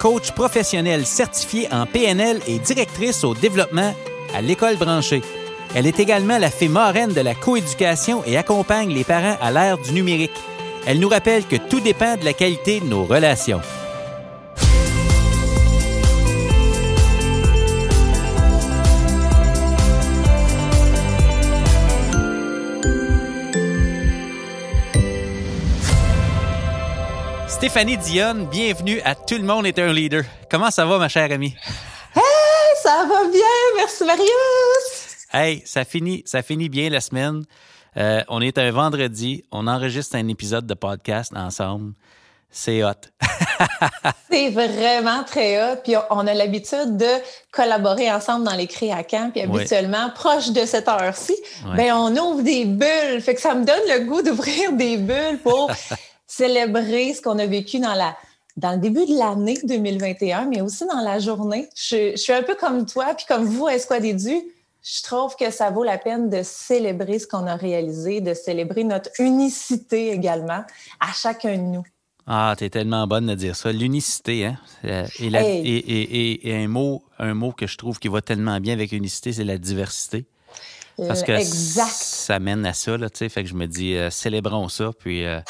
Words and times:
coach 0.00 0.32
professionnelle 0.32 1.04
certifiée 1.04 1.68
en 1.70 1.84
PNL 1.84 2.40
et 2.48 2.58
directrice 2.58 3.22
au 3.22 3.34
développement 3.34 3.94
à 4.34 4.40
l'école 4.40 4.76
branchée. 4.76 5.20
Elle 5.74 5.86
est 5.86 6.00
également 6.00 6.38
la 6.38 6.50
fée 6.50 6.68
marraine 6.68 7.12
de 7.12 7.20
la 7.20 7.34
coéducation 7.34 8.24
et 8.24 8.38
accompagne 8.38 8.92
les 8.92 9.04
parents 9.04 9.36
à 9.40 9.52
l'ère 9.52 9.76
du 9.76 9.92
numérique. 9.92 10.32
Elle 10.86 11.00
nous 11.00 11.08
rappelle 11.08 11.44
que 11.44 11.56
tout 11.56 11.80
dépend 11.80 12.16
de 12.16 12.24
la 12.24 12.32
qualité 12.32 12.80
de 12.80 12.86
nos 12.86 13.04
relations. 13.04 13.60
Stéphanie 27.60 27.98
Dionne, 27.98 28.46
bienvenue 28.46 29.02
à 29.04 29.14
Tout 29.14 29.34
le 29.34 29.42
monde 29.42 29.66
est 29.66 29.78
un 29.78 29.92
leader. 29.92 30.24
Comment 30.50 30.70
ça 30.70 30.86
va, 30.86 30.96
ma 30.96 31.10
chère 31.10 31.30
amie? 31.30 31.54
Hey, 32.16 32.22
ça 32.82 33.04
va 33.06 33.28
bien, 33.30 33.42
merci 33.76 34.02
Marius. 34.02 35.26
Hey, 35.30 35.62
ça 35.66 35.84
finit, 35.84 36.22
ça 36.24 36.40
finit 36.40 36.70
bien 36.70 36.88
la 36.88 37.02
semaine. 37.02 37.44
Euh, 37.98 38.22
on 38.28 38.40
est 38.40 38.56
un 38.56 38.70
vendredi, 38.70 39.44
on 39.52 39.66
enregistre 39.66 40.16
un 40.16 40.26
épisode 40.28 40.66
de 40.66 40.72
podcast 40.72 41.32
ensemble. 41.36 41.92
C'est 42.50 42.82
hot. 42.82 42.92
c'est 44.30 44.48
vraiment 44.48 45.22
très 45.24 45.62
hot. 45.62 45.76
Puis 45.84 45.96
on 46.08 46.26
a 46.26 46.32
l'habitude 46.32 46.96
de 46.96 47.10
collaborer 47.52 48.10
ensemble 48.10 48.46
dans 48.46 48.56
les 48.56 48.68
créacamps. 48.68 49.30
Puis 49.32 49.42
habituellement, 49.42 50.08
proche 50.14 50.48
de 50.48 50.64
cette 50.64 50.88
heure-ci, 50.88 51.36
ben 51.76 51.92
on 51.92 52.16
ouvre 52.16 52.42
des 52.42 52.64
bulles. 52.64 53.20
Fait 53.20 53.34
que 53.34 53.40
ça 53.42 53.54
me 53.54 53.66
donne 53.66 53.82
le 53.86 54.06
goût 54.06 54.22
d'ouvrir 54.22 54.72
des 54.72 54.96
bulles 54.96 55.40
pour 55.42 55.70
célébrer 56.30 57.12
ce 57.14 57.20
qu'on 57.20 57.38
a 57.38 57.46
vécu 57.46 57.80
dans 57.80 57.94
la 57.94 58.16
dans 58.56 58.72
le 58.72 58.78
début 58.78 59.06
de 59.06 59.16
l'année 59.16 59.58
2021, 59.64 60.46
mais 60.46 60.60
aussi 60.60 60.84
dans 60.86 61.00
la 61.00 61.18
journée. 61.18 61.68
Je, 61.74 62.14
suis 62.16 62.32
un 62.32 62.42
peu 62.42 62.54
comme 62.54 62.84
toi, 62.84 63.14
puis 63.16 63.24
comme 63.26 63.44
vous 63.44 63.66
à 63.66 63.74
Esquad 63.74 64.02
je 64.02 65.02
trouve 65.02 65.36
que 65.36 65.50
ça 65.50 65.70
vaut 65.70 65.84
la 65.84 65.98
peine 65.98 66.30
de 66.30 66.42
célébrer 66.42 67.18
ce 67.18 67.26
qu'on 67.26 67.46
a 67.46 67.54
réalisé, 67.54 68.20
de 68.20 68.32
célébrer 68.32 68.84
notre 68.84 69.10
unicité 69.18 70.10
également 70.10 70.64
à 71.00 71.12
chacun 71.14 71.56
de 71.56 71.62
nous. 71.62 71.84
Ah, 72.26 72.54
tu 72.56 72.64
es 72.64 72.70
tellement 72.70 73.06
bonne 73.06 73.26
de 73.26 73.34
dire 73.34 73.56
ça. 73.56 73.72
L'unicité, 73.72 74.46
hein? 74.46 74.56
Euh, 74.84 75.06
et, 75.18 76.48
et, 76.48 76.54
un, 76.56 76.68
mot, 76.68 77.02
un 77.18 77.34
mot 77.34 77.52
que 77.52 77.66
je 77.66 77.76
trouve 77.76 77.98
qui 77.98 78.08
va 78.08 78.22
tellement 78.22 78.58
bien 78.58 78.72
avec 78.72 78.92
unicité, 78.92 79.32
c'est 79.32 79.44
la 79.44 79.58
diversité. 79.58 80.26
Parce 80.96 81.22
que 81.22 81.38
ça 81.42 82.38
mène 82.38 82.64
à 82.66 82.74
ça, 82.74 82.96
là, 82.96 83.10
tu 83.10 83.18
sais. 83.18 83.28
Fait 83.28 83.42
que 83.42 83.48
je 83.48 83.54
me 83.54 83.66
dis, 83.66 83.94
euh, 83.96 84.10
célébrons 84.10 84.68
ça. 84.68 84.90
Puis, 84.98 85.24
euh, 85.24 85.40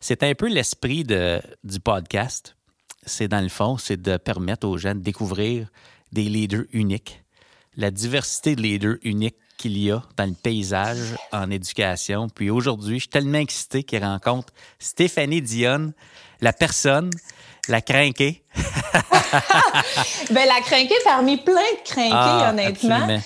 c'est 0.00 0.22
un 0.22 0.34
peu 0.34 0.48
l'esprit 0.48 1.04
du 1.04 1.80
podcast. 1.80 2.56
C'est 3.04 3.28
dans 3.28 3.40
le 3.40 3.48
fond, 3.48 3.78
c'est 3.78 4.00
de 4.00 4.16
permettre 4.16 4.66
aux 4.66 4.76
gens 4.76 4.94
de 4.94 5.00
découvrir 5.00 5.68
des 6.12 6.24
leaders 6.24 6.64
uniques, 6.72 7.22
la 7.76 7.90
diversité 7.90 8.54
de 8.56 8.62
leaders 8.62 8.96
uniques 9.02 9.36
qu'il 9.56 9.76
y 9.76 9.90
a 9.90 10.02
dans 10.16 10.26
le 10.26 10.34
paysage 10.34 11.16
en 11.32 11.50
éducation. 11.50 12.28
Puis 12.28 12.48
aujourd'hui, 12.48 12.96
je 12.96 13.02
suis 13.02 13.08
tellement 13.08 13.38
excité 13.38 13.82
qu'il 13.82 14.02
rencontre 14.04 14.52
Stéphanie 14.78 15.42
Dionne, 15.42 15.92
la 16.40 16.52
personne, 16.52 17.10
la 17.68 17.80
crinquée. 17.80 18.44
ben, 20.30 20.46
la 20.46 20.60
crinquée 20.62 20.94
parmi 21.04 21.38
plein 21.38 21.54
de 21.54 21.84
crinqués, 21.84 22.12
ah, 22.12 22.50
honnêtement. 22.50 23.20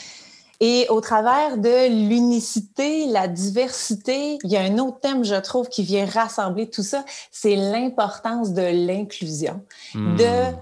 Et 0.64 0.86
au 0.90 1.00
travers 1.00 1.58
de 1.58 1.88
l'unicité, 1.88 3.06
la 3.06 3.26
diversité, 3.26 4.38
il 4.44 4.50
y 4.50 4.56
a 4.56 4.60
un 4.60 4.78
autre 4.78 5.00
thème, 5.00 5.24
je 5.24 5.34
trouve, 5.34 5.68
qui 5.68 5.82
vient 5.82 6.06
rassembler 6.06 6.70
tout 6.70 6.84
ça, 6.84 7.04
c'est 7.32 7.56
l'importance 7.56 8.52
de 8.52 8.62
l'inclusion, 8.62 9.60
hmm. 9.92 10.16
de, 10.16 10.52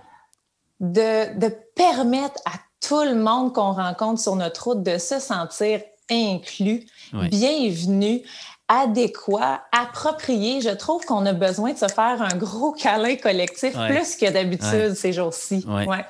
de, 0.81 1.39
de 1.39 1.55
permettre 1.77 2.41
à 2.47 2.53
tout 2.81 3.03
le 3.03 3.15
monde 3.15 3.53
qu'on 3.53 3.73
rencontre 3.73 4.23
sur 4.23 4.37
notre 4.37 4.69
route 4.69 4.83
de 4.83 4.97
se 4.97 5.21
sentir 5.21 5.83
inclus, 6.11 6.87
bienvenu, 7.13 8.23
adéquat, 8.69 9.65
approprié. 9.71 10.63
Je 10.63 10.71
trouve 10.71 11.05
qu'on 11.05 11.27
a 11.27 11.35
besoin 11.35 11.75
de 11.75 11.79
se 11.79 11.89
faire 11.89 12.23
un 12.23 12.37
gros 12.39 12.73
câlin 12.73 13.17
collectif 13.17 13.75
plus 13.75 14.17
que 14.17 14.31
d'habitude 14.31 14.95
ces 14.95 15.13
jours-ci. 15.13 15.63
Ouais. 15.69 16.07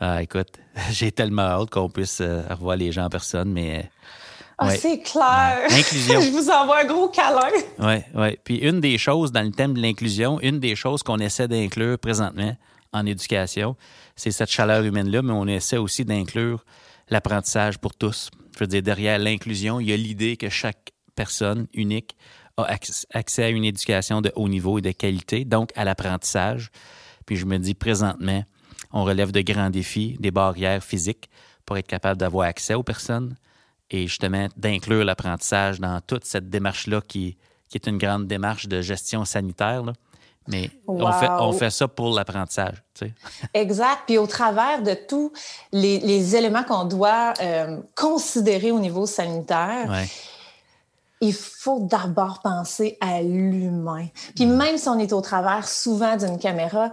Ah, 0.00 0.22
écoute, 0.22 0.58
j'ai 0.90 1.12
tellement 1.12 1.42
hâte 1.42 1.70
qu'on 1.70 1.88
puisse 1.88 2.20
euh, 2.20 2.42
revoir 2.50 2.76
les 2.76 2.92
gens 2.92 3.04
en 3.04 3.10
personne, 3.10 3.52
mais. 3.52 3.90
Ah, 4.58 4.70
c'est 4.70 5.00
clair. 5.00 5.66
Inclusion. 5.70 6.20
Je 6.20 6.30
vous 6.30 6.48
envoie 6.48 6.80
un 6.80 6.84
gros 6.84 7.08
câlin. 7.08 7.50
Oui, 7.80 7.96
oui. 8.14 8.38
Puis 8.44 8.58
une 8.58 8.80
des 8.80 8.98
choses 8.98 9.32
dans 9.32 9.42
le 9.42 9.50
thème 9.50 9.74
de 9.74 9.80
l'inclusion, 9.80 10.40
une 10.40 10.60
des 10.60 10.76
choses 10.76 11.02
qu'on 11.02 11.18
essaie 11.18 11.48
d'inclure 11.48 11.98
présentement 11.98 12.56
en 12.92 13.04
éducation, 13.04 13.76
c'est 14.14 14.30
cette 14.30 14.50
chaleur 14.50 14.84
humaine-là, 14.84 15.22
mais 15.22 15.32
on 15.32 15.46
essaie 15.48 15.76
aussi 15.76 16.04
d'inclure 16.04 16.64
l'apprentissage 17.08 17.78
pour 17.78 17.94
tous. 17.94 18.30
Je 18.54 18.60
veux 18.60 18.68
dire, 18.68 18.82
derrière 18.82 19.18
l'inclusion, 19.18 19.80
il 19.80 19.90
y 19.90 19.92
a 19.92 19.96
l'idée 19.96 20.36
que 20.36 20.48
chaque 20.48 20.92
personne 21.16 21.66
unique 21.74 22.16
a 22.56 22.68
accès 23.12 23.42
à 23.42 23.48
une 23.48 23.64
éducation 23.64 24.20
de 24.20 24.30
haut 24.36 24.48
niveau 24.48 24.78
et 24.78 24.82
de 24.82 24.92
qualité, 24.92 25.44
donc 25.44 25.70
à 25.74 25.84
l'apprentissage. 25.84 26.70
Puis 27.26 27.36
je 27.36 27.46
me 27.46 27.58
dis 27.58 27.74
présentement, 27.74 28.44
on 28.94 29.04
relève 29.04 29.32
de 29.32 29.42
grands 29.42 29.70
défis, 29.70 30.16
des 30.20 30.30
barrières 30.30 30.82
physiques 30.82 31.28
pour 31.66 31.76
être 31.76 31.86
capable 31.86 32.18
d'avoir 32.18 32.46
accès 32.46 32.74
aux 32.74 32.84
personnes 32.84 33.36
et 33.90 34.06
justement 34.06 34.48
d'inclure 34.56 35.04
l'apprentissage 35.04 35.80
dans 35.80 36.00
toute 36.00 36.24
cette 36.24 36.48
démarche-là 36.48 37.00
qui, 37.06 37.36
qui, 37.68 37.76
est 37.76 37.86
une 37.88 37.98
grande 37.98 38.26
démarche 38.26 38.68
de 38.68 38.80
gestion 38.80 39.24
sanitaire. 39.24 39.82
Mais 40.46 40.70
on, 40.86 41.10
fait, 41.12 41.28
on 41.28 41.52
fait 41.52 41.70
ça 41.70 41.88
pour 41.88 42.14
l'apprentissage. 42.14 42.82
Tu 42.94 43.06
sais. 43.06 43.14
exact. 43.54 44.02
Puis 44.06 44.16
au 44.16 44.26
travers 44.26 44.82
de 44.82 44.94
tous 44.94 45.32
les, 45.72 46.36
éléments 46.36 46.62
qu'on 46.62 46.84
doit 46.84 47.34
euh, 47.40 47.80
considérer 47.96 48.70
au 48.70 48.78
niveau 48.78 49.06
sanitaire, 49.06 50.04
il 51.20 51.32
faut 51.32 51.80
d'abord 51.80 52.42
penser 52.42 52.96
à 53.00 53.22
l'humain. 53.22 54.06
Puis 54.36 54.46
mm. 54.46 54.56
même 54.56 54.78
si 54.78 54.88
on 54.88 54.98
est 54.98 55.12
au 55.12 55.20
travers 55.20 55.66
souvent 55.66 56.16
d'une 56.16 56.38
caméra, 56.38 56.92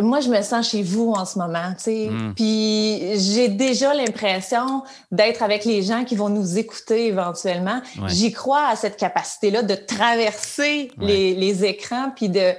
moi, 0.00 0.20
je 0.20 0.28
me 0.28 0.42
sens 0.42 0.70
chez 0.70 0.82
vous 0.82 1.12
en 1.12 1.24
ce 1.24 1.38
moment, 1.38 1.72
tu 1.76 1.84
sais. 1.84 2.08
Hmm. 2.10 2.34
Puis 2.34 3.18
j'ai 3.18 3.48
déjà 3.48 3.94
l'impression 3.94 4.82
d'être 5.10 5.42
avec 5.42 5.64
les 5.64 5.82
gens 5.82 6.04
qui 6.04 6.16
vont 6.16 6.28
nous 6.28 6.58
écouter 6.58 7.06
éventuellement. 7.06 7.80
J'y 8.06 8.32
crois 8.32 8.68
à 8.68 8.76
cette 8.76 8.96
capacité-là 8.96 9.62
de 9.62 9.74
traverser 9.74 10.90
les, 10.98 11.34
les, 11.34 11.64
écrans 11.64 12.10
puis 12.14 12.28
de, 12.28 12.52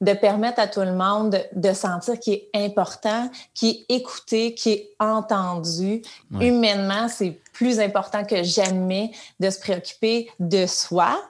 de 0.00 0.12
permettre 0.12 0.60
à 0.60 0.66
tout 0.66 0.80
le 0.80 0.92
monde 0.92 1.40
de, 1.52 1.72
sentir 1.72 2.18
qu'il 2.18 2.34
est 2.34 2.50
important, 2.54 3.30
qu'il 3.54 3.70
est 3.70 3.84
écouté, 3.88 4.54
qu'il 4.54 4.72
est 4.72 4.90
entendu. 5.00 6.02
Humainement, 6.40 7.08
c'est 7.08 7.38
plus 7.52 7.80
important 7.80 8.24
que 8.24 8.42
jamais 8.42 9.10
de 9.40 9.50
se 9.50 9.58
préoccuper 9.58 10.30
de 10.38 10.66
soi, 10.66 11.20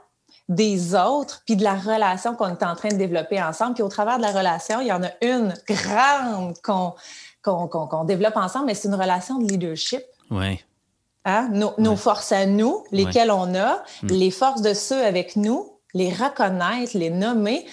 des 0.49 0.95
autres, 0.95 1.43
puis 1.45 1.57
de 1.57 1.65
la 1.65 1.75
relation 1.75 2.35
qu'on 2.35 2.49
est 2.49 2.63
en 2.63 2.75
train 2.75 2.89
de 2.89 2.97
développer 2.97 3.43
ensemble. 3.43 3.75
Puis 3.75 3.83
au 3.83 3.89
travers 3.89 4.17
de 4.17 4.23
la 4.23 4.33
relation, 4.33 4.81
il 4.81 4.87
y 4.87 4.93
en 4.93 5.03
a 5.03 5.11
une 5.21 5.55
grande 5.69 6.55
qu'on 6.63 6.95
qu'on 7.43 8.05
développe 8.05 8.37
ensemble, 8.37 8.67
mais 8.67 8.75
c'est 8.75 8.89
une 8.89 8.95
relation 8.95 9.39
de 9.39 9.49
leadership. 9.49 10.03
Oui. 10.31 10.61
Hein? 11.25 11.51
Nos, 11.53 11.97
forces 11.97 12.33
à 12.33 12.47
nous, 12.47 12.85
lesquelles 12.91 13.31
on 13.31 13.55
a, 13.55 13.83
mm. 14.03 14.09
les 14.09 14.31
forces 14.31 14.63
de 14.63 14.73
ceux 14.75 15.05
avec 15.05 15.37
nous, 15.37 15.79
les 15.95 16.11
reconnaître, 16.11 16.97
les 16.97 17.11
nommer, 17.11 17.67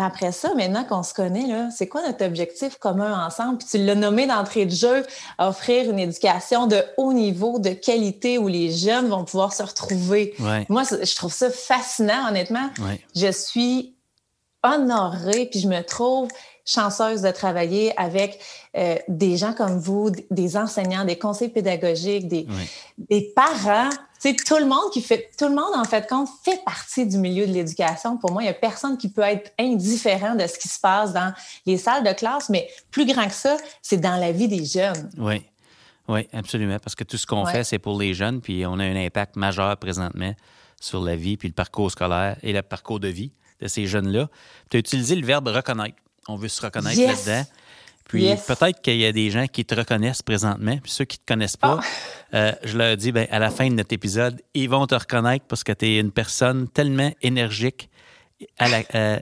mais 0.00 0.06
après 0.06 0.32
ça, 0.32 0.54
maintenant 0.54 0.84
qu'on 0.84 1.02
se 1.02 1.12
connaît, 1.12 1.68
c'est 1.76 1.86
quoi 1.86 2.00
notre 2.00 2.24
objectif 2.24 2.78
commun 2.78 3.22
ensemble? 3.26 3.58
Puis 3.58 3.68
tu 3.70 3.84
l'as 3.84 3.94
nommé 3.94 4.26
d'entrée 4.26 4.64
de 4.64 4.70
jeu, 4.70 5.04
offrir 5.38 5.90
une 5.90 5.98
éducation 5.98 6.66
de 6.66 6.82
haut 6.96 7.12
niveau, 7.12 7.58
de 7.58 7.68
qualité, 7.68 8.38
où 8.38 8.48
les 8.48 8.72
jeunes 8.72 9.08
vont 9.08 9.24
pouvoir 9.24 9.52
se 9.52 9.62
retrouver. 9.62 10.34
Moi, 10.70 10.84
je 10.84 11.14
trouve 11.16 11.34
ça 11.34 11.50
fascinant, 11.50 12.30
honnêtement. 12.30 12.70
Je 13.14 13.30
suis 13.30 13.94
honorée, 14.62 15.48
puis 15.50 15.60
je 15.60 15.68
me 15.68 15.82
trouve 15.82 16.28
chanceuse 16.64 17.22
de 17.22 17.30
travailler 17.30 17.98
avec 17.98 18.40
euh, 18.76 18.96
des 19.08 19.36
gens 19.36 19.52
comme 19.52 19.78
vous, 19.78 20.10
des 20.30 20.56
enseignants, 20.56 21.04
des 21.04 21.18
conseils 21.18 21.48
pédagogiques, 21.48 22.28
des, 22.28 22.46
des 22.98 23.32
parents. 23.34 23.90
C'est 24.18 24.36
tout 24.36 24.58
le 24.58 24.66
monde 24.66 24.90
qui 24.92 25.00
fait, 25.00 25.30
tout 25.38 25.48
le 25.48 25.54
monde 25.54 25.74
en 25.74 25.84
fait 25.84 26.08
compte 26.08 26.28
fait 26.44 26.62
partie 26.64 27.06
du 27.06 27.16
milieu 27.16 27.46
de 27.46 27.52
l'éducation. 27.52 28.18
Pour 28.18 28.32
moi, 28.32 28.42
il 28.42 28.46
n'y 28.46 28.50
a 28.50 28.54
personne 28.54 28.98
qui 28.98 29.08
peut 29.08 29.22
être 29.22 29.52
indifférent 29.58 30.34
de 30.34 30.46
ce 30.46 30.58
qui 30.58 30.68
se 30.68 30.78
passe 30.78 31.12
dans 31.12 31.32
les 31.64 31.78
salles 31.78 32.04
de 32.04 32.12
classe, 32.12 32.50
mais 32.50 32.68
plus 32.90 33.06
grand 33.06 33.26
que 33.26 33.34
ça, 33.34 33.56
c'est 33.80 33.96
dans 33.96 34.16
la 34.16 34.32
vie 34.32 34.48
des 34.48 34.64
jeunes. 34.64 35.10
Oui. 35.16 35.44
Oui, 36.08 36.26
absolument. 36.32 36.78
Parce 36.80 36.96
que 36.96 37.04
tout 37.04 37.16
ce 37.16 37.24
qu'on 37.24 37.46
fait, 37.46 37.62
c'est 37.62 37.78
pour 37.78 37.98
les 37.98 38.14
jeunes, 38.14 38.40
puis 38.40 38.66
on 38.66 38.80
a 38.80 38.84
un 38.84 38.96
impact 38.96 39.36
majeur 39.36 39.76
présentement 39.76 40.34
sur 40.80 41.00
la 41.02 41.14
vie, 41.14 41.36
puis 41.36 41.48
le 41.48 41.54
parcours 41.54 41.90
scolaire 41.90 42.36
et 42.42 42.52
le 42.52 42.62
parcours 42.62 42.98
de 42.98 43.08
vie 43.08 43.30
de 43.60 43.68
ces 43.68 43.86
jeunes-là. 43.86 44.28
Tu 44.70 44.76
as 44.76 44.80
utilisé 44.80 45.14
le 45.14 45.24
verbe 45.24 45.48
reconnaître. 45.48 45.96
On 46.28 46.36
veut 46.36 46.48
se 46.48 46.62
reconnaître 46.62 47.00
là-dedans. 47.00 47.46
Puis 48.04 48.28
peut-être 48.46 48.82
qu'il 48.82 48.96
y 48.96 49.06
a 49.06 49.12
des 49.12 49.30
gens 49.30 49.46
qui 49.46 49.64
te 49.64 49.74
reconnaissent 49.74 50.22
présentement, 50.22 50.76
puis 50.82 50.90
ceux 50.90 51.04
qui 51.04 51.18
ne 51.18 51.20
te 51.20 51.32
connaissent 51.32 51.56
pas, 51.56 51.78
ah. 51.80 52.36
euh, 52.36 52.52
je 52.64 52.76
leur 52.76 52.96
dis, 52.96 53.12
ben, 53.12 53.28
à 53.30 53.38
la 53.38 53.50
fin 53.50 53.68
de 53.68 53.74
notre 53.74 53.92
épisode, 53.92 54.42
ils 54.52 54.68
vont 54.68 54.84
te 54.86 54.96
reconnaître 54.96 55.44
parce 55.46 55.62
que 55.62 55.70
tu 55.72 55.86
es 55.86 56.00
une 56.00 56.10
personne 56.10 56.68
tellement 56.68 57.12
énergique. 57.22 57.88
À 58.58 58.68
euh, 58.94 59.20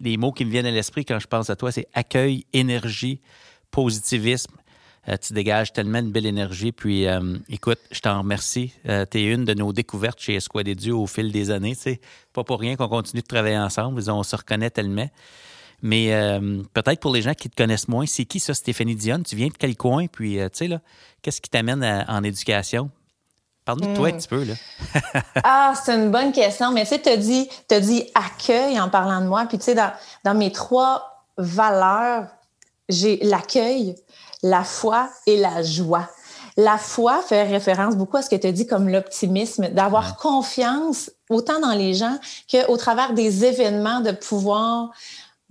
les 0.00 0.16
mots 0.16 0.32
qui 0.32 0.46
me 0.46 0.50
viennent 0.50 0.66
à 0.66 0.70
l'esprit 0.70 1.04
quand 1.04 1.18
je 1.18 1.26
pense 1.26 1.50
à 1.50 1.56
toi, 1.56 1.70
c'est 1.70 1.86
accueil, 1.92 2.46
énergie, 2.54 3.20
positivisme. 3.70 4.54
Euh, 5.08 5.16
tu 5.16 5.32
dégages 5.32 5.72
tellement 5.72 6.02
de 6.02 6.08
belle 6.08 6.26
énergie. 6.26 6.72
Puis, 6.72 7.06
euh, 7.06 7.38
écoute, 7.48 7.78
je 7.90 8.00
t'en 8.00 8.18
remercie. 8.18 8.72
Euh, 8.88 9.06
tu 9.10 9.18
es 9.18 9.32
une 9.32 9.44
de 9.44 9.54
nos 9.54 9.72
découvertes 9.72 10.20
chez 10.20 10.34
Esquad 10.34 10.68
et 10.68 10.74
Dieu 10.74 10.94
au 10.94 11.06
fil 11.06 11.32
des 11.32 11.50
années. 11.50 11.74
C'est 11.74 12.00
pas 12.32 12.44
pour 12.44 12.60
rien 12.60 12.76
qu'on 12.76 12.88
continue 12.88 13.22
de 13.22 13.26
travailler 13.26 13.58
ensemble. 13.58 14.02
On 14.10 14.22
se 14.22 14.36
reconnaît 14.36 14.70
tellement. 14.70 15.08
Mais 15.82 16.40
peut-être 16.72 17.00
pour 17.00 17.12
les 17.12 17.22
gens 17.22 17.34
qui 17.34 17.48
te 17.48 17.56
connaissent 17.56 17.88
moins, 17.88 18.06
c'est 18.06 18.24
qui 18.24 18.40
ça, 18.40 18.54
Stéphanie 18.54 18.96
Dionne? 18.96 19.22
Tu 19.22 19.36
viens 19.36 19.48
de 19.48 19.56
quel 19.58 19.76
coin? 19.76 20.06
Puis, 20.06 20.36
tu 20.36 20.48
sais, 20.52 20.68
là, 20.68 20.80
qu'est-ce 21.22 21.40
qui 21.40 21.50
t'amène 21.50 21.84
en 22.08 22.22
éducation? 22.24 22.90
Parle-nous 23.68 23.88
de 23.88 23.96
toi 23.96 24.08
un 24.08 24.12
hmm. 24.12 24.16
petit 24.16 24.28
peu, 24.28 24.44
là. 24.44 24.54
ah, 25.44 25.74
c'est 25.84 25.94
une 25.94 26.10
bonne 26.10 26.32
question. 26.32 26.72
Mais 26.72 26.84
tu 26.84 26.88
sais, 26.88 27.02
tu 27.02 27.10
as 27.10 27.18
dit, 27.18 27.50
dit 27.82 28.04
accueil 28.14 28.80
en 28.80 28.88
parlant 28.88 29.20
de 29.20 29.26
moi. 29.26 29.44
Puis, 29.46 29.58
tu 29.58 29.64
sais, 29.64 29.74
dans, 29.74 29.92
dans 30.24 30.34
mes 30.34 30.50
trois 30.50 31.26
valeurs, 31.36 32.28
j'ai 32.88 33.18
l'accueil, 33.18 33.94
la 34.42 34.64
foi 34.64 35.10
et 35.26 35.36
la 35.36 35.62
joie. 35.62 36.08
La 36.56 36.78
foi 36.78 37.20
fait 37.20 37.42
référence 37.42 37.94
beaucoup 37.94 38.16
à 38.16 38.22
ce 38.22 38.30
que 38.30 38.36
tu 38.36 38.46
as 38.46 38.52
dit 38.52 38.66
comme 38.66 38.88
l'optimisme, 38.88 39.68
d'avoir 39.68 40.16
confiance 40.16 41.10
autant 41.28 41.60
dans 41.60 41.74
les 41.74 41.92
gens 41.92 42.18
qu'au 42.50 42.76
travers 42.78 43.12
des 43.12 43.44
événements, 43.44 44.00
de 44.00 44.12
pouvoir 44.12 44.90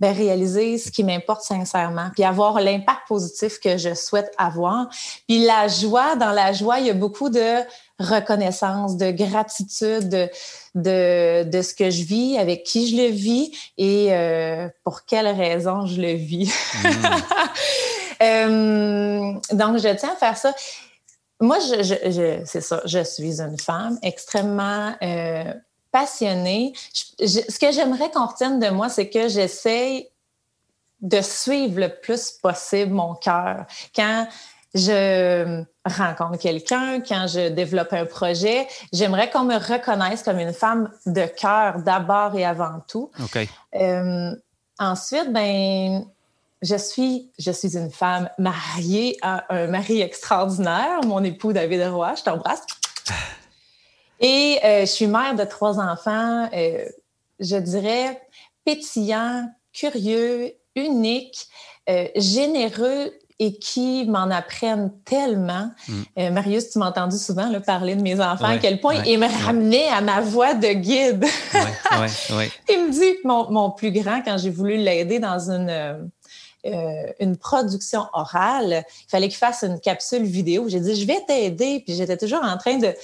ben, 0.00 0.14
réaliser 0.14 0.78
ce 0.78 0.90
qui 0.90 1.02
m'importe 1.02 1.42
sincèrement, 1.42 2.10
puis 2.14 2.24
avoir 2.24 2.60
l'impact 2.60 3.00
positif 3.08 3.58
que 3.58 3.76
je 3.76 3.94
souhaite 3.94 4.32
avoir. 4.38 4.88
Puis 5.26 5.44
la 5.44 5.66
joie, 5.68 6.14
dans 6.16 6.32
la 6.32 6.52
joie, 6.52 6.78
il 6.78 6.86
y 6.86 6.90
a 6.90 6.94
beaucoup 6.94 7.30
de 7.30 7.62
reconnaissance, 7.98 8.96
de 8.96 9.10
gratitude 9.10 10.30
de, 10.74 11.42
de, 11.44 11.62
ce 11.62 11.74
que 11.74 11.90
je 11.90 12.04
vis, 12.04 12.38
avec 12.38 12.62
qui 12.62 12.88
je 12.88 12.96
le 12.96 13.08
vis 13.08 13.50
et 13.76 14.08
euh, 14.10 14.68
pour 14.84 15.04
quelles 15.04 15.26
raisons 15.28 15.86
je 15.86 16.00
le 16.00 16.12
vis. 16.12 16.52
Mm. 16.84 16.88
Euh, 18.20 19.32
donc, 19.52 19.78
je 19.78 19.94
tiens 19.96 20.12
à 20.12 20.16
faire 20.16 20.36
ça. 20.36 20.52
Moi, 21.40 21.58
je, 21.60 22.42
c'est 22.46 22.60
ça, 22.60 22.82
je 22.84 23.04
suis 23.04 23.40
une 23.40 23.56
femme 23.56 23.96
extrêmement 24.02 24.92
euh, 25.02 25.52
passionnée. 25.90 26.72
ce 27.18 27.58
que 27.58 27.72
j'aimerais 27.72 28.10
qu'on 28.10 28.26
retienne 28.26 28.58
de 28.58 28.68
moi, 28.68 28.88
c'est 28.88 29.08
que 29.08 29.28
j'essaie 29.28 30.10
de 31.00 31.20
suivre 31.20 31.80
le 31.80 31.88
plus 31.88 32.32
possible 32.32 32.92
mon 32.92 33.14
cœur. 33.14 33.66
Quand 33.94 34.26
je 34.74 35.64
rencontre 35.84 36.38
quelqu'un, 36.38 37.00
quand 37.00 37.26
je 37.26 37.48
développe 37.48 37.92
un 37.92 38.04
projet, 38.04 38.66
j'aimerais 38.92 39.30
qu'on 39.30 39.44
me 39.44 39.56
reconnaisse 39.56 40.22
comme 40.22 40.38
une 40.38 40.52
femme 40.52 40.90
de 41.06 41.24
cœur 41.26 41.78
d'abord 41.82 42.34
et 42.36 42.44
avant 42.44 42.80
tout. 42.86 43.10
OK. 43.22 43.48
Euh, 43.74 44.30
ensuite, 44.78 45.32
ben 45.32 46.04
je 46.60 46.76
suis, 46.76 47.30
je 47.38 47.50
suis 47.50 47.76
une 47.76 47.90
femme 47.90 48.28
mariée 48.38 49.16
à 49.22 49.44
un 49.54 49.68
mari 49.68 50.00
extraordinaire, 50.00 51.00
mon 51.06 51.22
époux 51.22 51.52
David 51.52 51.82
Roy, 51.88 52.14
je 52.16 52.24
t'embrasse. 52.24 52.62
Et 54.20 54.58
euh, 54.64 54.80
je 54.80 54.86
suis 54.86 55.06
mère 55.06 55.34
de 55.34 55.44
trois 55.44 55.78
enfants, 55.78 56.48
euh, 56.52 56.84
je 57.38 57.56
dirais 57.56 58.20
pétillants, 58.64 59.48
curieux, 59.72 60.52
uniques, 60.74 61.46
euh, 61.88 62.08
généreux 62.16 63.12
et 63.40 63.56
qui 63.56 64.04
m'en 64.06 64.30
apprennent 64.30 64.92
tellement. 65.04 65.70
Mm. 65.86 66.30
Marius, 66.30 66.70
tu 66.70 66.80
m'as 66.80 66.88
entendu 66.88 67.16
souvent 67.16 67.48
parler 67.60 67.94
de 67.94 68.02
mes 68.02 68.20
enfants, 68.20 68.46
à 68.48 68.58
quel 68.58 68.80
point 68.80 68.96
ils 69.06 69.16
me 69.16 69.28
ramenaient 69.44 69.88
à 69.88 70.00
ma 70.00 70.20
voix 70.20 70.54
de 70.54 70.72
guide. 70.72 71.24
il 72.68 72.86
me 72.86 72.90
dit, 72.90 73.18
mon, 73.22 73.48
mon 73.52 73.70
plus 73.70 73.92
grand, 73.92 74.22
quand 74.24 74.38
j'ai 74.38 74.50
voulu 74.50 74.76
l'aider 74.76 75.20
dans 75.20 75.50
une 75.50 76.10
euh, 76.66 77.12
une 77.20 77.36
production 77.36 78.06
orale. 78.12 78.84
Il 79.06 79.10
fallait 79.10 79.28
qu'il 79.28 79.38
fasse 79.38 79.62
une 79.62 79.78
capsule 79.78 80.24
vidéo. 80.24 80.68
J'ai 80.68 80.80
dit, 80.80 81.00
je 81.00 81.06
vais 81.06 81.20
t'aider. 81.26 81.82
Puis 81.86 81.94
j'étais 81.94 82.16
toujours 82.16 82.42
en 82.42 82.56
train 82.58 82.78
de, 82.78 82.94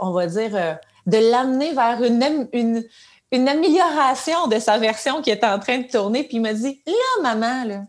on 0.00 0.12
va 0.12 0.26
dire, 0.26 0.54
euh, 0.54 0.74
de 1.06 1.16
l'amener 1.16 1.72
vers 1.72 2.02
une, 2.02 2.48
une, 2.52 2.84
une, 3.32 3.48
amélioration 3.48 4.46
de 4.48 4.58
sa 4.58 4.76
version 4.76 5.22
qui 5.22 5.30
était 5.30 5.46
en 5.46 5.58
train 5.58 5.78
de 5.78 5.88
tourner. 5.88 6.22
Puis 6.22 6.36
il 6.36 6.42
m'a 6.42 6.52
dit, 6.52 6.82
là, 6.86 7.22
maman, 7.22 7.64
là, 7.64 7.82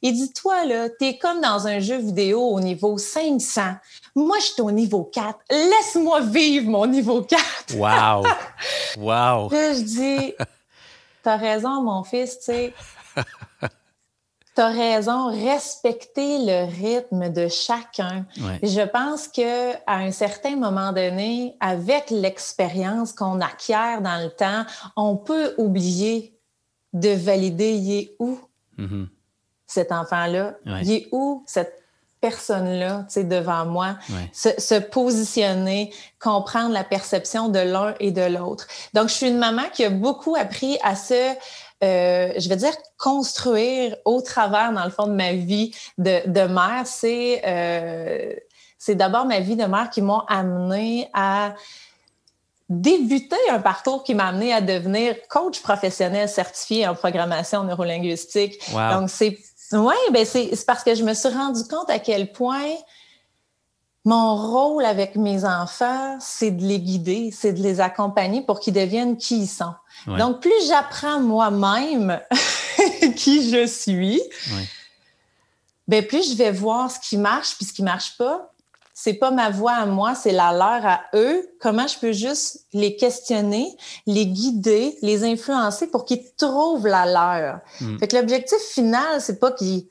il 0.00 0.14
dit, 0.14 0.32
toi, 0.32 0.64
là, 0.64 0.88
t'es 0.88 1.18
comme 1.18 1.40
dans 1.40 1.66
un 1.66 1.80
jeu 1.80 1.98
vidéo 1.98 2.40
au 2.40 2.60
niveau 2.60 2.96
500. 2.96 3.62
Moi, 4.14 4.38
je 4.38 4.44
suis 4.52 4.62
au 4.62 4.70
niveau 4.70 5.04
4. 5.04 5.38
Laisse-moi 5.50 6.20
vivre 6.22 6.70
mon 6.70 6.86
niveau 6.86 7.22
4. 7.22 7.42
Wow! 7.76 8.24
Wow! 8.98 9.50
je 9.50 9.82
dis, 9.82 10.34
t'as 11.22 11.36
raison, 11.36 11.82
mon 11.82 12.02
fils, 12.04 12.38
tu 12.38 12.44
sais 12.46 12.74
tu 14.56 14.62
as 14.62 14.68
raison, 14.68 15.26
respecter 15.26 16.38
le 16.38 16.64
rythme 16.64 17.30
de 17.30 17.46
chacun. 17.46 18.24
Je 18.62 18.80
pense 18.86 19.28
que 19.28 19.74
à 19.86 19.98
un 19.98 20.10
certain 20.10 20.56
moment 20.56 20.92
donné, 20.92 21.56
avec 21.60 22.10
l'expérience 22.10 23.12
qu'on 23.12 23.40
acquiert 23.42 24.00
dans 24.00 24.22
le 24.22 24.30
temps, 24.30 24.64
on 24.96 25.16
peut 25.16 25.54
oublier 25.58 26.34
de 26.94 27.10
valider 27.10 27.72
il 27.72 27.92
est 27.98 28.16
où 28.18 28.40
mm-hmm. 28.78 29.08
cet 29.66 29.92
enfant-là, 29.92 30.54
il 30.64 30.90
est 30.90 31.08
où 31.12 31.44
cette 31.46 31.82
personne-là, 32.22 33.04
tu 33.08 33.14
sais, 33.14 33.24
devant 33.24 33.66
moi, 33.66 33.96
se, 34.32 34.78
positionner, 34.80 35.92
comprendre 36.18 36.72
la 36.72 36.82
perception 36.82 37.48
de 37.48 37.58
l'un 37.58 37.94
et 38.00 38.10
de 38.10 38.22
l'autre. 38.22 38.66
Donc, 38.94 39.08
je 39.10 39.14
suis 39.14 39.28
une 39.28 39.38
maman 39.38 39.64
qui 39.72 39.84
a 39.84 39.90
beaucoup 39.90 40.34
appris 40.34 40.78
à 40.82 40.96
se 40.96 41.34
euh, 41.82 42.32
je 42.38 42.48
vais 42.48 42.56
dire, 42.56 42.74
construire 42.96 43.96
au 44.04 44.22
travers, 44.22 44.72
dans 44.72 44.84
le 44.84 44.90
fond, 44.90 45.06
de 45.06 45.12
ma 45.12 45.32
vie 45.32 45.74
de, 45.98 46.26
de 46.26 46.42
mère, 46.42 46.86
c'est 46.86 47.42
euh, 47.46 48.32
c'est 48.78 48.94
d'abord 48.94 49.24
ma 49.24 49.40
vie 49.40 49.56
de 49.56 49.64
mère 49.64 49.90
qui 49.90 50.02
m'ont 50.02 50.22
amené 50.28 51.08
à 51.12 51.54
débuter 52.68 53.36
un 53.50 53.60
parcours 53.60 54.02
qui 54.04 54.14
m'a 54.14 54.26
amené 54.28 54.52
à 54.52 54.60
devenir 54.60 55.16
coach 55.28 55.60
professionnel 55.60 56.28
certifié 56.28 56.86
en 56.86 56.94
programmation 56.94 57.62
neurolinguistique. 57.64 58.58
Donc, 58.72 59.10
c'est 59.10 59.38
ouais, 59.72 59.94
ben 60.12 60.24
c'est 60.24 60.50
parce 60.66 60.82
que 60.82 60.94
je 60.94 61.04
me 61.04 61.14
suis 61.14 61.28
rendu 61.28 61.62
compte 61.64 61.90
à 61.90 61.98
quel 61.98 62.32
point 62.32 62.74
mon 64.04 64.36
rôle 64.36 64.84
avec 64.84 65.16
mes 65.16 65.44
enfants, 65.44 66.16
c'est 66.20 66.52
de 66.52 66.62
les 66.62 66.78
guider, 66.78 67.30
c'est 67.32 67.52
de 67.52 67.60
les 67.60 67.80
accompagner 67.80 68.40
pour 68.40 68.60
qu'ils 68.60 68.74
deviennent 68.74 69.16
qui 69.16 69.42
ils 69.42 69.48
sont. 69.48 69.74
Donc, 70.06 70.40
plus 70.40 70.68
j'apprends 70.68 71.20
moi-même 71.20 72.20
qui 73.16 73.50
je 73.50 73.66
suis, 73.66 74.20
ben, 75.88 76.06
plus 76.06 76.30
je 76.30 76.36
vais 76.36 76.52
voir 76.52 76.90
ce 76.90 76.98
qui 77.00 77.16
marche 77.16 77.56
puis 77.56 77.64
ce 77.64 77.72
qui 77.72 77.82
marche 77.82 78.16
pas. 78.16 78.52
C'est 78.98 79.14
pas 79.14 79.30
ma 79.30 79.50
voix 79.50 79.74
à 79.74 79.84
moi, 79.84 80.14
c'est 80.14 80.32
la 80.32 80.52
leur 80.52 80.86
à 80.86 81.02
eux. 81.14 81.46
Comment 81.60 81.86
je 81.86 81.98
peux 81.98 82.12
juste 82.12 82.66
les 82.72 82.96
questionner, 82.96 83.76
les 84.06 84.26
guider, 84.26 84.96
les 85.02 85.22
influencer 85.22 85.88
pour 85.88 86.06
qu'ils 86.06 86.32
trouvent 86.34 86.86
la 86.86 87.04
leur? 87.04 87.60
Mm. 87.82 87.98
Fait 87.98 88.08
que 88.08 88.16
l'objectif 88.16 88.58
final, 88.58 89.20
c'est 89.20 89.38
pas 89.38 89.52
qu'ils 89.52 89.86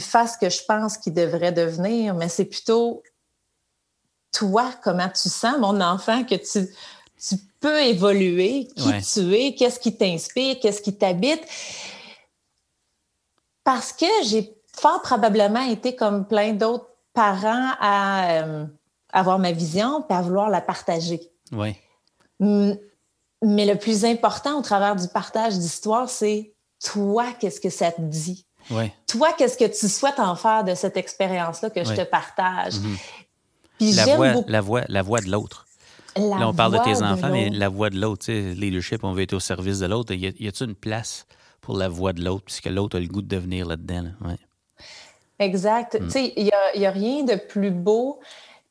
fassent 0.00 0.34
ce 0.34 0.38
que 0.38 0.50
je 0.50 0.64
pense 0.66 0.98
qu'ils 0.98 1.14
devraient 1.14 1.52
devenir, 1.52 2.14
mais 2.14 2.28
c'est 2.28 2.46
plutôt 2.46 3.04
toi, 4.32 4.70
comment 4.82 5.08
tu 5.08 5.28
sens, 5.28 5.56
mon 5.58 5.80
enfant, 5.80 6.24
que 6.24 6.34
tu, 6.34 6.68
tu 7.20 7.36
peux 7.60 7.80
évoluer, 7.82 8.68
qui 8.76 8.90
tu 9.12 9.34
es, 9.34 9.54
qu'est-ce 9.54 9.80
qui 9.80 9.96
t'inspire, 9.96 10.58
qu'est-ce 10.60 10.82
qui 10.82 10.96
t'habite. 10.96 11.42
Parce 13.64 13.92
que 13.92 14.06
j'ai 14.24 14.54
fort 14.74 15.02
probablement 15.02 15.62
été 15.62 15.94
comme 15.96 16.26
plein 16.26 16.52
d'autres 16.52 16.88
parents 17.12 17.72
à 17.80 18.42
euh, 18.42 18.64
avoir 19.12 19.38
ma 19.38 19.52
vision 19.52 20.04
et 20.08 20.12
à 20.12 20.22
vouloir 20.22 20.50
la 20.50 20.60
partager. 20.60 21.20
Oui. 21.52 21.76
Mais 22.40 23.66
le 23.66 23.74
plus 23.76 24.04
important 24.04 24.58
au 24.58 24.62
travers 24.62 24.96
du 24.96 25.08
partage 25.08 25.58
d'histoire, 25.58 26.08
c'est 26.08 26.54
toi, 26.84 27.26
qu'est-ce 27.38 27.60
que 27.60 27.70
ça 27.70 27.92
te 27.92 28.00
dit? 28.00 28.46
Ouais. 28.70 28.92
Toi, 29.06 29.32
qu'est-ce 29.36 29.56
que 29.56 29.64
tu 29.64 29.88
souhaites 29.88 30.20
en 30.20 30.36
faire 30.36 30.64
de 30.64 30.74
cette 30.74 30.96
expérience-là 30.96 31.70
que 31.70 31.84
je 31.84 31.94
te 31.94 32.02
partage? 32.02 32.78
Mhm. 32.78 32.96
Puis 33.78 33.92
la, 33.92 34.16
voix, 34.16 34.32
la, 34.46 34.60
voix, 34.60 34.82
la 34.88 35.02
voix 35.02 35.20
de 35.20 35.30
l'autre. 35.30 35.67
Là, 36.18 36.48
on 36.48 36.54
parle 36.54 36.72
de 36.72 36.84
tes 36.84 37.02
enfants, 37.02 37.30
mais 37.30 37.50
la 37.50 37.68
voix 37.68 37.90
de 37.90 38.00
l'autre, 38.00 38.26
tu 38.26 38.32
sais, 38.32 38.54
leadership, 38.54 39.04
on 39.04 39.12
veut 39.12 39.22
être 39.22 39.34
au 39.34 39.40
service 39.40 39.78
de 39.78 39.86
l'autre. 39.86 40.12
Y 40.12 40.26
a-t-il 40.26 40.68
une 40.68 40.74
place 40.74 41.26
pour 41.60 41.76
la 41.76 41.88
voix 41.88 42.12
de 42.12 42.22
l'autre, 42.22 42.44
puisque 42.46 42.66
l'autre 42.66 42.96
a 42.96 43.00
le 43.00 43.08
goût 43.08 43.22
de 43.22 43.28
devenir 43.28 43.66
là-dedans? 43.66 44.04
Ouais. 44.24 44.38
Exact. 45.38 46.00
Mm. 46.00 46.04
Tu 46.06 46.10
sais, 46.10 46.32
il 46.36 46.44
n'y 46.44 46.86
a, 46.86 46.88
a, 46.88 46.92
rien 46.92 47.24
de 47.24 47.36
plus 47.36 47.70
beau 47.70 48.20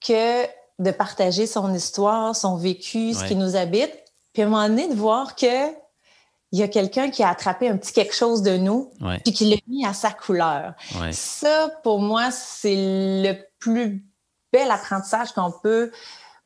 que 0.06 0.46
de 0.80 0.92
partager 0.92 1.48
son 1.48 1.74
histoire, 1.74 2.36
son 2.36 2.58
vécu, 2.58 3.14
ce 3.14 3.26
qui 3.26 3.36
nous 3.36 3.56
habite, 3.56 3.94
puis 4.34 4.44
à 4.44 4.46
un 4.46 4.50
moment 4.50 4.68
donné, 4.68 4.88
de 4.88 4.94
voir 4.94 5.36
que 5.36 5.72
il 6.54 6.60
y 6.60 6.64
a 6.64 6.68
quelqu'un 6.68 7.10
qui 7.10 7.24
a 7.24 7.30
attrapé 7.30 7.68
un 7.68 7.76
petit 7.76 7.92
quelque 7.92 8.16
chose 8.16 8.42
de 8.42 8.56
nous, 8.56 8.92
puis 9.26 9.34
qui 9.34 9.50
l'a 9.50 9.58
mis 9.68 9.86
à 9.86 9.94
sa 9.94 10.12
couleur. 10.12 10.76
Ça, 11.12 11.70
pour 11.84 12.00
moi, 12.00 12.32
c'est 12.32 12.76
le 12.76 13.34
plus 13.60 14.06
bel 14.54 14.72
apprentissage 14.72 15.34
qu'on 15.34 15.52
peut 15.52 15.92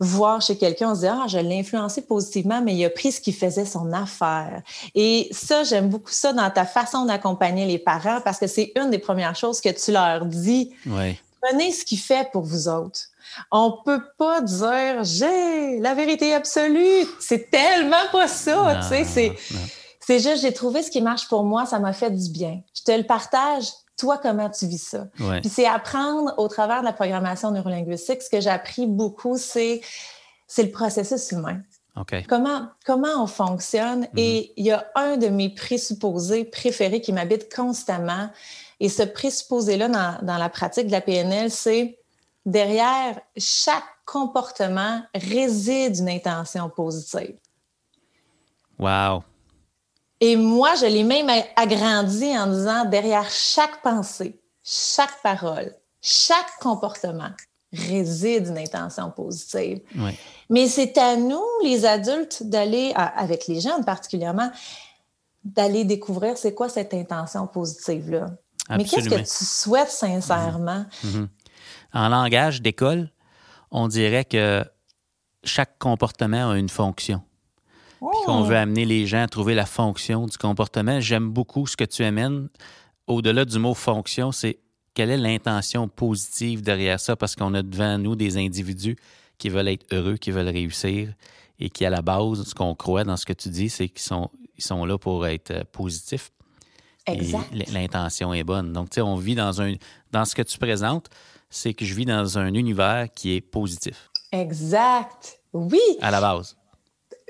voir 0.02 0.42
chez 0.42 0.58
quelqu'un, 0.58 0.92
on 0.92 0.96
se 0.96 1.02
dit, 1.02 1.08
ah, 1.08 1.26
je 1.28 1.38
l'ai 1.38 1.60
influencé 1.60 2.02
positivement, 2.02 2.62
mais 2.62 2.76
il 2.76 2.84
a 2.84 2.90
pris 2.90 3.12
ce 3.12 3.22
qui 3.22 3.32
faisait 3.32 3.66
son 3.66 3.94
affaire. 3.94 4.64
Et 4.96 5.30
ça, 5.32 5.64
j'aime 5.64 5.90
beaucoup 5.90 6.12
ça 6.12 6.34
dans 6.34 6.50
ta 6.50 6.66
façon 6.66 7.06
d'accompagner 7.06 7.66
les 7.66 7.78
parents 7.78 8.20
parce 8.22 8.40
que 8.40 8.48
c'est 8.48 8.74
une 8.76 8.90
des 8.90 8.98
premières 8.98 9.36
choses 9.36 9.62
que 9.62 9.70
tu 9.70 9.92
leur 9.92 10.26
dis. 10.26 10.74
Prenez 11.40 11.72
ce 11.72 11.86
qui 11.86 11.98
fait 11.98 12.30
pour 12.32 12.42
vous 12.42 12.68
autres. 12.68 13.00
On 13.52 13.78
peut 13.86 14.02
pas 14.18 14.42
dire 14.42 15.04
j'ai 15.04 15.80
la 15.80 15.94
vérité 15.94 16.34
absolue. 16.34 17.08
C'est 17.20 17.50
tellement 17.50 18.08
pas 18.12 18.28
ça, 18.28 18.80
tu 18.82 18.88
sais. 18.88 19.06
C'est, 19.06 19.34
c'est 20.00 20.20
juste, 20.20 20.42
j'ai 20.42 20.54
trouvé 20.54 20.82
ce 20.82 20.90
qui 20.90 21.02
marche 21.02 21.28
pour 21.28 21.44
moi, 21.44 21.66
ça 21.66 21.80
m'a 21.80 21.94
fait 21.94 22.12
du 22.12 22.30
bien. 22.30 22.60
Je 22.74 22.82
te 22.84 22.92
le 22.92 23.04
partage, 23.04 23.68
toi, 24.02 24.18
comment 24.18 24.50
tu 24.50 24.66
vis 24.66 24.82
ça? 24.82 25.08
Puis 25.42 25.50
c'est 25.50 25.68
apprendre 25.68 26.34
au 26.38 26.48
travers 26.48 26.82
de 26.82 26.86
la 26.86 26.94
programmation 26.94 27.52
neurolinguistique. 27.52 28.22
Ce 28.24 28.30
que 28.30 28.42
j'ai 28.42 28.50
appris 28.50 28.88
beaucoup, 28.88 29.38
c'est, 29.38 29.82
c'est 30.48 30.64
le 30.64 30.72
processus 30.72 31.32
humain. 31.32 31.62
Comment, 32.28 32.68
comment 32.86 33.22
on 33.24 33.28
fonctionne? 33.28 34.06
Mm-hmm. 34.06 34.18
Et 34.18 34.54
il 34.58 34.66
y 34.66 34.72
a 34.72 34.88
un 34.96 35.18
de 35.18 35.28
mes 35.28 35.50
présupposés 35.54 36.46
préférés 36.46 37.02
qui 37.02 37.14
m'habite 37.14 37.54
constamment. 37.54 38.30
Et 38.80 38.90
ce 38.90 39.04
présupposé-là 39.04 39.88
dans, 39.88 40.26
dans 40.26 40.38
la 40.38 40.50
pratique 40.50 40.88
de 40.88 40.92
la 40.92 41.02
PNL, 41.02 41.52
c'est 41.52 42.00
derrière 42.46 43.20
chaque 43.38 43.84
comportement 44.06 45.04
réside 45.14 45.98
une 45.98 46.10
intention 46.10 46.70
positive. 46.70 47.38
Wow. 48.80 49.24
Et 50.24 50.36
moi, 50.36 50.76
je 50.76 50.86
l'ai 50.86 51.04
même 51.04 51.30
agrandi 51.56 52.38
en 52.38 52.46
disant 52.46 52.86
derrière 52.86 53.28
chaque 53.30 53.82
pensée, 53.82 54.40
chaque 54.64 55.20
parole, 55.24 55.76
chaque 56.00 56.60
comportement 56.60 57.32
réside 57.74 58.48
une 58.48 58.60
intention 58.60 59.10
positive. 59.10 59.80
Mais 60.50 60.68
c'est 60.68 60.96
à 61.00 61.16
nous, 61.16 61.44
les 61.64 61.86
adultes, 61.86 62.44
d'aller, 62.44 62.94
avec 62.96 63.48
les 63.48 63.60
jeunes 63.60 63.84
particulièrement, 63.84 64.52
d'aller 65.44 65.86
découvrir 65.86 66.38
c'est 66.38 66.54
quoi 66.54 66.70
cette 66.70 66.94
intention 66.94 67.48
positive-là. 67.48 68.28
Mais 68.70 68.84
qu'est-ce 68.84 69.10
que 69.10 69.16
tu 69.16 69.46
souhaites 69.46 69.90
sincèrement? 69.90 70.86
Mm-hmm. 71.04 71.16
Mm-hmm. 71.16 71.28
En 71.94 72.10
langage 72.10 72.62
d'école, 72.62 73.12
on 73.72 73.88
dirait 73.88 74.26
que 74.26 74.64
chaque 75.44 75.80
comportement 75.80 76.52
a 76.52 76.58
une 76.58 76.70
fonction 76.70 77.24
puis 78.02 78.26
qu'on 78.26 78.42
veut 78.42 78.56
oh! 78.56 78.60
amener 78.60 78.86
les 78.86 79.06
gens 79.06 79.22
à 79.22 79.28
trouver 79.28 79.54
la 79.54 79.66
fonction 79.66 80.26
du 80.26 80.38
comportement. 80.38 81.00
J'aime 81.00 81.30
beaucoup 81.30 81.68
ce 81.68 81.78
que 81.78 81.84
tu 81.84 82.04
amènes. 82.04 82.50
Au-delà 83.08 83.46
du 83.46 83.60
mot 83.60 83.74
fonction, 83.74 84.32
c'est 84.32 84.60
quelle 84.94 85.12
est 85.12 85.18
l'intention 85.18 85.88
positive 85.88 86.62
derrière 86.62 87.00
ça, 87.00 87.16
parce 87.16 87.36
qu'on 87.36 87.54
a 87.54 87.62
devant 87.62 87.98
nous 87.98 88.16
des 88.16 88.38
individus 88.38 88.98
qui 89.38 89.50
veulent 89.50 89.68
être 89.68 89.86
heureux, 89.92 90.18
qui 90.18 90.32
veulent 90.32 90.50
réussir, 90.50 91.14
et 91.60 91.70
qui, 91.70 91.86
à 91.86 91.90
la 91.90 92.02
base, 92.02 92.44
ce 92.44 92.56
qu'on 92.56 92.76
croit 92.76 93.04
dans 93.04 93.18
ce 93.18 93.26
que 93.26 93.34
tu 93.34 93.50
dis, 93.50 93.70
c'est 93.70 93.88
qu'ils 93.88 94.02
sont, 94.02 94.30
ils 94.58 94.64
sont 94.64 94.84
là 94.86 94.98
pour 94.98 95.28
être 95.28 95.52
euh, 95.52 95.64
positifs. 95.72 96.32
Exact. 97.08 97.50
L'intention 97.72 98.34
est 98.34 98.44
bonne. 98.44 98.74
Donc, 98.74 98.90
tu 98.90 98.96
sais, 98.96 99.02
on 99.02 99.16
vit 99.16 99.36
dans 99.36 99.62
un. 99.62 99.74
Dans 100.12 100.26
ce 100.26 100.36
que 100.36 100.42
tu 100.44 100.58
présentes, 100.58 101.10
c'est 101.50 101.74
que 101.74 101.84
je 101.84 101.94
vis 101.96 102.06
dans 102.06 102.38
un 102.38 102.54
univers 102.54 103.08
qui 103.14 103.36
est 103.36 103.42
positif. 103.42 104.10
Exact. 104.32 105.40
Oui. 105.54 105.80
À 106.02 106.12
la 106.12 106.22
base. 106.22 106.56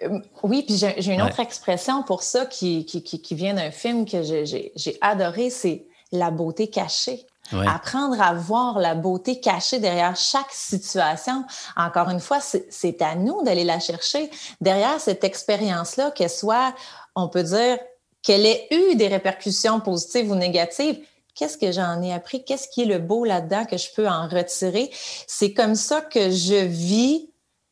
Euh, 0.03 0.19
oui, 0.43 0.63
puis 0.63 0.77
j'ai 0.77 1.13
une 1.13 1.21
autre 1.21 1.39
expression 1.39 2.03
pour 2.03 2.23
ça 2.23 2.45
qui, 2.45 2.85
qui, 2.85 3.35
vient 3.35 3.53
d'un 3.53 3.71
film 3.71 4.05
que 4.05 4.23
j'ai 4.23 4.97
adoré, 5.01 5.49
c'est 5.49 5.85
la 6.11 6.31
beauté 6.31 6.67
cachée. 6.69 7.25
Apprendre 7.51 8.21
à 8.21 8.33
voir 8.33 8.79
la 8.79 8.95
beauté 8.95 9.41
cachée 9.41 9.79
derrière 9.79 10.15
chaque 10.15 10.51
situation. 10.51 11.43
Encore 11.75 12.09
une 12.09 12.21
fois, 12.21 12.39
c'est 12.39 13.01
à 13.01 13.15
nous 13.15 13.43
d'aller 13.43 13.65
la 13.65 13.79
chercher. 13.79 14.31
Derrière 14.61 15.01
cette 15.01 15.25
expérience-là, 15.25 16.11
qu'elle 16.11 16.29
soit, 16.29 16.73
on 17.13 17.27
peut 17.27 17.43
dire, 17.43 17.77
qu'elle 18.23 18.45
ait 18.45 18.67
eu 18.71 18.95
des 18.95 19.09
répercussions 19.09 19.81
positives 19.81 20.31
ou 20.31 20.35
négatives, 20.35 20.99
qu'est-ce 21.35 21.57
que 21.57 21.71
j'en 21.71 22.01
ai 22.01 22.13
appris? 22.13 22.45
Qu'est-ce 22.45 22.69
qui 22.69 22.83
est 22.83 22.85
le 22.85 22.99
beau 22.99 23.25
là-dedans 23.25 23.65
que 23.65 23.77
je 23.77 23.87
peux 23.93 24.07
en 24.07 24.29
retirer? 24.29 24.89
C'est 25.27 25.53
comme 25.53 25.75
ça 25.75 26.01
que 26.01 26.29
je 26.29 26.65
vis 26.65 27.29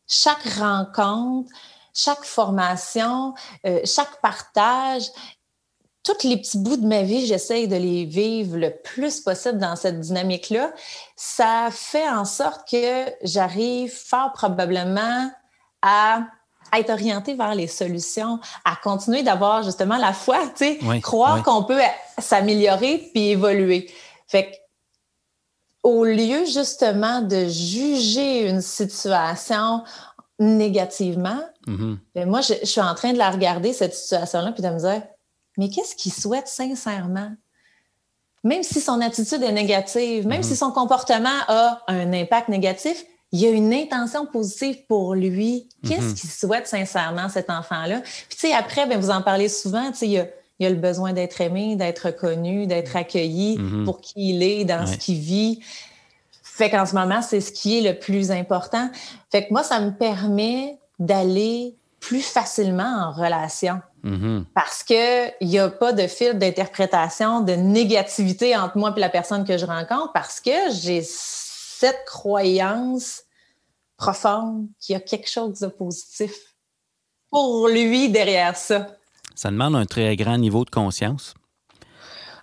chaque 0.07 0.43
rencontre, 0.57 1.49
chaque 2.03 2.23
formation, 2.23 3.33
euh, 3.65 3.81
chaque 3.85 4.21
partage, 4.21 5.03
tous 6.03 6.27
les 6.27 6.37
petits 6.37 6.57
bouts 6.57 6.77
de 6.77 6.87
ma 6.87 7.03
vie, 7.03 7.25
j'essaye 7.25 7.67
de 7.67 7.75
les 7.75 8.05
vivre 8.05 8.57
le 8.57 8.71
plus 8.71 9.19
possible 9.19 9.57
dans 9.57 9.75
cette 9.75 9.99
dynamique-là. 9.99 10.71
Ça 11.15 11.69
fait 11.71 12.09
en 12.09 12.25
sorte 12.25 12.67
que 12.69 13.05
j'arrive 13.23 13.91
fort 13.91 14.31
probablement 14.33 15.29
à 15.81 16.21
être 16.73 16.89
orientée 16.91 17.33
vers 17.33 17.55
les 17.55 17.67
solutions, 17.67 18.39
à 18.63 18.75
continuer 18.75 19.23
d'avoir 19.23 19.63
justement 19.63 19.97
la 19.97 20.13
foi, 20.13 20.39
tu 20.55 20.79
sais, 20.79 21.01
croire 21.01 21.43
qu'on 21.43 21.63
peut 21.63 21.79
s'améliorer 22.17 23.09
puis 23.11 23.29
évoluer. 23.29 23.91
Fait 24.27 24.51
que, 24.51 24.55
au 25.83 26.05
lieu 26.05 26.45
justement 26.45 27.21
de 27.21 27.47
juger 27.47 28.47
une 28.47 28.61
situation 28.61 29.83
négativement, 30.39 31.39
mm-hmm. 31.69 31.97
ben, 32.15 32.29
moi, 32.29 32.41
je, 32.41 32.65
suis 32.65 32.81
en 32.81 32.93
train 32.95 33.13
de 33.13 33.17
la 33.17 33.29
regarder, 33.29 33.73
cette 33.73 33.93
situation-là, 33.93 34.51
puis 34.51 34.63
de 34.63 34.69
me 34.69 34.79
dire, 34.79 35.01
mais 35.57 35.69
qu'est-ce 35.69 35.95
qu'il 35.95 36.13
souhaite 36.13 36.47
sincèrement? 36.47 37.31
Même 38.43 38.63
si 38.63 38.79
son 38.79 39.01
attitude 39.01 39.43
est 39.43 39.51
négative, 39.51 40.27
même 40.27 40.43
si 40.43 40.53
mm-hmm. 40.53 40.57
son 40.57 40.71
comportement 40.71 41.29
a 41.47 41.81
un 41.87 42.13
impact 42.13 42.49
négatif, 42.49 43.03
il 43.31 43.41
y 43.41 43.45
a 43.45 43.49
une 43.49 43.73
intention 43.73 44.25
positive 44.25 44.77
pour 44.87 45.13
lui. 45.13 45.69
Qu'est-ce 45.87 46.01
mm-hmm. 46.01 46.13
qu'il 46.15 46.29
souhaite 46.29 46.67
sincèrement, 46.67 47.29
cet 47.29 47.49
enfant-là? 47.49 48.01
Puis, 48.01 48.37
tu 48.37 48.47
sais, 48.47 48.53
après, 48.53 48.87
ben, 48.87 48.99
vous 48.99 49.11
en 49.11 49.21
parlez 49.21 49.49
souvent, 49.49 49.91
tu 49.91 49.97
sais, 49.97 50.07
il 50.07 50.13
y 50.13 50.19
a, 50.19 50.27
il 50.59 50.63
y 50.63 50.65
a 50.65 50.69
le 50.69 50.75
besoin 50.75 51.13
d'être 51.13 51.39
aimé, 51.39 51.75
d'être 51.75 52.07
reconnu, 52.07 52.67
d'être 52.67 52.95
accueilli 52.95 53.57
pour 53.85 54.01
qui 54.01 54.31
il 54.31 54.43
est, 54.43 54.65
dans 54.65 54.85
ce 54.85 54.97
qu'il 54.97 55.17
vit. 55.17 55.61
Fait 56.59 56.69
qu'en 56.69 56.85
ce 56.85 56.93
moment, 56.93 57.21
c'est 57.21 57.39
ce 57.39 57.53
qui 57.53 57.77
est 57.77 57.93
le 57.93 57.97
plus 57.97 58.31
important. 58.31 58.89
Fait 59.31 59.47
que 59.47 59.53
moi, 59.53 59.63
ça 59.63 59.79
me 59.79 59.91
permet 59.91 60.77
d'aller 60.99 61.75
plus 61.99 62.21
facilement 62.21 63.09
en 63.09 63.11
relation. 63.11 63.81
Mm-hmm. 64.03 64.45
Parce 64.53 64.83
qu'il 64.83 65.33
n'y 65.41 65.59
a 65.59 65.69
pas 65.69 65.91
de 65.91 66.07
fil 66.07 66.37
d'interprétation, 66.37 67.41
de 67.41 67.53
négativité 67.53 68.55
entre 68.55 68.77
moi 68.77 68.93
et 68.95 68.99
la 68.99 69.09
personne 69.09 69.43
que 69.45 69.57
je 69.57 69.65
rencontre 69.65 70.11
parce 70.13 70.39
que 70.39 70.71
j'ai 70.71 71.01
cette 71.03 72.05
croyance 72.05 73.23
profonde 73.97 74.67
qu'il 74.79 74.93
y 74.93 74.95
a 74.95 75.01
quelque 75.01 75.29
chose 75.29 75.59
de 75.59 75.67
positif 75.67 76.31
pour 77.29 77.67
lui 77.67 78.09
derrière 78.09 78.55
ça. 78.55 78.87
Ça 79.35 79.51
demande 79.51 79.75
un 79.75 79.85
très 79.85 80.15
grand 80.15 80.37
niveau 80.37 80.65
de 80.65 80.69
conscience 80.69 81.33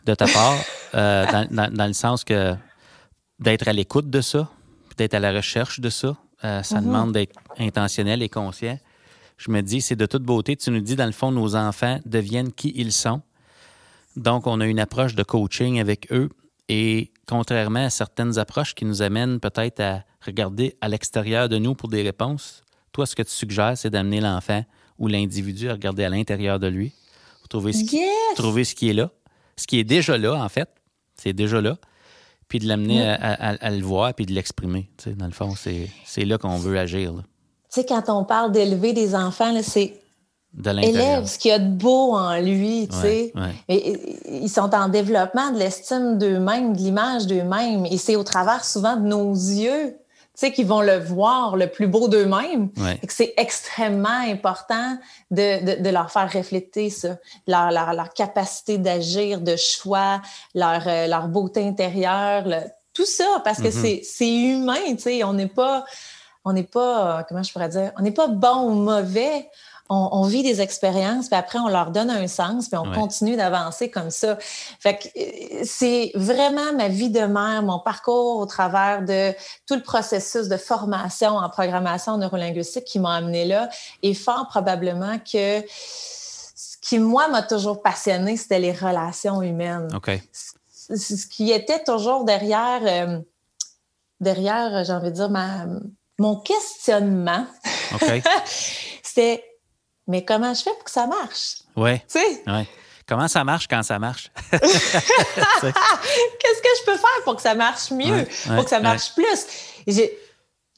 de 0.05 0.15
ta 0.15 0.27
part, 0.27 0.57
euh, 0.95 1.27
dans, 1.51 1.87
le 1.87 1.93
sens 1.93 2.25
que 2.25 2.55
d'être 3.39 3.69
à 3.69 3.73
l'écoute 3.73 4.09
de 4.09 4.21
ça, 4.21 4.49
d'être 4.97 5.15
à 5.15 5.21
la 5.21 5.33
recherche 5.33 5.81
de 5.81 5.91
ça. 5.91 6.17
Euh, 6.45 6.63
ça 6.63 6.81
mhm. 6.81 6.87
demande 6.87 7.13
d'être 7.13 7.35
intentionnel 7.59 8.23
et 8.23 8.29
conscient. 8.29 8.79
Je 9.39 9.51
me 9.51 9.61
dis, 9.63 9.81
c'est 9.81 9.97
de 9.97 10.07
toute 10.07 10.23
beauté. 10.23 10.57
Tu 10.57 10.71
nous 10.71 10.81
dis, 10.81 10.97
dans 10.97 11.07
le 11.07 11.13
fond, 11.13 11.31
nos 11.31 11.57
enfants 11.57 12.01
deviennent 12.07 12.53
qui 12.53 12.73
ils 12.75 12.93
sont. 12.93 13.23
Donc, 14.17 14.47
on 14.47 14.61
a 14.61 14.67
une 14.67 14.81
approche 14.81 15.15
de 15.15 15.23
coaching 15.23 15.79
avec 15.79 16.11
eux. 16.11 16.31
Et 16.69 17.13
contrairement 17.27 17.85
à 17.85 17.91
certaines 17.91 18.39
approches 18.39 18.75
qui 18.75 18.85
nous 18.85 19.03
amènent 19.03 19.41
peut-être 19.41 19.81
à 19.81 20.05
regarder 20.25 20.77
à 20.81 20.89
l'extérieur 20.89 21.49
de 21.49 21.59
nous 21.59 21.75
pour 21.75 21.89
des 21.89 22.03
réponses, 22.03 22.63
toi, 22.93 23.07
ce 23.07 23.15
que 23.15 23.23
tu 23.23 23.31
suggères, 23.31 23.77
c'est 23.77 23.91
d'amener 23.91 24.21
l'enfant 24.21 24.65
ou 24.99 25.07
l'individu 25.07 25.69
à 25.69 25.75
regarder 25.75 26.05
à 26.05 26.09
l'intérieur 26.09 26.59
de 26.59 26.67
lui, 26.67 26.93
trouver 27.51 27.73
ce, 27.73 27.85
qui, 27.85 28.01
trouver 28.35 28.65
ce 28.65 28.75
qui 28.75 28.89
est 28.89 28.95
là, 28.95 29.11
ce 29.57 29.67
qui 29.67 29.79
est 29.79 29.85
déjà 29.85 30.17
là, 30.17 30.35
en 30.35 30.49
fait. 30.49 30.69
C'est 31.15 31.35
déjà 31.35 31.61
là 31.61 31.77
puis 32.49 32.59
de 32.59 32.67
l'amener 32.67 33.09
à, 33.09 33.71
le 33.71 33.83
voir, 33.83 34.15
puis 34.15 34.27
de 34.27 34.33
l'exprimer. 34.33 34.89
Dans 35.07 35.27
le 35.27 35.33
fond, 35.33 35.55
c'est 35.57 36.25
là 36.25 36.39
qu'on 36.39 36.59
veut 36.59 36.79
agir. 36.79 37.13
Tu 37.73 37.81
sais, 37.81 37.87
quand 37.87 38.09
on 38.09 38.25
parle 38.25 38.53
d'élever 38.53 38.93
des 38.93 39.15
enfants, 39.15 39.53
c'est 39.63 40.01
élève 40.65 41.27
ce 41.27 41.39
qu'il 41.39 41.51
y 41.51 41.55
a 41.55 41.59
de 41.59 41.69
beau 41.69 42.15
en 42.15 42.39
lui, 42.41 42.89
tu 42.89 42.97
sais. 42.97 43.33
ils 43.69 44.49
sont 44.49 44.75
en 44.75 44.89
développement 44.89 45.51
de 45.53 45.59
l'estime 45.59 46.19
d'eux-mêmes, 46.19 46.75
de 46.75 46.79
l'image 46.79 47.27
d'eux-mêmes. 47.27 47.87
Et 47.87 47.99
c'est 47.99 48.17
au 48.17 48.25
travers 48.25 48.65
souvent 48.65 48.97
de 48.97 49.07
nos 49.07 49.33
yeux 49.33 49.97
sais, 50.37 50.53
qui 50.53 50.65
vont 50.65 50.81
le 50.81 50.99
voir 50.99 51.57
le 51.57 51.67
plus 51.67 51.87
beau 51.87 52.09
d'eux-mêmes. 52.09 52.71
C'est 53.09 53.35
extrêmement 53.37 54.09
important 54.09 54.99
de, 55.31 55.81
de, 55.83 55.91
leur 55.91 56.11
faire 56.11 56.31
refléter 56.33 56.91
ça, 56.91 57.17
leur, 57.47 57.71
leur, 57.71 57.95
leur 57.95 58.13
capacité 58.13 58.79
d'agir, 58.79 59.41
de 59.41 59.57
choix, 59.57 60.21
leur, 60.55 60.87
euh, 60.87 61.07
leur 61.07 61.29
beauté 61.29 61.67
intérieure, 61.67 62.45
tout 62.93 63.07
ça, 63.07 63.41
parce 63.45 63.59
que 63.59 63.69
mm-hmm. 63.69 64.03
c'est 64.03 64.31
humain, 64.31 64.95
tu 64.97 64.99
sais, 64.99 65.25
on 65.25 65.33
n'est 65.33 65.49
pas, 65.49 65.85
on 66.45 66.53
n'est 66.53 66.63
pas, 66.63 67.25
comment 67.29 67.43
je 67.43 67.53
pourrais 67.53 67.69
dire, 67.69 67.93
on 67.99 68.03
n'est 68.03 68.13
pas 68.13 68.29
bon 68.29 68.71
ou 68.71 68.75
mauvais 68.75 69.51
on, 69.89 70.23
vit 70.23 70.43
des 70.43 70.61
expériences, 70.61 71.29
puis 71.29 71.39
après, 71.39 71.59
on 71.59 71.69
leur 71.69 71.91
donne 71.91 72.11
un 72.11 72.27
sens, 72.27 72.69
puis 72.69 72.77
on 72.77 72.91
continue 72.93 73.37
d'avancer 73.37 73.91
comme 73.91 74.11
ça. 74.11 74.37
Fait 74.81 74.97
que 74.99 75.09
euh, 75.17 75.63
c'est 75.65 76.11
vraiment 76.15 76.73
ma 76.77 76.89
vie 76.89 77.11
de 77.11 77.21
mère, 77.21 77.63
mon 77.63 77.79
parcours 77.79 78.39
au 78.39 78.47
travers 78.47 79.03
de 79.03 79.33
tout 79.67 79.75
le 79.75 79.83
processus 79.83 80.49
de 80.49 80.57
formation 80.57 81.37
en 81.37 81.49
programmation 81.49 82.19
neurolinguistique 82.19 82.85
qui 82.85 82.99
m'a 82.99 83.15
amené 83.15 83.45
là. 83.45 83.69
Et 84.03 84.15
fort 84.15 84.49
probablement 84.49 85.19
que 85.19 85.63
ce 85.69 86.77
qui, 86.81 86.99
moi, 86.99 87.29
m'a 87.29 87.43
toujours 87.43 87.81
passionné, 87.83 88.37
c'était 88.37 88.59
les 88.59 88.73
relations 88.73 89.43
humaines. 89.43 89.89
OK. 89.95 90.11
Ce 90.73 91.27
qui 91.27 91.53
était 91.53 91.83
toujours 91.83 92.25
derrière, 92.25 92.81
euh, 92.83 93.21
derrière, 94.21 94.85
j'ai 94.85 94.93
envie 94.93 95.11
de 95.11 95.17
dire, 95.17 95.31
ma, 95.31 95.67
mon 96.19 96.37
questionnement. 96.37 97.47
OK. 97.95 98.23
c'était 99.03 99.45
mais 100.07 100.25
comment 100.25 100.55
je 100.55 100.63
fais 100.63 100.71
pour 100.71 100.85
que 100.85 100.91
ça 100.91 101.07
marche? 101.07 101.57
Oui. 101.77 101.99
Tu 102.01 102.19
sais? 102.21 102.43
Ouais. 102.47 102.67
Comment 103.09 103.29
ça 103.29 103.45
marche 103.45 103.69
quand 103.69 103.83
ça 103.83 103.99
marche? 103.99 104.31
Qu'est-ce 104.51 104.71
que 105.63 106.69
je 106.81 106.85
peux 106.85 106.97
faire 106.97 107.23
pour 107.25 107.37
que 107.37 107.43
ça 107.43 107.55
marche 107.55 107.91
mieux, 107.93 108.27
pour 108.47 108.65
que 108.65 108.71
ça 108.71 108.81
marche 108.81 109.15
plus? 109.15 109.47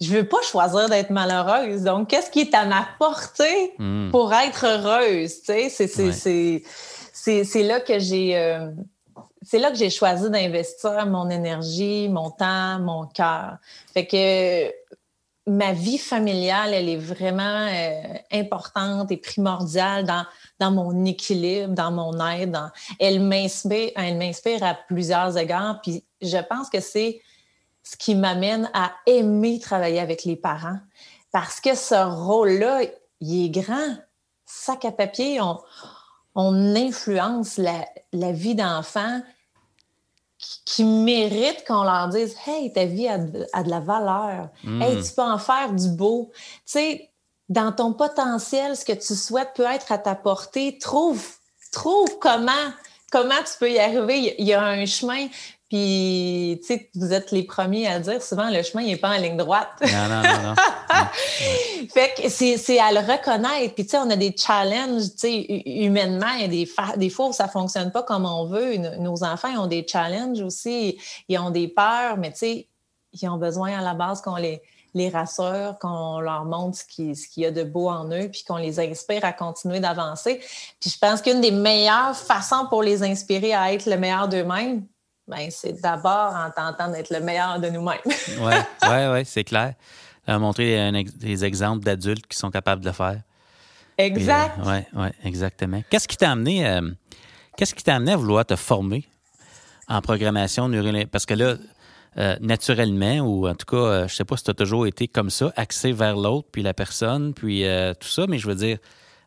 Je 0.00 0.12
veux 0.12 0.28
pas 0.28 0.42
choisir 0.42 0.88
d'être 0.88 1.10
malheureuse. 1.10 1.82
Donc, 1.82 2.08
qu'est-ce 2.08 2.30
qui 2.30 2.40
est 2.40 2.54
à 2.54 2.66
ma 2.66 2.86
portée 2.98 3.74
hmm. 3.78 4.10
pour 4.10 4.32
être 4.32 4.64
heureuse? 4.64 5.42
Tu 5.42 5.70
sais, 5.70 6.62
c'est 7.44 7.62
là 7.62 7.80
que 7.80 7.98
j'ai. 7.98 8.36
Euh, 8.36 8.70
c'est 9.42 9.58
là 9.58 9.70
que 9.70 9.76
j'ai 9.76 9.90
choisi 9.90 10.28
d'investir 10.30 11.06
mon 11.06 11.30
énergie, 11.30 12.08
mon 12.10 12.30
temps, 12.30 12.78
mon 12.80 13.06
cœur. 13.06 13.56
Fait 13.94 14.06
que 14.06 14.70
ma 15.48 15.72
vie 15.72 15.98
familiale, 15.98 16.74
elle 16.74 16.88
est 16.88 16.96
vraiment 16.96 17.66
euh, 17.68 18.02
importante 18.30 19.10
et 19.10 19.16
primordiale 19.16 20.04
dans, 20.04 20.24
dans 20.60 20.70
mon 20.70 21.04
équilibre, 21.04 21.74
dans 21.74 21.90
mon 21.90 22.18
aide. 22.28 22.56
Elle 23.00 23.20
m'inspire, 23.20 23.90
elle 23.96 24.18
m'inspire 24.18 24.62
à 24.62 24.74
plusieurs 24.74 25.36
égards. 25.38 25.80
Puis 25.82 26.04
je 26.20 26.38
pense 26.38 26.68
que 26.68 26.80
c'est 26.80 27.20
ce 27.82 27.96
qui 27.96 28.14
m'amène 28.14 28.70
à 28.74 28.92
aimer 29.06 29.58
travailler 29.58 30.00
avec 30.00 30.24
les 30.24 30.36
parents. 30.36 30.78
Parce 31.32 31.60
que 31.60 31.74
ce 31.74 31.94
rôle-là, 31.94 32.82
il 33.20 33.46
est 33.46 33.50
grand. 33.50 33.96
Sac 34.44 34.84
à 34.84 34.92
papier, 34.92 35.40
on, 35.40 35.58
on 36.34 36.76
influence 36.76 37.56
la, 37.56 37.86
la 38.12 38.32
vie 38.32 38.54
d'enfant 38.54 39.22
qui 40.64 40.84
méritent 40.84 41.66
qu'on 41.66 41.82
leur 41.82 42.08
dise 42.08 42.36
Hey, 42.46 42.72
ta 42.72 42.84
vie 42.84 43.08
a 43.08 43.18
de, 43.18 43.46
la 43.66 43.80
valeur. 43.80 44.48
Hmm. 44.64 44.82
Hey, 44.82 45.02
tu 45.02 45.12
peux 45.12 45.22
en 45.22 45.38
faire 45.38 45.72
du 45.72 45.88
beau. 45.88 46.30
Tu 46.34 46.60
sais, 46.66 47.10
dans 47.48 47.72
ton 47.72 47.92
potentiel, 47.92 48.76
ce 48.76 48.84
que 48.84 48.92
tu 48.92 49.14
souhaites 49.14 49.52
peut 49.54 49.66
être 49.66 49.90
à 49.92 49.98
ta 49.98 50.14
portée. 50.14 50.78
Trouve, 50.78 51.24
trouve 51.72 52.18
comment, 52.18 52.72
comment 53.10 53.38
tu 53.38 53.58
peux 53.58 53.70
y 53.70 53.78
arriver. 53.78 54.34
Il 54.38 54.46
y 54.46 54.52
a 54.52 54.62
un 54.62 54.86
chemin. 54.86 55.28
Puis, 55.68 56.58
tu 56.62 56.66
sais, 56.66 56.90
vous 56.94 57.12
êtes 57.12 57.30
les 57.30 57.42
premiers 57.42 57.86
à 57.86 57.98
dire 57.98 58.22
souvent 58.22 58.48
le 58.48 58.62
chemin 58.62 58.84
n'est 58.84 58.96
pas 58.96 59.10
en 59.10 59.18
ligne 59.18 59.36
droite. 59.36 59.68
Non, 59.82 60.08
non, 60.08 60.22
non. 60.22 60.42
non. 60.48 60.54
fait 61.92 62.14
que 62.16 62.28
c'est 62.30 62.78
à 62.78 62.90
le 62.90 63.00
reconnaître. 63.00 63.74
Puis, 63.74 63.84
tu 63.84 63.90
sais, 63.90 63.98
on 63.98 64.08
a 64.08 64.16
des 64.16 64.34
challenges, 64.34 65.10
tu 65.10 65.18
sais, 65.18 65.62
humainement, 65.66 66.32
il 66.36 66.40
y 66.40 66.44
a 66.44 66.48
des, 66.48 66.98
des 66.98 67.10
fois 67.10 67.28
où 67.28 67.32
ça 67.32 67.48
fonctionne 67.48 67.92
pas 67.92 68.02
comme 68.02 68.24
on 68.24 68.46
veut. 68.46 68.76
Nos 68.98 69.22
enfants 69.24 69.50
ont 69.58 69.66
des 69.66 69.86
challenges 69.86 70.40
aussi. 70.40 70.98
Ils 71.28 71.38
ont 71.38 71.50
des 71.50 71.68
peurs, 71.68 72.16
mais 72.16 72.32
tu 72.32 72.38
sais, 72.38 72.68
ils 73.12 73.28
ont 73.28 73.36
besoin 73.36 73.78
à 73.78 73.82
la 73.82 73.92
base 73.92 74.22
qu'on 74.22 74.36
les, 74.36 74.62
les 74.94 75.10
rassure, 75.10 75.76
qu'on 75.80 76.20
leur 76.20 76.44
montre 76.44 76.78
ce 76.78 76.84
qu'il 76.84 77.42
y 77.42 77.46
a 77.46 77.50
de 77.50 77.62
beau 77.62 77.88
en 77.88 78.10
eux, 78.10 78.28
puis 78.30 78.42
qu'on 78.44 78.56
les 78.56 78.80
inspire 78.80 79.24
à 79.24 79.32
continuer 79.32 79.80
d'avancer. 79.80 80.40
Puis 80.80 80.90
je 80.90 80.98
pense 80.98 81.20
qu'une 81.20 81.40
des 81.40 81.50
meilleures 81.50 82.16
façons 82.16 82.66
pour 82.68 82.82
les 82.82 83.02
inspirer 83.02 83.54
à 83.54 83.72
être 83.72 83.86
le 83.86 83.96
meilleur 83.96 84.28
d'eux-mêmes, 84.28 84.86
ben, 85.28 85.50
c'est 85.50 85.80
d'abord 85.80 86.34
en 86.34 86.50
tentant 86.50 86.90
d'être 86.90 87.10
le 87.10 87.20
meilleur 87.20 87.60
de 87.60 87.68
nous-mêmes. 87.68 87.98
oui, 88.06 88.54
ouais, 88.88 89.08
ouais, 89.08 89.24
c'est 89.24 89.44
clair. 89.44 89.74
montrer 90.26 90.92
des 91.16 91.44
exemples 91.44 91.84
d'adultes 91.84 92.26
qui 92.26 92.36
sont 92.36 92.50
capables 92.50 92.82
de 92.82 92.88
le 92.88 92.94
faire. 92.94 93.20
Exact. 93.98 94.54
Oui, 94.64 95.00
ouais, 95.00 95.12
exactement. 95.24 95.82
Qu'est-ce 95.90 96.06
qui 96.06 96.16
t'a 96.16 96.30
amené, 96.30 96.66
euh, 96.66 96.88
qu'est-ce 97.56 97.74
qui 97.74 97.82
t'a 97.82 97.96
amené 97.96 98.12
à 98.12 98.16
vouloir 98.16 98.46
te 98.46 98.54
former 98.54 99.04
en 99.88 100.00
programmation 100.00 100.68
neurolinguistique? 100.68 101.10
Parce 101.10 101.26
que 101.26 101.34
là, 101.34 101.56
euh, 102.16 102.36
naturellement, 102.40 103.18
ou 103.18 103.48
en 103.48 103.54
tout 103.54 103.66
cas, 103.66 103.76
euh, 103.76 104.08
je 104.08 104.14
sais 104.14 104.24
pas 104.24 104.36
si 104.36 104.44
tu 104.44 104.50
as 104.52 104.54
toujours 104.54 104.86
été 104.86 105.08
comme 105.08 105.30
ça, 105.30 105.52
axé 105.56 105.90
vers 105.90 106.16
l'autre, 106.16 106.48
puis 106.52 106.62
la 106.62 106.74
personne, 106.74 107.34
puis 107.34 107.64
tout 108.00 108.08
ça, 108.08 108.26
mais 108.28 108.38
je 108.38 108.46
veux 108.46 108.54
dire, 108.54 108.78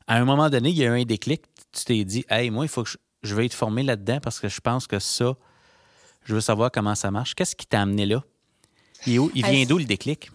à 0.08 0.16
un 0.16 0.24
moment 0.24 0.50
donné, 0.50 0.70
il 0.70 0.78
y 0.78 0.86
a 0.86 0.88
eu 0.88 1.02
un 1.02 1.06
déclic. 1.06 1.44
Tu 1.74 1.86
t'es 1.86 2.04
dit, 2.06 2.26
hey, 2.30 2.50
moi, 2.50 2.66
il 2.66 2.70
faut 2.70 2.84
que 2.84 2.90
je, 2.90 2.98
je 3.24 3.36
vais 3.36 3.46
être 3.46 3.54
formé 3.54 3.84
là-dedans 3.84 4.20
parce 4.22 4.40
que 4.40 4.48
je 4.48 4.62
pense 4.62 4.88
que 4.88 5.00
ça, 5.00 5.36
je 6.24 6.36
veux 6.36 6.42
savoir 6.42 6.72
comment 6.72 6.96
ça 6.96 7.12
marche. 7.12 7.36
Qu'est-ce 7.36 7.56
qui 7.56 7.66
t'a 7.66 7.82
amené 7.82 8.06
là? 8.06 8.24
Il, 9.08 9.30
vient 9.34 9.66
d'où 9.66 9.78
le 9.78 9.86
déclic? 9.86 10.30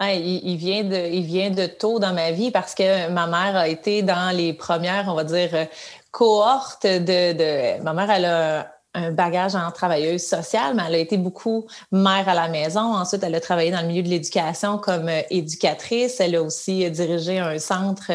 il, 0.00 0.56
vient 0.56 0.84
de, 0.84 1.12
il 1.12 1.24
vient 1.24 1.50
de 1.50 1.66
tôt 1.66 1.98
dans 1.98 2.12
ma 2.12 2.30
vie 2.30 2.50
parce 2.50 2.74
que 2.74 3.10
ma 3.10 3.26
mère 3.26 3.56
a 3.56 3.68
été 3.68 4.02
dans 4.02 4.34
les 4.34 4.52
premières, 4.52 5.06
on 5.08 5.14
va 5.14 5.24
dire, 5.24 5.50
euh, 5.54 5.64
cohortes 6.10 6.86
de. 6.86 7.32
de 7.32 7.82
ma 7.82 7.92
mère, 7.92 8.10
elle 8.10 8.24
a 8.24 8.72
un 8.94 9.10
bagage 9.12 9.54
en 9.54 9.70
travailleuse 9.70 10.24
sociale, 10.24 10.74
mais 10.74 10.82
elle 10.88 10.94
a 10.94 10.98
été 10.98 11.18
beaucoup 11.18 11.66
mère 11.92 12.28
à 12.28 12.34
la 12.34 12.48
maison. 12.48 12.80
Ensuite, 12.80 13.22
elle 13.22 13.34
a 13.34 13.40
travaillé 13.40 13.70
dans 13.70 13.82
le 13.82 13.86
milieu 13.86 14.02
de 14.02 14.08
l'éducation 14.08 14.78
comme 14.78 15.08
euh, 15.08 15.20
éducatrice. 15.30 16.20
Elle 16.20 16.36
a 16.36 16.42
aussi 16.42 16.86
euh, 16.86 16.90
dirigé 16.90 17.38
un 17.38 17.58
centre 17.58 18.10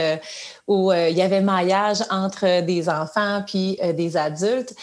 où 0.67 0.93
il 0.93 1.15
y 1.15 1.21
avait 1.21 1.41
maillage 1.41 2.03
entre 2.09 2.61
des 2.61 2.87
enfants 2.87 3.43
puis 3.45 3.77
des 3.93 4.15
adultes. 4.15 4.73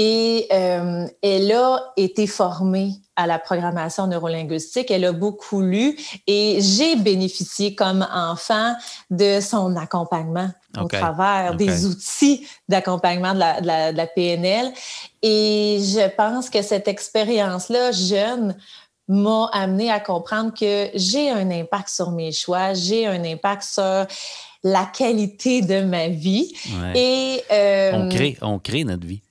Et 0.00 0.46
euh, 0.52 1.08
elle 1.22 1.50
a 1.50 1.92
été 1.96 2.28
formée 2.28 2.92
à 3.16 3.26
la 3.26 3.40
programmation 3.40 4.06
neurolinguistique. 4.06 4.92
Elle 4.92 5.04
a 5.04 5.12
beaucoup 5.12 5.60
lu 5.60 5.98
et 6.28 6.58
j'ai 6.60 6.94
bénéficié 6.94 7.74
comme 7.74 8.06
enfant 8.14 8.76
de 9.10 9.40
son 9.40 9.74
accompagnement 9.74 10.50
au 10.80 10.86
travers 10.86 11.56
des 11.56 11.84
outils 11.84 12.46
d'accompagnement 12.68 13.34
de 13.34 13.40
la, 13.40 13.60
de, 13.60 13.66
la, 13.66 13.90
de 13.90 13.96
la, 13.96 14.06
PNL. 14.06 14.72
Et 15.22 15.80
je 15.82 16.08
pense 16.16 16.48
que 16.48 16.62
cette 16.62 16.86
expérience-là, 16.86 17.90
jeune, 17.90 18.56
m'a 19.08 19.50
amené 19.52 19.90
à 19.90 19.98
comprendre 19.98 20.54
que 20.54 20.90
j'ai 20.94 21.28
un 21.28 21.50
impact 21.50 21.88
sur 21.88 22.12
mes 22.12 22.30
choix, 22.30 22.72
j'ai 22.72 23.08
un 23.08 23.24
impact 23.24 23.64
sur 23.64 24.06
la 24.62 24.84
qualité 24.84 25.60
de 25.60 25.82
ma 25.82 26.06
vie. 26.06 26.54
Et 26.94 27.42
euh, 27.50 27.90
on 27.94 28.08
crée, 28.08 28.36
on 28.42 28.60
crée 28.60 28.84
notre 28.84 29.04
vie. 29.04 29.22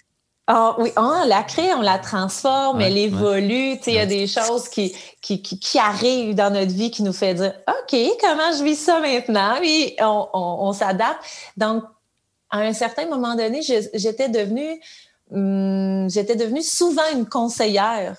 Ah 0.49 0.75
oui, 0.79 0.93
on 0.95 1.25
la 1.25 1.43
crée, 1.43 1.73
on 1.73 1.81
la 1.81 1.99
transforme, 1.99 2.79
elle 2.79 2.97
évolue. 2.97 3.77
Il 3.85 3.93
y 3.93 3.99
a 3.99 4.05
des 4.05 4.27
choses 4.27 4.69
qui, 4.69 4.95
qui, 5.21 5.41
qui, 5.41 5.77
arrivent 5.77 6.35
dans 6.35 6.53
notre 6.53 6.71
vie 6.71 6.89
qui 6.89 7.03
nous 7.03 7.11
fait 7.11 7.33
dire 7.33 7.53
OK, 7.67 7.99
comment 8.21 8.53
je 8.57 8.63
vis 8.63 8.77
ça 8.77 9.01
maintenant? 9.01 9.55
Oui, 9.59 9.93
on, 9.99 10.29
on, 10.33 10.71
s'adapte. 10.71 11.19
Donc, 11.57 11.83
à 12.49 12.59
un 12.59 12.71
certain 12.71 13.07
moment 13.07 13.35
donné, 13.35 13.61
j'étais 13.61 14.29
devenue, 14.29 14.79
hum, 15.33 16.09
j'étais 16.09 16.37
devenue 16.37 16.63
souvent 16.63 17.09
une 17.13 17.27
conseillère 17.27 18.15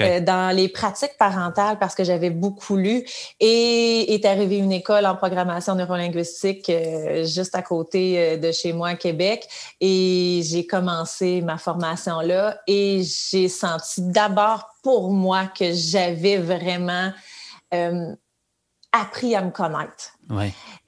euh, 0.00 0.20
dans 0.20 0.54
les 0.54 0.68
pratiques 0.68 1.16
parentales 1.18 1.78
parce 1.78 1.94
que 1.94 2.04
j'avais 2.04 2.30
beaucoup 2.30 2.76
lu 2.76 3.04
et 3.40 4.14
est 4.14 4.24
arrivée 4.24 4.58
une 4.58 4.72
école 4.72 5.06
en 5.06 5.14
programmation 5.14 5.74
neurolinguistique 5.74 6.68
euh, 6.70 7.24
juste 7.24 7.54
à 7.54 7.62
côté 7.62 8.18
euh, 8.18 8.36
de 8.36 8.50
chez 8.52 8.72
moi 8.72 8.88
à 8.88 8.94
Québec 8.96 9.48
et 9.80 10.40
j'ai 10.44 10.66
commencé 10.66 11.40
ma 11.42 11.58
formation 11.58 12.20
là 12.20 12.58
et 12.66 13.02
j'ai 13.02 13.48
senti 13.48 14.02
d'abord 14.02 14.68
pour 14.82 15.10
moi 15.10 15.46
que 15.46 15.72
j'avais 15.72 16.38
vraiment 16.38 17.12
appris 18.92 19.34
à 19.34 19.42
me 19.42 19.50
connaître. 19.50 20.14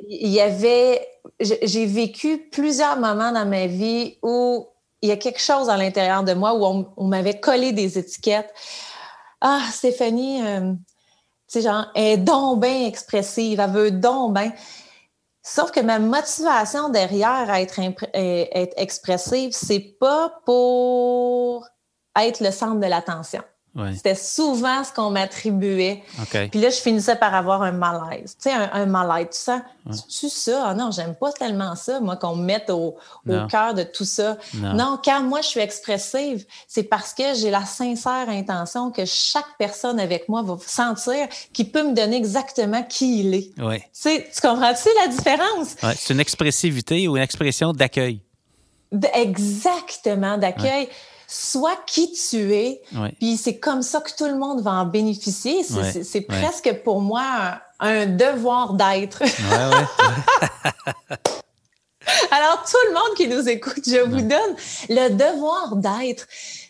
Il 0.08 0.28
y 0.28 0.40
avait, 0.40 1.06
j'ai 1.38 1.86
vécu 1.86 2.48
plusieurs 2.50 2.96
moments 2.98 3.32
dans 3.32 3.46
ma 3.46 3.66
vie 3.66 4.16
où 4.22 4.66
il 5.02 5.08
y 5.08 5.12
a 5.12 5.16
quelque 5.16 5.40
chose 5.40 5.68
à 5.68 5.76
l'intérieur 5.76 6.22
de 6.22 6.34
moi 6.34 6.54
où 6.54 6.92
on, 6.96 7.04
m'avait 7.04 7.40
collé 7.40 7.72
des 7.72 7.98
étiquettes. 7.98 8.52
Ah, 9.40 9.62
Stéphanie, 9.70 10.42
euh, 10.46 10.72
tu 10.72 10.80
sais, 11.46 11.62
genre, 11.62 11.86
elle 11.94 12.04
est 12.04 12.16
donc 12.18 12.60
bien 12.60 12.86
expressive, 12.86 13.60
elle 13.60 13.70
veut 13.70 13.90
donc 13.90 14.34
bien. 14.34 14.52
Sauf 15.42 15.70
que 15.70 15.80
ma 15.80 15.98
motivation 15.98 16.90
derrière 16.90 17.50
à 17.50 17.62
être, 17.62 17.80
être 18.12 18.74
expressive, 18.76 19.52
c'est 19.52 19.96
pas 19.98 20.40
pour 20.44 21.66
être 22.18 22.40
le 22.40 22.50
centre 22.50 22.78
de 22.80 22.86
l'attention. 22.86 23.42
C'était 23.94 24.16
souvent 24.16 24.82
ce 24.82 24.92
qu'on 24.92 25.10
m'attribuait. 25.10 26.02
Puis 26.30 26.60
là, 26.60 26.70
je 26.70 26.80
finissais 26.80 27.14
par 27.14 27.34
avoir 27.34 27.62
un 27.62 27.70
malaise. 27.70 28.36
Tu 28.42 28.50
sais, 28.50 28.52
un, 28.52 28.86
malaise. 28.86 29.28
Tu 29.30 29.38
sens, 29.38 30.06
tu 30.08 30.28
ça? 30.28 30.64
Ah 30.66 30.74
non, 30.74 30.90
j'aime 30.90 31.14
pas 31.14 31.32
tellement 31.32 31.76
ça, 31.76 32.00
moi, 32.00 32.16
qu'on 32.16 32.34
me 32.34 32.44
mette 32.44 32.68
au, 32.70 32.96
cœur 33.48 33.74
de 33.74 33.84
tout 33.84 34.04
ça. 34.04 34.36
Non. 34.54 34.98
quand 35.04 35.22
moi, 35.22 35.40
je 35.40 35.48
suis 35.48 35.60
expressive, 35.60 36.44
c'est 36.66 36.82
parce 36.82 37.14
que 37.14 37.34
j'ai 37.34 37.50
la 37.50 37.64
sincère 37.64 38.28
intention 38.28 38.90
que 38.90 39.04
chaque 39.04 39.56
personne 39.56 40.00
avec 40.00 40.28
moi 40.28 40.42
va 40.42 40.56
sentir 40.66 41.28
qu'il 41.52 41.70
peut 41.70 41.84
me 41.84 41.94
donner 41.94 42.16
exactement 42.16 42.82
qui 42.82 43.20
il 43.20 43.34
est. 43.34 43.60
Ouais. 43.60 43.88
Tu, 43.94 44.08
tu 44.08 44.40
comprends-tu 44.40 44.88
la 45.00 45.08
différence? 45.08 45.76
c'est 45.96 46.12
une 46.12 46.20
expressivité 46.20 47.06
ou 47.06 47.16
une 47.16 47.22
expression 47.22 47.72
d'accueil. 47.72 48.20
Exactement, 49.14 50.36
d'accueil 50.38 50.88
sois 51.30 51.76
qui 51.86 52.12
tu 52.12 52.52
es. 52.54 52.82
Puis 53.18 53.36
c'est 53.36 53.58
comme 53.58 53.82
ça 53.82 54.00
que 54.00 54.10
tout 54.16 54.26
le 54.26 54.36
monde 54.36 54.62
va 54.62 54.72
en 54.72 54.86
bénéficier. 54.86 55.62
C'est 55.62 56.22
presque 56.22 56.82
pour 56.84 57.00
moi 57.00 57.60
un, 57.78 58.06
devoir 58.06 58.74
d'être. 58.74 59.22
Alors, 62.32 62.64
tout 62.64 62.76
le 62.88 62.94
monde 62.94 63.16
qui 63.16 63.28
nous 63.28 63.48
écoute, 63.48 63.84
je 63.86 64.00
vous 64.00 64.22
donne 64.22 64.56
le 64.88 65.10
devoir 65.10 65.76
d'être, 65.76 66.26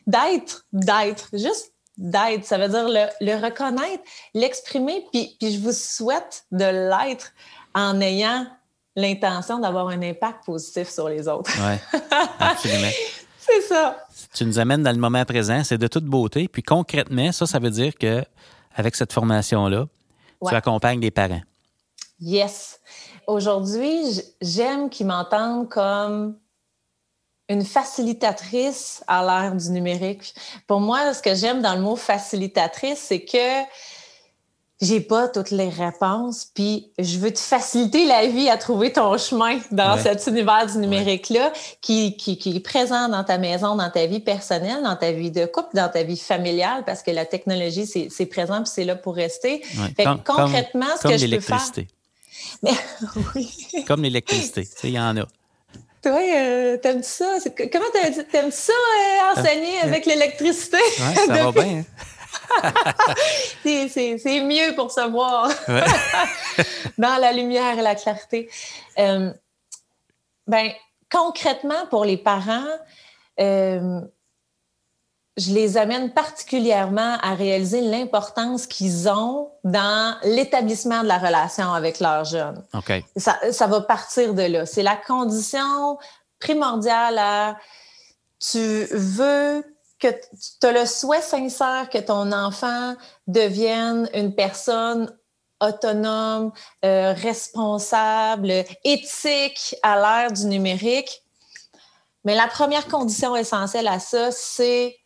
d'être, 0.07 0.67
d'être, 0.73 1.29
juste 1.33 1.73
d'être. 1.97 2.45
Ça 2.45 2.59
veut 2.59 2.69
dire 2.69 2.89
le, 3.21 3.35
reconnaître, 3.43 4.03
l'exprimer, 4.35 5.07
puis, 5.13 5.37
puis 5.41 5.53
je 5.55 5.61
vous 5.61 5.73
souhaite 5.73 6.45
de 6.51 6.65
l'être 6.65 7.33
en 7.75 8.01
ayant 8.01 8.47
l'intention 8.97 9.59
d'avoir 9.59 9.89
un 9.89 10.03
impact 10.03 10.45
positif 10.45 10.89
sur 10.91 11.09
les 11.09 11.29
autres. 11.29 11.51
Oui, 11.59 12.01
absolument. 12.39 12.91
C'est 13.39 13.63
ça. 13.63 14.07
Tu 14.35 14.45
nous 14.45 14.59
amènes 14.59 14.83
dans 14.83 14.93
le 14.93 14.99
moment 14.99 15.25
présent, 15.25 15.63
c'est 15.65 15.79
de 15.79 15.89
toute 15.89 16.05
beauté. 16.05 16.49
Puis 16.49 16.63
concrètement, 16.63 17.33
ça, 17.33 17.47
ça 17.47 17.59
veut 17.59 17.71
dire 17.71 17.95
que 17.97 18.23
avec 18.75 18.95
cette 18.95 19.13
formation-là, 19.13 19.87
tu 20.47 20.55
accompagnes 20.55 21.01
les 21.01 21.11
parents. 21.11 21.43
Yes. 22.21 22.81
Aujourd'hui, 23.27 24.21
j'aime 24.41 24.91
qu'ils 24.91 25.07
m'entendent 25.07 25.69
comme 25.69 26.37
une 27.49 27.65
facilitatrice 27.65 29.03
à 29.09 29.25
l'ère 29.25 29.57
du 29.57 29.71
numérique. 29.71 30.35
Pour 30.67 30.81
moi, 30.81 31.13
ce 31.13 31.21
que 31.21 31.35
j'aime 31.35 31.63
dans 31.63 31.75
le 31.75 31.81
mot 31.81 31.97
facilitatrice, 31.97 33.01
c'est 33.01 33.25
que 33.25 33.65
j'ai 34.81 35.01
pas 35.01 35.29
toutes 35.29 35.51
les 35.51 35.69
réponses, 35.69 36.49
puis 36.55 36.91
je 36.99 37.19
veux 37.19 37.31
te 37.31 37.39
faciliter 37.39 38.07
la 38.07 38.27
vie 38.27 38.49
à 38.49 38.57
trouver 38.57 38.93
ton 38.93 39.17
chemin 39.19 39.59
dans 39.71 39.99
cet 39.99 40.27
univers 40.27 40.67
du 40.67 40.79
numérique-là 40.79 41.53
qui, 41.83 42.17
qui, 42.17 42.39
qui, 42.39 42.57
est 42.57 42.61
présent 42.61 43.09
dans 43.09 43.23
ta 43.23 43.37
maison, 43.37 43.77
dans 43.77 43.91
ta 43.91 44.07
vie 44.07 44.21
personnelle, 44.21 44.83
dans 44.83 44.97
ta 44.97 45.13
vie 45.13 45.31
de 45.31 45.45
couple, 45.45 45.75
dans 45.75 45.91
ta 45.91 46.03
vie 46.03 46.17
familiale, 46.17 46.85
parce 46.87 47.03
que 47.03 47.11
la 47.11 47.27
technologie, 47.27 47.87
c'est 47.87 48.27
présent 48.27 48.63
puis 48.63 48.73
c'est 48.75 48.85
là 48.85 48.97
pour 48.97 49.17
rester. 49.17 49.63
Fait 49.97 50.05
comme, 50.05 50.23
concrètement, 50.25 50.87
ce 51.01 51.09
que 51.09 51.19
je 51.19 51.27
peux 51.27 51.41
faire... 51.41 51.67
Mais, 52.63 52.73
oui. 53.35 53.85
Comme 53.87 54.03
l'électricité, 54.03 54.67
il 54.85 54.91
y 54.91 54.99
en 54.99 55.17
a. 55.17 55.27
Toi, 56.03 56.19
euh, 56.35 56.79
t'aimes 56.79 57.03
ça? 57.03 57.37
Comment 57.71 57.85
t'aimes 58.33 58.51
ça, 58.51 58.73
euh, 58.73 59.39
enseigner 59.39 59.77
ah, 59.83 59.87
avec 59.87 60.07
l'électricité? 60.07 60.79
Ouais, 60.79 61.27
ça 61.27 61.27
va 61.45 61.53
bien. 61.53 61.79
Hein? 61.81 61.85
c'est 63.63 64.41
mieux 64.43 64.75
pour 64.75 64.91
se 64.91 65.09
voir 65.09 65.51
dans 66.99 67.21
la 67.21 67.33
lumière 67.33 67.79
et 67.79 67.83
la 67.83 67.95
clarté. 67.95 68.51
Euh, 68.99 69.33
ben, 70.47 70.71
concrètement, 71.11 71.87
pour 71.91 72.05
les 72.05 72.17
parents, 72.17 72.67
euh, 73.41 74.01
je 75.37 75.53
les 75.53 75.77
amène 75.77 76.13
particulièrement 76.13 77.17
à 77.23 77.35
réaliser 77.35 77.81
l'importance 77.81 78.67
qu'ils 78.67 79.09
ont 79.09 79.51
dans 79.65 80.17
l'établissement 80.23 81.03
de 81.03 81.09
la 81.09 81.19
relation 81.19 81.73
avec 81.73 82.01
leurs 82.01 82.25
jeunes. 82.25 82.63
Ça, 83.17 83.39
ça 83.53 83.67
va 83.67 83.81
partir 83.81 84.35
de 84.35 84.43
là. 84.43 84.67
C'est 84.67 84.83
la 84.83 84.97
condition 84.97 85.99
primordiale 86.39 87.19
à 87.19 87.57
tu 88.41 88.87
veux 88.91 89.63
que 90.01 90.09
tu 90.09 90.67
as 90.67 90.73
le 90.73 90.87
souhait 90.87 91.23
sincère 91.23 91.89
que 91.91 91.99
ton 91.99 92.33
enfant 92.33 92.95
devienne 93.27 94.09
une 94.15 94.35
personne 94.35 95.15
autonome, 95.61 96.53
euh, 96.85 97.13
responsable, 97.13 98.65
éthique 98.83 99.77
à 99.83 99.97
l'ère 99.97 100.33
du 100.33 100.47
numérique. 100.47 101.23
Mais 102.25 102.35
la 102.35 102.49
première 102.49 102.87
condition 102.89 103.37
essentielle 103.37 103.89
à 103.89 103.99
ça, 103.99 104.31
c'est 104.31 104.97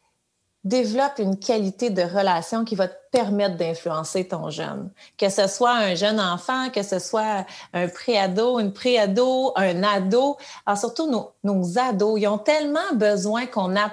développe 0.63 1.19
une 1.19 1.39
qualité 1.39 1.91
de 1.91 2.03
relation 2.03 2.65
qui 2.65 2.75
va 2.75 2.89
te 2.89 2.97
permettre 3.13 3.57
d'influencer 3.57 4.27
ton 4.27 4.49
jeune. 4.49 4.91
Que 5.19 5.29
ce 5.29 5.47
soit 5.47 5.75
un 5.75 5.95
jeune 5.95 6.19
enfant, 6.19 6.71
que 6.71 6.83
ce 6.83 6.99
soit 6.99 7.45
un 7.75 7.89
préado, 7.89 8.59
une 8.59 8.73
préado, 8.73 9.53
un 9.57 9.83
ado. 9.83 10.39
Alors 10.65 10.79
surtout 10.79 11.11
nos, 11.11 11.33
nos 11.45 11.79
ados, 11.79 12.19
ils 12.19 12.27
ont 12.27 12.39
tellement 12.39 12.95
besoin 12.95 13.47
qu'on 13.47 13.77
a 13.77 13.91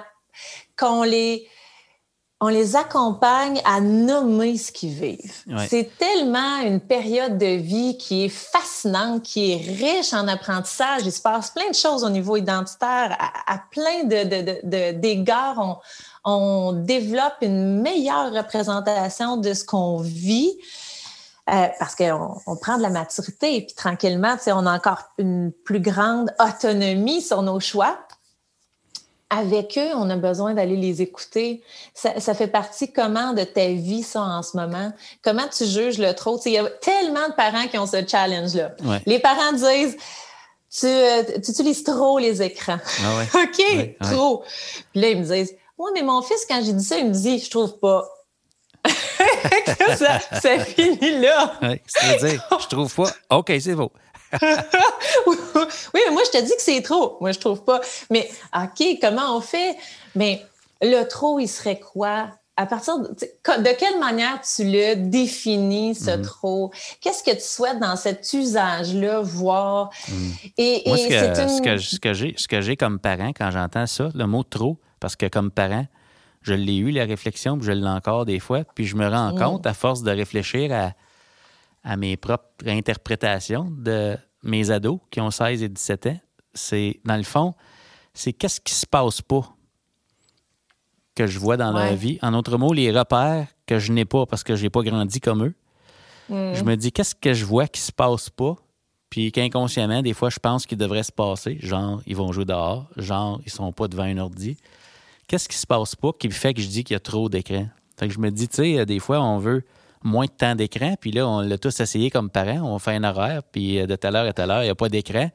qu'on 0.76 1.02
les, 1.02 1.48
on 2.40 2.48
les 2.48 2.74
accompagne 2.74 3.60
à 3.64 3.80
nommer 3.80 4.58
ce 4.58 4.72
qu'ils 4.72 4.94
vivent. 4.94 5.44
C'est 5.68 5.90
tellement 5.96 6.58
une 6.64 6.80
période 6.80 7.38
de 7.38 7.46
vie 7.46 7.96
qui 7.96 8.24
est 8.24 8.28
fascinante, 8.28 9.22
qui 9.22 9.52
est 9.52 9.56
riche 9.56 10.12
en 10.12 10.26
apprentissage. 10.26 11.02
Il 11.04 11.12
se 11.12 11.22
passe 11.22 11.50
plein 11.50 11.68
de 11.70 11.74
choses 11.74 12.02
au 12.02 12.10
niveau 12.10 12.36
identitaire. 12.36 13.16
À, 13.46 13.58
plein 13.70 14.02
d'égards, 14.04 15.54
de, 15.54 15.60
de, 15.60 15.60
on, 15.60 15.76
on, 16.24 16.72
développe 16.72 17.36
une 17.42 17.80
meilleure 17.80 18.32
représentation 18.32 19.36
de 19.36 19.54
ce 19.54 19.64
qu'on 19.64 19.98
vit. 19.98 20.52
Euh, 21.50 21.66
parce 21.78 21.96
qu'on 21.96 22.36
on 22.46 22.56
prend 22.56 22.76
de 22.76 22.82
la 22.82 22.90
maturité 22.90 23.56
et 23.56 23.66
puis 23.66 23.74
tranquillement, 23.74 24.36
on 24.46 24.64
a 24.64 24.76
encore 24.76 25.02
une 25.18 25.52
plus 25.64 25.80
grande 25.80 26.32
autonomie 26.38 27.20
sur 27.20 27.42
nos 27.42 27.58
choix 27.58 27.98
avec 29.32 29.78
eux, 29.78 29.94
on 29.96 30.10
a 30.10 30.16
besoin 30.16 30.52
d'aller 30.52 30.76
les 30.76 31.00
écouter. 31.00 31.62
Ça, 31.94 32.34
fait 32.34 32.48
partie 32.48 32.92
comment 32.92 33.32
de 33.32 33.44
ta 33.44 33.68
vie, 33.68 34.02
ça, 34.02 34.20
en 34.20 34.42
ce 34.42 34.56
moment? 34.56 34.92
Comment 35.22 35.48
tu 35.48 35.64
juges 35.64 35.98
le 35.98 36.12
trop? 36.12 36.38
Il 36.44 36.52
y 36.52 36.58
a 36.58 36.68
tellement 36.68 37.28
de 37.28 37.34
parents 37.34 37.66
qui 37.66 37.78
ont 37.78 37.86
ce 37.86 38.06
challenge-là. 38.06 38.72
Les 39.06 39.18
parents 39.18 39.52
disent, 39.52 39.96
tu, 40.70 40.86
euh, 40.86 41.22
tu, 41.42 41.50
utilises 41.50 41.82
trop 41.82 42.18
les 42.18 42.42
écrans. 42.42 42.78
Ah 43.04 43.22
OK, 43.42 43.96
trop. 44.00 44.44
Puis 44.92 45.00
là, 45.00 45.08
ils 45.08 45.18
me 45.18 45.24
disent, 45.24 45.54
oui, 45.78 45.90
mais 45.94 46.02
mon 46.02 46.20
fils, 46.20 46.44
quand 46.46 46.62
j'ai 46.62 46.74
dit 46.74 46.84
ça, 46.84 46.98
il 46.98 47.08
me 47.08 47.12
dit, 47.12 47.38
je 47.38 47.50
trouve 47.50 47.78
pas. 47.78 48.06
ça, 49.96 50.18
ça 50.40 50.58
finit 50.64 51.20
là. 51.20 51.58
C'est-à-dire, 51.86 52.42
je 52.60 52.66
trouve 52.68 52.94
pas. 52.94 53.10
OK, 53.30 53.52
c'est 53.60 53.74
beau. 53.74 53.92
Oui, 55.26 55.36
mais 55.94 56.10
moi, 56.12 56.22
je 56.26 56.38
te 56.38 56.42
dis 56.42 56.52
que 56.52 56.62
c'est 56.62 56.82
trop. 56.82 57.16
Moi, 57.20 57.32
je 57.32 57.38
trouve 57.38 57.64
pas. 57.64 57.80
Mais 58.10 58.28
OK, 58.56 58.98
comment 59.00 59.36
on 59.36 59.40
fait? 59.40 59.76
Mais 60.14 60.42
le 60.80 61.04
trop, 61.04 61.38
il 61.38 61.48
serait 61.48 61.78
quoi? 61.78 62.30
À 62.56 62.66
partir 62.66 62.98
de, 62.98 63.08
de 63.08 63.78
quelle 63.78 63.98
manière 63.98 64.40
tu 64.42 64.64
le 64.64 64.94
définis, 64.94 65.94
ce 65.94 66.10
mm-hmm. 66.10 66.22
trop? 66.22 66.70
Qu'est-ce 67.00 67.22
que 67.22 67.30
tu 67.30 67.40
souhaites 67.40 67.78
dans 67.78 67.96
cet 67.96 68.30
usage-là 68.32 69.20
voir? 69.22 69.90
Mm. 70.08 70.30
Et, 70.58 70.82
Moi, 70.86 70.96
ce, 70.98 71.08
que, 71.98 72.12
j'ai, 72.12 72.34
ce 72.36 72.48
que 72.48 72.60
j'ai 72.60 72.76
comme 72.76 72.98
parent 72.98 73.30
quand 73.30 73.50
j'entends 73.50 73.86
ça, 73.86 74.10
le 74.14 74.26
mot 74.26 74.42
trop, 74.42 74.76
parce 75.00 75.16
que 75.16 75.26
comme 75.26 75.50
parent, 75.50 75.86
je 76.42 76.52
l'ai 76.52 76.76
eu, 76.76 76.90
la 76.90 77.04
réflexion, 77.04 77.56
puis 77.56 77.66
je 77.66 77.72
l'ai 77.72 77.88
encore 77.88 78.26
des 78.26 78.38
fois, 78.38 78.64
puis 78.74 78.84
je 78.84 78.96
me 78.96 79.08
rends 79.08 79.32
mm. 79.32 79.38
compte, 79.38 79.66
à 79.66 79.72
force 79.72 80.02
de 80.02 80.10
réfléchir 80.10 80.72
à 80.72 80.92
à 81.84 81.96
mes 81.96 82.16
propres 82.16 82.66
interprétations 82.66 83.70
de 83.70 84.16
mes 84.42 84.70
ados 84.70 85.00
qui 85.10 85.20
ont 85.20 85.30
16 85.30 85.62
et 85.62 85.68
17 85.68 86.06
ans. 86.06 86.20
C'est, 86.54 87.00
dans 87.04 87.16
le 87.16 87.22
fond, 87.22 87.54
c'est 88.14 88.32
qu'est-ce 88.32 88.60
qui 88.60 88.74
se 88.74 88.86
passe 88.86 89.22
pas 89.22 89.54
que 91.14 91.26
je 91.26 91.38
vois 91.38 91.56
dans 91.56 91.72
leur 91.72 91.94
vie. 91.94 92.18
En 92.22 92.34
autre 92.34 92.56
mots, 92.56 92.72
les 92.72 92.90
repères 92.90 93.46
que 93.66 93.78
je 93.78 93.92
n'ai 93.92 94.04
pas 94.04 94.26
parce 94.26 94.42
que 94.42 94.56
je 94.56 94.62
n'ai 94.62 94.70
pas 94.70 94.82
grandi 94.82 95.20
comme 95.20 95.44
eux. 95.44 95.54
Mm. 96.28 96.54
Je 96.54 96.64
me 96.64 96.76
dis, 96.76 96.92
qu'est-ce 96.92 97.14
que 97.14 97.34
je 97.34 97.44
vois 97.44 97.68
qui 97.68 97.80
se 97.80 97.92
passe 97.92 98.30
pas? 98.30 98.56
Puis 99.10 99.30
qu'inconsciemment, 99.30 100.00
des 100.00 100.14
fois, 100.14 100.30
je 100.30 100.38
pense 100.38 100.64
qu'il 100.64 100.78
devrait 100.78 101.02
se 101.02 101.12
passer. 101.12 101.58
Genre, 101.60 102.00
ils 102.06 102.16
vont 102.16 102.32
jouer 102.32 102.46
dehors. 102.46 102.88
Genre, 102.96 103.40
ils 103.44 103.52
sont 103.52 103.72
pas 103.72 103.88
devant 103.88 104.04
un 104.04 104.16
ordi. 104.16 104.56
Qu'est-ce 105.28 105.48
qui 105.48 105.56
se 105.56 105.66
passe 105.66 105.94
pas 105.94 106.12
qui 106.18 106.30
fait 106.30 106.54
que 106.54 106.62
je 106.62 106.68
dis 106.68 106.82
qu'il 106.82 106.94
y 106.94 106.96
a 106.96 107.00
trop 107.00 107.28
d'écran? 107.28 107.68
Fait 107.98 108.08
que 108.08 108.14
je 108.14 108.18
me 108.18 108.30
dis, 108.30 108.48
tu 108.48 108.56
sais, 108.56 108.86
des 108.86 108.98
fois, 108.98 109.20
on 109.20 109.38
veut 109.38 109.64
moins 110.04 110.26
de 110.26 110.30
temps 110.30 110.54
d'écran. 110.54 110.94
Puis 111.00 111.12
là, 111.12 111.28
on 111.28 111.40
l'a 111.40 111.58
tous 111.58 111.80
essayé 111.80 112.10
comme 112.10 112.30
parents. 112.30 112.62
On 112.62 112.78
fait 112.78 112.94
un 112.94 113.04
horaire, 113.04 113.42
puis 113.42 113.80
euh, 113.80 113.86
de 113.86 113.96
telle 113.96 114.16
heure 114.16 114.26
à 114.26 114.32
telle 114.32 114.50
heure, 114.50 114.62
il 114.62 114.66
n'y 114.66 114.70
a 114.70 114.74
pas 114.74 114.88
d'écran. 114.88 115.30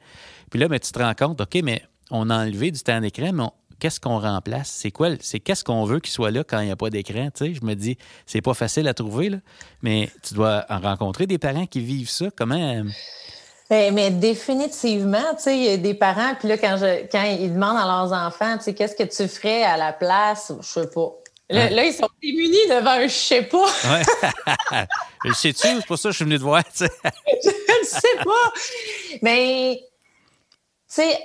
Puis 0.50 0.60
là, 0.60 0.68
mais 0.70 0.80
tu 0.80 0.92
te 0.92 1.00
rends 1.00 1.14
compte, 1.14 1.42
OK, 1.42 1.62
mais 1.64 1.82
on 2.12 2.30
a 2.30 2.38
enlevé 2.38 2.72
du 2.72 2.80
temps 2.80 3.00
d'écran, 3.02 3.32
mais 3.34 3.46
qu'est-ce 3.80 4.00
qu'on 4.00 4.20
remplace? 4.20 4.70
C'est 4.70 4.92
quoi? 4.92 5.10
C'est 5.20 5.40
qu'est-ce 5.40 5.64
qu'on 5.64 5.84
veut 5.86 6.00
qu'il 6.00 6.12
soit 6.12 6.32
là 6.32 6.44
quand 6.44 6.60
il 6.60 6.66
n'y 6.66 6.72
a 6.72 6.76
pas 6.76 6.90
d'écran? 6.90 7.30
Tu 7.34 7.56
je 7.56 7.66
me 7.66 7.74
dis, 7.74 7.98
c'est 8.26 8.42
pas 8.42 8.54
facile 8.54 8.88
à 8.88 8.94
trouver, 8.94 9.32
mais 9.82 10.10
tu 10.24 10.34
dois 10.34 10.66
en 10.70 10.80
rencontrer 10.80 11.28
des 11.28 11.38
parents 11.38 11.66
qui 11.66 11.82
vivent 11.82 12.10
ça. 12.10 12.28
Comment. 12.36 12.56
Euh, 12.56 12.84
Ben, 13.70 13.94
mais 13.94 14.12
définitivement, 14.12 15.36
tu 15.36 15.44
sais, 15.44 15.58
il 15.58 15.64
y 15.66 15.70
a 15.70 15.78
des 15.78 15.94
parents, 15.94 16.36
puis 16.40 16.48
là, 16.48 16.58
quand, 16.58 16.78
je, 16.78 17.06
quand 17.12 17.24
ils 17.24 17.54
demandent 17.54 17.78
à 17.78 17.86
leurs 17.86 18.14
enfants, 18.14 18.58
tu 18.58 18.74
qu'est-ce 18.74 18.96
que 18.96 19.04
tu 19.04 19.28
ferais 19.28 19.64
à 19.64 19.76
la 19.76 19.92
place? 19.92 20.54
Je 20.62 20.66
sais 20.66 20.90
pas. 20.90 21.12
Là, 21.50 21.86
ils 21.86 21.94
sont 21.94 22.10
démunis 22.22 22.68
devant 22.70 22.92
un 22.92 23.08
je 23.08 23.14
sais 23.14 23.44
pas. 23.44 23.66
Ouais. 23.66 24.04
je 25.26 25.34
sais-tu? 25.34 25.68
C'est 25.68 25.86
pour 25.86 25.98
ça 25.98 26.10
que 26.10 26.14
je 26.14 26.18
suis 26.18 26.26
venu 26.26 26.38
te 26.38 26.44
voir, 26.44 26.64
je 26.76 26.84
ne 26.86 27.86
sais 27.86 28.24
pas. 28.24 28.54
Mais, 29.22 29.80
tu 29.82 29.88
sais, 30.88 31.18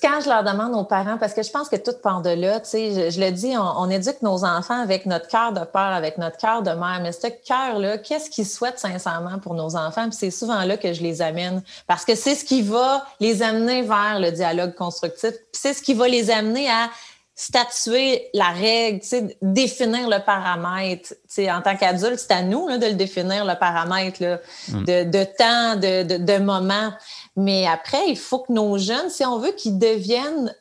quand 0.00 0.20
je 0.22 0.28
leur 0.30 0.44
demande 0.44 0.74
aux 0.74 0.84
parents, 0.84 1.18
parce 1.18 1.34
que 1.34 1.42
je 1.42 1.50
pense 1.50 1.68
que 1.68 1.76
tout 1.76 1.92
part 2.02 2.22
de 2.22 2.30
là, 2.30 2.58
tu 2.60 2.70
sais, 2.70 3.10
je, 3.10 3.20
le 3.20 3.30
dis, 3.30 3.54
on, 3.56 3.90
éduque 3.90 4.22
nos 4.22 4.44
enfants 4.44 4.80
avec 4.80 5.04
notre 5.04 5.28
cœur 5.28 5.52
de 5.52 5.60
père, 5.60 5.92
avec 5.92 6.16
notre 6.16 6.38
cœur 6.38 6.62
de 6.62 6.70
mère, 6.70 7.00
mais 7.02 7.12
ce 7.12 7.26
cœur-là, 7.26 7.98
qu'est-ce 7.98 8.30
qu'ils 8.30 8.46
souhaitent 8.46 8.78
sincèrement 8.78 9.38
pour 9.38 9.52
nos 9.52 9.76
enfants? 9.76 10.08
Puis 10.08 10.16
c'est 10.18 10.30
souvent 10.30 10.64
là 10.64 10.78
que 10.78 10.94
je 10.94 11.02
les 11.02 11.20
amène, 11.20 11.62
parce 11.86 12.06
que 12.06 12.14
c'est 12.14 12.34
ce 12.34 12.46
qui 12.46 12.62
va 12.62 13.04
les 13.20 13.42
amener 13.42 13.82
vers 13.82 14.20
le 14.20 14.30
dialogue 14.30 14.74
constructif, 14.74 15.32
puis 15.32 15.60
c'est 15.60 15.74
ce 15.74 15.82
qui 15.82 15.92
va 15.92 16.08
les 16.08 16.30
amener 16.30 16.70
à 16.70 16.88
statuer 17.34 18.28
la 18.32 18.50
règle, 18.50 19.00
tu 19.00 19.08
sais, 19.08 19.38
définir 19.42 20.08
le 20.08 20.24
paramètre. 20.24 21.08
Tu 21.08 21.16
sais, 21.26 21.50
en 21.50 21.62
tant 21.62 21.76
qu'adulte, 21.76 22.18
c'est 22.18 22.32
à 22.32 22.42
nous 22.42 22.68
là, 22.68 22.78
de 22.78 22.86
le 22.86 22.94
définir, 22.94 23.44
le 23.44 23.58
paramètre 23.58 24.22
là, 24.22 24.40
mm. 24.68 24.84
de, 24.84 25.04
de, 25.04 25.24
temps, 25.24 25.76
de, 25.76 26.04
de, 26.04 26.24
de 26.24 26.38
moment. 26.38 26.92
Mais 27.36 27.66
après, 27.66 28.08
il 28.08 28.18
faut 28.18 28.40
que 28.40 28.52
nos 28.52 28.78
jeunes, 28.78 29.10
si 29.10 29.24
on 29.24 29.38
veut 29.38 29.52
qu'ils 29.52 29.78
deviennent 29.78 30.54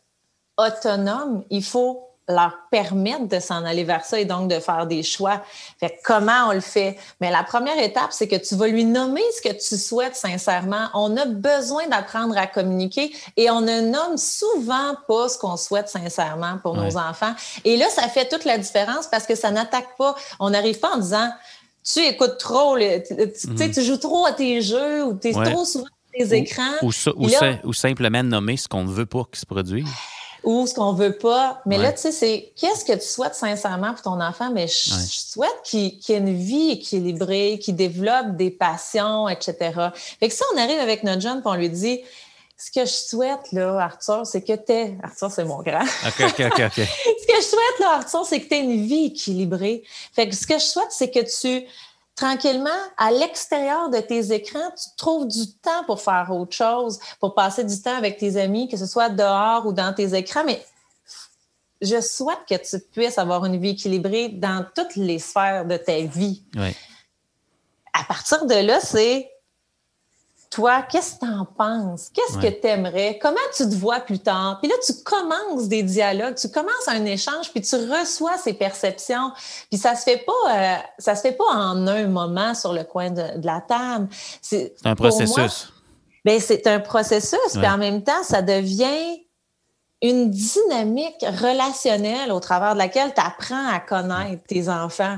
autonomes, 0.57 1.43
il 1.49 1.63
faut 1.63 2.12
leur 2.29 2.53
permettre 2.71 3.27
de 3.27 3.39
s'en 3.39 3.65
aller 3.65 3.83
vers 3.83 4.05
ça 4.05 4.19
et 4.19 4.25
donc 4.25 4.49
de 4.49 4.59
faire 4.59 4.87
des 4.87 5.03
choix. 5.03 5.41
Fait 5.79 5.99
comment 6.03 6.47
on 6.49 6.53
le 6.53 6.61
fait? 6.61 6.97
Mais 7.19 7.31
la 7.31 7.43
première 7.43 7.77
étape, 7.77 8.11
c'est 8.11 8.27
que 8.27 8.35
tu 8.35 8.55
vas 8.55 8.67
lui 8.67 8.85
nommer 8.85 9.21
ce 9.35 9.49
que 9.49 9.53
tu 9.53 9.77
souhaites 9.77 10.15
sincèrement. 10.15 10.87
On 10.93 11.17
a 11.17 11.25
besoin 11.25 11.87
d'apprendre 11.87 12.37
à 12.37 12.47
communiquer 12.47 13.13
et 13.35 13.49
on 13.49 13.61
ne 13.61 13.81
nomme 13.81 14.17
souvent 14.17 14.95
pas 15.07 15.27
ce 15.27 15.37
qu'on 15.37 15.57
souhaite 15.57 15.89
sincèrement 15.89 16.59
pour 16.61 16.75
nos 16.75 16.97
enfants. 16.97 17.33
Et 17.65 17.75
là, 17.75 17.89
ça 17.89 18.07
fait 18.07 18.29
toute 18.29 18.45
la 18.45 18.57
différence 18.57 19.07
parce 19.07 19.27
que 19.27 19.35
ça 19.35 19.51
n'attaque 19.51 19.97
pas. 19.97 20.15
On 20.39 20.51
n'arrive 20.51 20.79
pas 20.79 20.95
en 20.95 20.99
disant 20.99 21.29
tu 21.83 21.99
écoutes 21.99 22.37
trop, 22.37 22.77
tu, 22.77 23.13
mhm. 23.49 23.71
tu, 23.71 23.81
joues 23.81 23.97
trop 23.97 24.25
à 24.25 24.31
tes 24.31 24.61
jeux 24.61 25.03
ou 25.03 25.19
tu 25.19 25.27
es 25.27 25.33
trop 25.33 25.65
souvent 25.65 25.85
des 26.17 26.33
écrans. 26.33 26.71
Ou, 26.81 26.91
ou, 27.65 27.73
simplement 27.73 28.23
nommer 28.23 28.55
ce 28.55 28.69
qu'on 28.69 28.85
ne 28.85 28.91
veut 28.91 29.05
pas 29.05 29.23
qu'il 29.25 29.39
se 29.39 29.45
produise. 29.45 29.87
Ou 30.43 30.67
ce 30.67 30.73
qu'on 30.73 30.93
veut 30.93 31.17
pas. 31.17 31.61
Mais 31.65 31.77
là, 31.77 31.93
tu 31.93 32.01
sais, 32.01 32.11
c'est 32.11 32.53
qu'est-ce 32.57 32.83
que 32.83 32.93
tu 32.93 33.07
souhaites 33.07 33.35
sincèrement 33.35 33.93
pour 33.93 34.01
ton 34.01 34.19
enfant? 34.19 34.51
Mais 34.51 34.67
je, 34.67 34.89
souhaite 34.89 35.61
qu'il 35.63 35.93
ait 36.09 36.17
une 36.17 36.35
vie 36.35 36.71
équilibrée, 36.71 37.59
qu'il 37.61 37.75
développe 37.75 38.35
des 38.35 38.51
passions, 38.51 39.29
etc. 39.29 39.71
Fait 40.19 40.27
que 40.27 40.33
si 40.33 40.41
on 40.53 40.57
arrive 40.57 40.79
avec 40.79 41.03
notre 41.03 41.21
jeune 41.21 41.39
et 41.39 41.41
on 41.45 41.53
lui 41.53 41.69
dit 41.69 42.01
ce 42.57 42.71
que 42.71 42.85
je 42.85 42.91
souhaite, 42.91 43.51
là, 43.51 43.77
Arthur, 43.79 44.25
c'est 44.25 44.41
que 44.41 44.53
tu 44.53 44.97
Arthur, 45.03 45.31
c'est 45.31 45.43
mon 45.43 45.61
grand. 45.61 45.83
OK, 45.83 46.25
OK, 46.27 46.45
OK, 46.45 46.61
OK. 46.65 46.75
ce 46.75 47.27
que 47.27 47.35
je 47.35 47.45
souhaite, 47.45 47.79
là, 47.79 47.95
Arthur, 47.95 48.25
c'est 48.25 48.39
que 48.41 48.47
tu 48.47 48.55
aies 48.55 48.61
une 48.61 48.85
vie 48.85 49.05
équilibrée. 49.05 49.83
Fait 50.13 50.29
que 50.29 50.35
ce 50.35 50.47
que 50.47 50.55
je 50.55 50.63
souhaite, 50.63 50.91
c'est 50.91 51.09
que 51.09 51.19
tu 51.19 51.65
tranquillement, 52.15 52.69
à 52.97 53.11
l'extérieur 53.11 53.89
de 53.89 53.99
tes 53.99 54.31
écrans, 54.33 54.71
tu 54.71 54.89
trouves 54.97 55.27
du 55.27 55.51
temps 55.53 55.83
pour 55.85 56.01
faire 56.01 56.29
autre 56.31 56.55
chose, 56.55 56.99
pour 57.19 57.33
passer 57.33 57.63
du 57.63 57.81
temps 57.81 57.95
avec 57.95 58.17
tes 58.17 58.37
amis, 58.37 58.67
que 58.67 58.77
ce 58.77 58.85
soit 58.85 59.09
dehors 59.09 59.65
ou 59.65 59.73
dans 59.73 59.93
tes 59.93 60.15
écrans, 60.15 60.43
mais 60.45 60.63
je 61.81 61.99
souhaite 61.99 62.39
que 62.47 62.55
tu 62.55 62.79
puisses 62.91 63.17
avoir 63.17 63.45
une 63.45 63.59
vie 63.59 63.71
équilibrée 63.71 64.29
dans 64.29 64.65
toutes 64.73 64.95
les 64.95 65.19
sphères 65.19 65.65
de 65.65 65.75
ta 65.75 65.99
vie. 66.01 66.41
Oui. 66.55 66.75
À 67.93 68.03
partir 68.05 68.45
de 68.45 68.55
là, 68.55 68.79
c'est 68.79 69.29
toi, 70.53 70.83
qu'est-ce 70.83 71.15
que 71.15 71.25
tu 71.25 71.31
en 71.31 71.45
penses? 71.45 72.11
Qu'est-ce 72.13 72.37
que 72.37 72.47
tu 72.47 72.67
aimerais? 72.67 73.17
Comment 73.19 73.35
tu 73.57 73.63
te 73.63 73.73
vois 73.73 74.01
plus 74.01 74.19
tard? 74.19 74.59
Puis 74.61 74.69
là, 74.69 74.75
tu 74.85 74.93
commences 75.03 75.67
des 75.67 75.81
dialogues, 75.81 76.35
tu 76.35 76.47
commences 76.49 76.87
un 76.87 77.03
échange, 77.05 77.51
puis 77.51 77.61
tu 77.61 77.75
reçois 77.75 78.37
ces 78.37 78.53
perceptions. 78.53 79.31
Puis 79.71 79.79
ça 79.79 79.95
se 79.95 80.03
fait 80.03 80.23
pas, 80.23 80.55
euh, 80.55 80.75
ça 80.99 81.15
se 81.15 81.21
fait 81.21 81.31
pas 81.31 81.51
en 81.51 81.87
un 81.87 82.07
moment 82.07 82.53
sur 82.53 82.71
le 82.71 82.83
coin 82.83 83.09
de, 83.09 83.23
la 83.43 83.61
table. 83.61 84.07
C'est 84.41 84.75
un 84.85 84.93
processus. 84.93 85.73
ben, 86.23 86.39
c'est 86.39 86.67
un 86.67 86.79
processus, 86.79 87.39
puis 87.53 87.67
en 87.67 87.79
même 87.79 88.03
temps, 88.03 88.23
ça 88.23 88.43
devient 88.43 89.22
une 90.03 90.29
dynamique 90.29 91.21
relationnelle 91.21 92.33
au 92.33 92.41
travers 92.41 92.73
de 92.73 92.79
laquelle 92.79 93.13
tu 93.13 93.21
apprends 93.21 93.67
à 93.69 93.79
connaître 93.79 94.43
tes 94.43 94.67
enfants. 94.67 95.17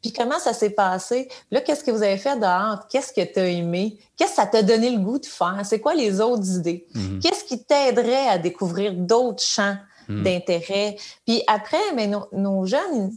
Puis 0.00 0.12
comment 0.12 0.38
ça 0.38 0.54
s'est 0.54 0.70
passé? 0.70 1.28
Là, 1.50 1.60
qu'est-ce 1.60 1.84
que 1.84 1.90
vous 1.90 2.02
avez 2.02 2.16
fait 2.16 2.38
dehors? 2.38 2.88
Qu'est-ce 2.88 3.12
que 3.12 3.20
tu 3.30 3.38
as 3.38 3.48
aimé? 3.48 3.98
Qu'est-ce 4.16 4.30
que 4.30 4.36
ça 4.36 4.46
t'a 4.46 4.62
donné 4.62 4.90
le 4.90 4.98
goût 4.98 5.18
de 5.18 5.26
faire? 5.26 5.60
C'est 5.64 5.80
quoi 5.80 5.94
les 5.94 6.20
autres 6.20 6.56
idées? 6.56 6.86
Mhm. 6.94 7.20
Qu'est-ce 7.20 7.44
qui 7.44 7.62
t'aiderait 7.62 8.28
à 8.28 8.38
découvrir 8.38 8.94
d'autres 8.94 9.42
champs 9.42 9.76
mhm. 10.08 10.22
d'intérêt? 10.22 10.96
Puis 11.26 11.42
après, 11.46 11.92
mais 11.94 12.06
nos, 12.06 12.26
nos 12.32 12.64
jeunes, 12.66 13.12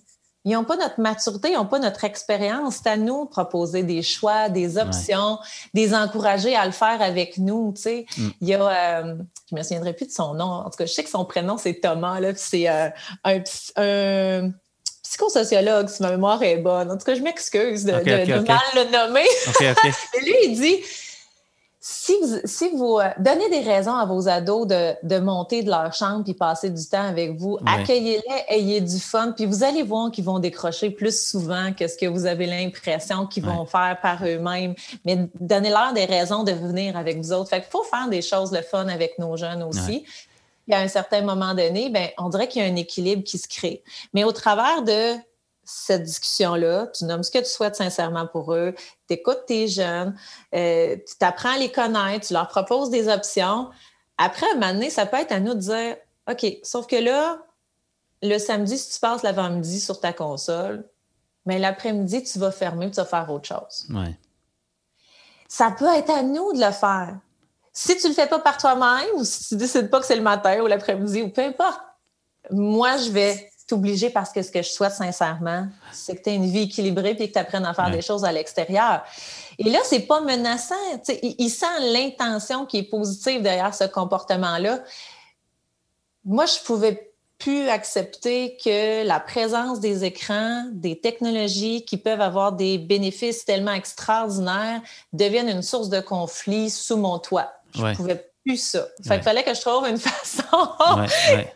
ils 0.45 0.53
n'ont 0.53 0.63
pas 0.63 0.77
notre 0.77 1.01
maturité, 1.01 1.49
ils 1.49 1.55
n'ont 1.55 1.65
pas 1.65 1.79
notre 1.79 2.03
expérience. 2.03 2.79
C'est 2.83 2.89
à 2.89 2.97
nous 2.97 3.25
de 3.25 3.29
proposer 3.29 3.81
des 3.81 4.03
choix, 4.03 4.47
des 4.47 4.77
options, 4.77 5.39
des 5.73 5.95
encourager 5.95 6.55
à 6.55 6.65
le 6.65 6.71
faire 6.71 7.01
avec 7.01 7.39
nous. 7.39 7.73
Tu 7.75 7.81
sais. 7.81 8.05
Mm. 8.17 8.29
Il 8.41 8.47
y 8.47 8.53
a, 8.53 9.01
euh, 9.01 9.15
je 9.49 9.55
me 9.55 9.63
souviendrai 9.63 9.93
plus 9.93 10.05
de 10.05 10.11
son 10.11 10.35
nom. 10.35 10.45
En 10.45 10.69
tout 10.69 10.77
cas, 10.77 10.85
je 10.85 10.93
sais 10.93 11.03
que 11.03 11.09
son 11.09 11.25
prénom, 11.25 11.57
c'est 11.57 11.81
Thomas. 11.81 12.19
Là, 12.19 12.33
c'est 12.35 12.69
euh, 12.69 12.89
un, 13.23 13.41
un 13.77 14.51
psychosociologue, 15.01 15.87
si 15.89 16.01
ma 16.01 16.11
mémoire 16.11 16.41
est 16.43 16.57
bonne. 16.57 16.91
En 16.91 16.97
tout 16.97 17.05
cas, 17.05 17.15
je 17.15 17.21
m'excuse 17.21 17.85
de, 17.85 17.91
mal 17.91 18.59
le 18.75 18.91
nommer. 18.91 19.25
Et 20.13 20.25
lui, 20.25 20.35
il 20.45 20.59
dit 20.59 20.77
si 21.87 22.13
vous, 22.19 22.39
si 22.45 22.69
vous 22.69 22.97
euh, 22.97 23.09
donnez 23.19 23.47
des 23.51 23.59
raisons 23.59 23.93
à 23.93 24.07
vos 24.07 24.27
ados 24.27 24.65
de, 24.65 24.95
de, 25.03 25.19
monter 25.19 25.61
de 25.61 25.69
leur 25.69 25.93
chambre 25.93 26.23
puis 26.23 26.33
passer 26.33 26.71
du 26.71 26.83
temps 26.83 27.07
avec 27.07 27.37
vous, 27.37 27.59
accueillez-les, 27.63 28.43
ayez 28.47 28.81
du 28.81 28.99
fun, 28.99 29.33
puis 29.33 29.45
vous 29.45 29.63
allez 29.63 29.83
voir 29.83 30.09
qu'ils 30.09 30.23
vont 30.23 30.39
décrocher 30.39 30.89
plus 30.89 31.27
souvent 31.27 31.73
que 31.73 31.87
ce 31.87 31.95
que 31.95 32.07
vous 32.07 32.25
avez 32.25 32.47
l'impression 32.47 33.27
qu'ils 33.27 33.45
vont 33.45 33.67
faire 33.67 33.99
par 34.01 34.25
eux-mêmes. 34.25 34.73
Mais 35.05 35.29
donnez-leur 35.39 35.93
des 35.93 36.05
raisons 36.05 36.41
de 36.41 36.53
venir 36.53 36.97
avec 36.97 37.17
vous 37.17 37.31
autres. 37.31 37.51
Fait 37.51 37.61
qu'il 37.61 37.69
faut 37.69 37.83
faire 37.83 38.09
des 38.09 38.23
choses 38.23 38.49
de 38.49 38.61
fun 38.61 38.87
avec 38.87 39.19
nos 39.19 39.37
jeunes 39.37 39.61
aussi. 39.61 40.05
Et 40.67 40.73
à 40.73 40.79
un 40.79 40.87
certain 40.87 41.21
moment 41.21 41.53
donné, 41.53 41.91
ben, 41.91 42.07
on 42.17 42.29
dirait 42.29 42.47
qu'il 42.47 42.63
y 42.63 42.65
a 42.65 42.67
un 42.67 42.75
équilibre 42.77 43.23
qui 43.23 43.37
se 43.37 43.47
crée. 43.47 43.83
Mais 44.15 44.23
au 44.23 44.31
travers 44.31 44.81
de 44.81 45.13
cette 45.65 46.03
discussion-là, 46.03 46.87
tu 46.87 47.05
nommes 47.05 47.23
ce 47.23 47.31
que 47.31 47.39
tu 47.39 47.45
souhaites 47.45 47.75
sincèrement 47.75 48.27
pour 48.27 48.53
eux, 48.53 48.73
tu 49.07 49.15
écoutes 49.15 49.45
tes 49.47 49.67
jeunes, 49.67 50.15
euh, 50.53 50.95
tu 50.95 51.15
t'apprends 51.17 51.55
à 51.55 51.57
les 51.57 51.71
connaître, 51.71 52.27
tu 52.27 52.33
leur 52.33 52.47
proposes 52.47 52.89
des 52.89 53.07
options. 53.07 53.69
Après, 54.17 54.45
un 54.51 54.55
moment 54.55 54.73
donné, 54.73 54.89
ça 54.89 55.05
peut 55.05 55.17
être 55.17 55.31
à 55.31 55.39
nous 55.39 55.55
de 55.55 55.59
dire 55.59 55.97
OK, 56.29 56.45
sauf 56.63 56.87
que 56.87 56.95
là, 56.95 57.39
le 58.21 58.37
samedi, 58.37 58.77
si 58.77 58.93
tu 58.93 58.99
passes 58.99 59.23
l'avant-midi 59.23 59.79
sur 59.79 59.99
ta 59.99 60.13
console, 60.13 60.87
mais 61.45 61.59
l'après-midi, 61.59 62.23
tu 62.23 62.39
vas 62.39 62.51
fermer 62.51 62.87
et 62.87 62.91
tu 62.91 62.97
vas 62.97 63.05
faire 63.05 63.29
autre 63.29 63.47
chose. 63.47 63.85
Ça 65.47 65.71
peut 65.71 65.93
être 65.93 66.09
à 66.09 66.23
nous 66.23 66.53
de 66.53 66.59
le 66.59 66.71
faire. 66.71 67.17
Si 67.71 67.95
tu 67.97 68.03
ne 68.03 68.09
le 68.09 68.15
fais 68.15 68.27
pas 68.27 68.39
par 68.39 68.57
toi-même 68.57 69.07
ou 69.15 69.23
si 69.23 69.49
tu 69.49 69.55
ne 69.55 69.59
décides 69.59 69.89
pas 69.89 69.99
que 69.99 70.05
c'est 70.05 70.15
le 70.15 70.21
matin 70.21 70.61
ou 70.61 70.67
l'après-midi 70.67 71.21
ou 71.21 71.29
peu 71.29 71.43
importe, 71.43 71.79
moi, 72.51 72.97
je 72.97 73.09
vais 73.09 73.51
obligé 73.73 74.09
parce 74.09 74.31
que 74.31 74.41
ce 74.41 74.51
que 74.51 74.61
je 74.61 74.69
souhaite 74.69 74.93
sincèrement, 74.93 75.67
c'est 75.91 76.15
que 76.15 76.23
tu 76.23 76.29
aies 76.29 76.35
une 76.35 76.49
vie 76.49 76.63
équilibrée 76.63 77.15
et 77.17 77.27
que 77.27 77.33
tu 77.33 77.39
apprennes 77.39 77.65
à 77.65 77.73
faire 77.73 77.91
des 77.91 78.01
choses 78.01 78.23
à 78.23 78.31
l'extérieur. 78.31 79.03
Et 79.57 79.69
là, 79.69 79.79
c'est 79.83 80.01
pas 80.01 80.21
menaçant. 80.21 80.75
Il, 81.23 81.35
il, 81.39 81.49
sent 81.49 81.65
l'intention 81.93 82.65
qui 82.65 82.79
est 82.79 82.89
positive 82.89 83.41
derrière 83.41 83.73
ce 83.73 83.85
comportement-là. 83.85 84.79
Moi, 86.25 86.45
je 86.45 86.63
pouvais 86.63 87.11
plus 87.37 87.67
accepter 87.67 88.57
que 88.63 89.05
la 89.05 89.19
présence 89.19 89.79
des 89.79 90.05
écrans, 90.05 90.65
des 90.71 90.99
technologies 90.99 91.83
qui 91.83 91.97
peuvent 91.97 92.21
avoir 92.21 92.53
des 92.53 92.77
bénéfices 92.77 93.45
tellement 93.45 93.73
extraordinaires 93.73 94.81
deviennent 95.11 95.49
une 95.49 95.61
source 95.61 95.89
de 95.89 95.99
conflit 95.99 96.69
sous 96.69 96.97
mon 96.97 97.19
toit. 97.19 97.51
Je 97.73 97.93
pouvais 97.93 98.31
plus 98.45 98.57
ça. 98.57 98.87
Fait 99.03 99.21
fallait 99.23 99.43
que 99.43 99.53
je 99.53 99.61
trouve 99.61 99.87
une 99.87 99.97
façon. 99.97 100.43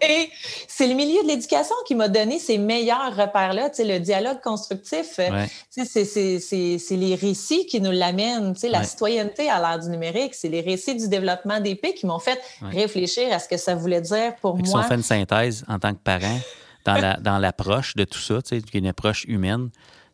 Et 0.02 0.30
c'est 0.68 0.88
le 0.88 0.96
milieu 0.96 1.22
de 1.24 1.28
l'éducation 1.28 1.76
qui 1.86 1.96
m'a 1.96 2.08
donné 2.08 2.40
ces 2.40 2.58
meilleurs 2.58 3.16
repères-là. 3.16 3.70
Tu 3.70 3.78
sais, 3.78 3.86
le 3.86 4.00
dialogue 4.00 4.42
constructif, 4.42 5.20
euh, 5.20 5.46
tu 5.72 5.86
sais, 5.86 6.06
c'est 6.06 6.96
les 6.96 7.16
récits 7.16 7.66
qui 7.68 7.80
nous 7.80 7.92
l'amènent. 7.92 8.54
Tu 8.54 8.62
sais, 8.62 8.70
la 8.70 8.84
citoyenneté 8.84 9.50
à 9.50 9.60
l'ère 9.60 9.80
du 9.80 9.90
numérique, 9.90 10.34
c'est 10.34 10.50
les 10.50 10.62
récits 10.62 10.96
du 10.96 11.08
développement 11.08 11.60
des 11.60 11.76
pays 11.76 11.94
qui 11.94 12.06
m'ont 12.06 12.20
fait 12.20 12.40
réfléchir 12.62 13.32
à 13.32 13.40
ce 13.40 13.48
que 13.48 13.58
ça 13.58 13.76
voulait 13.76 14.02
dire 14.02 14.36
pour 14.42 14.56
moi. 14.56 14.66
Ils 14.66 14.76
ont 14.76 14.84
fait 14.84 14.96
une 14.96 15.04
synthèse 15.04 15.64
en 15.68 15.80
tant 15.80 15.94
que 15.94 16.00
parent 16.00 16.40
dans 16.86 17.38
l'approche 17.40 17.96
de 17.96 18.04
tout 18.04 18.20
ça, 18.20 18.42
tu 18.42 18.60
sais, 18.60 18.66
une 18.74 18.88
approche 18.88 19.26
humaine. 19.26 19.70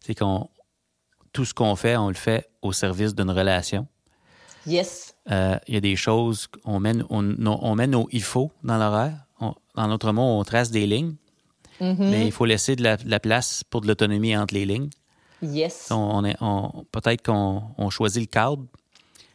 C'est 0.05 0.15
qu'on 0.15 0.49
tout 1.31 1.45
ce 1.45 1.53
qu'on 1.53 1.75
fait, 1.75 1.97
on 1.97 2.07
le 2.07 2.13
fait 2.15 2.49
au 2.61 2.71
service 2.71 3.13
d'une 3.13 3.29
relation. 3.29 3.87
Yes. 4.67 5.15
Euh, 5.31 5.57
il 5.67 5.73
y 5.75 5.77
a 5.77 5.81
des 5.81 5.95
choses, 5.95 6.47
on 6.63 6.79
met, 6.79 6.93
on, 7.09 7.35
on 7.45 7.75
met 7.75 7.87
nos 7.87 8.07
il 8.11 8.23
faut 8.23 8.51
dans 8.63 8.77
l'horaire. 8.77 9.25
En 9.77 9.91
autre 9.91 10.13
mot, 10.13 10.21
on 10.21 10.43
trace 10.45 10.71
des 10.71 10.87
lignes, 10.87 11.15
mm-hmm. 11.81 11.95
mais 11.99 12.25
il 12.25 12.31
faut 12.31 12.45
laisser 12.45 12.77
de 12.77 12.83
la, 12.83 13.19
place 13.19 13.63
pour 13.69 13.81
de 13.81 13.87
l'autonomie 13.87 14.35
entre 14.35 14.53
les 14.53 14.65
lignes. 14.65 14.89
Yes. 15.41 15.89
On, 15.91 16.23
est, 16.23 16.37
Peut-être 16.91 17.21
qu'on 17.21 17.89
choisit 17.89 18.21
le 18.21 18.27
cadre, 18.27 18.63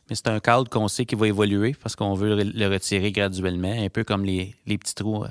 mais 0.08 0.16
c'est 0.16 0.28
un 0.28 0.40
cadre 0.40 0.68
qu'on 0.70 0.88
sait 0.88 1.04
qu'il 1.04 1.18
va 1.18 1.28
évoluer 1.28 1.76
parce 1.80 1.94
qu'on 1.94 2.14
veut 2.14 2.42
le 2.42 2.68
retirer 2.68 3.12
graduellement, 3.12 3.70
un 3.70 3.90
peu 3.90 4.02
comme 4.02 4.24
les, 4.24 4.56
petits 4.66 4.94
trous 4.94 5.24
euh, 5.24 5.28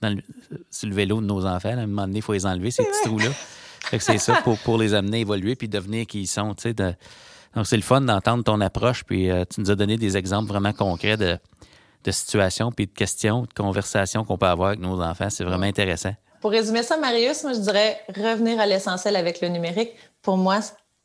dans 0.00 0.08
le, 0.08 0.22
sur 0.70 0.88
le 0.88 0.94
vélo 0.94 1.20
de 1.20 1.26
nos 1.26 1.44
enfants. 1.44 1.68
À 1.68 1.82
un 1.82 1.86
moment 1.86 2.06
donné, 2.06 2.20
il 2.20 2.22
faut 2.22 2.32
les 2.32 2.46
enlever, 2.46 2.70
ces 2.70 2.84
petits 2.84 3.04
trous-là. 3.04 3.30
c'est 3.98 4.18
ça 4.18 4.40
pour, 4.42 4.58
pour 4.60 4.78
les 4.78 4.94
amener 4.94 5.18
à 5.18 5.20
évoluer 5.20 5.54
puis 5.54 5.68
devenir 5.68 6.06
qui 6.06 6.22
ils 6.22 6.26
sont. 6.26 6.54
De... 6.64 6.94
Donc, 7.56 7.66
c'est 7.66 7.76
le 7.76 7.82
fun 7.82 8.02
d'entendre 8.02 8.44
ton 8.44 8.60
approche. 8.60 9.02
Puis 9.04 9.30
euh, 9.30 9.44
tu 9.52 9.60
nous 9.62 9.70
as 9.70 9.74
donné 9.74 9.96
des 9.96 10.16
exemples 10.16 10.48
vraiment 10.48 10.74
concrets 10.74 11.16
de, 11.16 11.38
de 12.04 12.10
situations, 12.10 12.70
puis 12.70 12.86
de 12.86 12.92
questions, 12.92 13.42
de 13.42 13.52
conversations 13.54 14.24
qu'on 14.24 14.36
peut 14.36 14.46
avoir 14.46 14.68
avec 14.68 14.80
nos 14.80 15.02
enfants. 15.02 15.30
C'est 15.30 15.44
vraiment 15.44 15.64
intéressant. 15.64 16.12
Pour 16.42 16.50
résumer 16.50 16.82
ça, 16.82 16.98
Marius, 16.98 17.42
moi, 17.42 17.54
je 17.54 17.60
dirais 17.60 17.98
revenir 18.14 18.60
à 18.60 18.66
l'essentiel 18.66 19.16
avec 19.16 19.40
le 19.40 19.48
numérique. 19.48 19.90
Pour 20.20 20.36
moi, 20.36 20.60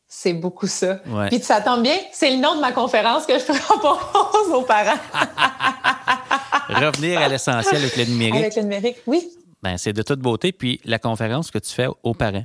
c'est 0.08 0.34
beaucoup 0.34 0.68
ça. 0.68 1.00
Puis 1.30 1.40
ça 1.40 1.62
tombe 1.62 1.84
bien, 1.84 1.96
c'est 2.12 2.32
le 2.32 2.42
nom 2.42 2.56
de 2.56 2.60
ma 2.60 2.74
conférence 2.74 3.26
que 3.26 3.40
je 3.40 3.46
propose 3.46 4.54
aux 4.54 4.64
parents. 4.64 5.00
Revenir 6.68 7.22
à 7.22 7.30
l'essentiel 7.30 7.78
avec 7.78 7.96
le 7.96 8.04
numérique. 8.04 8.36
Avec 8.36 8.56
le 8.58 8.64
numérique, 8.64 8.98
oui. 9.08 9.32
Ben, 9.64 9.78
c'est 9.78 9.94
de 9.94 10.02
toute 10.02 10.20
beauté. 10.20 10.52
Puis 10.52 10.82
la 10.84 11.00
conférence 11.00 11.50
que 11.50 11.60
tu 11.60 11.72
fais 11.72 11.88
aux 12.04 12.14
parents. 12.14 12.44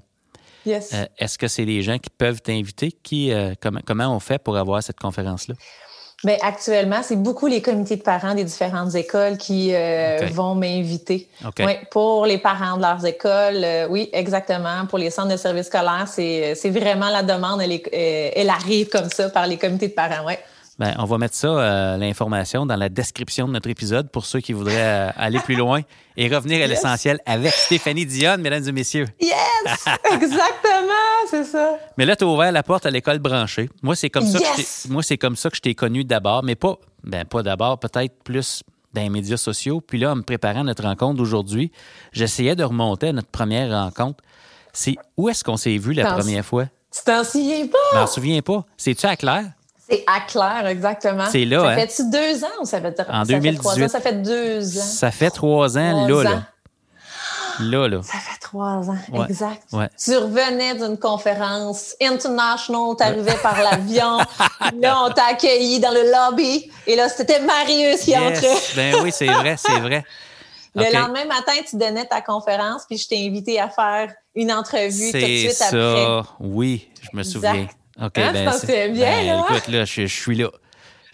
Yes. 0.67 0.93
Euh, 0.93 1.07
est-ce 1.19 1.39
que 1.39 1.49
c'est 1.49 1.65
les 1.65 1.83
gens 1.83 1.99
qui 1.99 2.11
peuvent 2.11 2.43
t'inviter? 2.43 2.93
Qui, 2.93 3.33
euh, 3.33 3.55
comment, 3.61 3.81
comment 3.87 4.15
on 4.15 4.21
fait 4.21 4.39
pour 4.43 4.57
avoir 4.57 4.83
cette 4.83 4.99
conférence-là? 4.99 5.55
Bien, 6.25 6.37
actuellement, 6.41 7.03
c'est 7.03 7.17
beaucoup 7.17 7.47
les 7.47 7.61
comités 7.61 7.97
de 7.97 8.03
parents 8.03 8.35
des 8.35 8.45
différentes 8.45 8.95
écoles 8.95 9.37
qui 9.37 9.75
euh, 9.75 10.27
vont 10.33 10.55
m'inviter. 10.55 11.29
Oui, 11.59 11.73
pour 11.91 12.25
les 12.25 12.39
parents 12.39 12.79
de 12.79 12.83
leurs 12.83 13.05
écoles, 13.05 13.63
euh, 13.63 13.87
oui, 13.91 14.09
exactement. 14.15 14.87
Pour 14.89 14.99
les 14.99 15.11
centres 15.11 15.29
de 15.29 15.37
services 15.37 15.67
scolaires, 15.67 16.09
c'est 16.09 16.71
vraiment 16.71 17.11
la 17.11 17.23
demande, 17.23 17.61
elle, 17.61 17.73
euh, 17.73 18.31
elle, 18.35 18.49
arrive 18.49 18.89
comme 18.89 19.11
ça 19.11 19.29
par 19.29 19.47
les 19.47 19.59
comités 19.59 19.89
de 19.89 19.93
parents, 19.93 20.27
oui. 20.27 20.35
Bien, 20.79 20.95
on 20.99 21.05
va 21.05 21.17
mettre 21.17 21.35
ça, 21.35 21.97
l'information, 21.97 22.67
dans 22.67 22.77
la 22.77 22.91
description 22.91 23.47
de 23.49 23.53
notre 23.53 23.71
épisode 23.71 24.11
pour 24.11 24.27
ceux 24.27 24.41
qui 24.41 24.53
voudraient 24.53 25.11
aller 25.17 25.39
plus 25.39 25.55
loin 25.55 25.81
et 26.19 26.29
revenir 26.29 26.63
à 26.63 26.67
l'essentiel 26.67 27.19
avec 27.25 27.55
Stéphanie 27.55 28.05
Dionne, 28.05 28.43
mesdames 28.43 28.69
et 28.69 28.73
messieurs. 28.73 29.07
Yes! 29.19 29.33
Exactement! 30.13 31.07
c'est 31.31 31.45
ça. 31.45 31.79
Mais 31.97 32.05
là, 32.05 32.17
tu 32.17 32.25
as 32.25 32.27
ouvert 32.27 32.53
la 32.53 32.63
porte 32.63 32.87
à 32.87 32.91
l'école 32.91 33.19
branchée. 33.19 33.69
Moi, 33.83 33.97
c'est 33.97 34.11
comme, 34.11 34.25
comme 35.21 35.37
ça 35.37 35.51
que 35.51 35.57
je 35.57 35.61
t'ai 35.61 35.75
connu 35.75 36.05
d'abord, 36.05 36.43
mais 36.43 36.55
pas, 36.55 36.77
ben, 37.05 37.25
pas 37.25 37.43
d'abord, 37.43 37.79
peut-être 37.79 38.23
plus 38.23 38.63
dans 38.93 39.03
les 39.03 39.09
médias 39.09 39.37
sociaux. 39.37 39.81
Puis 39.81 39.99
là, 39.99 40.13
en 40.13 40.17
me 40.17 40.23
préparant 40.23 40.61
à 40.61 40.65
notre 40.65 40.85
rencontre 40.85 41.17
d'aujourd'hui, 41.17 41.71
j'essayais 42.13 42.57
de 42.57 42.65
remonter 42.65 43.09
à 43.09 43.13
notre 43.13 43.29
première 43.29 43.71
rencontre. 43.71 44.23
C'est 44.73 44.97
où 45.17 45.29
est-ce 45.29 45.43
qu'on 45.43 45.57
s'est 45.57 45.79
vu 45.79 45.93
la 45.93 46.13
première 46.13 46.45
fois? 46.45 46.67
Tu 46.95 47.03
t'en 47.05 47.25
souviens 47.25 47.67
pas? 47.67 47.79
Je 47.93 47.99
m'en 47.99 48.07
souviens 48.07 48.43
pas. 48.43 48.65
C'est-tu 48.77 49.07
à 49.07 49.17
Claire? 49.17 49.51
C'est 49.89 50.05
à 50.07 50.21
Claire, 50.21 50.67
exactement. 50.67 51.27
C'est 51.31 51.45
là, 51.45 51.61
Ça 51.61 51.69
hein? 51.69 51.77
fait-tu 51.77 52.11
deux 52.11 52.45
ans 52.45 52.61
ou 52.61 52.65
ça 52.65 52.81
fait, 52.81 53.01
en 53.09 53.25
ça 53.25 53.39
2018. 53.39 53.85
ans? 53.85 53.89
Ça 53.89 54.01
fait 54.01 54.23
deux 54.23 54.79
ans. 54.79 54.83
Ça 54.83 55.11
fait 55.11 55.31
trois 55.31 55.79
ans, 55.79 56.07
là, 56.09 56.23
là. 56.25 56.43
Là, 57.61 57.89
là. 57.89 58.03
Ça 58.03 58.19
fait 58.19 58.39
trois 58.41 58.91
ans, 58.91 58.99
exact. 59.29 59.63
Tu 59.71 60.17
revenais 60.17 60.75
d'une 60.75 60.99
conférence 60.99 61.95
international, 62.03 62.97
tu 62.99 63.05
arrivais 63.05 63.37
par 63.43 63.63
l'avion. 63.63 64.19
là, 64.81 65.03
on 65.05 65.11
t'a 65.11 65.27
accueilli 65.31 65.81
dans 65.81 65.93
le 65.93 66.03
lobby. 66.11 66.71
Et 66.87 66.97
là, 66.97 67.09
c'était 67.09 67.41
Marius 67.41 68.01
qui 68.03 68.17
entrait. 68.17 68.57
ben 68.75 68.97
oui, 69.03 69.11
c'est 69.13 69.27
vrai, 69.27 69.57
c'est 69.57 69.79
vrai. 69.81 70.05
Le 70.75 70.93
lendemain 70.93 71.25
matin, 71.25 71.53
tu 71.69 71.77
donnais 71.77 72.05
ta 72.05 72.21
conférence, 72.21 72.83
puis 72.87 72.99
je 72.99 73.09
t'ai 73.09 73.27
invité 73.27 73.59
à 73.59 73.71
faire 73.71 74.13
une 74.35 74.53
entrevue 74.53 75.11
tout 75.11 75.19
de 75.19 75.25
suite 75.25 75.53
ça. 75.53 75.69
après. 75.69 76.29
Oui, 76.41 76.91
je 77.01 77.17
me 77.17 77.23
souviens. 77.23 77.67
OK, 78.01 78.19
hein, 78.19 78.33
ben, 78.33 78.93
bien, 78.93 78.93
ben, 78.93 79.27
là? 79.27 79.47
Écoute, 79.49 79.69
là, 79.69 79.85
je 79.85 80.07
suis 80.07 80.37
là. 80.37 80.51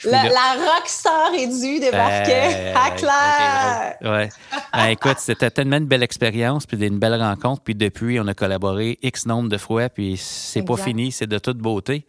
La, 0.04 0.24
la 0.24 0.74
rockstar 0.74 1.32
est 1.34 1.46
due 1.46 1.78
débarquer 1.78 2.72
à 2.74 2.90
Claire. 2.90 3.96
ouais. 4.00 4.28
Ben, 4.72 4.86
écoute, 4.86 5.18
c'était 5.18 5.50
tellement 5.50 5.76
une 5.76 5.86
belle 5.86 6.02
expérience, 6.02 6.66
puis 6.66 6.76
une 6.84 6.98
belle 6.98 7.20
rencontre. 7.20 7.62
Puis 7.62 7.74
depuis, 7.74 8.18
on 8.18 8.26
a 8.26 8.34
collaboré 8.34 8.98
X 9.02 9.26
nombre 9.26 9.48
de 9.48 9.58
fois, 9.58 9.88
puis 9.88 10.16
c'est 10.16 10.62
pas 10.62 10.76
fini, 10.76 11.12
c'est 11.12 11.28
de 11.28 11.38
toute 11.38 11.58
beauté. 11.58 12.06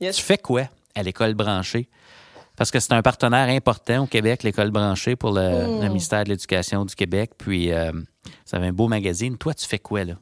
Tu 0.00 0.12
fais 0.12 0.38
quoi 0.38 0.64
à 0.94 1.02
l'école 1.02 1.34
branchée? 1.34 1.88
Parce 2.56 2.70
que 2.70 2.80
c'est 2.80 2.92
un 2.92 3.00
partenaire 3.00 3.48
important 3.48 4.02
au 4.02 4.06
Québec, 4.06 4.42
l'école 4.42 4.70
branchée, 4.70 5.16
pour 5.16 5.32
le, 5.32 5.66
hmm. 5.66 5.88
ministère 5.88 6.24
de 6.24 6.30
l'Éducation 6.30 6.84
du 6.84 6.94
Québec. 6.94 7.30
Puis, 7.38 7.72
euh, 7.72 7.92
ça 8.44 8.58
avait 8.58 8.66
un 8.66 8.72
beau 8.72 8.86
magazine. 8.86 9.38
Toi, 9.38 9.54
tu 9.54 9.66
fais 9.66 9.78
quoi, 9.78 10.04
là? 10.04 10.14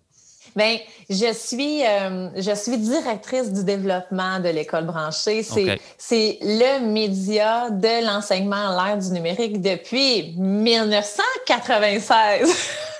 Bien, 0.58 0.76
je 1.08 1.32
suis, 1.32 1.86
euh, 1.86 2.28
je 2.34 2.52
suis 2.52 2.76
directrice 2.78 3.52
du 3.52 3.62
développement 3.62 4.40
de 4.40 4.48
l'école 4.48 4.86
branchée. 4.86 5.44
C'est, 5.44 5.78
c'est 5.96 6.40
le 6.42 6.84
média 6.84 7.70
de 7.70 8.04
l'enseignement 8.04 8.76
à 8.76 8.88
l'ère 8.88 8.98
du 8.98 9.12
numérique 9.12 9.60
depuis 9.60 10.34
1996. 10.36 12.52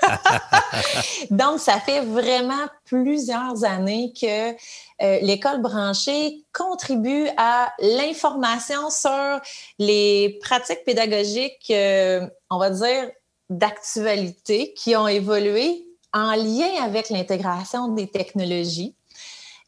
Donc, 1.32 1.58
ça 1.58 1.80
fait 1.80 2.02
vraiment 2.02 2.68
plusieurs 2.84 3.64
années 3.64 4.12
que 4.14 4.52
euh, 4.52 5.18
l'école 5.22 5.60
branchée 5.60 6.44
contribue 6.52 7.26
à 7.38 7.72
l'information 7.80 8.88
sur 8.88 9.40
les 9.80 10.38
pratiques 10.42 10.84
pédagogiques, 10.86 11.72
euh, 11.72 12.24
on 12.50 12.58
va 12.58 12.70
dire, 12.70 13.10
d'actualité 13.50 14.74
qui 14.74 14.94
ont 14.94 15.08
évolué 15.08 15.87
en 16.12 16.32
lien 16.32 16.82
avec 16.82 17.10
l'intégration 17.10 17.88
des 17.88 18.06
technologies. 18.08 18.94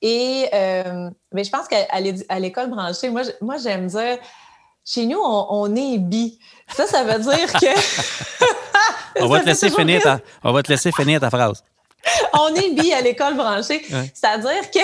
Et 0.02 0.48
euh, 0.54 1.10
ben, 1.32 1.44
je 1.44 1.50
pense 1.50 1.68
qu'à 1.68 2.38
l'école 2.38 2.70
branchée, 2.70 3.10
moi, 3.10 3.22
moi 3.40 3.56
j'aime 3.58 3.86
dire, 3.86 4.18
chez 4.84 5.06
nous, 5.06 5.20
on, 5.20 5.74
est 5.76 5.98
bi. 5.98 6.38
Ça, 6.74 6.86
ça 6.86 7.04
veut 7.04 7.22
dire 7.22 7.52
que... 7.52 9.20
on, 9.20 9.28
va 9.28 9.40
te 9.40 9.46
laisser 9.46 9.70
finir 9.70 10.02
ta, 10.02 10.20
on 10.42 10.52
va 10.52 10.62
te 10.62 10.72
laisser 10.72 10.90
finir 10.90 11.20
ta 11.20 11.28
phrase. 11.28 11.62
on 12.32 12.54
est 12.54 12.70
bi 12.70 12.92
à 12.92 13.00
l'école 13.00 13.36
branchée. 13.36 13.84
C'est-à-dire 14.14 14.70
que 14.70 14.80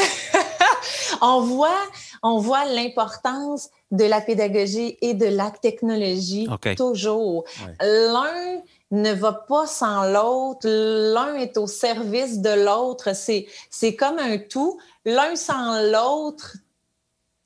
on 1.23 1.40
voit, 1.40 1.83
on 2.23 2.38
voit 2.38 2.64
l'importance 2.66 3.71
de 3.90 4.05
la 4.05 4.21
pédagogie 4.21 4.97
et 5.01 5.14
de 5.14 5.27
la 5.27 5.51
technologie 5.51 6.49
toujours. 6.77 7.45
L'un 7.81 8.61
ne 8.90 9.12
va 9.12 9.33
pas 9.33 9.66
sans 9.66 10.05
l'autre. 10.05 10.68
L'un 10.68 11.35
est 11.35 11.57
au 11.57 11.66
service 11.66 12.40
de 12.40 12.64
l'autre. 12.64 13.11
C'est, 13.14 13.96
comme 13.96 14.18
un 14.18 14.38
tout. 14.38 14.79
L'un 15.05 15.35
sans 15.37 15.81
l'autre, 15.83 16.57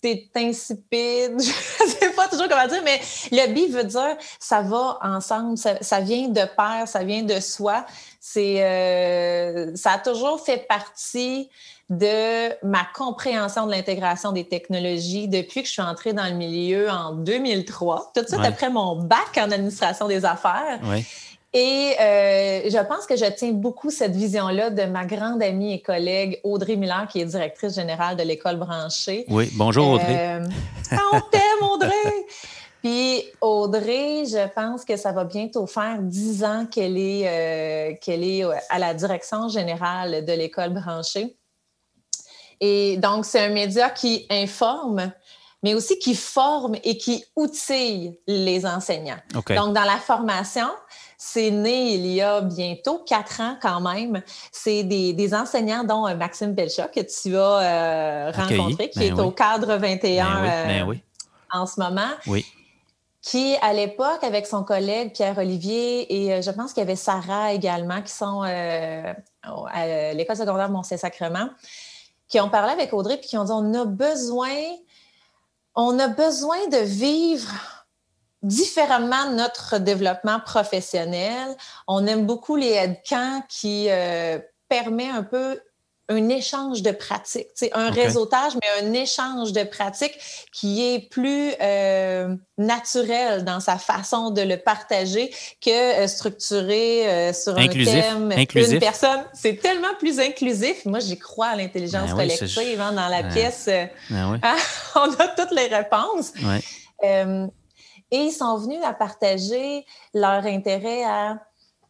c'est 0.02 0.30
insipide. 0.36 1.34
Je 1.40 1.84
ne 1.84 1.90
sais 1.90 2.10
pas 2.10 2.28
toujours 2.28 2.48
comment 2.48 2.66
dire, 2.66 2.82
mais 2.84 3.00
le 3.30 3.52
bi 3.52 3.66
veut 3.68 3.84
dire 3.84 4.16
ça 4.38 4.62
va 4.62 4.98
ensemble, 5.02 5.56
ça, 5.58 6.00
vient 6.00 6.28
de 6.28 6.42
pair, 6.56 6.86
ça 6.86 7.04
vient 7.04 7.22
de 7.22 7.38
soi. 7.40 7.84
C'est, 8.18 8.62
euh, 8.62 9.74
ça 9.76 9.92
a 9.92 9.98
toujours 9.98 10.44
fait 10.44 10.66
partie 10.66 11.50
de 11.90 12.54
ma 12.64 12.86
compréhension 12.94 13.66
de 13.66 13.72
l'intégration 13.72 14.30
des 14.30 14.44
technologies 14.44 15.26
depuis 15.26 15.62
que 15.62 15.66
je 15.66 15.72
suis 15.72 15.82
entrée 15.82 16.12
dans 16.12 16.26
le 16.26 16.34
milieu 16.34 16.88
en 16.88 17.14
2003, 17.14 18.12
tout 18.14 18.22
de 18.22 18.28
suite 18.28 18.44
après 18.44 18.70
mon 18.70 18.94
bac 18.94 19.36
en 19.36 19.50
administration 19.50 20.06
des 20.06 20.24
affaires. 20.24 20.78
Oui. 20.84 21.04
Et 21.52 21.96
euh, 22.00 22.70
je 22.70 22.86
pense 22.86 23.06
que 23.06 23.16
je 23.16 23.24
tiens 23.24 23.50
beaucoup 23.50 23.90
cette 23.90 24.14
vision-là 24.14 24.70
de 24.70 24.84
ma 24.84 25.04
grande 25.04 25.42
amie 25.42 25.74
et 25.74 25.82
collègue 25.82 26.40
Audrey 26.44 26.76
Miller, 26.76 27.08
qui 27.08 27.20
est 27.20 27.24
directrice 27.24 27.74
générale 27.74 28.16
de 28.16 28.22
l'école 28.22 28.56
branchée. 28.56 29.24
Oui, 29.28 29.50
bonjour 29.54 29.88
Audrey. 29.90 30.38
Euh, 30.40 30.46
on 31.12 31.20
t'aime 31.20 31.68
Audrey! 31.68 32.26
Puis 32.82 33.24
Audrey, 33.40 34.24
je 34.26 34.48
pense 34.54 34.84
que 34.84 34.96
ça 34.96 35.10
va 35.10 35.24
bientôt 35.24 35.66
faire 35.66 35.98
dix 36.00 36.44
ans 36.44 36.66
qu'elle 36.66 36.96
est, 36.96 37.26
euh, 37.26 37.96
qu'elle 38.00 38.22
est 38.22 38.44
à 38.68 38.78
la 38.78 38.94
direction 38.94 39.48
générale 39.48 40.24
de 40.24 40.32
l'école 40.32 40.70
branchée. 40.72 41.36
Et 42.60 42.96
donc, 42.98 43.24
c'est 43.24 43.40
un 43.40 43.50
média 43.50 43.90
qui 43.90 44.26
informe, 44.30 45.12
mais 45.62 45.74
aussi 45.74 45.98
qui 45.98 46.14
forme 46.14 46.76
et 46.84 46.96
qui 46.96 47.24
outille 47.34 48.18
les 48.26 48.64
enseignants. 48.64 49.20
Donc, 49.32 49.74
dans 49.74 49.84
la 49.84 49.96
formation, 49.96 50.68
c'est 51.22 51.50
né 51.50 51.92
il 51.92 52.06
y 52.06 52.22
a 52.22 52.40
bientôt 52.40 53.04
quatre 53.04 53.42
ans 53.42 53.54
quand 53.60 53.82
même. 53.82 54.22
C'est 54.52 54.84
des, 54.84 55.34
enseignants, 55.34 55.84
dont 55.84 56.06
euh, 56.06 56.14
Maxime 56.14 56.54
Belcha, 56.54 56.88
que 56.88 57.00
tu 57.00 57.36
as 57.36 57.40
euh, 57.40 58.30
rencontré, 58.30 58.88
qui 58.88 59.00
ben 59.00 59.18
est 59.18 59.20
au 59.20 59.30
cadre 59.30 59.76
21 59.76 60.42
ben 60.42 60.42
ben 60.42 60.88
euh, 60.88 60.94
en 61.52 61.66
ce 61.66 61.78
moment. 61.78 62.10
Oui 62.26 62.46
qui, 63.22 63.54
à 63.60 63.74
l'époque, 63.74 64.24
avec 64.24 64.46
son 64.46 64.64
collègue 64.64 65.12
Pierre-Olivier 65.12 66.10
et 66.10 66.40
je 66.40 66.50
pense 66.52 66.72
qu'il 66.72 66.80
y 66.80 66.84
avait 66.84 66.96
Sarah 66.96 67.52
également, 67.52 68.00
qui 68.00 68.12
sont 68.12 68.40
à 68.40 70.14
l'école 70.14 70.36
secondaire 70.36 70.70
Mont-Saint-Sacrement, 70.70 71.50
qui 72.28 72.40
ont 72.40 72.48
parlé 72.48 72.72
avec 72.72 72.94
Audrey 72.94 73.18
puis 73.18 73.28
qui 73.28 73.36
ont 73.36 73.44
dit 73.44 73.52
on 73.52 73.74
a 73.74 73.84
besoin, 73.84 74.56
on 75.74 75.98
a 75.98 76.08
besoin 76.08 76.66
de 76.68 76.78
vivre 76.78 77.52
différemment 78.42 79.30
notre 79.32 79.78
développement 79.78 80.40
professionnel. 80.40 81.56
On 81.86 82.06
aime 82.06 82.26
beaucoup 82.26 82.56
les 82.56 82.70
headcamps 82.70 83.42
qui 83.48 83.86
euh, 83.88 84.38
permet 84.68 85.08
un 85.08 85.22
peu 85.22 85.60
un 86.10 86.28
échange 86.28 86.82
de 86.82 86.90
pratiques, 86.90 87.46
un 87.72 87.90
réseautage, 87.90 88.54
mais 88.56 88.86
un 88.86 88.92
échange 88.92 89.52
de 89.52 89.62
pratiques 89.62 90.18
qui 90.52 90.84
est 90.92 91.08
plus 91.08 91.52
euh, 91.62 92.34
naturel 92.58 93.44
dans 93.44 93.60
sa 93.60 93.78
façon 93.78 94.30
de 94.30 94.42
le 94.42 94.56
partager 94.56 95.32
que 95.64 95.70
euh, 95.70 96.08
structuré 96.08 97.08
euh, 97.08 97.32
sur 97.32 97.56
un 97.56 97.68
thème, 97.68 98.32
inclusif. 98.36 98.72
une 98.74 98.80
personne. 98.80 99.24
C'est 99.32 99.54
tellement 99.54 99.94
plus 99.98 100.18
inclusif. 100.18 100.84
Moi, 100.84 100.98
j'y 100.98 101.18
crois 101.18 101.48
à 101.48 101.56
l'intelligence 101.56 102.10
ben 102.10 102.16
collective 102.16 102.80
hein, 102.80 102.92
dans 102.92 103.08
la 103.08 103.22
pièce. 103.22 103.66
Ben 104.10 104.40
hein, 104.42 104.56
on 104.96 105.12
a 105.12 105.28
toutes 105.28 105.52
les 105.52 105.68
réponses. 105.68 106.32
Et 108.10 108.18
ils 108.18 108.32
sont 108.32 108.56
venus 108.56 108.82
à 108.84 108.92
partager 108.92 109.86
leur 110.14 110.44
intérêt 110.46 111.04
à 111.04 111.38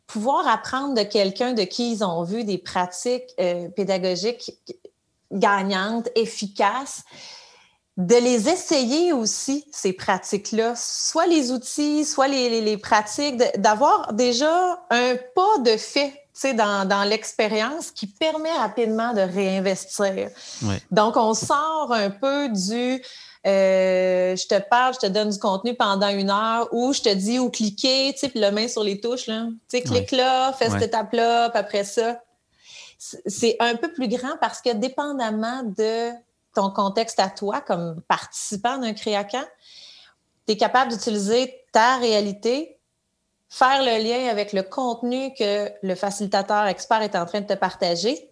pouvoir 0.06 0.46
apprendre 0.48 0.94
de 0.94 1.02
quelqu'un 1.02 1.52
de 1.52 1.62
qui 1.62 1.92
ils 1.92 2.04
ont 2.04 2.24
vu 2.24 2.44
des 2.44 2.58
pratiques 2.58 3.32
euh, 3.38 3.68
pédagogiques 3.68 4.52
gagnantes, 5.30 6.08
efficaces, 6.16 7.04
de 7.96 8.16
les 8.16 8.48
essayer 8.48 9.12
aussi, 9.12 9.66
ces 9.70 9.92
pratiques-là, 9.92 10.74
soit 10.74 11.26
les 11.26 11.52
outils, 11.52 12.04
soit 12.04 12.28
les, 12.28 12.60
les, 12.60 12.76
pratiques, 12.78 13.36
d'avoir 13.58 14.12
déjà 14.14 14.82
un 14.90 15.16
pas 15.34 15.58
de 15.58 15.76
fait 15.76 16.14
dans, 16.54 16.88
dans 16.88 17.04
l'expérience 17.04 17.90
qui 17.90 18.06
permet 18.06 18.52
rapidement 18.52 19.12
de 19.12 19.20
réinvestir. 19.20 20.30
Donc, 20.90 21.16
on 21.16 21.34
sort 21.34 21.92
un 21.92 22.10
peu 22.10 22.48
du 22.48 23.02
euh, 23.46 24.36
je 24.36 24.46
te 24.46 24.58
parle, 24.68 24.94
je 24.94 25.06
te 25.06 25.06
donne 25.06 25.30
du 25.30 25.38
contenu 25.38 25.74
pendant 25.74 26.08
une 26.08 26.30
heure 26.30 26.68
ou 26.72 26.92
je 26.92 27.00
te 27.00 27.08
dis 27.08 27.38
où 27.38 27.50
cliquer, 27.50 28.12
tu 28.12 28.18
sais, 28.18 28.28
puis 28.28 28.38
la 28.38 28.50
main 28.50 28.68
sur 28.68 28.82
les 28.82 29.00
touches, 29.00 29.26
là. 29.26 29.46
Tu 29.68 29.78
sais, 29.78 29.82
clique 29.82 30.10
là, 30.10 30.52
fais 30.52 30.68
cette 30.68 30.82
étape-là, 30.82 31.48
puis 31.48 31.58
après 31.58 31.84
ça. 31.84 32.20
C'est 32.98 33.56
un 33.60 33.76
peu 33.76 33.90
plus 33.92 34.08
grand 34.08 34.36
parce 34.42 34.60
que 34.60 34.74
dépendamment 34.74 35.62
de 35.62 36.10
ton 36.54 36.70
contexte 36.70 37.18
à 37.18 37.30
toi 37.30 37.62
comme 37.62 38.02
participant 38.08 38.76
d'un 38.76 38.92
créacan, 38.92 39.44
tu 40.46 40.52
es 40.52 40.56
capable 40.58 40.92
d'utiliser 40.92 41.54
ta 41.72 41.96
réalité, 41.96 42.78
faire 43.48 43.82
le 43.82 44.02
lien 44.02 44.28
avec 44.28 44.52
le 44.52 44.62
contenu 44.62 45.32
que 45.32 45.70
le 45.82 45.94
facilitateur 45.94 46.66
expert 46.66 47.00
est 47.00 47.16
en 47.16 47.24
train 47.24 47.40
de 47.40 47.46
te 47.46 47.54
partager, 47.54 48.30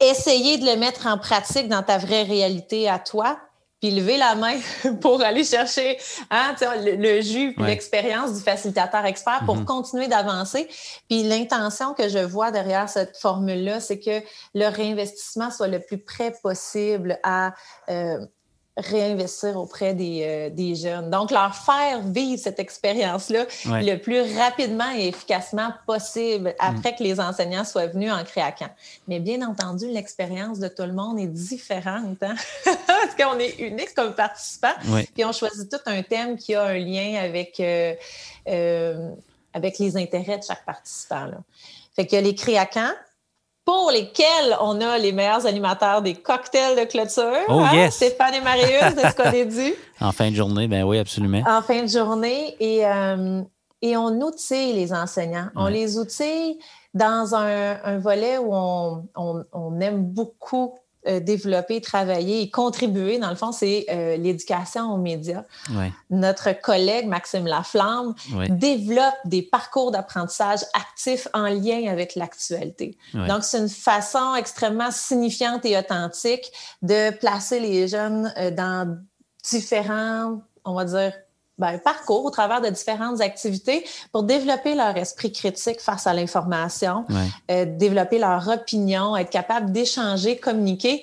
essayer 0.00 0.58
de 0.58 0.66
le 0.66 0.76
mettre 0.76 1.06
en 1.06 1.16
pratique 1.16 1.68
dans 1.68 1.82
ta 1.82 1.96
vraie 1.96 2.24
réalité 2.24 2.90
à 2.90 2.98
toi, 2.98 3.38
puis 3.84 3.90
lever 3.90 4.16
la 4.16 4.34
main 4.34 4.58
pour 5.02 5.20
aller 5.20 5.44
chercher 5.44 5.98
hein, 6.30 6.54
le, 6.80 7.20
jus, 7.20 7.54
l'expérience 7.58 8.32
du 8.32 8.40
facilitateur 8.40 9.04
expert 9.04 9.42
pour 9.44 9.58
mm-hmm. 9.58 9.64
continuer 9.66 10.08
d'avancer. 10.08 10.66
Puis 11.10 11.22
l'intention 11.22 11.92
que 11.92 12.08
je 12.08 12.18
vois 12.18 12.50
derrière 12.50 12.88
cette 12.88 13.18
formule-là, 13.18 13.80
c'est 13.80 13.98
que 13.98 14.22
le 14.54 14.68
réinvestissement 14.68 15.50
soit 15.50 15.68
le 15.68 15.80
plus 15.80 15.98
près 15.98 16.32
possible 16.42 17.18
à 17.24 17.52
euh, 17.90 18.24
réinvestir 18.76 19.56
auprès 19.56 19.94
des, 19.94 20.22
euh, 20.24 20.50
des, 20.50 20.74
jeunes. 20.74 21.08
Donc, 21.10 21.30
leur 21.30 21.54
faire 21.54 22.00
vivre 22.02 22.42
cette 22.42 22.58
expérience-là 22.58 23.46
le 23.66 23.96
plus 23.96 24.36
rapidement 24.36 24.90
et 24.96 25.08
efficacement 25.08 25.70
possible 25.86 26.54
après 26.58 26.92
mm. 26.92 26.96
que 26.96 27.02
les 27.04 27.20
enseignants 27.20 27.64
soient 27.64 27.86
venus 27.86 28.12
en 28.12 28.24
créaquant. 28.24 28.70
Mais 29.06 29.20
bien 29.20 29.42
entendu, 29.42 29.86
l'expérience 29.88 30.58
de 30.58 30.66
tout 30.66 30.82
le 30.82 30.92
monde 30.92 31.20
est 31.20 31.28
différente 31.28 32.20
hein? 32.22 32.34
parce 32.64 33.14
qu'on 33.16 33.38
est 33.38 33.58
unique 33.60 33.94
comme 33.94 34.14
participant. 34.14 34.74
Puis 35.14 35.24
on 35.24 35.32
choisit 35.32 35.70
tout 35.70 35.78
un 35.86 36.02
thème 36.02 36.36
qui 36.36 36.54
a 36.54 36.64
un 36.64 36.78
lien 36.78 37.20
avec, 37.22 37.60
euh, 37.60 37.94
euh, 38.48 39.10
avec 39.52 39.78
les 39.78 39.96
intérêts 39.96 40.38
de 40.38 40.44
chaque 40.44 40.64
participant. 40.64 41.26
Là. 41.26 41.38
Fait 41.94 42.06
que 42.06 42.16
les 42.16 42.34
créaquants, 42.34 42.92
pour 43.64 43.90
lesquels 43.90 44.56
on 44.60 44.80
a 44.80 44.98
les 44.98 45.12
meilleurs 45.12 45.46
animateurs 45.46 46.02
des 46.02 46.14
cocktails 46.14 46.76
de 46.76 46.84
clôture. 46.84 47.44
Oh, 47.48 47.60
hein? 47.60 47.70
yes. 47.72 47.96
Stéphane 47.96 48.34
et 48.34 48.40
Marius, 48.40 48.94
c'est 48.96 49.10
ce 49.10 49.16
qu'on 49.16 49.32
est 49.32 49.46
dû. 49.46 49.74
En 50.00 50.12
fin 50.12 50.30
de 50.30 50.34
journée, 50.34 50.66
ben 50.68 50.82
oui, 50.82 50.98
absolument. 50.98 51.42
En 51.46 51.62
fin 51.62 51.82
de 51.82 51.88
journée. 51.88 52.56
Et, 52.60 52.84
euh, 52.84 53.42
et 53.80 53.96
on 53.96 54.20
outille 54.20 54.72
les 54.74 54.92
enseignants. 54.92 55.48
On 55.56 55.66
les 55.66 55.98
outille 55.98 56.58
dans 56.92 57.34
un, 57.34 57.98
volet 57.98 58.36
où 58.38 58.52
on, 58.52 59.04
on 59.14 59.80
aime 59.80 60.04
beaucoup 60.04 60.74
euh, 61.06 61.20
développer, 61.20 61.80
travailler 61.80 62.42
et 62.42 62.50
contribuer, 62.50 63.18
dans 63.18 63.30
le 63.30 63.36
fond, 63.36 63.52
c'est 63.52 63.86
euh, 63.90 64.16
l'éducation 64.16 64.92
aux 64.92 64.96
médias. 64.96 65.44
Notre 66.10 66.52
collègue 66.60 67.06
Maxime 67.06 67.46
Laflamme 67.46 68.14
développe 68.48 69.14
des 69.24 69.42
parcours 69.42 69.90
d'apprentissage 69.90 70.60
actifs 70.72 71.28
en 71.34 71.46
lien 71.46 71.88
avec 71.90 72.14
l'actualité. 72.14 72.96
Donc, 73.12 73.44
c'est 73.44 73.58
une 73.58 73.68
façon 73.68 74.34
extrêmement 74.34 74.90
signifiante 74.90 75.64
et 75.64 75.76
authentique 75.78 76.50
de 76.82 77.10
placer 77.18 77.60
les 77.60 77.88
jeunes 77.88 78.32
euh, 78.38 78.50
dans 78.50 78.98
différents, 79.42 80.40
on 80.64 80.74
va 80.74 80.84
dire, 80.84 81.12
ben, 81.58 81.78
parcours 81.78 82.24
au 82.24 82.30
travers 82.30 82.60
de 82.60 82.68
différentes 82.68 83.20
activités 83.20 83.84
pour 84.12 84.24
développer 84.24 84.74
leur 84.74 84.96
esprit 84.96 85.30
critique 85.30 85.80
face 85.80 86.06
à 86.06 86.12
l'information, 86.12 87.04
euh, 87.50 87.64
développer 87.64 88.18
leur 88.18 88.48
opinion, 88.48 89.16
être 89.16 89.30
capable 89.30 89.70
d'échanger, 89.70 90.36
communiquer. 90.36 91.02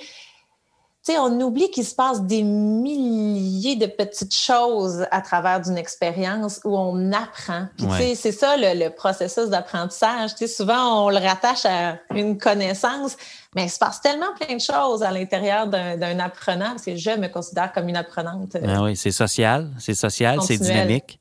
Tu 1.04 1.14
sais, 1.14 1.18
on 1.18 1.42
oublie 1.42 1.72
qu'il 1.72 1.84
se 1.84 1.96
passe 1.96 2.22
des 2.22 2.44
milliers 2.44 3.76
de 3.76 3.88
petites 3.88 4.36
choses 4.36 5.08
à 5.10 5.22
travers 5.22 5.60
d'une 5.60 5.78
expérience 5.78 6.62
où 6.64 6.78
on 6.78 7.12
apprend. 7.12 7.66
Sais, 7.98 8.14
c'est 8.14 8.32
ça 8.32 8.56
le, 8.56 8.78
le 8.86 8.92
processus 8.92 9.50
d'apprentissage. 9.50 10.30
Souvent, 10.46 11.06
on 11.06 11.10
le 11.10 11.18
rattache 11.18 11.66
à 11.66 11.98
une 12.14 12.38
connaissance, 12.38 13.18
mais 13.56 13.66
il 13.66 13.70
se 13.72 13.80
passe 13.80 14.00
tellement 14.00 14.32
plein 14.40 14.56
de 14.56 14.62
choses 14.62 15.02
à 15.02 15.10
l'intérieur 15.10 15.66
d'un 15.66 16.20
apprenant, 16.20 16.70
parce 16.70 16.84
que 16.84 16.96
je 16.96 17.10
me 17.18 17.30
considère 17.30 17.74
comme 17.74 17.90
une 17.90 17.98
apprenante. 17.98 18.56
Ah 18.64 18.84
oui, 18.84 18.96
c'est 18.96 19.12
social, 19.12 19.72
c'est 19.80 19.96
social, 19.96 20.40
c'est 20.44 20.58
dynamique. 20.58 21.20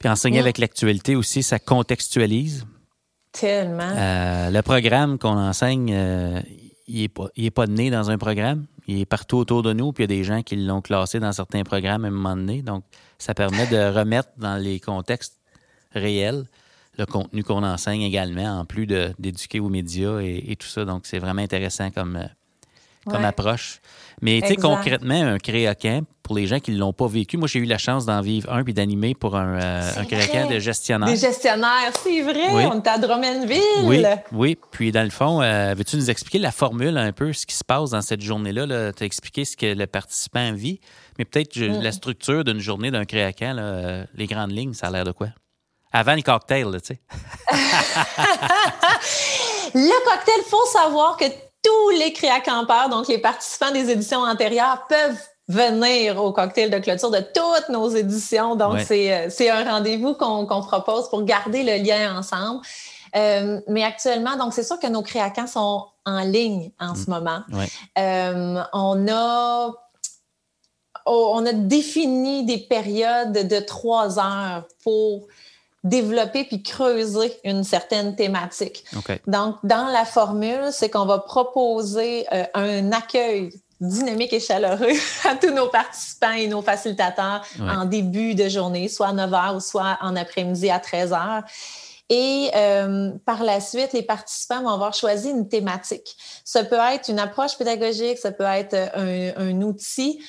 Puis 0.00 0.08
enseigner 0.08 0.40
avec 0.40 0.58
l'actualité 0.58 1.14
aussi, 1.14 1.44
ça 1.44 1.60
contextualise. 1.60 2.66
Tellement. 3.30 3.92
Euh, 3.96 4.50
le 4.50 4.62
programme 4.62 5.18
qu'on 5.18 5.38
enseigne, 5.38 5.92
euh, 5.94 6.40
il 6.86 7.02
n'est 7.02 7.08
pas, 7.08 7.28
pas 7.54 7.66
né 7.66 7.90
dans 7.90 8.10
un 8.10 8.18
programme. 8.18 8.66
Il 8.86 9.00
est 9.00 9.06
partout 9.06 9.36
autour 9.38 9.62
de 9.62 9.72
nous, 9.72 9.92
puis 9.92 10.04
il 10.04 10.10
y 10.10 10.12
a 10.12 10.16
des 10.18 10.24
gens 10.24 10.42
qui 10.42 10.56
l'ont 10.56 10.82
classé 10.82 11.18
dans 11.20 11.32
certains 11.32 11.62
programmes 11.62 12.04
à 12.04 12.08
un 12.08 12.10
moment 12.10 12.36
donné. 12.36 12.62
Donc, 12.62 12.84
ça 13.18 13.34
permet 13.34 13.66
de 13.66 13.96
remettre 13.96 14.28
dans 14.36 14.56
les 14.56 14.80
contextes 14.80 15.38
réels 15.92 16.44
le 16.98 17.06
contenu 17.06 17.42
qu'on 17.42 17.64
enseigne 17.64 18.02
également, 18.02 18.60
en 18.60 18.64
plus 18.64 18.86
d'éduquer 18.86 19.60
aux 19.60 19.68
médias 19.68 20.20
et, 20.20 20.56
tout 20.56 20.66
ça. 20.66 20.84
Donc, 20.84 21.06
c'est 21.06 21.18
vraiment 21.18 21.42
intéressant 21.42 21.90
comme, 21.90 22.28
euh, 23.06 23.10
comme 23.10 23.24
approche. 23.24 23.80
Mais 24.22 24.40
tu 24.40 24.48
sais, 24.48 24.56
concrètement, 24.56 25.20
un 25.20 25.38
créacamp, 25.38 26.02
pour 26.22 26.36
les 26.36 26.46
gens 26.46 26.60
qui 26.60 26.70
ne 26.70 26.78
l'ont 26.78 26.92
pas 26.92 27.06
vécu, 27.06 27.36
moi, 27.36 27.48
j'ai 27.48 27.58
eu 27.58 27.64
la 27.64 27.78
chance 27.78 28.06
d'en 28.06 28.20
vivre 28.20 28.50
un 28.52 28.64
puis 28.64 28.72
d'animer 28.72 29.14
pour 29.14 29.36
un, 29.36 29.60
euh, 29.60 29.90
un 29.98 30.46
de 30.46 30.58
gestionnaire. 30.58 31.08
Des 31.08 31.16
gestionnaires, 31.16 31.92
c'est 32.02 32.22
vrai. 32.22 32.48
On 32.50 32.80
est 32.80 32.86
à 32.86 32.98
Drummondville. 32.98 33.60
Oui, 33.82 34.04
oui. 34.32 34.58
Puis, 34.70 34.92
dans 34.92 35.02
le 35.02 35.10
fond, 35.10 35.42
euh, 35.42 35.74
veux-tu 35.76 35.96
nous 35.96 36.10
expliquer 36.10 36.38
la 36.38 36.52
formule 36.52 36.96
un 36.96 37.12
peu, 37.12 37.32
ce 37.32 37.44
qui 37.44 37.54
se 37.54 37.64
passe 37.64 37.90
dans 37.90 38.02
cette 38.02 38.22
journée-là? 38.22 38.66
-là, 38.66 38.92
tu 38.94 39.02
as 39.02 39.06
expliqué 39.06 39.44
ce 39.44 39.56
que 39.56 39.66
le 39.66 39.86
participant 39.86 40.52
vit, 40.52 40.80
mais 41.18 41.24
peut-être 41.24 41.58
mm. 41.58 41.82
la 41.82 41.92
structure 41.92 42.44
d'une 42.44 42.60
journée 42.60 42.90
d'un 42.90 43.04
créacamp, 43.04 43.56
les 44.14 44.26
grandes 44.26 44.52
lignes, 44.52 44.74
ça 44.74 44.86
a 44.86 44.90
l'air 44.90 45.04
de 45.04 45.12
quoi? 45.12 45.28
Avant 45.96 46.16
le 46.16 46.22
cocktail, 46.22 46.66
tu 46.82 46.88
sais. 46.88 47.00
le 49.74 50.04
cocktail, 50.04 50.34
il 50.38 50.50
faut 50.50 50.66
savoir 50.66 51.16
que 51.16 51.24
tous 51.64 51.90
les 51.98 52.12
créacampeurs, 52.12 52.88
donc 52.88 53.08
les 53.08 53.18
participants 53.18 53.72
des 53.72 53.90
éditions 53.90 54.20
antérieures, 54.20 54.86
peuvent 54.88 55.18
venir 55.48 56.22
au 56.22 56.32
cocktail 56.32 56.70
de 56.70 56.78
clôture 56.78 57.10
de 57.10 57.18
toutes 57.18 57.68
nos 57.68 57.88
éditions. 57.88 58.54
Donc, 58.56 58.78
euh, 58.90 59.26
c'est 59.28 59.50
un 59.50 59.64
rendez-vous 59.64 60.14
qu'on 60.14 60.46
propose 60.46 61.08
pour 61.08 61.24
garder 61.24 61.62
le 61.62 61.82
lien 61.84 62.16
ensemble. 62.16 62.60
Euh, 63.16 63.60
mais 63.68 63.84
actuellement, 63.84 64.36
donc 64.36 64.52
c'est 64.52 64.64
sûr 64.64 64.78
que 64.78 64.88
nos 64.88 65.02
créacans 65.02 65.46
sont 65.46 65.86
en 66.04 66.20
ligne 66.20 66.72
en 66.80 66.94
ce 66.94 67.08
mm. 67.08 67.14
moment. 67.14 67.40
Euh, 67.98 68.62
on 68.72 69.08
a 69.08 69.70
on 71.06 71.44
a 71.44 71.52
défini 71.52 72.46
des 72.46 72.58
périodes 72.58 73.46
de 73.46 73.60
trois 73.60 74.18
heures 74.18 74.64
pour 74.82 75.26
développer 75.84 76.44
puis 76.44 76.62
creuser 76.62 77.32
une 77.44 77.62
certaine 77.62 78.16
thématique. 78.16 78.84
Donc, 79.26 79.56
dans 79.62 79.86
la 79.86 80.04
formule, 80.04 80.70
c'est 80.72 80.90
qu'on 80.90 81.04
va 81.04 81.18
proposer 81.18 82.26
euh, 82.32 82.44
un 82.54 82.90
accueil 82.92 83.50
dynamique 83.80 84.32
et 84.32 84.40
chaleureux 84.40 84.96
à 85.28 85.36
tous 85.36 85.52
nos 85.52 85.68
participants 85.68 86.32
et 86.32 86.48
nos 86.48 86.62
facilitateurs 86.62 87.44
en 87.60 87.84
début 87.84 88.34
de 88.34 88.48
journée, 88.48 88.88
soit 88.88 89.08
à 89.08 89.12
9 89.12 89.30
h 89.30 89.56
ou 89.56 89.60
soit 89.60 89.98
en 90.00 90.16
après-midi 90.16 90.70
à 90.70 90.78
13 90.78 91.10
h. 91.10 91.42
Et 92.10 92.50
euh, 92.54 93.12
par 93.24 93.44
la 93.44 93.60
suite, 93.60 93.92
les 93.92 94.02
participants 94.02 94.62
vont 94.62 94.70
avoir 94.70 94.94
choisi 94.94 95.30
une 95.30 95.48
thématique. 95.48 96.16
Ça 96.44 96.64
peut 96.64 96.78
être 96.92 97.08
une 97.08 97.18
approche 97.18 97.56
pédagogique, 97.56 98.18
ça 98.18 98.30
peut 98.30 98.44
être 98.44 98.74
un, 98.94 99.32
un 99.36 99.62
outil. 99.62 100.22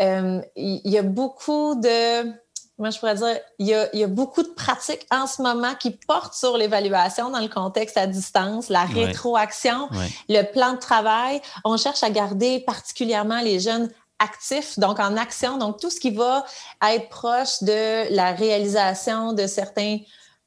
Euh, 0.00 0.40
il 0.56 0.90
y 0.90 0.98
a 0.98 1.02
beaucoup 1.02 1.76
de 1.76 2.30
moi, 2.76 2.90
je 2.90 2.98
pourrais 2.98 3.14
dire, 3.14 3.38
il 3.60 3.68
y, 3.68 3.74
a, 3.74 3.88
il 3.92 4.00
y 4.00 4.04
a 4.04 4.08
beaucoup 4.08 4.42
de 4.42 4.48
pratiques 4.48 5.06
en 5.12 5.28
ce 5.28 5.40
moment 5.40 5.74
qui 5.76 5.92
portent 5.92 6.34
sur 6.34 6.56
l'évaluation 6.56 7.30
dans 7.30 7.38
le 7.38 7.48
contexte 7.48 7.96
à 7.96 8.06
distance, 8.08 8.68
la 8.68 8.84
rétroaction, 8.84 9.88
le 10.28 10.42
plan 10.42 10.72
de 10.72 10.78
travail. 10.78 11.40
On 11.64 11.76
cherche 11.76 12.02
à 12.02 12.10
garder 12.10 12.60
particulièrement 12.60 13.40
les 13.40 13.60
jeunes 13.60 13.90
actifs, 14.18 14.78
donc 14.78 14.98
en 14.98 15.16
action, 15.16 15.56
donc 15.56 15.80
tout 15.80 15.90
ce 15.90 16.00
qui 16.00 16.10
va 16.10 16.44
être 16.82 17.08
proche 17.10 17.62
de 17.62 18.12
la 18.14 18.32
réalisation 18.32 19.32
de 19.32 19.46
certains 19.46 19.98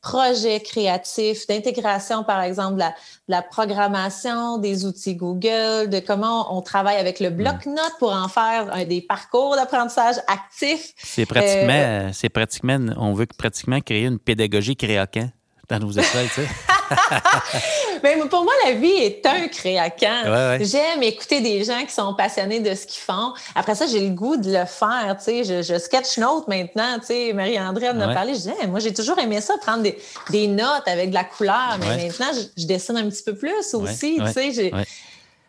projets 0.01 0.59
créatifs, 0.59 1.47
d'intégration, 1.47 2.23
par 2.23 2.41
exemple, 2.41 2.77
de 2.77 2.83
la, 3.27 3.41
programmation, 3.41 4.57
des 4.57 4.85
outils 4.85 5.15
Google, 5.15 5.89
de 5.89 5.99
comment 5.99 6.55
on 6.57 6.61
travaille 6.61 6.97
avec 6.97 7.19
le 7.19 7.29
bloc-notes 7.29 7.97
pour 7.99 8.13
en 8.13 8.27
faire 8.27 8.73
un, 8.73 8.85
des 8.85 9.01
parcours 9.01 9.55
d'apprentissage 9.55 10.15
actifs. 10.27 10.93
C'est 10.97 11.25
pratiquement, 11.25 11.73
euh, 11.73 12.09
c'est 12.13 12.29
pratiquement, 12.29 12.79
on 12.97 13.13
veut 13.13 13.25
pratiquement 13.25 13.81
créer 13.81 14.05
une 14.05 14.19
pédagogie 14.19 14.75
créaquant 14.75 15.29
dans 15.69 15.79
nos 15.79 15.91
écoles, 15.91 16.27
tu 16.33 16.41
sais. 16.41 16.47
Mais 18.03 18.17
pour 18.29 18.43
moi, 18.43 18.53
la 18.65 18.73
vie 18.73 18.88
est 18.88 19.25
un 19.25 19.47
créacan. 19.47 20.57
J'aime 20.61 21.03
écouter 21.03 21.41
des 21.41 21.63
gens 21.63 21.83
qui 21.85 21.93
sont 21.93 22.13
passionnés 22.13 22.59
de 22.59 22.73
ce 22.73 22.85
qu'ils 22.85 23.01
font. 23.01 23.33
Après 23.55 23.75
ça, 23.75 23.88
j'ai 23.88 23.99
le 23.99 24.13
goût 24.13 24.38
de 24.38 24.51
le 24.51 24.65
faire. 24.65 25.15
Tu 25.17 25.23
sais, 25.23 25.43
je, 25.43 25.61
je 25.61 25.79
sketch 25.79 26.17
note 26.17 26.47
maintenant. 26.47 26.99
Tu 26.99 27.07
sais, 27.07 27.33
Marie-André 27.33 27.89
en 27.89 27.99
a 27.99 28.13
parlé. 28.13 28.33
Je 28.35 28.67
moi, 28.67 28.79
j'ai 28.79 28.93
toujours 28.93 29.19
aimé 29.19 29.41
ça, 29.41 29.55
prendre 29.61 29.83
des, 29.83 29.97
des, 30.29 30.47
notes 30.47 30.88
avec 30.88 31.09
de 31.09 31.15
la 31.15 31.23
couleur. 31.23 31.77
Mais 31.79 32.07
maintenant, 32.07 32.27
je, 32.57 32.65
dessine 32.65 32.97
un 32.97 33.09
petit 33.09 33.23
peu 33.23 33.35
plus 33.35 33.73
aussi. 33.73 34.19
Tu 34.33 34.53
sais, 34.53 34.71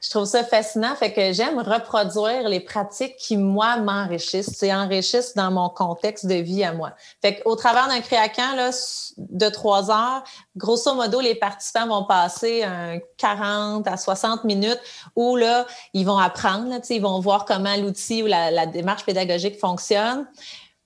je 0.03 0.11
trouve 0.11 0.25
ça 0.25 0.45
fascinant. 0.45 0.95
Fait 0.95 1.13
que 1.13 1.33
j'aime 1.33 1.59
reproduire 1.59 2.49
les 2.49 2.61
pratiques 2.61 3.17
qui, 3.17 3.37
moi, 3.37 3.77
m'enrichissent 3.79 4.63
et 4.63 4.73
enrichissent 4.73 5.35
dans 5.35 5.51
mon 5.51 5.69
contexte 5.69 6.27
de 6.27 6.35
vie 6.35 6.65
à 6.65 6.73
moi. 6.73 6.93
Fait 7.21 7.41
qu'au 7.41 7.57
travers 7.57 7.89
d'un 7.89 8.01
créacan 8.01 8.55
là, 8.57 8.71
de 9.17 9.49
trois 9.49 9.91
heures, 9.91 10.23
grosso 10.57 10.95
modo, 10.95 11.21
les 11.21 11.35
participants 11.35 11.89
vont 11.89 12.05
passer 12.05 12.63
un 12.63 12.99
40 13.17 13.87
à 13.87 13.97
60 13.97 14.45
minutes 14.45 14.81
où 15.17 15.37
là, 15.37 15.67
ils 15.95 16.05
vont 16.05 16.19
apprendre, 16.19 16.69
là, 16.69 16.79
ils 16.89 17.03
vont 17.03 17.21
voir 17.21 17.45
comment 17.45 17.77
l'outil 17.77 18.23
ou 18.23 18.27
la, 18.27 18.51
la 18.51 18.67
démarche 18.67 19.05
pédagogique 19.05 19.59
fonctionne. 19.59 20.27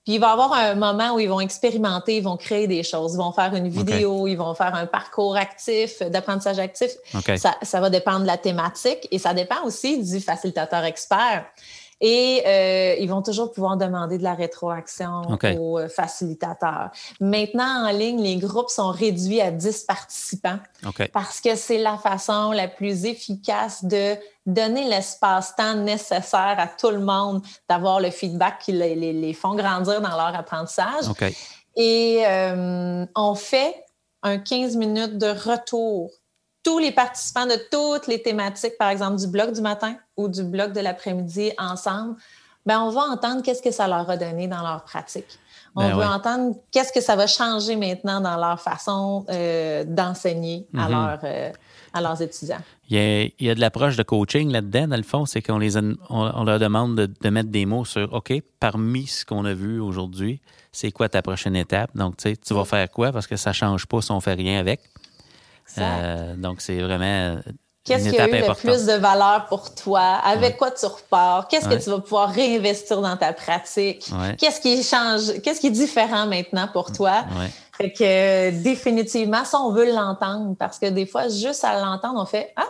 Puis 0.03 0.15
il 0.15 0.19
va 0.19 0.29
y 0.29 0.31
avoir 0.31 0.51
un 0.51 0.75
moment 0.75 1.15
où 1.15 1.19
ils 1.19 1.29
vont 1.29 1.39
expérimenter, 1.39 2.17
ils 2.17 2.23
vont 2.23 2.35
créer 2.35 2.67
des 2.67 2.83
choses, 2.83 3.13
ils 3.13 3.17
vont 3.17 3.31
faire 3.31 3.55
une 3.55 3.69
vidéo, 3.69 4.27
ils 4.27 4.35
vont 4.35 4.53
faire 4.53 4.75
un 4.75 4.85
parcours 4.85 5.37
actif, 5.37 6.01
d'apprentissage 6.01 6.59
actif. 6.59 6.91
Ça, 7.37 7.55
ça, 7.61 7.79
va 7.79 7.89
dépendre 7.89 8.21
de 8.21 8.27
la 8.27 8.37
thématique 8.37 9.07
et 9.11 9.17
ça 9.17 9.33
dépend 9.33 9.63
aussi 9.63 10.03
du 10.03 10.19
facilitateur 10.19 10.83
expert. 10.83 11.45
Et 12.05 12.43
euh, 12.45 12.95
ils 12.99 13.07
vont 13.07 13.21
toujours 13.21 13.53
pouvoir 13.53 13.77
demander 13.77 14.17
de 14.17 14.23
la 14.23 14.33
rétroaction 14.33 15.21
aux 15.57 15.79
euh, 15.79 15.87
facilitateurs. 15.87 16.91
Maintenant, 17.21 17.87
en 17.87 17.91
ligne, 17.91 18.21
les 18.21 18.35
groupes 18.35 18.69
sont 18.69 18.91
réduits 18.91 19.39
à 19.39 19.51
10 19.51 19.85
participants 19.85 20.59
parce 21.13 21.39
que 21.39 21.55
c'est 21.55 21.77
la 21.77 21.97
façon 21.97 22.51
la 22.51 22.67
plus 22.67 23.05
efficace 23.05 23.85
de 23.85 24.15
donner 24.45 24.83
l'espace-temps 24.89 25.75
nécessaire 25.75 26.55
à 26.57 26.67
tout 26.67 26.89
le 26.89 26.99
monde 26.99 27.41
d'avoir 27.69 28.01
le 28.01 28.11
feedback 28.11 28.59
qui 28.59 28.73
les, 28.73 29.33
font 29.33 29.55
grandir 29.55 30.01
dans 30.01 30.09
leur 30.09 30.35
apprentissage. 30.35 31.05
Et 31.77 32.23
euh, 32.27 33.05
on 33.15 33.35
fait 33.35 33.73
un 34.23 34.39
15 34.39 34.75
minutes 34.75 35.17
de 35.17 35.27
retour 35.27 36.11
tous 36.63 36.79
les 36.79 36.91
participants 36.91 37.45
de 37.45 37.57
toutes 37.69 38.07
les 38.07 38.21
thématiques, 38.21 38.77
par 38.77 38.89
exemple 38.89 39.17
du 39.17 39.27
bloc 39.27 39.51
du 39.51 39.61
matin 39.61 39.95
ou 40.17 40.27
du 40.27 40.43
bloc 40.43 40.71
de 40.71 40.79
l'après-midi 40.79 41.51
ensemble, 41.57 42.15
ben 42.65 42.79
on 42.79 42.89
va 42.89 43.01
entendre 43.01 43.43
qu'est-ce 43.43 43.61
que 43.61 43.71
ça 43.71 43.87
leur 43.87 44.09
a 44.09 44.17
donné 44.17 44.47
dans 44.47 44.61
leur 44.61 44.83
pratique. 44.83 45.39
On 45.75 45.81
ben 45.81 45.95
veut 45.95 46.05
entendre 46.05 46.55
qu'est-ce 46.71 46.93
que 46.93 47.01
ça 47.01 47.15
va 47.15 47.27
changer 47.27 47.75
maintenant 47.75 48.21
dans 48.21 48.37
leur 48.37 48.61
façon 48.61 49.25
euh, 49.29 49.83
d'enseigner 49.83 50.67
à, 50.77 50.87
mm-hmm. 50.87 51.19
euh, 51.23 51.51
à 51.93 52.01
leurs 52.01 52.21
étudiants. 52.21 52.61
Il 52.89 53.31
y, 53.39 53.49
a, 53.49 53.55
de 53.55 53.59
l'approche 53.59 53.95
de 53.95 54.03
coaching 54.03 54.51
là-dedans, 54.51 54.87
dans 54.87 54.97
le 54.97 55.03
fond, 55.03 55.25
c'est 55.25 55.41
qu'on 55.41 55.57
les 55.57 55.77
on, 55.77 56.43
leur 56.43 56.59
demande 56.59 56.95
de, 56.95 57.29
mettre 57.29 57.49
des 57.49 57.65
mots 57.65 57.85
sur 57.85 58.13
OK, 58.13 58.33
parmi 58.59 59.07
ce 59.07 59.25
qu'on 59.25 59.45
a 59.45 59.53
vu 59.53 59.79
aujourd'hui, 59.79 60.41
c'est 60.71 60.91
quoi 60.91 61.09
ta 61.09 61.21
prochaine 61.21 61.55
étape? 61.55 61.89
Donc, 61.95 62.17
tu 62.17 62.29
sais, 62.29 62.35
tu 62.35 62.53
vas 62.53 62.65
faire 62.65 62.89
quoi? 62.91 63.11
Parce 63.11 63.25
que 63.25 63.35
ça 63.35 63.49
ne 63.49 63.55
change 63.55 63.85
pas 63.87 64.01
si 64.01 64.11
on 64.11 64.17
ne 64.17 64.21
fait 64.21 64.33
rien 64.33 64.59
avec. 64.59 64.81
Euh, 65.77 66.35
donc, 66.35 66.61
c'est 66.61 66.79
vraiment. 66.79 67.37
Qu'est-ce 67.83 68.09
qui 68.09 68.17
a 68.17 68.27
eu 68.27 68.31
le 68.31 68.53
plus 68.53 68.85
de 68.85 68.93
valeur 68.93 69.45
pour 69.47 69.75
toi? 69.75 70.01
Avec 70.23 70.57
quoi 70.57 70.71
tu 70.71 70.85
repars? 70.85 71.47
Qu'est-ce 71.49 71.67
que 71.67 71.83
tu 71.83 71.89
vas 71.89 71.99
pouvoir 71.99 72.29
réinvestir 72.29 73.01
dans 73.01 73.17
ta 73.17 73.33
pratique? 73.33 74.09
Qu'est-ce 74.37 74.61
qui 74.61 74.81
change? 74.83 75.41
Qu'est-ce 75.41 75.59
qui 75.59 75.67
est 75.67 75.71
différent 75.71 76.25
maintenant 76.25 76.67
pour 76.71 76.91
toi? 76.91 77.25
Fait 77.77 77.91
que 77.91 78.51
définitivement, 78.61 79.43
ça, 79.45 79.59
on 79.59 79.71
veut 79.71 79.91
l'entendre 79.91 80.55
parce 80.57 80.77
que 80.77 80.85
des 80.85 81.07
fois, 81.07 81.27
juste 81.27 81.63
à 81.63 81.79
l'entendre, 81.79 82.21
on 82.21 82.25
fait 82.25 82.53
Ah, 82.55 82.67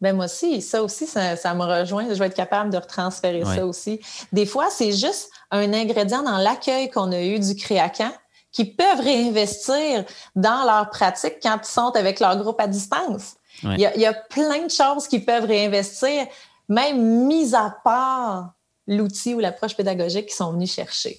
ben 0.00 0.16
moi 0.16 0.24
aussi, 0.24 0.62
ça 0.62 0.82
aussi, 0.82 1.06
ça, 1.06 1.54
me 1.54 1.62
rejoint. 1.62 2.06
Je 2.08 2.18
vais 2.18 2.26
être 2.26 2.34
capable 2.34 2.70
de 2.70 2.78
retransférer 2.78 3.44
ça 3.44 3.66
aussi. 3.66 4.00
Des 4.32 4.46
fois, 4.46 4.68
c'est 4.70 4.92
juste 4.92 5.30
un 5.50 5.72
ingrédient 5.72 6.22
dans 6.22 6.38
l'accueil 6.38 6.90
qu'on 6.90 7.12
a 7.12 7.20
eu 7.20 7.38
du 7.38 7.54
créacan 7.54 8.10
qui 8.52 8.64
peuvent 8.64 9.00
réinvestir 9.00 10.04
dans 10.34 10.64
leur 10.64 10.90
pratique 10.90 11.36
quand 11.42 11.58
ils 11.62 11.70
sont 11.70 11.92
avec 11.94 12.20
leur 12.20 12.36
groupe 12.36 12.60
à 12.60 12.66
distance. 12.66 13.36
Il, 13.62 13.78
y 13.78 14.06
a, 14.06 14.14
plein 14.14 14.64
de 14.64 14.70
choses 14.70 15.06
qu'ils 15.06 15.24
peuvent 15.24 15.44
réinvestir, 15.44 16.26
même 16.68 17.26
mis 17.26 17.54
à 17.54 17.74
part 17.84 18.54
l'outil 18.86 19.34
ou 19.34 19.38
l'approche 19.38 19.76
pédagogique 19.76 20.26
qu'ils 20.26 20.34
sont 20.34 20.52
venus 20.52 20.72
chercher. 20.72 21.18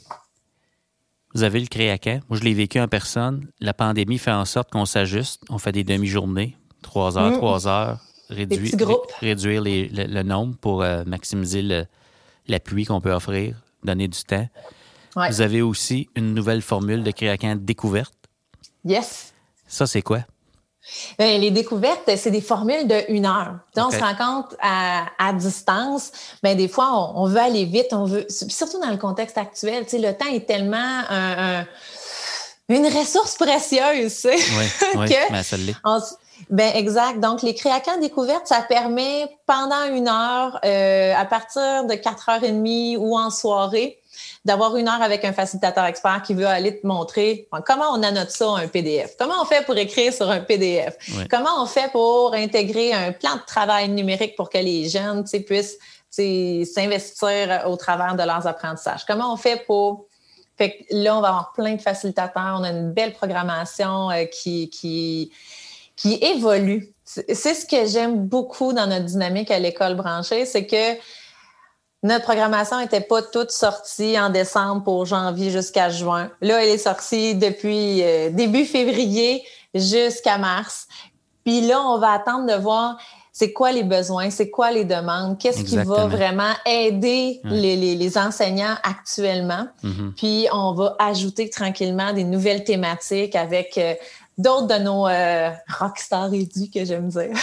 Vous 1.34 1.44
avez 1.44 1.60
le 1.60 1.68
créaquin. 1.68 2.20
Moi, 2.30 2.40
je 2.40 2.44
l'ai 2.44 2.54
vécu 2.54 2.80
en 2.80 2.88
personne. 2.88 3.48
La 3.60 3.74
pandémie 3.74 4.18
fait 4.18 4.32
en 4.32 4.46
sorte 4.46 4.72
qu'on 4.72 4.86
s'ajuste. 4.86 5.42
On 5.50 5.60
fait 5.60 5.72
des 5.72 5.84
demi-journées, 5.84 6.58
trois 6.82 7.18
heures, 7.18 7.32
mm. 7.32 7.38
trois 7.38 7.68
heures, 7.68 8.00
réduire, 8.30 8.74
réduire 9.20 9.62
le, 9.64 10.24
nombre 10.24 10.58
pour 10.58 10.82
euh, 10.82 11.04
maximiser 11.06 11.86
l'appui 12.48 12.86
qu'on 12.86 13.00
peut 13.00 13.14
offrir, 13.14 13.56
donner 13.84 14.08
du 14.08 14.22
temps. 14.24 14.48
Vous 15.16 15.42
avez 15.42 15.62
aussi 15.62 16.10
une 16.16 16.34
nouvelle 16.34 16.62
formule 16.62 17.04
de 17.04 17.12
créaquin 17.12 17.56
découverte. 17.56 18.14
Yes. 18.86 19.34
Ça, 19.68 19.88
c'est 19.88 20.02
quoi? 20.02 20.20
Bien, 21.20 21.38
les 21.38 21.52
découvertes, 21.52 22.10
c'est 22.18 22.32
des 22.32 22.42
formules 22.42 22.88
de 22.88 23.04
une 23.10 23.26
heure. 23.26 23.60
Donc, 23.76 23.88
on 23.88 23.92
se 23.92 24.00
rencontre 24.00 24.56
à, 24.62 25.06
à 25.20 25.32
distance. 25.34 26.12
Bien, 26.42 26.56
des 26.56 26.68
fois, 26.68 27.14
on, 27.16 27.28
veut 27.28 27.40
aller 27.40 27.66
vite, 27.66 27.88
on 27.92 28.06
veut, 28.06 28.26
surtout 28.30 28.80
dans 28.80 28.90
le 28.90 28.98
contexte 28.98 29.38
actuel, 29.38 29.84
tu 29.84 29.92
sais, 29.92 30.00
le 30.00 30.14
temps 30.18 30.32
est 30.32 30.48
tellement 30.48 31.04
une 32.68 32.88
ressource 32.88 33.36
précieuse, 33.36 34.14
tu 34.14 34.22
sais. 34.22 34.36
Oui, 34.36 34.66
oui 34.98 35.10
que 35.10 35.32
ben, 35.32 35.44
ça 35.44 35.58
l'est. 35.58 35.76
Ben 36.50 36.72
exact. 36.76 37.20
Donc, 37.20 37.44
les 37.44 37.54
créaquins 37.54 37.98
découvertes, 37.98 38.48
ça 38.48 38.62
permet 38.62 39.28
pendant 39.46 39.86
une 39.94 40.08
heure, 40.08 40.60
euh, 40.66 41.14
à 41.16 41.26
partir 41.26 41.86
de 41.86 41.94
4h30 41.94 42.98
ou 42.98 43.18
en 43.18 43.30
soirée, 43.30 44.01
d'avoir 44.44 44.76
une 44.76 44.88
heure 44.88 45.02
avec 45.02 45.24
un 45.24 45.34
facilitateur 45.34 45.86
expert 45.86 46.22
qui 46.24 46.34
veut 46.34 46.48
aller 46.48 46.80
te 46.80 46.88
montrer 46.88 47.48
comment 47.66 47.92
on 47.94 48.02
annote 48.02 48.32
ça 48.32 48.50
un 48.58 48.68
PDF, 48.68 49.16
comment 49.18 49.36
on 49.42 49.46
fait 49.46 49.64
pour 49.66 49.78
écrire 49.78 50.12
sur 50.12 50.30
un 50.30 50.40
PDF, 50.40 50.98
comment 51.30 51.62
on 51.62 51.66
fait 51.66 51.92
pour 51.92 52.34
intégrer 52.34 52.94
un 52.94 53.12
plan 53.12 53.36
de 53.36 53.46
travail 53.46 53.90
numérique 53.90 54.36
pour 54.36 54.50
que 54.50 54.58
les 54.58 54.90
jeunes 54.90 55.24
puissent 55.46 55.78
s'investir 56.10 57.64
au 57.68 57.76
travers 57.76 58.16
de 58.16 58.24
leurs 58.24 58.48
apprentissages, 58.48 59.06
comment 59.06 59.34
on 59.34 59.38
fait 59.38 59.64
pour 59.66 60.08
fait 60.58 60.78
que 60.78 60.84
là, 60.92 61.18
on 61.18 61.22
va 61.22 61.30
avoir 61.30 61.54
plein 61.54 61.74
de 61.74 61.82
facilitateurs. 61.82 62.58
On 62.60 62.64
a 62.64 62.70
une 62.70 62.92
belle 62.92 63.14
programmation 63.14 64.12
euh, 64.12 64.26
qui, 64.26 64.70
qui, 64.70 65.32
qui 65.96 66.20
évolue. 66.22 66.94
C'est 67.04 67.34
ce 67.34 67.66
que 67.66 67.88
j'aime 67.88 68.28
beaucoup 68.28 68.72
dans 68.72 68.88
notre 68.88 69.06
dynamique 69.06 69.52
à 69.52 69.60
l'école 69.60 69.96
branchée, 69.96 70.46
c'est 70.46 70.66
que 70.66 70.98
notre 72.04 72.24
programmation 72.24 72.80
n'était 72.80 73.02
pas 73.02 73.22
toute 73.22 73.52
sortie 73.52 74.20
en 74.20 74.30
décembre 74.30 74.84
pour 74.84 75.06
janvier 75.06 75.52
jusqu'à 75.52 75.90
juin. 75.90 76.32
Là, 76.42 76.64
elle 76.64 76.70
est 76.70 76.80
sortie 76.80 77.36
depuis 77.36 78.02
euh, 78.02 78.30
début 78.32 78.66
février 78.66 79.44
jusqu'à 79.76 80.38
mars. 80.40 80.88
Puis 81.46 81.62
là, 81.62 81.80
on 81.82 82.00
va 82.00 82.12
attendre 82.12 82.48
de 82.48 82.60
voir 82.60 82.98
c'est 83.32 83.54
quoi 83.54 83.72
les 83.72 83.84
besoins, 83.84 84.30
c'est 84.30 84.50
quoi 84.50 84.72
les 84.72 84.84
demandes, 84.84 85.38
qu'est-ce 85.38 85.64
qui 85.64 85.78
va 85.78 86.08
vraiment 86.08 86.54
aider 86.66 87.40
les, 87.46 88.18
enseignants 88.18 88.76
actuellement. 88.84 89.68
Mm-hmm. 89.84 90.14
Puis 90.18 90.48
on 90.52 90.74
va 90.74 90.96
ajouter 91.00 91.50
tranquillement 91.50 92.14
des 92.14 92.24
nouvelles 92.26 92.64
thématiques 92.64 93.36
avec 93.36 93.78
euh, 93.78 93.94
d'autres 94.38 94.68
de 94.68 94.84
nos 94.84 95.08
euh, 95.08 95.50
rockstars 95.80 96.34
édus 96.34 96.70
que 96.74 96.84
j'aime 96.84 97.08
dire. 97.08 97.32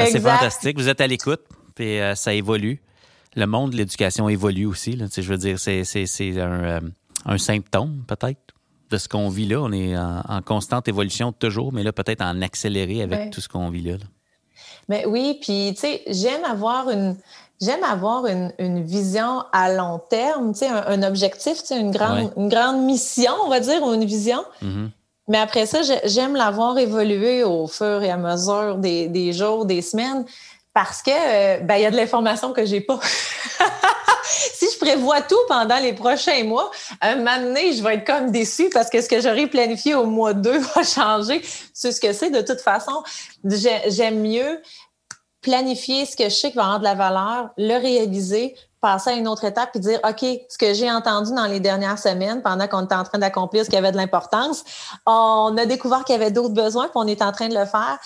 Ah, 0.00 0.06
c'est 0.06 0.20
fantastique. 0.20 0.78
Vous 0.78 0.88
êtes 0.88 1.00
à 1.00 1.06
l'écoute 1.08 1.40
et 1.80 2.02
euh, 2.02 2.14
ça 2.14 2.34
évolue. 2.34 2.80
Le 3.36 3.46
monde 3.46 3.70
de 3.72 3.76
l'éducation 3.76 4.28
évolue 4.28 4.66
aussi. 4.66 4.92
Là, 4.92 5.06
je 5.14 5.20
veux 5.22 5.36
dire, 5.36 5.58
c'est 5.58 6.40
un, 6.40 6.64
euh, 6.64 6.80
un, 7.24 7.38
symptôme 7.38 8.02
peut-être 8.06 8.40
de 8.90 8.98
ce 8.98 9.08
qu'on 9.08 9.28
vit 9.28 9.46
là. 9.46 9.60
On 9.60 9.72
est 9.72 9.96
en, 9.96 10.42
constante 10.44 10.88
évolution 10.88 11.32
toujours, 11.32 11.72
mais 11.72 11.82
là, 11.82 11.92
peut-être 11.92 12.22
en 12.22 12.40
accéléré 12.42 13.02
avec 13.02 13.30
tout 13.30 13.40
ce 13.40 13.48
qu'on 13.48 13.70
vit 13.70 13.82
là. 13.82 13.96
Mais 14.88 15.04
oui, 15.06 15.38
puis 15.42 15.74
tu 15.74 15.80
sais, 15.80 16.02
j'aime 16.08 16.44
avoir 16.44 16.88
une 16.88 17.16
j'aime 17.60 17.82
avoir 17.82 18.26
une, 18.26 18.52
une, 18.58 18.84
vision 18.84 19.42
à 19.52 19.72
long 19.72 20.00
terme, 20.08 20.52
tu 20.52 20.60
sais, 20.60 20.68
un, 20.68 21.02
objectif, 21.02 21.58
tu 21.58 21.66
sais, 21.66 21.80
une 21.80 21.90
grande, 21.90 22.32
une 22.36 22.48
grande 22.48 22.84
mission, 22.84 23.32
on 23.44 23.48
va 23.48 23.60
dire, 23.60 23.82
ou 23.82 23.92
une 23.92 24.04
vision. 24.04 24.44
Mm-hmm. 24.62 24.90
Mais 25.28 25.38
après 25.38 25.66
ça, 25.66 25.80
j'aime 26.04 26.34
l'avoir 26.34 26.78
évolué 26.78 27.44
au 27.44 27.66
fur 27.66 28.02
et 28.02 28.10
à 28.10 28.16
mesure 28.16 28.76
des, 28.76 29.08
des 29.08 29.32
jours, 29.32 29.66
des 29.66 29.82
semaines, 29.82 30.24
parce 30.74 31.02
que 31.02 31.10
euh, 31.10 31.60
ben, 31.60 31.76
il 31.76 31.82
y 31.82 31.86
a 31.86 31.90
de 31.90 31.96
l'information 31.96 32.52
que 32.52 32.64
j'ai 32.64 32.80
pas. 32.80 33.00
si 34.28 34.66
je 34.72 34.78
prévois 34.78 35.22
tout 35.22 35.38
pendant 35.48 35.78
les 35.78 35.92
prochains 35.92 36.44
mois, 36.44 36.70
un 37.00 37.16
moment 37.16 37.38
donné, 37.40 37.72
je 37.72 37.82
vais 37.82 37.94
être 37.94 38.06
comme 38.06 38.30
déçue 38.30 38.70
parce 38.70 38.90
que 38.90 39.00
ce 39.00 39.08
que 39.08 39.20
j'aurais 39.20 39.46
planifié 39.46 39.94
au 39.94 40.04
mois 40.04 40.34
2 40.34 40.58
va 40.74 40.82
changer. 40.82 41.42
C'est 41.72 41.92
ce 41.92 42.00
que 42.00 42.12
c'est? 42.12 42.30
De 42.30 42.42
toute 42.42 42.60
façon, 42.60 43.02
j'aime 43.44 44.20
mieux 44.20 44.62
planifier 45.40 46.04
ce 46.04 46.16
que 46.16 46.24
je 46.24 46.34
sais 46.34 46.50
qui 46.50 46.56
va 46.56 46.64
avoir 46.64 46.78
de 46.80 46.84
la 46.84 46.94
valeur, 46.94 47.50
le 47.56 47.78
réaliser, 47.78 48.54
passer 48.80 49.10
à 49.10 49.12
une 49.14 49.28
autre 49.28 49.44
étape 49.44 49.70
et 49.74 49.78
dire, 49.78 50.00
OK, 50.08 50.24
ce 50.48 50.58
que 50.58 50.74
j'ai 50.74 50.90
entendu 50.90 51.32
dans 51.32 51.46
les 51.46 51.60
dernières 51.60 51.98
semaines, 51.98 52.42
pendant 52.42 52.66
qu'on 52.68 52.84
était 52.84 52.94
en 52.94 53.04
train 53.04 53.18
d'accomplir 53.18 53.64
ce 53.64 53.70
qui 53.70 53.76
avait 53.76 53.92
de 53.92 53.96
l'importance, 53.96 54.64
on 55.06 55.56
a 55.56 55.66
découvert 55.66 56.04
qu'il 56.04 56.14
y 56.14 56.18
avait 56.18 56.30
d'autres 56.30 56.54
besoins, 56.54 56.84
puis 56.84 56.92
on 56.96 57.06
est 57.06 57.22
en 57.22 57.32
train 57.32 57.48
de 57.48 57.54
le 57.54 57.64
faire. 57.64 57.98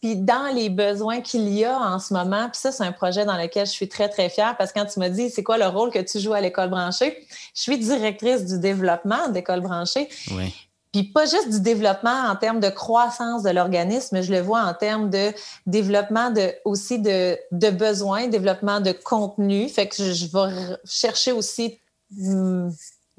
Puis 0.00 0.16
dans 0.16 0.54
les 0.54 0.70
besoins 0.70 1.20
qu'il 1.20 1.48
y 1.50 1.64
a 1.64 1.78
en 1.78 1.98
ce 1.98 2.14
moment, 2.14 2.48
puis 2.48 2.58
ça, 2.58 2.72
c'est 2.72 2.84
un 2.84 2.92
projet 2.92 3.26
dans 3.26 3.36
lequel 3.36 3.66
je 3.66 3.70
suis 3.72 3.88
très, 3.88 4.08
très 4.08 4.30
fière 4.30 4.56
parce 4.56 4.72
que 4.72 4.80
quand 4.80 4.86
tu 4.86 4.98
m'as 4.98 5.10
dit 5.10 5.28
c'est 5.28 5.42
quoi 5.42 5.58
le 5.58 5.66
rôle 5.66 5.90
que 5.90 5.98
tu 5.98 6.18
joues 6.18 6.32
à 6.32 6.40
l'école 6.40 6.70
branchée, 6.70 7.26
je 7.54 7.60
suis 7.62 7.78
directrice 7.78 8.46
du 8.46 8.58
développement 8.58 9.28
d'école 9.28 9.60
branchée. 9.60 10.08
Oui. 10.32 10.54
Puis 10.92 11.04
pas 11.04 11.24
juste 11.24 11.50
du 11.50 11.60
développement 11.60 12.28
en 12.28 12.34
termes 12.34 12.58
de 12.58 12.68
croissance 12.68 13.42
de 13.42 13.50
l'organisme, 13.50 14.08
mais 14.12 14.22
je 14.22 14.32
le 14.32 14.40
vois 14.40 14.62
en 14.62 14.74
termes 14.74 15.08
de 15.08 15.32
développement 15.66 16.30
de, 16.30 16.52
aussi 16.64 16.98
de, 16.98 17.38
de 17.52 17.70
besoins, 17.70 18.26
développement 18.26 18.80
de 18.80 18.92
contenu. 18.92 19.68
Fait 19.68 19.86
que 19.86 19.96
je, 19.96 20.12
je 20.12 20.26
vais 20.26 20.76
chercher 20.84 21.30
aussi 21.30 21.78
hmm, 22.10 22.70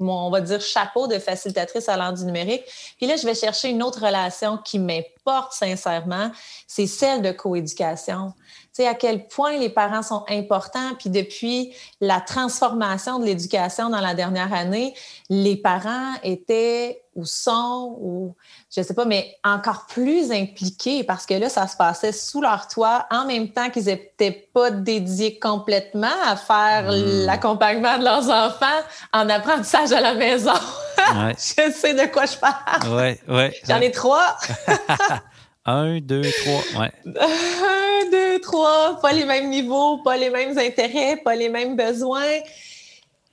mon, 0.02 0.26
on 0.26 0.30
va 0.30 0.40
dire, 0.40 0.60
chapeau 0.60 1.06
de 1.06 1.18
facilitatrice 1.18 1.88
à 1.88 1.96
l'art 1.96 2.12
du 2.12 2.24
numérique. 2.24 2.64
Puis 2.96 3.06
là, 3.06 3.16
je 3.16 3.26
vais 3.26 3.34
chercher 3.34 3.68
une 3.68 3.82
autre 3.82 4.04
relation 4.04 4.58
qui 4.58 4.78
m'importe 4.78 5.52
sincèrement, 5.52 6.30
c'est 6.66 6.86
celle 6.86 7.22
de 7.22 7.32
coéducation. 7.32 8.32
Tu 8.74 8.82
sais, 8.82 8.88
à 8.88 8.94
quel 8.94 9.26
point 9.28 9.58
les 9.58 9.68
parents 9.68 10.02
sont 10.02 10.24
importants. 10.30 10.94
Puis 10.98 11.10
depuis 11.10 11.74
la 12.00 12.20
transformation 12.20 13.18
de 13.18 13.26
l'éducation 13.26 13.90
dans 13.90 14.00
la 14.00 14.14
dernière 14.14 14.52
année, 14.54 14.94
les 15.28 15.56
parents 15.56 16.14
étaient 16.22 17.02
ou 17.14 17.26
sont, 17.26 17.98
ou 18.00 18.34
je 18.74 18.80
sais 18.80 18.94
pas, 18.94 19.04
mais 19.04 19.36
encore 19.44 19.84
plus 19.86 20.32
impliqués 20.32 21.04
parce 21.04 21.26
que 21.26 21.34
là, 21.34 21.50
ça 21.50 21.66
se 21.66 21.76
passait 21.76 22.12
sous 22.12 22.40
leur 22.40 22.68
toit 22.68 23.06
en 23.10 23.26
même 23.26 23.50
temps 23.50 23.68
qu'ils 23.68 23.84
n'étaient 23.84 24.48
pas 24.54 24.70
dédiés 24.70 25.38
complètement 25.38 26.08
à 26.24 26.36
faire 26.36 26.90
hmm. 26.90 27.26
l'accompagnement 27.26 27.98
de 27.98 28.04
leurs 28.04 28.30
enfants 28.30 28.80
en 29.12 29.28
apprentissage 29.28 29.92
à 29.92 30.00
la 30.00 30.14
maison. 30.14 30.52
je 30.96 31.72
sais 31.72 31.94
de 31.94 32.10
quoi 32.10 32.24
je 32.24 32.38
parle. 32.38 32.94
Ouais, 32.94 33.20
ouais. 33.28 33.54
J'en 33.68 33.80
ai 33.80 33.90
trois. 33.90 34.38
Un, 35.64 36.00
deux, 36.00 36.22
trois, 36.22 36.80
ouais. 36.80 36.92
Un, 37.06 38.10
deux, 38.10 38.40
trois, 38.40 38.98
pas 39.00 39.12
les 39.12 39.24
mêmes 39.24 39.48
niveaux, 39.48 39.98
pas 39.98 40.16
les 40.16 40.30
mêmes 40.30 40.58
intérêts, 40.58 41.16
pas 41.16 41.34
les 41.34 41.48
mêmes 41.48 41.76
besoins. 41.76 42.40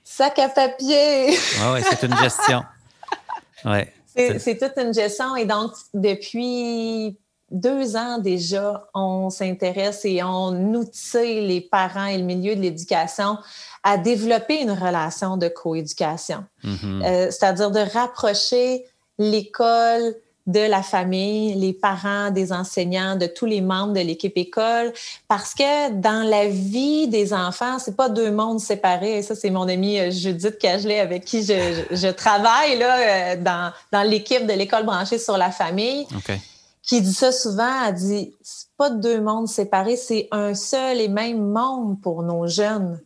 Sac 0.04 0.38
à 0.38 0.48
papier. 0.48 1.28
Oui, 1.28 1.72
ouais, 1.72 1.82
c'est 1.82 2.06
une 2.06 2.16
gestion. 2.16 2.62
Ouais. 3.62 3.92
C'est 4.14 4.58
toute 4.58 4.72
une 4.78 4.94
gestion. 4.94 5.36
Et 5.36 5.44
donc, 5.44 5.72
depuis 5.92 7.14
deux 7.50 7.94
ans 7.94 8.16
déjà, 8.16 8.88
on 8.94 9.28
s'intéresse 9.28 10.04
et 10.04 10.22
on 10.22 10.74
outille 10.74 11.46
les 11.46 11.60
parents 11.60 12.06
et 12.06 12.16
le 12.16 12.24
milieu 12.24 12.56
de 12.56 12.60
l'éducation 12.62 13.36
à 13.82 13.98
développer 13.98 14.62
une 14.62 14.70
relation 14.70 15.36
de 15.36 15.48
coéducation. 15.48 16.44
Mm-hmm. 16.64 17.04
Euh, 17.04 17.30
c'est-à-dire 17.30 17.70
de 17.70 17.80
rapprocher 17.80 18.86
l'école 19.18 20.14
de 20.46 20.60
la 20.60 20.82
famille, 20.82 21.54
les 21.54 21.72
parents, 21.72 22.30
des 22.30 22.52
enseignants, 22.52 23.16
de 23.16 23.26
tous 23.26 23.46
les 23.46 23.60
membres 23.60 23.92
de 23.92 24.00
l'équipe 24.00 24.36
école, 24.36 24.92
parce 25.28 25.54
que 25.54 25.92
dans 25.92 26.28
la 26.28 26.48
vie 26.48 27.08
des 27.08 27.32
enfants, 27.32 27.78
c'est 27.78 27.96
pas 27.96 28.08
deux 28.08 28.30
mondes 28.30 28.60
séparés. 28.60 29.18
Et 29.18 29.22
ça, 29.22 29.34
c'est 29.34 29.50
mon 29.50 29.68
amie 29.68 29.98
euh, 29.98 30.10
Judith 30.10 30.58
Cagelet 30.58 31.00
avec 31.00 31.24
qui 31.24 31.42
je, 31.42 32.10
travaille 32.10 32.78
là, 32.78 32.98
euh, 32.98 33.36
dans, 33.36 33.72
dans 33.92 34.02
l'équipe 34.02 34.46
de 34.46 34.52
l'école 34.52 34.84
branchée 34.84 35.18
sur 35.18 35.36
la 35.36 35.50
famille, 35.50 36.06
qui 36.82 37.00
dit 37.00 37.12
ça 37.12 37.30
souvent. 37.30 37.86
Elle 37.86 37.94
dit 37.94 38.34
c'est 38.42 38.68
pas 38.76 38.90
deux 38.90 39.20
mondes 39.20 39.48
séparés, 39.48 39.96
c'est 39.96 40.28
un 40.32 40.54
seul 40.54 41.00
et 41.00 41.08
même 41.08 41.46
monde 41.46 42.00
pour 42.00 42.22
nos 42.22 42.46
jeunes. 42.46 43.00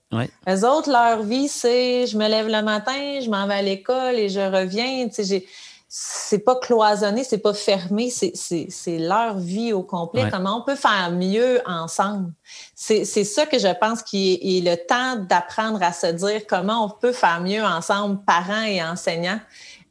Les 0.47 0.65
autres, 0.65 0.91
leur 0.91 1.23
vie, 1.23 1.49
c'est 1.49 2.07
je 2.07 2.17
me 2.17 2.29
lève 2.29 2.47
le 2.47 2.63
matin, 2.63 3.21
je 3.21 3.29
m'en 3.29 3.47
vais 3.47 3.55
à 3.55 3.63
l'école 3.63 4.15
et 4.15 4.29
je 4.29 4.41
reviens. 4.41 5.09
Tu 5.09 5.15
sais, 5.15 5.25
j'ai 5.25 5.47
c'est 5.89 6.41
pas 6.41 6.57
cloisonné, 6.57 7.23
c'est 7.23 7.39
pas 7.39 7.55
fermé, 7.55 8.11
c'est 8.11 8.99
leur 8.99 9.39
vie 9.39 9.73
au 9.73 9.83
complet. 9.83 10.29
Comment 10.31 10.59
on 10.59 10.63
peut 10.63 10.75
faire 10.75 11.13
mieux 11.13 11.61
ensemble? 11.67 12.33
C'est 12.75 13.05
ça 13.05 13.47
que 13.47 13.59
je 13.59 13.73
pense 13.79 14.03
qui 14.03 14.33
est, 14.43 14.61
le 14.65 14.77
temps 14.77 15.17
d'apprendre 15.25 15.83
à 15.83 15.93
se 15.93 16.09
dire 16.09 16.43
comment 16.49 16.85
on 16.85 16.89
peut 16.89 17.13
faire 17.13 17.41
mieux 17.41 17.63
ensemble, 17.63 18.19
parents 18.25 18.65
et 18.65 18.83
enseignants, 18.83 19.39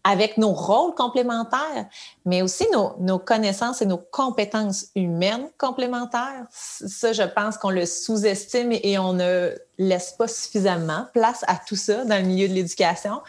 avec 0.04 0.38
nos 0.38 0.52
rôles 0.52 0.94
complémentaires, 0.96 1.86
mais 2.26 2.42
aussi 2.42 2.66
nos, 2.74 2.94
nos 3.00 3.20
connaissances 3.20 3.82
et 3.82 3.86
nos 3.86 3.98
compétences 3.98 4.88
humaines 4.96 5.48
complémentaires. 5.58 6.46
Ça, 6.52 7.14
je 7.14 7.24
pense 7.24 7.58
qu'on 7.58 7.70
le 7.70 7.86
sous-estime 7.86 8.74
et 8.74 9.00
on 9.00 9.14
ne 9.14 9.52
laisse 9.78 10.12
pas 10.18 10.28
suffisamment 10.28 11.08
place 11.14 11.46
à 11.48 11.56
tout 11.56 11.78
ça 11.78 12.04
dans 12.04 12.22
le 12.22 12.28
milieu 12.28 12.50
de 12.50 12.54
l'éducation 12.54 13.22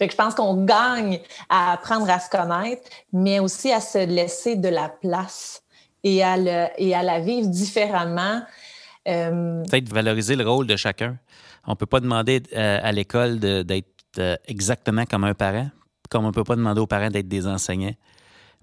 je 0.00 0.16
pense 0.16 0.34
qu'on 0.34 0.64
gagne 0.64 1.20
à 1.48 1.72
apprendre 1.72 2.08
à 2.10 2.18
se 2.18 2.28
connaître, 2.28 2.88
mais 3.12 3.38
aussi 3.38 3.72
à 3.72 3.80
se 3.80 4.04
laisser 4.04 4.56
de 4.56 4.68
la 4.68 4.88
place 4.88 5.62
et 6.02 6.22
à, 6.22 6.36
le, 6.36 6.66
et 6.78 6.94
à 6.94 7.02
la 7.02 7.20
vivre 7.20 7.48
différemment. 7.48 8.42
Euh, 9.08 9.62
Peut-être 9.64 9.92
valoriser 9.92 10.36
le 10.36 10.48
rôle 10.48 10.66
de 10.66 10.76
chacun. 10.76 11.18
On 11.66 11.72
ne 11.72 11.76
peut 11.76 11.86
pas 11.86 12.00
demander 12.00 12.42
euh, 12.54 12.78
à 12.82 12.92
l'école 12.92 13.38
d'être 13.38 13.86
euh, 14.18 14.36
exactement 14.46 15.04
comme 15.06 15.24
un 15.24 15.34
parent, 15.34 15.68
comme 16.10 16.24
on 16.24 16.28
ne 16.28 16.32
peut 16.32 16.44
pas 16.44 16.56
demander 16.56 16.80
aux 16.80 16.86
parents 16.86 17.10
d'être 17.10 17.28
des 17.28 17.46
enseignants. 17.46 17.94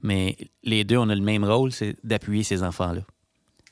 Mais 0.04 0.36
les 0.64 0.84
deux, 0.84 0.98
on 0.98 1.10
a 1.10 1.16
le 1.16 1.22
même 1.22 1.44
rôle, 1.44 1.72
c'est 1.72 1.96
d'appuyer 2.04 2.44
ces 2.44 2.64
enfants-là. 2.64 3.02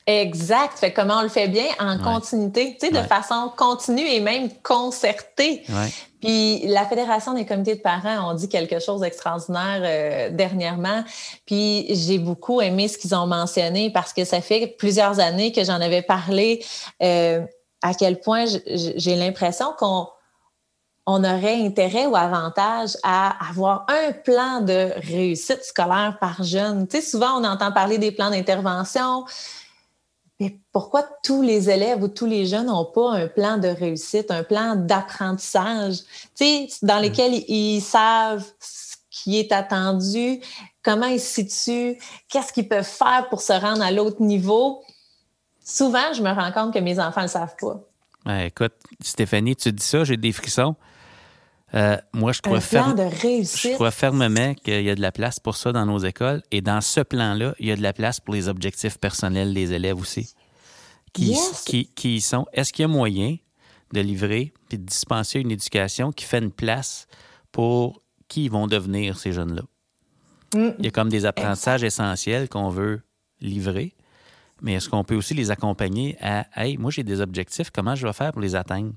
Exact. 0.06 0.78
Fait 0.78 0.92
comment 0.92 1.18
on 1.18 1.22
le 1.22 1.28
fait 1.28 1.48
bien? 1.48 1.66
En 1.78 1.98
continuité, 1.98 2.76
tu 2.80 2.86
sais, 2.86 2.92
de 2.92 3.06
façon 3.06 3.52
continue 3.56 4.06
et 4.06 4.20
même 4.20 4.48
concertée. 4.62 5.62
Puis 6.20 6.66
la 6.66 6.84
Fédération 6.84 7.34
des 7.34 7.46
comités 7.46 7.76
de 7.76 7.80
parents 7.80 8.30
ont 8.30 8.34
dit 8.34 8.48
quelque 8.48 8.78
chose 8.78 9.00
d'extraordinaire 9.00 9.80
euh, 9.82 10.30
dernièrement. 10.30 11.02
Puis 11.46 11.86
j'ai 11.94 12.18
beaucoup 12.18 12.60
aimé 12.60 12.88
ce 12.88 12.98
qu'ils 12.98 13.14
ont 13.14 13.26
mentionné 13.26 13.90
parce 13.90 14.12
que 14.12 14.24
ça 14.24 14.40
fait 14.40 14.66
plusieurs 14.78 15.20
années 15.20 15.52
que 15.52 15.64
j'en 15.64 15.80
avais 15.80 16.02
parlé 16.02 16.64
euh, 17.02 17.40
à 17.82 17.94
quel 17.94 18.20
point 18.20 18.44
j'ai 18.66 19.16
l'impression 19.16 19.72
qu'on 19.78 20.06
on 21.06 21.24
aurait 21.24 21.56
intérêt 21.64 22.06
ou 22.06 22.14
avantage 22.14 22.96
à 23.02 23.48
avoir 23.48 23.86
un 23.88 24.12
plan 24.12 24.60
de 24.60 24.92
réussite 24.96 25.64
scolaire 25.64 26.18
par 26.20 26.42
jeune. 26.42 26.86
Tu 26.86 27.00
sais, 27.00 27.02
souvent 27.02 27.40
on 27.40 27.44
entend 27.44 27.72
parler 27.72 27.98
des 27.98 28.12
plans 28.12 28.30
d'intervention, 28.30 29.24
mais 30.40 30.58
pourquoi 30.72 31.06
tous 31.22 31.42
les 31.42 31.68
élèves 31.68 32.02
ou 32.02 32.08
tous 32.08 32.24
les 32.24 32.46
jeunes 32.46 32.66
n'ont 32.66 32.86
pas 32.86 33.12
un 33.12 33.28
plan 33.28 33.58
de 33.58 33.68
réussite, 33.68 34.30
un 34.30 34.42
plan 34.42 34.74
d'apprentissage, 34.74 35.98
tu 36.34 36.44
sais, 36.44 36.68
dans 36.82 36.98
mm. 36.98 37.04
lequel 37.04 37.34
ils 37.46 37.82
savent 37.82 38.46
ce 38.58 38.96
qui 39.10 39.38
est 39.38 39.52
attendu, 39.52 40.40
comment 40.82 41.06
ils 41.06 41.20
se 41.20 41.42
situent, 41.42 41.98
qu'est-ce 42.28 42.54
qu'ils 42.54 42.68
peuvent 42.68 42.84
faire 42.84 43.28
pour 43.28 43.42
se 43.42 43.52
rendre 43.52 43.82
à 43.82 43.90
l'autre 43.90 44.22
niveau? 44.22 44.82
Souvent, 45.62 46.12
je 46.14 46.22
me 46.22 46.30
rends 46.30 46.52
compte 46.52 46.72
que 46.72 46.78
mes 46.78 46.98
enfants 46.98 47.20
ne 47.20 47.26
le 47.26 47.30
savent 47.30 47.56
pas. 47.60 48.46
écoute, 48.46 48.72
Stéphanie, 49.02 49.56
tu 49.56 49.72
dis 49.72 49.84
ça, 49.84 50.04
j'ai 50.04 50.16
des 50.16 50.32
frissons. 50.32 50.74
Euh, 51.74 51.96
moi, 52.12 52.32
je 52.32 52.40
crois, 52.40 52.58
je 52.58 53.74
crois 53.74 53.90
fermement 53.90 54.54
qu'il 54.54 54.82
y 54.82 54.90
a 54.90 54.94
de 54.94 55.00
la 55.00 55.12
place 55.12 55.38
pour 55.38 55.56
ça 55.56 55.72
dans 55.72 55.86
nos 55.86 55.98
écoles. 55.98 56.42
Et 56.50 56.60
dans 56.60 56.80
ce 56.80 57.00
plan-là, 57.00 57.54
il 57.58 57.66
y 57.66 57.72
a 57.72 57.76
de 57.76 57.82
la 57.82 57.92
place 57.92 58.20
pour 58.20 58.34
les 58.34 58.48
objectifs 58.48 58.98
personnels 58.98 59.54
des 59.54 59.72
élèves 59.72 59.98
aussi. 59.98 60.34
Qui, 61.12 61.36
qui, 61.66 61.86
qui 61.94 62.20
sont. 62.20 62.46
Est-ce 62.52 62.72
qu'il 62.72 62.82
y 62.82 62.84
a 62.84 62.88
moyen 62.88 63.36
de 63.92 64.00
livrer 64.00 64.52
puis 64.68 64.78
de 64.78 64.84
dispenser 64.84 65.40
une 65.40 65.50
éducation 65.50 66.12
qui 66.12 66.24
fait 66.24 66.38
une 66.38 66.52
place 66.52 67.08
pour 67.50 68.02
qui 68.28 68.48
vont 68.48 68.66
devenir 68.66 69.18
ces 69.18 69.32
jeunes-là? 69.32 69.62
Mm. 70.54 70.74
Il 70.78 70.84
y 70.84 70.88
a 70.88 70.90
comme 70.90 71.08
des 71.08 71.26
apprentissages 71.26 71.82
essentiels 71.82 72.48
qu'on 72.48 72.68
veut 72.68 73.02
livrer, 73.40 73.94
mais 74.62 74.74
est-ce 74.74 74.88
qu'on 74.88 75.02
peut 75.02 75.16
aussi 75.16 75.34
les 75.34 75.50
accompagner 75.50 76.16
à 76.20 76.46
Hey, 76.54 76.76
moi 76.76 76.90
j'ai 76.90 77.02
des 77.02 77.20
objectifs, 77.20 77.70
comment 77.70 77.94
je 77.94 78.06
vais 78.06 78.12
faire 78.12 78.32
pour 78.32 78.42
les 78.42 78.54
atteindre? 78.54 78.92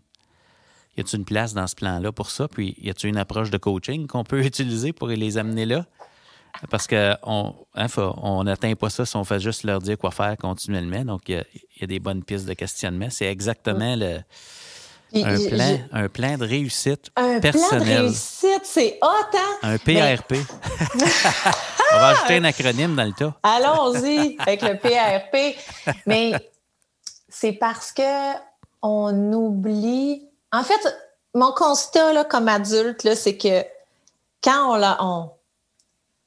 Y 0.98 1.02
a-t-il 1.02 1.20
une 1.20 1.26
place 1.26 1.54
dans 1.54 1.68
ce 1.68 1.76
plan-là 1.76 2.12
pour 2.12 2.30
ça? 2.30 2.48
Puis 2.48 2.76
y 2.82 2.90
a-t-il 2.90 3.10
une 3.10 3.18
approche 3.18 3.50
de 3.50 3.58
coaching 3.58 4.08
qu'on 4.08 4.24
peut 4.24 4.44
utiliser 4.46 4.94
pour 4.94 5.08
les 5.08 5.38
amener 5.38 5.66
là? 5.66 5.86
Parce 6.70 6.88
qu'on 6.88 7.56
hein, 7.76 7.88
on 7.98 8.44
n'atteint 8.44 8.76
pas 8.76 8.90
ça 8.90 9.06
si 9.06 9.16
on 9.16 9.24
fait 9.24 9.40
juste 9.40 9.64
leur 9.64 9.80
dire 9.80 9.98
quoi 9.98 10.12
faire 10.12 10.38
continuellement. 10.38 11.04
Donc, 11.04 11.28
il 11.28 11.44
y, 11.82 11.84
a 11.84 11.88
des 11.88 12.00
bonnes 12.00 12.24
pistes 12.24 12.46
de 12.46 12.54
questionnement. 12.54 13.08
C'est 13.10 13.26
exactement 13.26 13.96
le, 13.96 14.20
un, 15.16 15.50
plan, 15.50 15.80
un 15.92 16.10
plan 16.10 16.38
de 16.38 16.46
réussite. 16.46 17.10
Un 17.16 17.40
plan 17.40 17.52
de 17.52 17.84
réussite, 17.84 18.62
c'est 18.64 19.00
hot, 19.02 19.36
hein? 19.36 19.58
Un 19.64 19.78
PRP. 19.78 20.36
on 21.94 21.96
va 21.96 22.08
ajouter 22.10 22.38
un 22.38 22.44
acronyme 22.44 22.96
dans 22.96 23.06
le 23.06 23.14
tas. 23.14 23.34
Allons-y 23.44 24.38
avec 24.40 24.62
le 24.62 24.78
PRP. 24.78 25.58
Mais 26.06 26.34
c'est 27.30 27.54
parce 27.54 27.92
que 27.92 28.34
on 28.82 29.34
oublie. 29.34 30.28
En 30.54 30.64
fait, 30.64 30.80
mon 31.34 31.52
constat 31.52 32.14
là, 32.14 32.24
comme 32.24 32.48
adulte, 32.48 33.14
c'est 33.16 33.38
que 33.38 33.66
quand 34.44 34.78
on, 34.78 34.84
a, 34.84 34.98
on, 35.02 35.32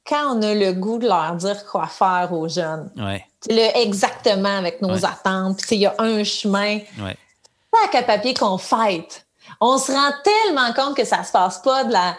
quand 0.05 0.35
on 0.35 0.41
a 0.41 0.53
le 0.53 0.73
goût 0.73 0.99
de 0.99 1.07
leur 1.07 1.33
dire 1.35 1.65
quoi 1.65 1.87
faire 1.87 2.29
aux 2.33 2.47
jeunes, 2.49 2.91
le, 3.49 3.77
exactement 3.77 4.57
avec 4.57 4.81
nos 4.81 5.05
attentes, 5.05 5.61
il 5.71 5.79
y 5.79 5.85
a 5.85 5.95
un 5.97 6.23
chemin, 6.23 6.79
ouais. 6.99 7.17
pas 7.71 7.87
qu'à 7.91 8.03
papier 8.03 8.33
qu'on 8.33 8.57
fête. 8.57 9.25
On 9.61 9.77
se 9.77 9.91
rend 9.91 10.11
tellement 10.23 10.73
compte 10.73 10.97
que 10.97 11.05
ça 11.05 11.23
se 11.23 11.31
passe 11.31 11.59
pas 11.59 11.85
de 11.85 11.93
la, 11.93 12.15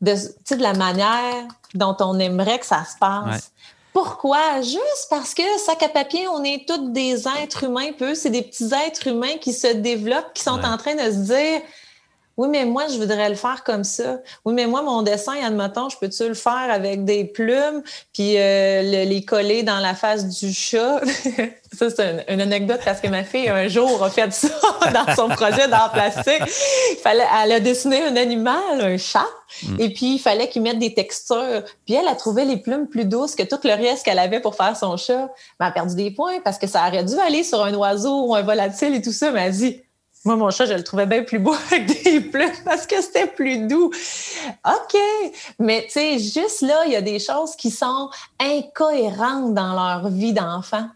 de, 0.00 0.14
de 0.14 0.62
la 0.62 0.72
manière 0.72 1.44
dont 1.74 1.96
on 2.00 2.18
aimerait 2.18 2.58
que 2.58 2.66
ça 2.66 2.84
se 2.84 2.96
passe. 2.98 3.52
Pourquoi? 3.92 4.62
Juste 4.62 5.08
parce 5.10 5.34
que 5.34 5.42
sac 5.58 5.82
à 5.82 5.88
papier, 5.88 6.28
on 6.28 6.44
est 6.44 6.66
tous 6.66 6.92
des 6.92 7.26
êtres 7.42 7.64
humains, 7.64 7.92
peu, 7.98 8.14
c'est 8.14 8.30
des 8.30 8.42
petits 8.42 8.70
êtres 8.86 9.08
humains 9.08 9.36
qui 9.40 9.52
se 9.52 9.66
développent, 9.66 10.32
qui 10.32 10.44
sont 10.44 10.62
en 10.62 10.76
train 10.76 10.94
de 10.94 11.10
se 11.10 11.32
dire 11.32 11.60
oui, 12.40 12.48
mais 12.48 12.64
moi, 12.64 12.86
je 12.88 12.96
voudrais 12.96 13.28
le 13.28 13.34
faire 13.34 13.62
comme 13.64 13.84
ça. 13.84 14.16
Oui, 14.46 14.54
mais 14.54 14.66
moi, 14.66 14.80
mon 14.80 15.02
dessin, 15.02 15.34
admettons, 15.44 15.90
je 15.90 15.98
peux-tu 15.98 16.26
le 16.26 16.32
faire 16.32 16.68
avec 16.70 17.04
des 17.04 17.26
plumes, 17.26 17.82
puis 18.14 18.38
euh, 18.38 18.80
les 18.80 19.26
coller 19.26 19.62
dans 19.62 19.78
la 19.78 19.94
face 19.94 20.26
du 20.26 20.50
chat? 20.50 21.02
ça, 21.78 21.90
c'est 21.90 22.24
une, 22.30 22.40
anecdote 22.40 22.80
parce 22.82 23.02
que 23.02 23.08
ma 23.08 23.24
fille, 23.24 23.50
un 23.50 23.68
jour, 23.68 24.02
a 24.02 24.08
fait 24.08 24.32
ça 24.32 24.48
dans 24.94 25.14
son 25.14 25.28
projet 25.28 25.68
d'art 25.68 25.92
plastique. 25.92 26.42
Il 26.92 26.96
fallait, 27.02 27.26
elle 27.44 27.52
a 27.52 27.60
dessiné 27.60 28.02
un 28.04 28.16
animal, 28.16 28.80
un 28.80 28.96
chat, 28.96 29.28
mm. 29.64 29.78
et 29.78 29.92
puis 29.92 30.14
il 30.14 30.18
fallait 30.18 30.48
qu'il 30.48 30.62
mette 30.62 30.78
des 30.78 30.94
textures. 30.94 31.62
Puis 31.84 31.94
elle 31.94 32.08
a 32.08 32.14
trouvé 32.14 32.46
les 32.46 32.56
plumes 32.56 32.86
plus 32.86 33.04
douces 33.04 33.34
que 33.34 33.42
tout 33.42 33.60
le 33.64 33.74
reste 33.74 34.02
qu'elle 34.06 34.18
avait 34.18 34.40
pour 34.40 34.54
faire 34.54 34.74
son 34.78 34.96
chat. 34.96 35.28
Mais 35.60 35.66
elle 35.66 35.66
a 35.66 35.72
perdu 35.72 35.94
des 35.94 36.10
points 36.10 36.40
parce 36.42 36.56
que 36.56 36.66
ça 36.66 36.88
aurait 36.88 37.04
dû 37.04 37.18
aller 37.18 37.44
sur 37.44 37.62
un 37.62 37.74
oiseau 37.74 38.28
ou 38.28 38.34
un 38.34 38.40
volatile 38.40 38.94
et 38.94 39.02
tout 39.02 39.12
ça. 39.12 39.30
Mais 39.30 39.42
elle 39.42 39.52
dit, 39.52 39.82
moi, 40.24 40.36
mon 40.36 40.50
chat, 40.50 40.66
je 40.66 40.74
le 40.74 40.84
trouvais 40.84 41.06
bien 41.06 41.22
plus 41.22 41.38
beau 41.38 41.54
avec 41.70 41.86
des 42.04 42.20
plumes 42.20 42.52
parce 42.64 42.86
que 42.86 43.00
c'était 43.00 43.26
plus 43.26 43.66
doux. 43.66 43.90
OK. 44.66 45.00
Mais 45.58 45.84
tu 45.84 45.92
sais, 45.92 46.18
juste 46.18 46.60
là, 46.60 46.82
il 46.84 46.92
y 46.92 46.96
a 46.96 47.00
des 47.00 47.18
choses 47.18 47.56
qui 47.56 47.70
sont 47.70 48.10
incohérentes 48.38 49.54
dans 49.54 49.72
leur 49.72 50.10
vie 50.10 50.34
d'enfant. 50.34 50.86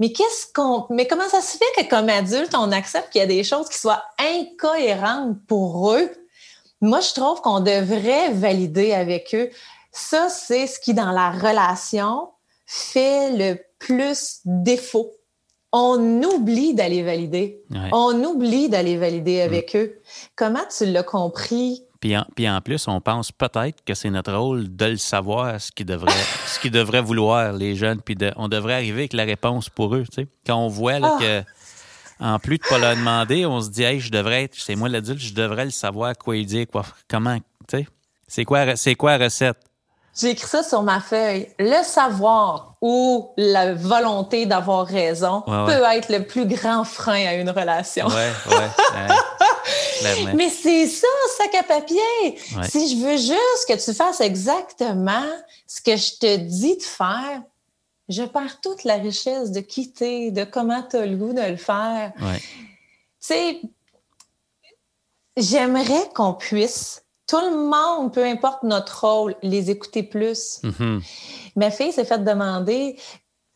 Mais 0.00 0.12
qu'est-ce 0.12 0.52
qu'on. 0.52 0.86
Mais 0.90 1.06
comment 1.06 1.28
ça 1.28 1.40
se 1.40 1.56
fait 1.56 1.82
que 1.82 1.88
comme 1.88 2.08
adulte, 2.08 2.54
on 2.56 2.72
accepte 2.72 3.10
qu'il 3.12 3.20
y 3.20 3.24
a 3.24 3.28
des 3.28 3.44
choses 3.44 3.68
qui 3.68 3.78
soient 3.78 4.02
incohérentes 4.18 5.36
pour 5.46 5.92
eux? 5.94 6.10
Moi, 6.80 6.98
je 6.98 7.12
trouve 7.14 7.40
qu'on 7.40 7.60
devrait 7.60 8.32
valider 8.32 8.92
avec 8.92 9.32
eux. 9.34 9.50
Ça, 9.92 10.28
c'est 10.28 10.66
ce 10.66 10.80
qui, 10.80 10.92
dans 10.92 11.12
la 11.12 11.30
relation, 11.30 12.30
fait 12.66 13.30
le 13.30 13.58
plus 13.78 14.40
défaut 14.44 15.12
on 15.72 16.22
oublie 16.22 16.74
d'aller 16.74 17.02
valider. 17.02 17.62
On 17.92 18.22
oublie 18.24 18.68
d'aller 18.68 18.96
valider 18.96 19.38
mm. 19.38 19.46
avec 19.46 19.76
eux. 19.76 20.00
Comment 20.36 20.64
tu 20.76 20.86
l'as 20.86 21.02
compris? 21.02 21.82
Puis 22.00 22.16
en, 22.16 22.26
puis 22.34 22.48
en, 22.48 22.60
plus, 22.60 22.88
on 22.88 23.00
pense 23.00 23.30
peut-être 23.30 23.82
que 23.84 23.94
c'est 23.94 24.10
notre 24.10 24.34
rôle 24.34 24.74
de 24.74 24.86
le 24.86 24.96
savoir, 24.96 25.60
ce 25.60 25.70
qu'ils 25.70 25.86
devraient, 25.86 26.12
ce 26.46 26.58
qu'ils 26.58 26.72
devraient 26.72 27.00
vouloir, 27.00 27.52
les 27.52 27.74
jeunes. 27.74 28.00
Puis 28.02 28.16
on 28.36 28.48
devrait 28.48 28.74
arriver 28.74 29.02
avec 29.02 29.12
la 29.12 29.24
réponse 29.24 29.68
pour 29.68 29.94
eux. 29.94 30.04
Tu 30.10 30.22
sais. 30.22 30.28
Quand 30.46 30.56
on 30.56 30.68
voit 30.68 30.98
là, 30.98 31.16
ah. 31.16 31.22
que, 31.22 31.42
en 32.24 32.38
plus 32.38 32.58
de 32.58 32.64
ne 32.64 32.68
pas 32.68 32.78
leur 32.78 32.96
demander, 32.96 33.46
on 33.46 33.60
se 33.60 33.70
dit, 33.70 33.84
hey, 33.84 34.00
je 34.00 34.10
devrais 34.10 34.44
être, 34.44 34.56
c'est 34.56 34.74
moi 34.74 34.88
l'adulte, 34.88 35.20
je 35.20 35.32
devrais 35.32 35.64
le 35.64 35.70
savoir 35.70 36.18
quoi 36.18 36.36
il 36.36 36.46
dit, 36.46 36.66
quoi, 36.66 36.84
comment. 37.08 37.38
Tu 37.68 37.78
sais. 37.78 37.86
C'est 38.26 38.44
quoi, 38.44 38.76
c'est 38.76 38.94
quoi 38.94 39.16
la 39.16 39.24
recette? 39.24 39.58
J'ai 40.14 40.30
écrit 40.30 40.46
ça 40.46 40.62
sur 40.62 40.82
ma 40.82 41.00
feuille. 41.00 41.48
Le 41.58 41.82
savoir 41.82 42.74
ou 42.82 43.30
la 43.38 43.72
volonté 43.74 44.44
d'avoir 44.44 44.86
raison 44.86 45.42
peut 45.42 45.84
être 45.94 46.10
le 46.10 46.26
plus 46.26 46.46
grand 46.46 46.84
frein 46.84 47.26
à 47.26 47.34
une 47.34 47.48
relation. 47.48 48.06
Ouais, 48.08 48.32
ouais, 50.02 50.34
Mais 50.34 50.50
c'est 50.50 50.86
ça, 50.86 51.06
sac 51.38 51.54
à 51.54 51.62
papier. 51.62 52.38
Si 52.68 52.94
je 52.94 53.02
veux 53.02 53.16
juste 53.16 53.66
que 53.68 53.82
tu 53.82 53.94
fasses 53.94 54.20
exactement 54.20 55.24
ce 55.66 55.80
que 55.80 55.96
je 55.96 56.18
te 56.18 56.36
dis 56.36 56.76
de 56.76 56.82
faire, 56.82 57.42
je 58.08 58.24
perds 58.24 58.60
toute 58.60 58.84
la 58.84 58.96
richesse 58.96 59.50
de 59.52 59.60
quitter, 59.60 60.30
de 60.30 60.44
comment 60.44 60.82
tu 60.82 60.96
as 60.96 61.06
le 61.06 61.16
goût 61.16 61.32
de 61.32 61.40
le 61.40 61.56
faire. 61.56 62.12
Tu 62.18 62.40
sais, 63.20 63.60
j'aimerais 65.36 66.10
qu'on 66.14 66.34
puisse 66.34 67.01
tout 67.26 67.40
le 67.40 67.56
monde, 67.56 68.12
peu 68.12 68.24
importe 68.24 68.62
notre 68.62 69.06
rôle, 69.06 69.34
les 69.42 69.70
écouter 69.70 70.02
plus. 70.02 70.60
Mm-hmm. 70.62 71.52
Ma 71.56 71.70
fille 71.70 71.92
s'est 71.92 72.04
fait 72.04 72.22
demander 72.22 72.98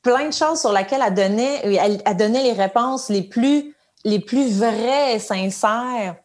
plein 0.03 0.29
de 0.29 0.33
choses 0.33 0.61
sur 0.61 0.73
lesquelles 0.73 1.03
elle 1.05 1.15
donnait, 1.15 1.77
elle, 2.05 2.17
donnait 2.17 2.45
les 2.45 2.53
réponses 2.53 3.09
les 3.09 3.23
plus, 3.23 3.75
les 4.05 4.21
plus 4.21 4.59
vraies 4.59 5.17
et 5.17 5.19
sincères. 5.19 6.17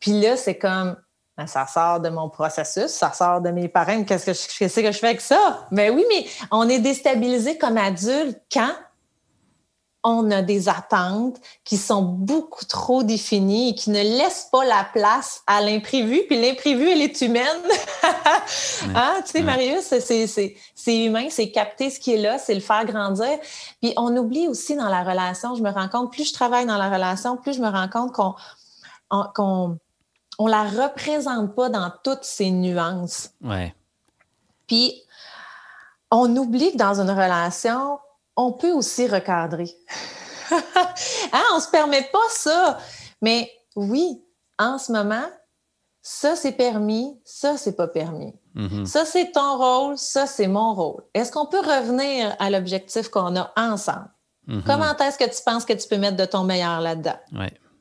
Puis 0.00 0.20
là, 0.20 0.36
c'est 0.36 0.56
comme, 0.56 0.96
ben, 1.36 1.46
ça 1.46 1.66
sort 1.66 2.00
de 2.00 2.08
mon 2.08 2.30
processus, 2.30 2.86
ça 2.86 3.12
sort 3.12 3.40
de 3.40 3.50
mes 3.50 3.68
parents. 3.68 4.04
Qu'est-ce 4.04 4.26
que 4.26 4.32
je, 4.32 4.58
qu'est-ce 4.58 4.80
que 4.80 4.92
je 4.92 4.98
fais 4.98 5.08
avec 5.08 5.20
ça? 5.20 5.66
Mais 5.70 5.90
ben 5.90 5.96
oui, 5.96 6.04
mais 6.08 6.26
on 6.50 6.68
est 6.68 6.78
déstabilisé 6.78 7.58
comme 7.58 7.76
adulte 7.76 8.40
quand 8.52 8.72
on 10.04 10.30
a 10.30 10.42
des 10.42 10.68
attentes 10.68 11.40
qui 11.64 11.78
sont 11.78 12.02
beaucoup 12.02 12.66
trop 12.66 13.02
définies 13.02 13.70
et 13.70 13.74
qui 13.74 13.88
ne 13.88 14.02
laissent 14.02 14.48
pas 14.52 14.64
la 14.66 14.86
place 14.92 15.42
à 15.46 15.62
l'imprévu. 15.62 16.20
Puis 16.28 16.40
l'imprévu, 16.40 16.90
elle 16.90 17.00
est 17.00 17.20
humaine. 17.22 17.62
ah, 18.94 19.16
tu 19.24 19.32
sais, 19.32 19.42
Marius, 19.42 19.94
c'est 19.98 21.04
humain, 21.04 21.28
c'est 21.30 21.50
capter 21.50 21.88
ce 21.88 21.98
qui 21.98 22.12
est 22.12 22.18
là, 22.18 22.38
c'est 22.38 22.54
le 22.54 22.60
faire 22.60 22.84
grandir. 22.84 23.38
Puis 23.80 23.94
on 23.96 24.14
oublie 24.16 24.46
aussi 24.46 24.76
dans 24.76 24.90
la 24.90 25.02
relation, 25.02 25.54
je 25.54 25.62
me 25.62 25.70
rends 25.70 25.88
compte, 25.88 26.12
plus 26.12 26.28
je 26.28 26.34
travaille 26.34 26.66
dans 26.66 26.76
la 26.76 26.90
relation, 26.90 27.38
plus 27.38 27.54
je 27.54 27.62
me 27.62 27.68
rends 27.68 27.88
compte 27.88 28.12
qu'on 28.12 28.34
qu'on 29.34 29.78
on 30.38 30.46
la 30.46 30.64
représente 30.64 31.54
pas 31.54 31.70
dans 31.70 31.90
toutes 32.02 32.24
ses 32.24 32.50
nuances. 32.50 33.30
Ouais. 33.42 33.74
Puis 34.66 35.02
on 36.10 36.36
oublie 36.36 36.72
que 36.72 36.76
dans 36.76 37.00
une 37.00 37.10
relation, 37.10 37.98
on 38.36 38.52
peut 38.52 38.72
aussi 38.72 39.06
recadrer. 39.06 39.70
hein, 40.50 41.42
on 41.52 41.56
ne 41.56 41.60
se 41.60 41.70
permet 41.70 42.08
pas 42.12 42.28
ça. 42.30 42.78
Mais 43.22 43.50
oui, 43.76 44.22
en 44.58 44.78
ce 44.78 44.92
moment, 44.92 45.24
ça 46.02 46.36
c'est 46.36 46.52
permis, 46.52 47.18
ça 47.24 47.56
c'est 47.56 47.76
pas 47.76 47.88
permis. 47.88 48.34
Mm-hmm. 48.56 48.84
Ça 48.84 49.04
c'est 49.04 49.32
ton 49.32 49.56
rôle, 49.56 49.98
ça 49.98 50.26
c'est 50.26 50.46
mon 50.46 50.74
rôle. 50.74 51.02
Est-ce 51.14 51.32
qu'on 51.32 51.46
peut 51.46 51.60
revenir 51.60 52.36
à 52.38 52.50
l'objectif 52.50 53.08
qu'on 53.08 53.36
a 53.36 53.52
ensemble? 53.56 54.10
Mm-hmm. 54.48 54.62
Comment 54.64 54.96
est-ce 54.98 55.18
que 55.18 55.24
tu 55.24 55.42
penses 55.44 55.64
que 55.64 55.72
tu 55.72 55.88
peux 55.88 55.96
mettre 55.96 56.16
de 56.16 56.26
ton 56.26 56.44
meilleur 56.44 56.80
là-dedans? 56.80 57.16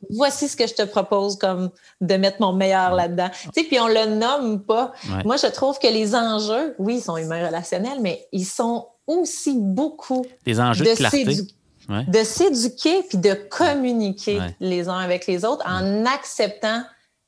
Voici 0.10 0.47
ce 0.47 0.56
que 0.56 0.68
je 0.68 0.74
te 0.74 0.84
propose 0.84 1.38
comme 1.38 1.70
de 2.01 2.16
mettre 2.16 2.38
mon 2.41 2.54
meilleur 2.54 2.93
là-dedans. 2.93 3.30
Tu 3.32 3.62
sais, 3.62 3.64
puis 3.68 3.80
on 3.80 3.88
le 3.88 4.16
nomme 4.16 4.64
pas. 4.64 4.91
Moi, 5.24 5.38
je 5.38 5.47
trouve 5.47 5.80
que 5.80 5.88
les 5.88 6.14
enjeux, 6.14 6.76
oui, 6.78 6.97
ils 6.97 7.01
sont 7.01 7.16
humains 7.16 7.45
relationnels, 7.45 7.99
mais 8.01 8.28
ils 8.34 8.45
sont 8.45 8.88
aussi 9.08 9.58
beaucoup 9.58 10.26
des 10.45 10.60
enjeux 10.60 10.86
de, 10.86 12.12
de 12.12 12.24
s'éduquer 12.24 13.04
puis 13.04 13.18
de 13.18 13.34
communiquer 13.34 14.39
les 14.60 14.88
uns 14.88 14.99
avec 14.99 15.28
les 15.28 15.45
autres 15.45 15.64
en 15.68 16.06
acceptant 16.06 16.84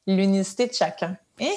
l'unicité 0.08 0.68
de 0.68 0.74
chacun. 0.74 1.18
Hein? 1.42 1.56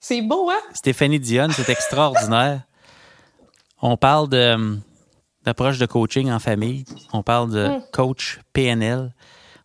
C'est 0.00 0.22
beau, 0.22 0.50
hein? 0.50 0.60
Stéphanie 0.74 1.20
Dionne, 1.20 1.52
c'est 1.52 1.68
extraordinaire. 1.68 2.62
On 3.82 3.96
parle 3.96 4.28
de, 4.28 4.78
d'approche 5.44 5.78
de 5.78 5.86
coaching 5.86 6.30
en 6.30 6.38
famille. 6.38 6.84
On 7.12 7.22
parle 7.22 7.50
de 7.50 7.68
mm. 7.68 7.82
coach 7.92 8.40
PNL. 8.52 9.12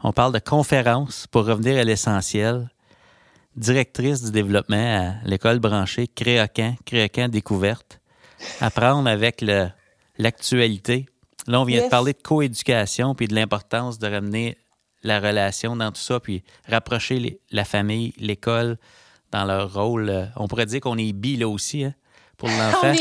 On 0.04 0.12
parle 0.12 0.34
de 0.34 0.40
conférence 0.40 1.28
pour 1.28 1.46
revenir 1.46 1.80
à 1.80 1.84
l'essentiel. 1.84 2.70
Directrice 3.56 4.24
du 4.24 4.32
développement 4.32 4.98
à 5.22 5.28
l'école 5.28 5.60
branchée 5.60 6.08
Créacan, 6.08 6.76
Créacan 6.86 7.30
Découverte 7.30 8.00
apprendre 8.62 9.10
avec 9.10 9.44
l'actualité. 10.18 11.06
Là, 11.48 11.62
on 11.62 11.66
vient 11.66 11.84
de 11.84 11.90
parler 11.90 12.14
de 12.14 12.22
coéducation 12.22 13.16
puis 13.16 13.28
de 13.28 13.36
l'importance 13.36 14.00
de 14.00 14.08
ramener 14.08 14.58
la 15.04 15.20
relation 15.20 15.76
dans 15.76 15.92
tout 15.92 16.02
ça, 16.02 16.20
puis 16.20 16.44
rapprocher 16.68 17.40
la 17.52 17.66
famille, 17.66 18.14
l'école 18.18 18.78
dans 19.32 19.46
leur 19.46 19.74
rôle. 19.74 20.30
On 20.38 20.48
pourrait 20.48 20.66
dire 20.66 20.80
qu'on 20.80 20.98
est 20.98 21.12
bi 21.12 21.36
là 21.36 21.48
aussi, 21.48 21.84
hein, 21.84 21.94
pour 22.38 22.50
l'enfant. 22.50 22.94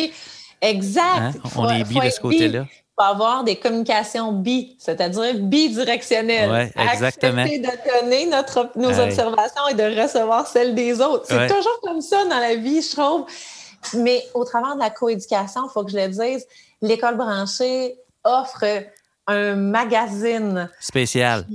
Exact. 0.61 1.03
Hein? 1.03 1.33
On 1.57 1.69
est 1.69 1.85
bi 1.85 1.99
de 1.99 2.11
ce 2.11 2.21
côté-là. 2.21 2.67
Faut 2.99 3.05
avoir 3.05 3.43
des 3.43 3.57
communications 3.57 4.33
bi, 4.33 4.77
c'est-à-dire 4.79 5.35
bidirectionnelles. 5.35 6.51
Oui, 6.51 6.83
exactement. 6.83 7.43
Accepter 7.43 7.59
de 7.59 8.01
donner 8.01 8.27
notre, 8.27 8.71
nos 8.77 8.99
observations 8.99 9.69
et 9.71 9.75
de 9.75 10.03
recevoir 10.03 10.47
celles 10.47 10.75
des 10.75 11.01
autres. 11.01 11.25
C'est 11.27 11.47
toujours 11.47 11.81
comme 11.83 12.03
ça 12.03 12.25
dans 12.25 12.39
la 12.39 12.55
vie, 12.57 12.83
je 12.83 12.91
trouve. 12.95 13.25
Mais 13.97 14.25
au 14.35 14.45
travers 14.45 14.75
de 14.75 14.81
la 14.81 14.91
coéducation, 14.91 15.67
il 15.69 15.73
faut 15.73 15.85
que 15.85 15.91
je 15.91 15.97
le 15.97 16.09
dise, 16.09 16.47
l'école 16.81 17.17
branchée 17.17 17.97
offre 18.25 18.65
un 19.27 19.55
magazine 19.55 20.69
spécial. 20.81 21.47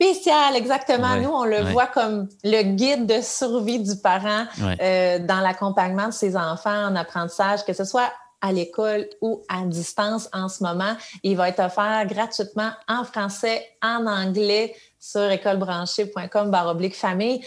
Spécial, 0.00 0.56
exactement. 0.56 1.16
Nous, 1.16 1.28
on 1.28 1.44
le 1.44 1.60
voit 1.72 1.86
comme 1.86 2.26
le 2.42 2.62
guide 2.62 3.04
de 3.04 3.20
survie 3.20 3.80
du 3.80 3.96
parent 3.96 4.46
euh, 4.80 5.18
dans 5.18 5.40
l'accompagnement 5.40 6.06
de 6.06 6.12
ses 6.12 6.36
enfants 6.38 6.86
en 6.86 6.96
apprentissage, 6.96 7.64
que 7.66 7.74
ce 7.74 7.84
soit 7.84 8.10
à 8.40 8.52
l'école 8.52 9.06
ou 9.20 9.42
à 9.48 9.62
distance 9.66 10.30
en 10.32 10.48
ce 10.48 10.62
moment. 10.62 10.96
Il 11.22 11.36
va 11.36 11.50
être 11.50 11.60
offert 11.60 12.06
gratuitement 12.06 12.70
en 12.88 13.04
français, 13.04 13.62
en 13.82 14.06
anglais 14.06 14.74
sur 14.98 15.30
écolebranchée.com 15.30 16.50
famille. 16.94 17.44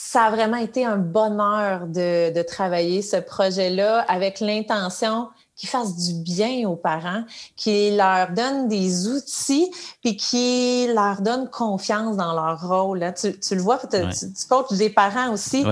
Ça 0.00 0.26
a 0.26 0.30
vraiment 0.30 0.58
été 0.58 0.84
un 0.84 0.96
bonheur 0.96 1.88
de, 1.88 2.32
de 2.32 2.42
travailler 2.42 3.02
ce 3.02 3.16
projet-là 3.16 4.02
avec 4.08 4.38
l'intention 4.38 5.28
qui 5.58 5.66
fasse 5.66 5.96
du 5.96 6.22
bien 6.22 6.68
aux 6.68 6.76
parents, 6.76 7.24
qui 7.56 7.90
leur 7.96 8.30
donne 8.30 8.68
des 8.68 9.08
outils, 9.08 9.68
puis 10.02 10.16
qui 10.16 10.86
leur 10.94 11.20
donne 11.20 11.50
confiance 11.50 12.16
dans 12.16 12.32
leur 12.32 12.66
rôle. 12.66 13.04
Tu, 13.20 13.54
le 13.56 13.60
vois, 13.60 13.78
tu, 13.78 13.98
coaches 14.48 14.78
des 14.78 14.88
parents 14.88 15.32
aussi. 15.32 15.64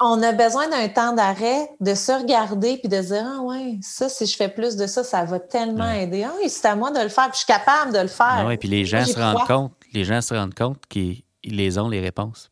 On 0.00 0.22
a 0.22 0.32
besoin 0.32 0.68
d'un 0.70 0.88
temps 0.88 1.12
d'arrêt, 1.12 1.68
de 1.80 1.94
se 1.94 2.12
regarder, 2.12 2.78
puis 2.78 2.88
de 2.88 3.02
se 3.02 3.08
dire 3.08 3.26
Ah 3.26 3.42
ouais, 3.42 3.78
ça, 3.82 4.08
si 4.08 4.24
je 4.24 4.34
fais 4.34 4.48
plus 4.48 4.76
de 4.76 4.86
ça, 4.86 5.04
ça 5.04 5.24
va 5.24 5.38
tellement 5.38 5.90
aider. 5.90 6.24
Ah 6.24 6.32
c'est 6.48 6.66
à 6.66 6.74
moi 6.74 6.90
de 6.90 7.00
le 7.00 7.10
faire, 7.10 7.24
puis 7.30 7.34
je 7.34 7.38
suis 7.38 7.46
capable 7.46 7.92
de 7.92 8.00
le 8.00 8.08
faire. 8.08 8.38
Ah 8.38 8.46
oui, 8.46 8.56
puis 8.56 8.70
les 8.70 8.86
gens 8.86 9.04
se 9.04 9.20
rendent 9.20 9.46
compte, 9.46 9.72
les 9.92 10.04
gens 10.04 10.22
se 10.22 10.32
rendent 10.32 10.54
compte 10.54 10.86
qu'ils 10.88 11.22
les 11.44 11.78
ont, 11.78 11.90
les 11.90 12.00
réponses. 12.00 12.50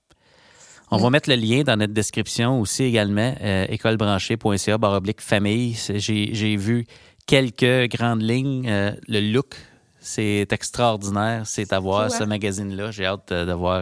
On 0.90 0.98
va 0.98 1.10
mettre 1.10 1.28
le 1.28 1.36
lien 1.36 1.62
dans 1.62 1.76
notre 1.76 1.92
description 1.92 2.60
aussi 2.60 2.84
également, 2.84 3.34
euh, 3.40 3.66
écolebranchée.ca, 3.68 4.78
baroblique 4.78 5.20
famille. 5.20 5.76
J'ai 5.88 6.56
vu 6.56 6.86
quelques 7.26 7.90
grandes 7.90 8.22
lignes. 8.22 8.68
Euh, 8.68 8.92
le 9.08 9.20
look, 9.32 9.56
c'est 9.98 10.46
extraordinaire. 10.52 11.42
C'est 11.44 11.72
à 11.72 11.80
voir, 11.80 12.10
ce 12.10 12.22
magazine-là. 12.22 12.92
J'ai 12.92 13.04
hâte 13.04 13.32
euh, 13.32 13.44
d'avoir 13.44 13.80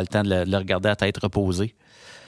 le 0.00 0.06
temps 0.06 0.22
de 0.22 0.44
le, 0.46 0.56
regarder 0.56 0.90
à 0.90 0.96
tête 0.96 1.16
reposée. 1.16 1.74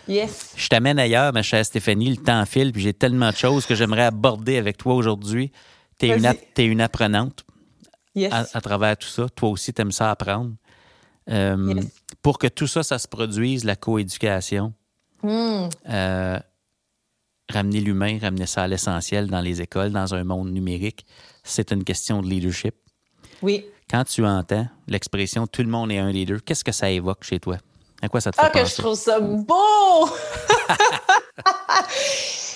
Yes. 0.09 0.55
Je 0.57 0.69
t'amène 0.69 0.99
ailleurs, 0.99 1.35
ma 1.35 1.43
chère 1.43 1.65
Stéphanie. 1.67 2.09
Le 2.09 2.17
temps 2.17 2.47
file, 2.47 2.73
puis 2.73 2.81
j'ai 2.81 2.95
tellement 2.95 3.31
de 3.31 3.37
choses 3.37 3.67
que 3.67 3.75
j'aimerais 3.75 4.05
aborder 4.05 4.57
avec 4.57 4.79
toi 4.79 4.95
aujourd'hui. 4.95 5.53
Tu 5.99 6.07
es, 6.07 6.19
es, 6.57 6.65
une 6.65 6.81
apprenante 6.81 7.45
yes. 8.15 8.33
à, 8.33 8.61
travers 8.63 8.97
tout 8.97 9.09
ça. 9.09 9.29
Toi 9.29 9.51
aussi, 9.51 9.75
tu 9.75 9.83
aimes 9.83 9.93
ça 9.93 10.11
apprendre. 10.11 10.53
Euh, 11.31 11.83
pour 12.23 12.39
que 12.39 12.47
tout 12.47 12.67
ça, 12.67 12.83
ça 12.83 12.99
se 12.99 13.09
produise, 13.09 13.65
la 13.65 13.77
coéducation, 13.77 14.73
hmm. 15.23 15.69
euh, 15.89 16.39
ramener 17.51 17.81
l'humain, 17.81 18.19
ramener 18.21 18.47
ça 18.47 18.63
à 18.63 18.69
l'essentiel 18.69 19.29
dans 19.29 19.41
les 19.41 19.63
écoles, 19.63 19.93
dans 19.93 20.15
un 20.15 20.25
monde 20.25 20.51
numérique, 20.51 21.07
c'est 21.45 21.73
une 21.73 21.85
question 21.85 22.23
de 22.23 22.29
leadership. 22.29 22.75
Oui. 23.43 23.67
Quand 23.91 24.05
tu 24.05 24.25
entends 24.27 24.67
l'expression 24.87 25.47
tout 25.47 25.63
le 25.63 25.69
monde 25.69 25.91
est 25.91 25.99
un 25.99 26.11
leader, 26.11 26.39
qu'est-ce 26.45 26.65
que 26.65 26.73
ça 26.73 26.91
évoque 26.91 27.25
chez 27.25 27.41
toi? 27.41 27.57
À 28.03 28.09
quoi 28.09 28.21
ça 28.21 28.31
te 28.31 28.37
fait 28.37 28.47
ah, 28.47 28.51
que 28.51 28.65
je 28.65 28.75
trouve 28.77 28.95
ça 28.95 29.19
beau! 29.19 30.09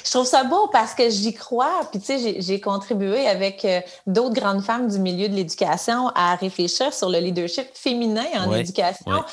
je 0.05 0.11
trouve 0.11 0.27
ça 0.27 0.45
beau 0.45 0.69
parce 0.69 0.95
que 0.95 1.09
j'y 1.11 1.35
crois. 1.35 1.89
Puis, 1.91 2.01
tu 2.01 2.19
sais, 2.19 2.41
j'ai 2.41 2.61
contribué 2.61 3.27
avec 3.27 3.65
euh, 3.65 3.81
d'autres 4.07 4.35
grandes 4.35 4.63
femmes 4.63 4.89
du 4.89 4.99
milieu 4.99 5.29
de 5.29 5.35
l'éducation 5.35 6.09
à 6.15 6.37
réfléchir 6.37 6.93
sur 6.93 7.09
le 7.09 7.19
leadership 7.19 7.67
féminin 7.75 8.27
en 8.37 8.55
éducation. 8.55 9.25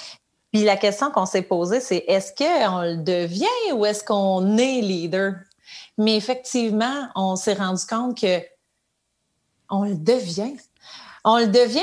Puis 0.51 0.63
la 0.63 0.77
question 0.77 1.11
qu'on 1.11 1.25
s'est 1.25 1.43
posée, 1.43 1.79
c'est 1.79 2.03
est-ce 2.07 2.33
qu'on 2.33 2.81
le 2.81 2.97
devient 2.97 3.45
ou 3.73 3.85
est-ce 3.85 4.03
qu'on 4.03 4.57
est 4.57 4.81
leader? 4.81 5.35
Mais 5.97 6.15
effectivement, 6.15 7.09
on 7.15 7.35
s'est 7.35 7.53
rendu 7.53 7.85
compte 7.85 8.19
que 8.19 8.41
on 9.69 9.83
le 9.83 9.95
devient. 9.95 10.55
On 11.23 11.37
le 11.37 11.47
devient 11.47 11.81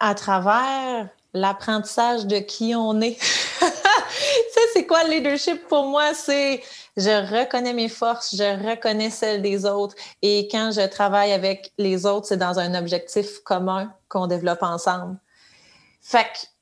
à 0.00 0.14
travers 0.14 1.08
l'apprentissage 1.34 2.26
de 2.26 2.38
qui 2.38 2.74
on 2.74 3.00
est. 3.00 3.18
ça, 3.60 4.60
c'est 4.72 4.86
quoi 4.86 5.04
le 5.04 5.10
leadership 5.10 5.66
pour 5.68 5.84
moi? 5.84 6.14
C'est 6.14 6.62
je 6.96 7.40
reconnais 7.40 7.72
mes 7.74 7.88
forces, 7.88 8.34
je 8.36 8.70
reconnais 8.70 9.10
celles 9.10 9.42
des 9.42 9.66
autres. 9.66 9.96
Et 10.22 10.48
quand 10.50 10.70
je 10.72 10.86
travaille 10.86 11.32
avec 11.32 11.72
les 11.76 12.06
autres, 12.06 12.26
c'est 12.28 12.36
dans 12.36 12.58
un 12.58 12.74
objectif 12.74 13.40
commun 13.40 13.92
qu'on 14.08 14.26
développe 14.26 14.62
ensemble. 14.62 15.18
Fait 16.00 16.24
que 16.24 16.53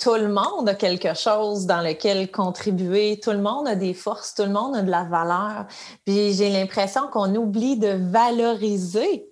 tout 0.00 0.14
le 0.14 0.28
monde 0.28 0.68
a 0.68 0.74
quelque 0.74 1.14
chose 1.14 1.66
dans 1.66 1.82
lequel 1.82 2.30
contribuer, 2.30 3.20
tout 3.22 3.32
le 3.32 3.42
monde 3.42 3.68
a 3.68 3.76
des 3.76 3.94
forces, 3.94 4.34
tout 4.34 4.44
le 4.44 4.50
monde 4.50 4.74
a 4.74 4.82
de 4.82 4.90
la 4.90 5.04
valeur. 5.04 5.66
Puis 6.04 6.32
j'ai 6.32 6.50
l'impression 6.50 7.02
qu'on 7.12 7.34
oublie 7.34 7.76
de 7.76 8.10
valoriser 8.10 9.26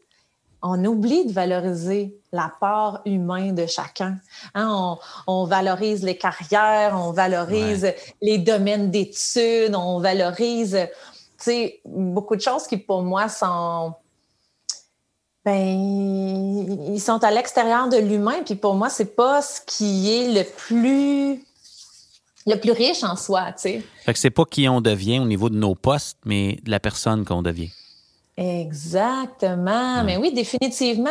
on 0.63 0.85
oublie 0.85 1.25
de 1.25 1.33
valoriser 1.33 2.17
l'apport 2.33 3.01
humain 3.05 3.53
de 3.53 3.67
chacun. 3.67 4.19
Hein, 4.55 4.97
on, 5.27 5.45
valorise 5.45 6.03
les 6.03 6.19
carrières, 6.19 6.97
on 6.97 7.13
valorise 7.13 7.93
les 8.21 8.39
domaines 8.39 8.91
d'études, 8.91 9.75
on 9.77 10.01
valorise 10.01 10.77
beaucoup 11.85 12.35
de 12.35 12.41
choses 12.41 12.67
qui, 12.67 12.77
pour 12.77 13.03
moi, 13.03 13.29
sont. 13.29 13.95
Ben, 15.45 16.93
ils 16.93 17.01
sont 17.01 17.23
à 17.25 17.31
l'extérieur 17.31 17.89
de 17.89 17.97
l'humain, 17.97 18.43
puis 18.45 18.55
pour 18.55 18.75
moi, 18.75 18.91
c'est 18.91 19.17
pas 19.17 19.41
ce 19.41 19.61
qui 19.67 20.13
est 20.15 20.33
le 20.33 20.45
plus 20.45 21.43
le 22.47 22.57
plus 22.57 22.73
riche 22.73 23.05
en 23.05 23.17
soi, 23.17 23.53
tu 23.53 23.63
sais. 23.63 23.83
Fait 24.05 24.13
que 24.13 24.19
c'est 24.19 24.31
pas 24.31 24.45
qui 24.45 24.69
on 24.69 24.81
devient 24.81 25.19
au 25.19 25.27
niveau 25.27 25.51
de 25.51 25.57
nos 25.57 25.75
postes, 25.75 26.19
mais 26.25 26.59
de 26.65 26.71
la 26.71 26.81
personne 26.81 27.25
qu'on 27.25 27.43
devient. 27.43 27.71
Exactement. 28.39 30.05
Mais 30.05 30.17
oui, 30.17 30.33
définitivement. 30.33 31.11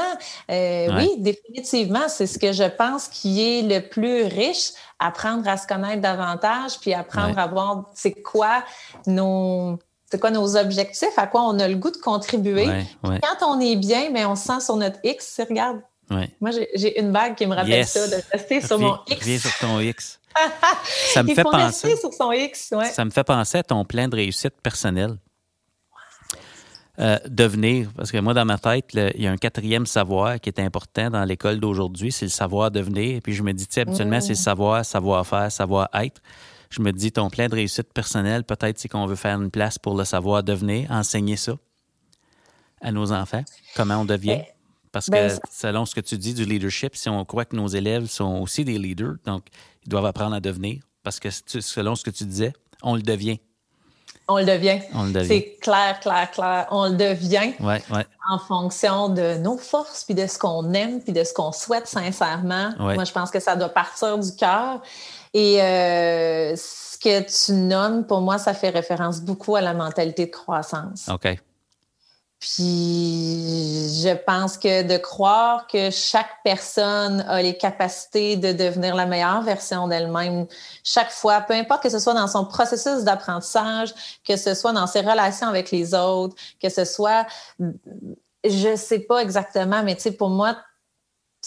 Euh, 0.49 0.87
oui, 0.97 1.15
définitivement, 1.17 2.07
c'est 2.07 2.25
ce 2.25 2.39
que 2.39 2.53
je 2.53 2.63
pense 2.63 3.09
qui 3.09 3.41
est 3.41 3.61
le 3.63 3.85
plus 3.85 4.23
riche, 4.23 4.69
apprendre 4.97 5.45
à 5.47 5.57
se 5.57 5.67
connaître 5.67 6.01
davantage, 6.01 6.79
puis 6.79 6.93
apprendre 6.93 7.37
à 7.37 7.47
voir 7.47 7.83
c'est 7.93 8.13
quoi 8.13 8.63
nos 9.05 9.77
c'est 10.09 10.19
quoi 10.19 10.31
nos 10.31 10.55
objectifs, 10.55 11.17
à 11.17 11.27
quoi 11.27 11.43
on 11.43 11.59
a 11.59 11.67
le 11.67 11.75
goût 11.75 11.91
de 11.91 11.97
contribuer. 11.97 12.67
Quand 13.03 13.45
on 13.45 13.59
est 13.59 13.75
bien, 13.75 14.09
mais 14.11 14.25
on 14.25 14.35
se 14.35 14.45
sent 14.45 14.61
sur 14.61 14.75
notre 14.77 14.99
X, 15.03 15.41
regarde. 15.47 15.81
Moi, 16.39 16.51
j'ai 16.75 16.99
une 16.99 17.11
bague 17.11 17.35
qui 17.35 17.45
me 17.45 17.55
rappelle 17.55 17.85
ça, 17.85 18.07
de 18.07 18.15
rester 18.31 18.61
sur 18.61 18.79
mon 18.79 18.97
X. 19.07 19.25
Viens 19.25 19.39
sur 19.39 19.57
ton 19.59 19.79
X. 19.79 20.19
ça 21.13 21.23
me 21.23 21.29
Il 21.29 21.35
fait 21.35 21.41
faut 21.41 21.51
penser. 21.51 21.87
Rester 21.87 21.99
sur 21.99 22.13
son 22.13 22.31
X, 22.31 22.73
Ça 22.93 23.05
me 23.05 23.09
fait 23.09 23.23
penser 23.23 23.57
à 23.57 23.63
ton 23.63 23.83
plein 23.83 24.07
de 24.07 24.15
réussite 24.15 24.53
personnelle. 24.61 25.17
Euh, 26.99 27.19
devenir. 27.27 27.89
Parce 27.95 28.11
que 28.11 28.17
moi, 28.17 28.33
dans 28.33 28.45
ma 28.45 28.57
tête, 28.57 28.85
il 28.93 29.21
y 29.21 29.27
a 29.27 29.31
un 29.31 29.37
quatrième 29.37 29.85
savoir 29.85 30.39
qui 30.39 30.49
est 30.49 30.59
important 30.59 31.11
dans 31.11 31.23
l'école 31.25 31.59
d'aujourd'hui, 31.59 32.11
c'est 32.11 32.25
le 32.25 32.31
savoir 32.31 32.71
devenir. 32.71 33.17
Et 33.17 33.21
puis 33.21 33.33
je 33.33 33.43
me 33.43 33.51
dis, 33.51 33.67
tu 33.67 33.75
sais, 33.75 33.81
habituellement, 33.81 34.19
c'est 34.19 34.29
le 34.29 34.35
savoir, 34.35 34.83
savoir-faire, 34.83 35.51
savoir-être. 35.51 36.21
Je 36.69 36.81
me 36.81 36.91
dis, 36.91 37.11
ton 37.11 37.29
plein 37.29 37.47
de 37.47 37.55
réussite 37.55 37.93
personnelle, 37.93 38.43
peut-être 38.43 38.77
c'est 38.77 38.89
qu'on 38.89 39.05
veut 39.05 39.15
faire 39.15 39.41
une 39.41 39.51
place 39.51 39.77
pour 39.77 39.97
le 39.97 40.03
savoir 40.03 40.43
devenir, 40.43 40.91
enseigner 40.91 41.37
ça 41.37 41.57
à 42.81 42.91
nos 42.91 43.11
enfants, 43.11 43.43
comment 43.75 44.01
on 44.01 44.05
devient. 44.05 44.37
Ben, 44.37 44.45
Parce 44.91 45.07
que 45.07 45.11
ben, 45.11 45.39
selon 45.51 45.85
ce 45.85 45.95
que 45.95 46.01
tu 46.01 46.17
dis 46.17 46.33
du 46.33 46.45
leadership, 46.45 46.95
si 46.95 47.09
on 47.09 47.23
croit 47.25 47.45
que 47.45 47.55
nos 47.55 47.67
élèves 47.67 48.05
sont 48.07 48.39
aussi 48.39 48.65
des 48.65 48.77
leaders, 48.77 49.15
donc 49.25 49.45
ils 49.83 49.89
doivent 49.89 50.05
apprendre 50.05 50.35
à 50.35 50.39
devenir. 50.39 50.83
Parce 51.03 51.19
que 51.19 51.29
selon 51.31 51.95
ce 51.95 52.03
que 52.03 52.09
tu 52.09 52.25
disais, 52.25 52.53
on 52.83 52.95
le 52.95 53.01
devient. 53.01 53.39
On 54.27 54.37
le 54.37 54.45
devient. 54.45 54.79
C'est 55.25 55.57
clair, 55.61 55.99
clair, 56.01 56.29
clair. 56.31 56.67
On 56.71 56.89
le 56.89 56.95
devient 56.95 57.53
ouais, 57.61 57.81
ouais. 57.91 58.05
en 58.29 58.39
fonction 58.39 59.09
de 59.09 59.37
nos 59.37 59.57
forces, 59.57 60.03
puis 60.03 60.15
de 60.15 60.27
ce 60.27 60.37
qu'on 60.37 60.73
aime, 60.73 61.01
puis 61.01 61.13
de 61.13 61.23
ce 61.23 61.33
qu'on 61.33 61.51
souhaite 61.51 61.87
sincèrement. 61.87 62.71
Moi, 62.77 63.03
je 63.03 63.11
pense 63.11 63.31
que 63.31 63.39
ça 63.39 63.55
doit 63.55 63.69
partir 63.69 64.17
du 64.17 64.35
cœur. 64.35 64.81
Et 65.33 65.61
euh, 65.61 66.55
ce 66.55 66.97
que 66.97 67.21
tu 67.21 67.53
nommes, 67.53 68.05
pour 68.05 68.21
moi, 68.21 68.37
ça 68.37 68.53
fait 68.53 68.69
référence 68.69 69.21
beaucoup 69.21 69.55
à 69.55 69.61
la 69.61 69.73
mentalité 69.73 70.25
de 70.25 70.31
croissance. 70.31 71.09
OK. 71.09 71.37
Puis 72.39 74.03
je 74.03 74.15
pense 74.25 74.59
que 74.59 74.83
de 74.83 74.97
croire 74.97 75.65
que 75.65 75.89
chaque 75.89 76.29
personne 76.43 77.21
a 77.21 77.41
les 77.41 77.57
capacités 77.57 78.37
de 78.37 78.51
devenir 78.53 78.95
la 78.95 79.07
meilleure 79.07 79.41
version 79.41 79.87
d'elle-même 79.87 80.45
chaque 80.83 81.09
fois, 81.09 81.41
peu 81.41 81.55
importe 81.55 81.81
que 81.81 81.89
ce 81.89 81.97
soit 81.97 82.13
dans 82.13 82.27
son 82.27 82.45
processus 82.45 83.03
d'apprentissage, 83.03 83.93
que 84.23 84.37
ce 84.37 84.53
soit 84.53 84.71
dans 84.71 84.85
ses 84.85 85.01
relations 85.01 85.47
avec 85.47 85.71
les 85.71 85.95
autres, 85.95 86.35
que 86.61 86.69
ce 86.69 86.85
soit, 86.85 87.25
je 88.43 88.75
sais 88.75 88.99
pas 88.99 89.19
exactement, 89.19 89.81
mais 89.83 89.95
tu 89.95 90.03
sais, 90.03 90.11
pour 90.11 90.29
moi, 90.29 90.57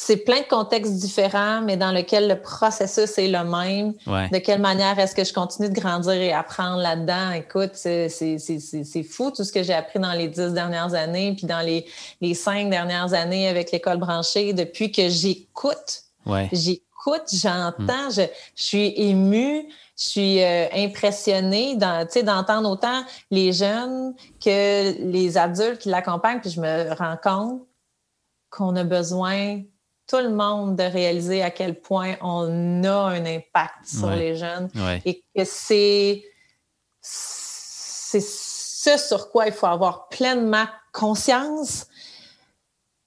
c'est 0.03 0.17
plein 0.17 0.41
de 0.41 0.47
contextes 0.49 0.95
différents, 0.95 1.61
mais 1.61 1.77
dans 1.77 1.93
lequel 1.93 2.27
le 2.27 2.41
processus 2.41 3.19
est 3.19 3.29
le 3.29 3.45
même. 3.45 3.93
De 4.31 4.39
quelle 4.39 4.61
manière 4.61 4.99
est-ce 4.99 5.15
que 5.15 5.25
je 5.25 5.33
continue 5.35 5.69
de 5.69 5.79
grandir 5.79 6.15
et 6.15 6.33
apprendre 6.33 6.79
là-dedans? 6.79 7.33
Écoute, 7.33 7.73
c'est 7.75 9.03
fou 9.03 9.31
tout 9.31 9.45
ce 9.45 9.53
que 9.53 9.63
j'ai 9.63 9.75
appris 9.75 9.99
dans 9.99 10.13
les 10.13 10.29
dix 10.29 10.55
dernières 10.55 10.95
années, 10.95 11.35
puis 11.37 11.47
dans 11.47 11.61
les, 11.61 11.85
les 12.23 12.33
cinq 12.33 12.71
dernières 12.71 13.13
années 13.13 13.47
avec 13.47 13.73
l'école 13.73 13.99
branchée, 13.99 14.55
depuis 14.55 14.91
que 14.91 15.11
j'écoute 15.11 16.05
J'écoute, 16.53 17.29
j'entends, 17.33 18.09
mm. 18.09 18.13
je, 18.15 18.23
suis 18.55 18.95
émue, 18.97 19.69
je 19.99 20.09
suis 20.09 20.43
euh, 20.43 20.67
impressionnée 20.73 21.77
d'entendre 21.77 22.71
autant 22.71 23.03
les 23.31 23.53
jeunes 23.53 24.15
que 24.43 24.99
les 25.11 25.37
adultes 25.37 25.79
qui 25.79 25.89
l'accompagnent, 25.91 26.41
puis 26.41 26.51
je 26.51 26.61
me 26.61 26.95
rends 26.95 27.17
compte 27.23 27.63
qu'on 28.51 28.77
a 28.77 28.85
besoin, 28.85 29.61
tout 30.11 30.19
le 30.19 30.31
monde, 30.31 30.77
de 30.77 30.83
réaliser 30.83 31.43
à 31.43 31.51
quel 31.51 31.81
point 31.81 32.17
on 32.21 32.83
a 32.83 32.91
un 32.91 33.25
impact 33.25 33.87
sur 33.87 34.11
les 34.11 34.35
jeunes 34.35 34.69
et 35.05 35.23
que 35.35 35.45
c'est 35.45 36.25
c'est 37.01 38.21
ce 38.21 38.97
sur 38.97 39.31
quoi 39.31 39.47
il 39.47 39.53
faut 39.53 39.67
avoir 39.67 40.09
pleinement 40.09 40.67
conscience. 40.93 41.87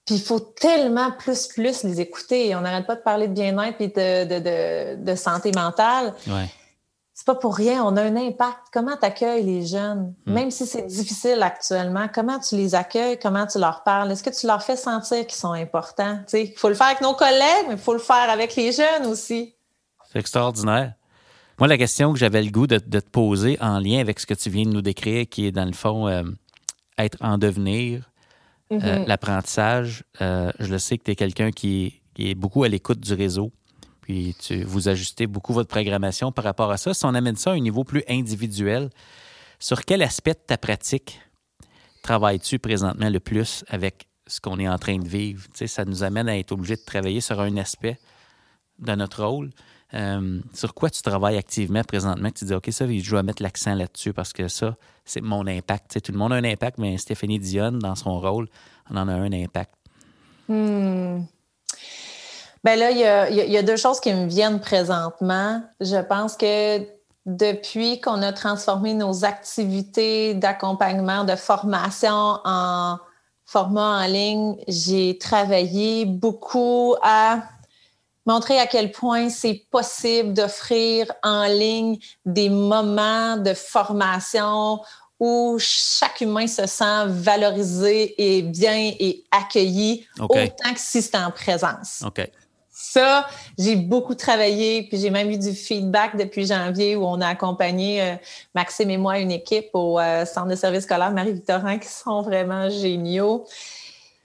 Puis 0.06 0.16
il 0.16 0.22
faut 0.22 0.40
tellement 0.40 1.12
plus, 1.12 1.48
plus 1.48 1.84
les 1.84 2.02
écouter. 2.02 2.56
On 2.56 2.62
n'arrête 2.62 2.86
pas 2.86 2.96
de 2.96 3.02
parler 3.02 3.28
de 3.28 3.34
bien-être 3.34 3.80
et 3.80 3.88
de, 3.88 4.96
de, 4.96 5.16
santé 5.16 5.52
mentale. 5.54 6.14
Ouais. 6.28 6.50
C'est 7.24 7.28
pas 7.28 7.36
pour 7.36 7.56
rien, 7.56 7.86
on 7.86 7.96
a 7.96 8.02
un 8.02 8.18
impact. 8.18 8.68
Comment 8.74 8.98
tu 8.98 9.06
accueilles 9.06 9.46
les 9.46 9.66
jeunes? 9.66 10.14
Hmm. 10.26 10.34
Même 10.34 10.52
si 10.52 10.66
c'est 10.66 10.82
difficile 10.82 11.42
actuellement, 11.42 12.10
comment 12.14 12.38
tu 12.38 12.58
les 12.58 12.76
accueilles? 12.76 13.18
Comment 13.18 13.48
tu 13.48 13.60
leur 13.60 13.84
parles? 13.84 14.12
Est-ce 14.12 14.22
que 14.22 14.38
tu 14.38 14.46
leur 14.46 14.62
fais 14.62 14.76
sentir 14.76 15.26
qu'ils 15.26 15.40
sont 15.40 15.54
importants? 15.54 16.20
Il 16.34 16.52
faut 16.58 16.68
le 16.68 16.76
faire 16.76 16.88
avec 16.88 17.00
nos 17.00 17.14
collègues, 17.14 17.68
mais 17.70 17.76
il 17.76 17.80
faut 17.80 17.94
le 17.94 18.00
faire 18.00 18.30
avec 18.30 18.58
les 18.58 18.74
jeunes 18.74 19.06
aussi. 19.06 19.56
C'est 20.12 20.20
extraordinaire. 20.20 20.96
Moi, 21.60 21.70
la 21.70 21.78
question 21.78 22.12
que 22.12 22.20
j'avais 22.20 22.44
le 22.44 22.52
goût 22.52 22.68
de, 22.68 22.78
te 22.80 22.98
poser 22.98 23.58
en 23.62 23.80
lien 23.80 24.02
avec 24.02 24.20
ce 24.20 24.26
que 24.26 24.34
tu 24.34 24.50
viens 24.50 24.66
de 24.66 24.72
nous 24.72 24.82
décrire, 24.82 25.26
qui 25.30 25.46
est 25.46 25.54
dans 25.54 25.64
le 25.64 25.72
fond 25.72 26.10
euh, 26.10 26.24
être 26.98 27.18
en 27.22 27.38
devenir, 27.38 28.12
euh, 28.74 28.80
mm-hmm. 28.80 29.08
l'apprentissage, 29.08 30.04
euh, 30.20 30.52
je 30.60 30.70
le 30.70 30.78
sais 30.78 30.98
que 30.98 31.04
tu 31.06 31.12
es 31.12 31.16
quelqu'un 31.16 31.52
qui, 31.52 32.02
est 32.20 32.36
beaucoup 32.36 32.66
à 32.66 32.68
l'écoute 32.68 33.00
du 33.00 33.14
réseau. 33.14 33.54
Puis 34.04 34.36
tu, 34.38 34.64
vous 34.64 34.90
ajustez 34.90 35.28
beaucoup 35.28 35.54
votre 35.54 35.70
programmation 35.70 36.34
par 36.34 36.44
rapport 36.44 36.70
à 36.72 36.78
ça. 36.78 36.94
Si 36.94 37.06
on 37.06 37.16
amène 37.16 37.38
ça 37.38 37.52
à 37.52 37.54
un 37.54 37.60
niveau 37.60 37.86
plus 37.86 38.04
individuel, 38.10 38.90
sur 39.60 39.86
quel 39.86 40.02
aspect 40.02 40.34
de 40.34 40.42
ta 40.46 40.58
pratique 40.58 41.22
travailles-tu 42.02 42.60
présentement 42.60 43.10
le 43.10 43.22
plus 43.22 43.64
avec 43.70 44.08
ce 44.28 44.42
qu'on 44.42 44.60
est 44.60 44.68
en 44.68 44.78
train 44.78 44.98
de 44.98 45.08
vivre? 45.08 45.46
Tu 45.54 45.60
sais, 45.60 45.68
ça 45.68 45.86
nous 45.86 46.04
amène 46.04 46.28
à 46.28 46.38
être 46.38 46.52
obligé 46.52 46.76
de 46.76 46.84
travailler 46.86 47.22
sur 47.22 47.40
un 47.40 47.56
aspect 47.56 47.98
de 48.78 48.94
notre 48.94 49.24
rôle. 49.24 49.52
Euh, 49.94 50.42
sur 50.54 50.74
quoi 50.74 50.90
tu 50.90 51.02
travailles 51.02 51.38
activement 51.38 51.84
présentement 51.84 52.30
tu 52.30 52.44
dis, 52.44 52.54
OK, 52.54 52.68
ça, 52.72 52.86
je 52.86 53.10
dois 53.10 53.24
mettre 53.24 53.42
l'accent 53.42 53.74
là-dessus 53.74 54.12
parce 54.12 54.34
que 54.34 54.50
ça, 54.50 54.76
c'est 55.06 55.22
mon 55.22 55.48
impact. 55.48 56.02
tout 56.02 56.12
le 56.12 56.18
monde 56.18 56.34
a 56.34 56.36
un 56.36 56.44
impact, 56.44 56.78
mais 56.78 56.98
Stéphanie 56.98 57.40
Dionne, 57.40 57.80
dans 57.80 57.96
son 57.96 58.20
rôle, 58.20 58.50
on 58.90 58.98
en 58.98 59.08
a 59.08 59.14
un 59.14 59.32
impact. 59.32 59.76
Hmm. 60.50 61.22
Ben 62.64 62.80
là, 62.80 62.92
il 62.92 62.98
y, 63.52 63.58
a, 63.58 63.62
deux 63.62 63.76
choses 63.76 64.00
qui 64.00 64.14
me 64.14 64.26
viennent 64.26 64.62
présentement. 64.62 65.62
Je 65.82 65.98
pense 65.98 66.38
que 66.38 66.80
depuis 67.26 68.00
qu'on 68.00 68.22
a 68.22 68.32
transformé 68.32 68.94
nos 68.94 69.26
activités 69.26 70.34
d'accompagnement, 70.34 71.26
de 71.26 71.36
formation 71.36 72.40
en 72.46 72.98
format 73.46 74.04
en 74.04 74.08
ligne, 74.08 74.56
j'ai 74.70 75.18
travaillé 75.18 76.06
beaucoup 76.06 76.96
à 77.02 77.44
montrer 78.26 78.58
à 78.60 78.68
quel 78.68 78.92
point 78.92 79.30
c'est 79.30 79.66
possible 79.70 80.34
d'offrir 80.34 81.12
en 81.22 81.46
ligne 81.46 81.98
des 82.26 82.50
moments 82.50 83.36
de 83.36 83.54
formation 83.54 84.80
où 85.20 85.58
chaque 85.60 86.22
humain 86.22 86.48
se 86.48 86.66
sent 86.66 87.06
valorisé 87.08 88.16
et 88.18 88.42
bien 88.42 88.92
et 89.00 89.24
accueilli 89.32 90.08
autant 90.20 90.74
que 90.74 90.80
si 90.80 91.02
c'était 91.02 91.18
en 91.18 91.32
présence. 91.32 92.04
Ça, 92.86 93.26
j'ai 93.58 93.78
beaucoup 93.78 94.14
travaillé, 94.14 94.84
puis 94.84 94.98
j'ai 94.98 95.10
même 95.10 95.30
eu 95.30 95.38
du 95.38 95.54
feedback 95.54 96.18
depuis 96.18 96.46
janvier 96.46 96.98
où 96.98 97.06
on 97.06 97.22
a 97.22 97.28
accompagné 97.28 98.02
euh, 98.02 98.16
Maxime 98.54 98.90
et 98.90 98.98
moi 98.98 99.20
une 99.20 99.32
équipe 99.32 99.70
au 99.72 100.02
euh, 100.02 100.26
Centre 100.26 100.48
de 100.48 100.56
services 100.56 100.84
scolaire 100.84 101.12
Marie-Victorin 101.12 101.78
qui 101.78 101.88
sont 101.88 102.22
vraiment 102.24 102.70
géniaux, 102.70 103.46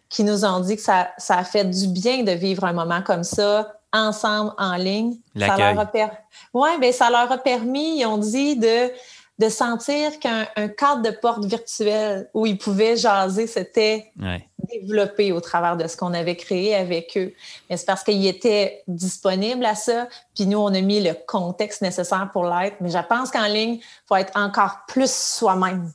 qui 0.09 0.25
nous 0.25 0.45
ont 0.45 0.59
dit 0.59 0.75
que 0.75 0.83
ça, 0.83 1.11
ça 1.19 1.39
a 1.39 1.45
fait 1.45 1.67
du 1.67 1.87
bien 1.87 2.25
de 2.25 2.33
vivre 2.33 2.65
un 2.65 2.73
moment 2.73 3.01
comme 3.01 3.23
ça 3.23 3.77
ensemble 3.93 4.53
en 4.59 4.75
ligne. 4.75 5.19
Ça 5.39 5.57
leur, 5.57 5.79
a 5.79 5.91
ouais, 6.53 6.79
ben, 6.81 6.93
ça 6.93 7.11
leur 7.11 7.31
a 7.31 7.39
permis, 7.39 8.01
ils 8.01 8.07
ont 8.07 8.19
dit, 8.19 8.57
de, 8.57 8.91
de 9.39 9.49
sentir 9.49 10.19
qu'un 10.19 10.47
cadre 10.77 11.03
de 11.03 11.11
porte 11.11 11.45
virtuel 11.45 12.29
où 12.35 12.45
ils 12.45 12.59
pouvaient 12.59 12.97
jaser, 12.97 13.47
c'était 13.47 14.11
développé 14.59 15.33
au 15.33 15.41
travers 15.41 15.77
de 15.77 15.87
ce 15.87 15.97
qu'on 15.97 16.15
avait 16.15 16.37
créé 16.37 16.75
avec 16.75 17.17
eux. 17.17 17.33
Mais 17.69 17.77
c'est 17.77 17.87
parce 17.87 18.03
qu'ils 18.03 18.27
étaient 18.27 18.83
disponibles 18.89 19.65
à 19.65 19.75
ça, 19.75 20.09
puis 20.35 20.47
nous, 20.47 20.59
on 20.59 20.75
a 20.75 20.81
mis 20.81 21.01
le 21.01 21.15
contexte 21.27 21.83
nécessaire 21.83 22.29
pour 22.33 22.45
l'être. 22.45 22.77
Mais 22.81 22.91
je 22.91 22.99
pense 23.09 23.31
qu'en 23.31 23.47
ligne, 23.47 23.75
il 23.75 23.83
faut 24.07 24.17
être 24.17 24.33
encore 24.37 24.81
plus 24.89 25.11
soi-même. 25.11 25.93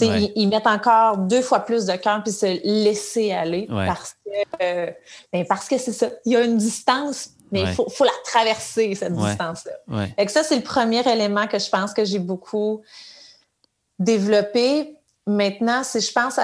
Ils, 0.00 0.48
mettent 0.48 0.66
encore 0.66 1.18
deux 1.18 1.42
fois 1.42 1.60
plus 1.60 1.86
de 1.86 1.96
cœur 1.96 2.22
puis 2.22 2.32
se 2.32 2.46
laisser 2.64 3.32
aller 3.32 3.66
parce 3.68 4.14
que 4.24 4.30
euh, 4.62 4.90
ben, 5.32 5.44
parce 5.46 5.68
que 5.68 5.76
c'est 5.76 5.92
ça. 5.92 6.08
Il 6.24 6.32
y 6.32 6.36
a 6.36 6.42
une 6.42 6.56
distance, 6.56 7.30
mais 7.50 7.62
il 7.62 7.74
faut, 7.74 8.04
la 8.04 8.10
traverser, 8.24 8.94
cette 8.94 9.14
distance-là. 9.14 10.06
Et 10.16 10.28
ça, 10.28 10.44
c'est 10.44 10.56
le 10.56 10.62
premier 10.62 11.00
élément 11.10 11.46
que 11.46 11.58
je 11.58 11.68
pense 11.68 11.92
que 11.92 12.04
j'ai 12.04 12.20
beaucoup 12.20 12.82
développé. 13.98 14.96
Maintenant, 15.26 15.82
si 15.82 16.00
je 16.00 16.12
pense 16.12 16.38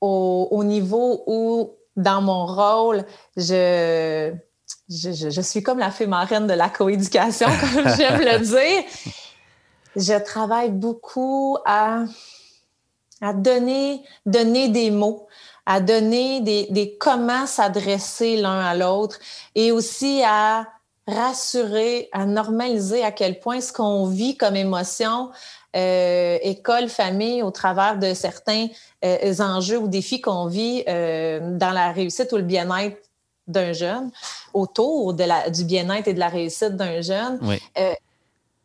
au, 0.00 0.64
niveau 0.64 1.22
où, 1.26 1.74
dans 1.96 2.22
mon 2.22 2.46
rôle, 2.46 3.04
je, 3.36 4.32
je, 4.88 5.40
suis 5.40 5.62
comme 5.62 5.78
la 5.78 5.90
fée 5.90 6.06
marraine 6.06 6.46
de 6.46 6.54
la 6.54 6.68
coéducation, 6.68 7.46
comme 7.46 7.88
j'aime 7.96 8.20
le 8.20 8.38
dire. 8.38 8.84
Je 9.96 10.22
travaille 10.22 10.70
beaucoup 10.70 11.58
à 11.66 12.04
à 13.20 13.32
donner, 13.32 14.02
donner 14.26 14.68
des 14.68 14.90
mots, 14.90 15.26
à 15.66 15.80
donner 15.80 16.40
des, 16.40 16.66
des 16.70 16.96
comment 16.96 17.46
s'adresser 17.46 18.36
l'un 18.36 18.60
à 18.60 18.74
l'autre 18.74 19.18
et 19.54 19.72
aussi 19.72 20.22
à 20.24 20.66
rassurer, 21.06 22.08
à 22.12 22.24
normaliser 22.24 23.02
à 23.02 23.12
quel 23.12 23.40
point 23.40 23.60
ce 23.60 23.72
qu'on 23.72 24.06
vit 24.06 24.36
comme 24.36 24.56
émotion, 24.56 25.30
euh, 25.76 26.38
école, 26.42 26.88
famille, 26.88 27.42
au 27.42 27.52
travers 27.52 27.96
de 27.98 28.12
certains 28.12 28.66
euh, 29.04 29.34
enjeux 29.38 29.78
ou 29.78 29.86
défis 29.86 30.20
qu'on 30.20 30.46
vit 30.46 30.82
euh, 30.88 31.56
dans 31.56 31.70
la 31.70 31.92
réussite 31.92 32.32
ou 32.32 32.36
le 32.36 32.42
bien-être 32.42 32.96
d'un 33.46 33.72
jeune, 33.72 34.10
autour 34.52 35.14
de 35.14 35.24
la, 35.24 35.48
du 35.50 35.64
bien-être 35.64 36.08
et 36.08 36.14
de 36.14 36.18
la 36.18 36.28
réussite 36.28 36.76
d'un 36.76 37.00
jeune. 37.00 37.38
Oui. 37.42 37.60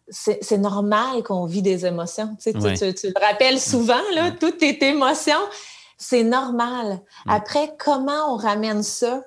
C'est 0.10 0.60
normal 0.60 1.24
qu'on 1.24 1.45
vit 1.45 1.64
des 1.64 1.86
émotions. 1.86 2.38
Tu, 2.39 2.53
tu, 2.53 2.60
le 2.60 3.26
rappelles 3.26 3.60
souvent, 3.60 4.01
là, 4.14 4.30
toutes 4.30 4.60
tes 4.60 4.84
émotions, 4.86 5.34
c'est 5.97 6.24
normal. 6.24 7.01
Après, 7.28 7.74
comment 7.80 8.34
on 8.34 8.38
ramène 8.38 8.84
ça 8.84 9.24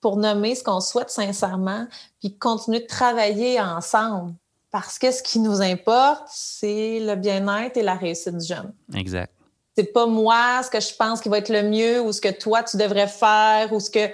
pour 0.00 0.16
nommer 0.16 0.56
ce 0.56 0.64
qu'on 0.64 0.80
souhaite 0.80 1.10
sincèrement, 1.10 1.86
puis 2.18 2.36
continuer 2.36 2.80
de 2.80 2.86
travailler 2.86 3.60
ensemble? 3.60 4.34
Parce 4.70 4.98
que 4.98 5.10
ce 5.10 5.22
qui 5.22 5.38
nous 5.38 5.62
importe, 5.62 6.24
c'est 6.28 7.00
le 7.00 7.14
bien-être 7.14 7.76
et 7.76 7.82
la 7.82 7.94
réussite 7.94 8.36
du 8.36 8.46
jeune. 8.46 8.72
Exact. 8.94 9.32
C'est 9.76 9.92
pas 9.92 10.06
moi 10.06 10.62
ce 10.62 10.70
que 10.70 10.80
je 10.80 10.94
pense 10.94 11.20
qui 11.20 11.28
va 11.28 11.38
être 11.38 11.50
le 11.50 11.62
mieux 11.62 12.00
ou 12.00 12.12
ce 12.12 12.20
que 12.20 12.30
toi 12.30 12.62
tu 12.62 12.76
devrais 12.76 13.08
faire 13.08 13.72
ou 13.72 13.80
ce 13.80 13.90
que 13.90 14.10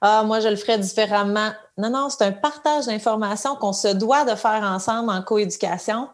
ah, 0.00 0.22
moi, 0.24 0.40
je 0.40 0.48
le 0.48 0.56
ferais 0.56 0.78
différemment. 0.78 1.52
Non, 1.76 1.90
non, 1.90 2.08
c'est 2.08 2.24
un 2.24 2.32
partage 2.32 2.86
d'informations 2.86 3.54
qu'on 3.56 3.72
se 3.72 3.88
doit 3.88 4.24
de 4.24 4.34
faire 4.34 4.62
ensemble 4.62 5.10
en 5.10 5.22
coéducation 5.22 6.08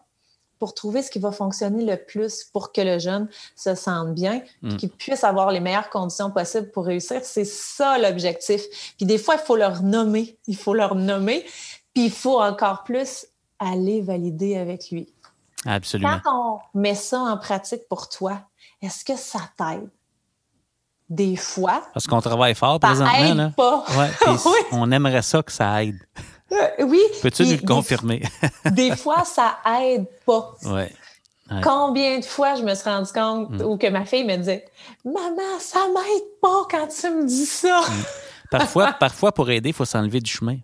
pour 0.59 0.74
trouver 0.74 1.03
ce 1.03 1.11
qui 1.11 1.18
va 1.18 1.30
fonctionner 1.32 1.84
le 1.84 1.97
plus 1.97 2.45
pour 2.45 2.72
que 2.72 2.80
le 2.80 2.99
jeune 2.99 3.28
se 3.55 3.74
sente 3.74 4.14
bien, 4.14 4.43
mm. 4.62 4.76
qu'il 4.76 4.89
puisse 4.89 5.22
avoir 5.22 5.53
les 5.53 5.61
meilleures 5.61 5.91
conditions 5.91 6.30
possibles 6.30 6.70
pour 6.70 6.87
réussir. 6.87 7.20
C'est 7.22 7.45
ça 7.45 7.99
l'objectif. 7.99 8.62
Puis 8.97 9.07
des 9.07 9.18
fois, 9.18 9.34
il 9.34 9.45
faut 9.45 9.57
leur 9.57 9.82
nommer. 9.82 10.39
Il 10.47 10.57
faut 10.57 10.74
leur 10.74 10.95
nommer. 10.95 11.45
Puis 11.95 12.07
il 12.07 12.11
faut 12.11 12.41
encore 12.41 12.82
plus 12.82 13.26
aller 13.59 14.01
valider 14.01 14.57
avec 14.57 14.91
lui. 14.91 15.13
Absolument. 15.65 16.21
Quand 16.25 16.61
on 16.75 16.79
met 16.79 16.95
ça 16.95 17.21
en 17.21 17.37
pratique 17.39 17.89
pour 17.89 18.09
toi, 18.09 18.41
est-ce 18.83 19.05
que 19.05 19.17
ça 19.17 19.41
t'aide? 19.57 19.89
des 21.09 21.37
fois. 21.37 21.83
Parce 21.93 22.07
qu'on 22.07 22.21
travaille 22.21 22.55
fort 22.55 22.81
présentement. 22.81 23.45
Aide 23.47 23.55
Pas. 23.55 23.85
On 24.73 24.91
aimerait 24.91 25.23
ça 25.23 25.43
que 25.43 25.53
ça 25.53 25.85
aide. 25.85 25.99
Euh, 26.53 26.85
oui. 26.85 27.01
Peux-tu 27.23 27.45
nous 27.45 27.53
le 27.53 27.67
confirmer? 27.67 28.23
des 28.73 28.97
fois, 28.97 29.25
ça 29.25 29.59
aide 29.81 30.07
pas. 30.25 30.55
Ouais. 30.65 30.93
Combien 31.63 32.19
de 32.19 32.25
fois 32.25 32.57
je 32.57 32.63
me 32.63 32.75
suis 32.75 32.89
rendu 32.89 33.13
compte 33.13 33.51
mm. 33.51 33.63
ou 33.63 33.77
que 33.77 33.87
ma 33.89 34.05
fille 34.05 34.25
me 34.25 34.37
disait 34.37 34.65
Maman, 35.05 35.59
ça 35.61 35.79
m'aide 35.95 36.25
pas 36.43 36.67
quand 36.69 36.89
tu 36.89 37.09
me 37.11 37.25
dis 37.25 37.47
ça. 37.47 37.81
Mm. 37.81 38.05
Parfois, 38.51 38.93
parfois, 38.93 39.33
pour 39.33 39.49
aider, 39.51 39.71
il 39.71 39.75
faut 39.75 39.85
s'enlever 39.85 40.21
du 40.21 40.31
chemin. 40.31 40.59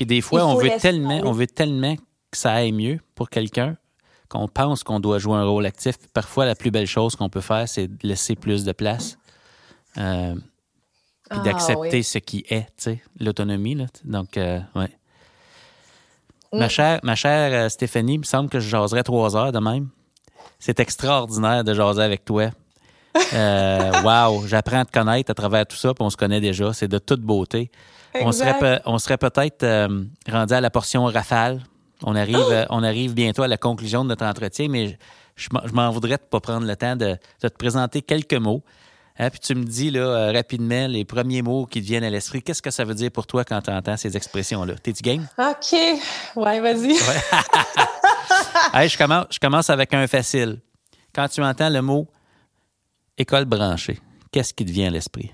Puis 0.00 0.06
des 0.06 0.22
fois, 0.22 0.46
on 0.46 0.54
veut, 0.54 0.70
tellement, 0.80 1.20
on 1.24 1.32
veut 1.32 1.46
tellement 1.46 1.94
que 1.94 2.38
ça 2.38 2.52
aille 2.52 2.72
mieux 2.72 3.00
pour 3.14 3.28
quelqu'un 3.28 3.76
qu'on 4.30 4.48
pense 4.48 4.82
qu'on 4.82 4.98
doit 4.98 5.18
jouer 5.18 5.34
un 5.34 5.44
rôle 5.44 5.66
actif. 5.66 5.96
Parfois, 6.14 6.46
la 6.46 6.54
plus 6.54 6.70
belle 6.70 6.86
chose 6.86 7.16
qu'on 7.16 7.28
peut 7.28 7.42
faire, 7.42 7.68
c'est 7.68 7.86
de 7.86 8.08
laisser 8.08 8.34
plus 8.34 8.64
de 8.64 8.72
place 8.72 9.18
euh, 9.98 10.34
puis 11.28 11.38
ah, 11.38 11.38
d'accepter 11.40 12.02
ce 12.02 12.16
qui 12.16 12.46
est, 12.48 12.62
tu 12.62 12.72
sais, 12.78 13.02
l'autonomie. 13.18 13.74
Là. 13.74 13.88
Donc, 14.06 14.38
euh, 14.38 14.60
ouais. 14.74 14.88
Ma 16.54 16.64
mm. 16.64 16.70
chère, 16.70 17.00
ma 17.02 17.14
chère 17.14 17.52
euh, 17.52 17.68
Stéphanie, 17.68 18.14
il 18.14 18.20
me 18.20 18.24
semble 18.24 18.48
que 18.48 18.58
je 18.58 18.70
jaserais 18.70 19.02
trois 19.02 19.36
heures 19.36 19.52
de 19.52 19.58
même. 19.58 19.90
C'est 20.58 20.80
extraordinaire 20.80 21.62
de 21.62 21.74
jaser 21.74 22.00
avec 22.00 22.24
toi. 22.24 22.48
Euh, 23.34 23.92
wow, 24.02 24.46
j'apprends 24.46 24.80
à 24.80 24.84
te 24.86 24.92
connaître 24.92 25.30
à 25.30 25.34
travers 25.34 25.66
tout 25.66 25.76
ça, 25.76 25.92
puis 25.92 26.02
on 26.02 26.08
se 26.08 26.16
connaît 26.16 26.40
déjà. 26.40 26.72
C'est 26.72 26.88
de 26.88 26.96
toute 26.96 27.20
beauté. 27.20 27.70
On 28.14 28.32
serait, 28.32 28.82
on 28.86 28.98
serait 28.98 29.18
peut-être 29.18 29.62
euh, 29.62 30.04
rendu 30.28 30.52
à 30.54 30.60
la 30.60 30.70
portion 30.70 31.04
rafale. 31.04 31.60
On 32.02 32.16
arrive, 32.16 32.38
oh! 32.38 32.64
on 32.70 32.82
arrive 32.82 33.14
bientôt 33.14 33.42
à 33.42 33.48
la 33.48 33.56
conclusion 33.56 34.04
de 34.04 34.08
notre 34.08 34.24
entretien, 34.24 34.68
mais 34.68 34.98
je, 35.36 35.48
m'en 35.72 35.90
voudrais 35.90 36.16
de 36.16 36.22
pas 36.22 36.40
prendre 36.40 36.66
le 36.66 36.76
temps 36.76 36.96
de, 36.96 37.16
de 37.42 37.48
te 37.48 37.56
présenter 37.56 38.02
quelques 38.02 38.34
mots. 38.34 38.62
Hein, 39.18 39.28
puis 39.28 39.40
tu 39.40 39.54
me 39.54 39.64
dis 39.64 39.90
là, 39.90 40.00
euh, 40.00 40.32
rapidement 40.32 40.86
les 40.86 41.04
premiers 41.04 41.42
mots 41.42 41.66
qui 41.66 41.82
te 41.82 41.86
viennent 41.86 42.04
à 42.04 42.10
l'esprit. 42.10 42.42
Qu'est-ce 42.42 42.62
que 42.62 42.70
ça 42.70 42.84
veut 42.84 42.94
dire 42.94 43.10
pour 43.10 43.26
toi 43.26 43.44
quand 43.44 43.60
tu 43.60 43.70
entends 43.70 43.98
ces 43.98 44.16
expressions-là? 44.16 44.76
T'es-tu 44.82 45.02
game? 45.02 45.26
OK. 45.36 45.78
Ouais, 46.36 46.60
vas-y. 46.60 46.96
je, 48.88 48.96
commence, 48.96 49.26
je 49.30 49.38
commence 49.38 49.68
avec 49.68 49.92
un 49.92 50.06
facile. 50.06 50.58
Quand 51.14 51.28
tu 51.28 51.42
entends 51.42 51.68
le 51.68 51.82
mot 51.82 52.08
école 53.18 53.44
branchée, 53.44 53.98
qu'est-ce 54.32 54.54
qui 54.54 54.64
te 54.64 54.70
vient 54.70 54.86
à 54.86 54.90
l'esprit? 54.90 55.30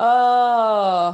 Oh, 0.00 1.12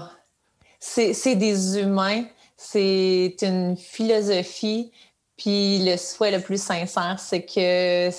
c'est 0.78 1.36
des 1.36 1.78
humains, 1.78 2.24
c'est 2.56 3.36
une 3.40 3.76
philosophie, 3.76 4.92
puis 5.36 5.82
le 5.84 5.96
souhait 5.96 6.36
le 6.36 6.42
plus 6.42 6.62
sincère, 6.62 7.18
c'est 7.18 7.46
que 7.46 8.10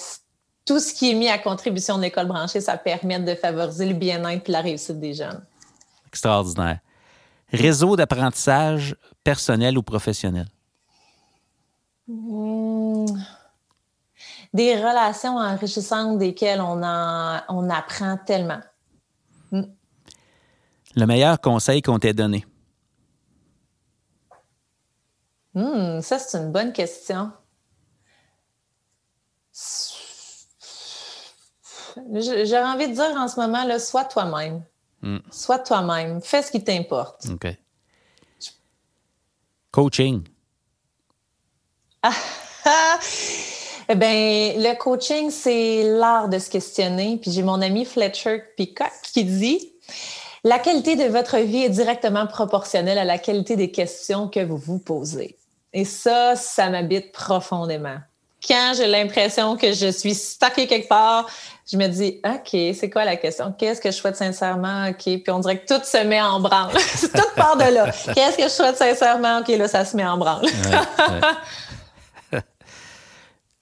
tout 0.65 0.79
ce 0.79 0.93
qui 0.93 1.11
est 1.11 1.13
mis 1.13 1.29
à 1.29 1.37
contribution 1.37 1.97
de 1.97 2.01
l'école 2.01 2.27
branchée, 2.27 2.61
ça 2.61 2.77
permet 2.77 3.19
de 3.19 3.35
favoriser 3.35 3.85
le 3.85 3.93
bien-être 3.93 4.49
et 4.49 4.51
la 4.51 4.61
réussite 4.61 4.99
des 4.99 5.13
jeunes. 5.13 5.45
Extraordinaire. 6.07 6.79
Réseau 7.53 7.95
d'apprentissage 7.95 8.95
personnel 9.23 9.77
ou 9.77 9.83
professionnel? 9.83 10.47
Hmm. 12.07 13.05
Des 14.51 14.75
relations 14.75 15.37
enrichissantes 15.37 16.17
desquelles 16.17 16.61
on, 16.61 16.81
on 17.49 17.69
apprend 17.69 18.17
tellement. 18.25 18.61
Hmm. 19.51 19.65
Le 20.95 21.05
meilleur 21.05 21.41
conseil 21.41 21.81
qu'on 21.81 21.99
t'ait 21.99 22.13
donné? 22.13 22.45
Hmm, 25.53 26.01
ça, 26.01 26.19
c'est 26.19 26.37
une 26.37 26.51
bonne 26.51 26.73
question. 26.73 27.31
J'ai 32.13 32.59
envie 32.59 32.87
de 32.87 32.93
dire 32.93 33.15
en 33.17 33.27
ce 33.27 33.39
moment, 33.39 33.65
là, 33.65 33.79
sois 33.79 34.05
toi-même. 34.05 34.63
Hmm. 35.01 35.19
Sois 35.31 35.59
toi-même. 35.59 36.21
Fais 36.21 36.41
ce 36.41 36.51
qui 36.51 36.63
t'importe. 36.63 37.25
OK. 37.29 37.47
Coaching. 39.71 40.23
eh 43.89 43.95
bien, 43.95 44.53
le 44.57 44.77
coaching, 44.77 45.29
c'est 45.29 45.83
l'art 45.83 46.29
de 46.29 46.39
se 46.39 46.49
questionner. 46.49 47.17
Puis 47.17 47.31
j'ai 47.31 47.43
mon 47.43 47.61
ami 47.61 47.83
Fletcher 47.83 48.43
Peacock 48.55 48.93
qui 49.03 49.25
dit 49.25 49.73
La 50.45 50.59
qualité 50.59 50.95
de 50.95 51.03
votre 51.11 51.39
vie 51.39 51.63
est 51.63 51.69
directement 51.69 52.25
proportionnelle 52.25 52.97
à 52.97 53.03
la 53.03 53.17
qualité 53.17 53.57
des 53.57 53.71
questions 53.71 54.29
que 54.29 54.39
vous 54.39 54.57
vous 54.57 54.79
posez. 54.79 55.37
Et 55.73 55.83
ça, 55.83 56.37
ça 56.37 56.69
m'habite 56.69 57.11
profondément 57.11 57.97
quand 58.47 58.73
j'ai 58.77 58.87
l'impression 58.87 59.57
que 59.57 59.73
je 59.73 59.91
suis 59.91 60.13
stockée 60.13 60.67
quelque 60.67 60.87
part, 60.87 61.27
je 61.69 61.77
me 61.77 61.87
dis, 61.87 62.19
OK, 62.25 62.49
c'est 62.51 62.89
quoi 62.89 63.05
la 63.05 63.15
question? 63.15 63.53
Qu'est-ce 63.57 63.81
que 63.81 63.89
je 63.91 63.95
souhaite 63.95 64.15
sincèrement? 64.15 64.87
OK. 64.89 65.03
Puis 65.03 65.23
on 65.29 65.39
dirait 65.39 65.59
que 65.59 65.73
tout 65.73 65.83
se 65.83 66.03
met 66.05 66.21
en 66.21 66.39
branle. 66.39 66.71
tout 67.01 67.35
part 67.35 67.57
de 67.57 67.73
là. 67.73 67.91
Qu'est-ce 68.13 68.37
que 68.37 68.43
je 68.43 68.49
souhaite 68.49 68.77
sincèrement? 68.77 69.39
OK, 69.39 69.47
là, 69.49 69.67
ça 69.67 69.83
se 69.85 69.97
met 69.97 70.05
en 70.05 70.17
branle. 70.17 70.45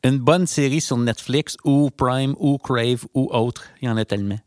Une 0.04 0.18
bonne 0.18 0.48
série 0.48 0.82
sur 0.82 0.98
Netflix 0.98 1.56
ou 1.64 1.90
Prime 1.90 2.36
ou 2.38 2.58
Crave 2.58 3.06
ou 3.14 3.30
autre. 3.32 3.64
Il 3.82 3.88
y 3.88 3.92
en 3.92 3.96
a 3.96 4.04
tellement. 4.04 4.40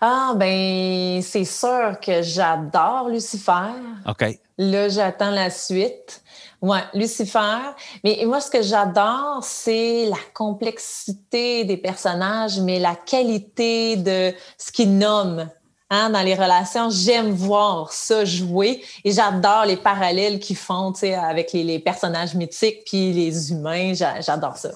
Ah, 0.00 0.34
ben, 0.36 1.22
c'est 1.22 1.44
sûr 1.44 1.98
que 2.00 2.22
j'adore 2.22 3.08
Lucifer. 3.08 3.72
OK. 4.06 4.38
Là, 4.58 4.88
j'attends 4.88 5.30
la 5.30 5.50
suite. 5.50 6.22
Ouais, 6.62 6.82
Lucifer. 6.94 7.58
Mais 8.02 8.22
moi, 8.26 8.40
ce 8.40 8.50
que 8.50 8.62
j'adore, 8.62 9.40
c'est 9.42 10.06
la 10.06 10.18
complexité 10.34 11.64
des 11.64 11.76
personnages, 11.76 12.58
mais 12.60 12.78
la 12.78 12.94
qualité 12.94 13.96
de 13.96 14.34
ce 14.58 14.72
qu'ils 14.72 14.96
nomment. 14.96 15.48
Hein, 15.88 16.10
dans 16.10 16.22
les 16.22 16.34
relations, 16.34 16.90
j'aime 16.90 17.30
voir 17.30 17.92
ça 17.92 18.24
jouer 18.24 18.82
et 19.04 19.12
j'adore 19.12 19.66
les 19.66 19.76
parallèles 19.76 20.40
qu'ils 20.40 20.56
font 20.56 20.92
avec 21.22 21.52
les, 21.52 21.78
personnages 21.78 22.34
mythiques 22.34 22.82
puis 22.86 23.12
les 23.12 23.52
humains. 23.52 23.92
J'adore 23.94 24.56
ça. 24.56 24.70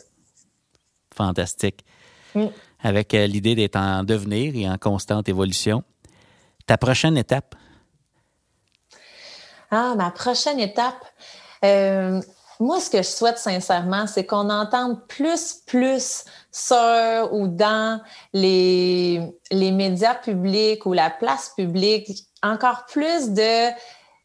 Fantastique. 1.13 1.85
Mm. 2.35 2.47
Avec 2.83 3.15
euh, 3.15 3.27
l'idée 3.27 3.55
d'être 3.55 3.77
en 3.77 4.05
devenir 4.05 4.55
et 4.57 4.69
en 4.69 4.79
constante 4.79 5.29
évolution. 5.29 5.83
Ta 6.67 6.79
prochaine 6.79 7.17
étape? 7.17 7.55
Ah, 9.71 9.95
ma 9.97 10.11
prochaine 10.11 10.59
étape. 10.59 11.05
Euh, 11.65 12.21
moi, 12.59 12.81
ce 12.81 12.91
que 12.91 12.99
je 12.99 13.09
souhaite 13.09 13.39
sincèrement, 13.39 14.07
c'est 14.07 14.27
qu'on 14.27 14.51
entende 14.51 15.07
plus, 15.09 15.63
plus 15.67 16.25
sur 16.53 17.33
ou 17.33 17.49
dans 17.49 18.01
les, 18.33 19.21
les 19.51 19.71
médias 19.71 20.15
publics 20.15 20.85
ou 20.87 20.93
la 20.93 21.11
place 21.11 21.53
publique, 21.57 22.27
encore 22.43 22.85
plus 22.87 23.31
de 23.31 23.71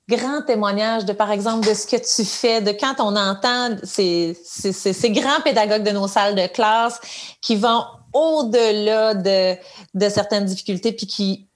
grands 0.09 0.41
témoignages 0.41 1.05
de, 1.05 1.13
par 1.13 1.31
exemple, 1.31 1.67
de 1.67 1.73
ce 1.73 1.87
que 1.87 1.95
tu 1.95 2.25
fais, 2.25 2.61
de 2.61 2.71
quand 2.71 2.95
on 2.99 3.15
entend 3.15 3.75
ces, 3.83 4.37
ces, 4.43 4.73
ces 4.73 5.11
grands 5.11 5.41
pédagogues 5.43 5.83
de 5.83 5.91
nos 5.91 6.07
salles 6.07 6.35
de 6.35 6.47
classe 6.47 6.99
qui 7.41 7.55
vont 7.55 7.85
au-delà 8.15 9.13
de, 9.13 9.55
de 9.93 10.09
certaines 10.09 10.45
difficultés, 10.45 10.91
puis 10.93 11.05
qui 11.05 11.47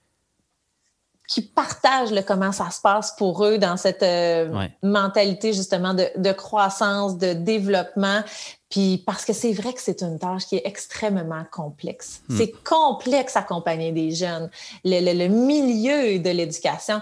qui 1.30 1.42
partagent 1.42 2.10
le 2.10 2.22
comment 2.22 2.50
ça 2.50 2.70
se 2.70 2.80
passe 2.80 3.14
pour 3.16 3.44
eux 3.44 3.56
dans 3.56 3.76
cette 3.76 4.02
euh, 4.02 4.66
mentalité 4.82 5.52
justement 5.52 5.94
de, 5.94 6.06
de, 6.16 6.32
croissance, 6.32 7.18
de 7.18 7.34
développement. 7.34 8.22
Puis 8.68 9.04
parce 9.06 9.24
que 9.24 9.32
c'est 9.32 9.52
vrai 9.52 9.72
que 9.72 9.80
c'est 9.80 10.02
une 10.02 10.18
tâche 10.18 10.46
qui 10.46 10.56
est 10.56 10.62
extrêmement 10.64 11.44
complexe. 11.52 12.22
Hmm. 12.28 12.36
C'est 12.36 12.52
complexe 12.64 13.36
accompagner 13.36 13.92
des 13.92 14.10
jeunes. 14.10 14.50
Le, 14.84 14.98
le, 15.00 15.16
le 15.16 15.28
milieu 15.28 16.18
de 16.18 16.30
l'éducation, 16.30 17.00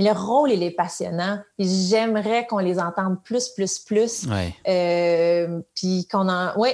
le 0.00 0.12
rôle, 0.12 0.50
il 0.50 0.64
est 0.64 0.72
passionnant. 0.72 1.38
J'aimerais 1.58 2.48
qu'on 2.48 2.58
les 2.58 2.80
entende 2.80 3.22
plus, 3.22 3.50
plus, 3.50 3.78
plus. 3.78 4.26
Euh, 4.66 5.60
puis 5.76 6.08
qu'on 6.10 6.28
en... 6.28 6.54
Oui, 6.56 6.70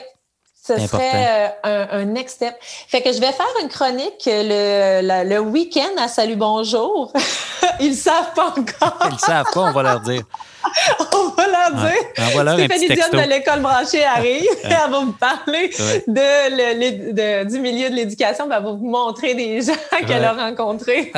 ce 0.66 0.86
serait 0.86 1.54
euh, 1.64 1.86
un, 1.92 2.04
next 2.04 2.36
step. 2.36 2.54
Fait 2.60 3.00
que 3.00 3.12
je 3.12 3.20
vais 3.20 3.32
faire 3.32 3.46
une 3.62 3.68
chronique 3.68 4.24
le, 4.26 5.24
le, 5.28 5.38
week-end 5.38 6.00
à 6.00 6.08
Salut 6.08 6.36
Bonjour. 6.36 7.12
Ils 7.80 7.94
savent 7.94 8.34
pas 8.34 8.48
encore. 8.48 9.08
Ils 9.12 9.18
savent 9.18 9.46
pas, 9.52 9.60
on 9.60 9.72
va 9.72 9.82
leur 9.82 10.00
dire. 10.00 10.22
on 11.12 11.28
va 11.28 11.46
leur 11.46 11.70
dire. 11.72 12.36
Ouais. 12.36 12.44
leur 12.44 12.54
Stéphanie 12.54 12.88
Dion 12.88 13.04
de 13.12 13.28
l'école 13.28 13.60
branchée 13.60 14.04
arrive. 14.04 14.48
elle 14.64 14.70
va 14.70 15.00
vous 15.00 15.12
parler 15.12 15.70
de, 16.08 17.12
de, 17.12 17.48
du 17.48 17.60
milieu 17.60 17.90
de 17.90 17.94
l'éducation. 17.94 18.44
Elle 18.44 18.50
va 18.50 18.60
vous 18.60 18.76
montrer 18.76 19.34
des 19.34 19.62
gens 19.62 19.72
qu'elle 20.06 20.24
a 20.24 20.32
rencontrés. 20.32 21.12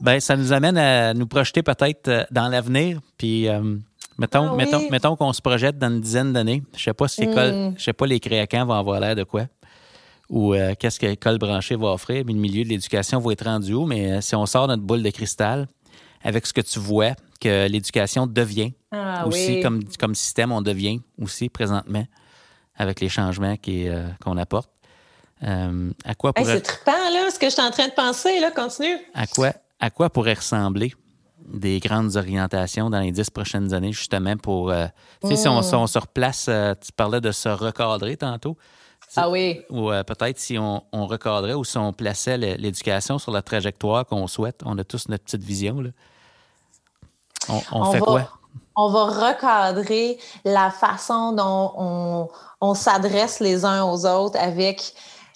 ben, 0.00 0.18
ça 0.18 0.36
nous 0.36 0.52
amène 0.52 0.78
à 0.78 1.14
nous 1.14 1.26
projeter 1.26 1.62
peut-être 1.62 2.08
euh, 2.08 2.24
dans 2.32 2.48
l'avenir. 2.48 2.98
Puis. 3.18 3.48
Euh, 3.48 3.76
Mettons, 4.18 4.50
ah 4.52 4.54
mettons, 4.56 4.90
mettons 4.90 5.16
qu'on 5.16 5.32
se 5.32 5.42
projette 5.42 5.78
dans 5.78 5.90
une 5.90 6.00
dizaine 6.00 6.32
d'années. 6.32 6.62
Je 6.76 6.82
sais 6.82 6.94
pas 6.94 7.08
si 7.08 7.26
mm. 7.26 7.74
je 7.76 7.82
sais 7.82 7.92
pas 7.92 8.06
les 8.06 8.20
créacans 8.20 8.64
vont 8.64 8.74
avoir 8.74 9.00
l'air 9.00 9.16
de 9.16 9.24
quoi 9.24 9.46
ou 10.30 10.54
euh, 10.54 10.74
qu'est-ce 10.78 10.98
que 10.98 11.06
l'école 11.06 11.38
branchée 11.38 11.76
va 11.76 11.88
offrir, 11.88 12.24
mais 12.26 12.32
le 12.32 12.38
milieu 12.38 12.64
de 12.64 12.68
l'éducation 12.68 13.18
va 13.20 13.32
être 13.32 13.44
rendu 13.44 13.74
où. 13.74 13.86
Mais 13.86 14.12
euh, 14.12 14.20
si 14.20 14.34
on 14.34 14.46
sort 14.46 14.66
notre 14.66 14.82
boule 14.82 15.02
de 15.02 15.10
cristal 15.10 15.68
avec 16.22 16.46
ce 16.46 16.52
que 16.52 16.60
tu 16.60 16.78
vois, 16.78 17.12
que 17.40 17.68
l'éducation 17.68 18.26
devient 18.26 18.72
ah 18.90 19.26
aussi 19.26 19.60
comme, 19.60 19.84
comme 19.98 20.14
système, 20.14 20.52
on 20.52 20.62
devient 20.62 21.00
aussi 21.20 21.48
présentement 21.48 22.04
avec 22.76 23.00
les 23.00 23.08
changements 23.08 23.54
euh, 23.68 24.08
qu'on 24.24 24.36
apporte. 24.36 24.70
à 25.42 26.14
quoi 26.16 26.32
pourrait... 26.32 26.56
C'est 26.56 26.62
trippant, 26.62 26.92
là, 27.12 27.30
ce 27.30 27.38
que 27.38 27.46
je 27.46 27.52
suis 27.52 27.62
en 27.62 27.70
train 27.70 27.88
de 27.88 27.92
penser, 27.92 28.40
là, 28.40 28.50
continue. 28.50 28.96
À 29.12 29.26
quoi, 29.26 29.52
à 29.78 29.90
quoi 29.90 30.08
pourrait 30.08 30.34
ressembler 30.34 30.94
des 31.46 31.78
grandes 31.78 32.16
orientations 32.16 32.90
dans 32.90 33.00
les 33.00 33.12
dix 33.12 33.30
prochaines 33.30 33.72
années, 33.74 33.92
justement, 33.92 34.36
pour. 34.36 34.70
Euh, 34.70 34.86
tu 35.22 35.28
sais, 35.28 35.36
si 35.36 35.48
on, 35.48 35.62
se 35.62 35.98
replace, 35.98 36.46
euh, 36.48 36.74
tu 36.80 36.92
parlais 36.92 37.20
de 37.20 37.32
se 37.32 37.48
recadrer 37.48 38.16
tantôt. 38.16 38.56
Ah 39.16 39.30
oui. 39.30 39.62
Ou 39.70 39.90
euh, 39.90 40.02
peut-être 40.02 40.38
si 40.38 40.58
on, 40.58 40.82
recadrait 40.92 41.54
ou 41.54 41.62
si 41.62 41.78
on 41.78 41.92
plaçait 41.92 42.36
l'éducation 42.36 43.18
sur 43.18 43.30
la 43.30 43.42
trajectoire 43.42 44.04
qu'on 44.06 44.26
souhaite. 44.26 44.62
On 44.64 44.76
a 44.78 44.84
tous 44.84 45.08
notre 45.08 45.24
petite 45.24 45.44
vision. 45.44 45.80
Là. 45.80 45.90
On, 47.70 47.92
fait 47.92 48.00
quoi? 48.00 48.28
On 48.74 48.88
va 48.88 49.04
recadrer 49.28 50.18
la 50.44 50.70
façon 50.70 51.32
dont 51.32 51.72
on, 51.76 52.28
on 52.60 52.74
s'adresse 52.74 53.38
les 53.38 53.64
uns 53.64 53.84
aux 53.84 54.06
autres 54.06 54.38
avec 54.40 54.94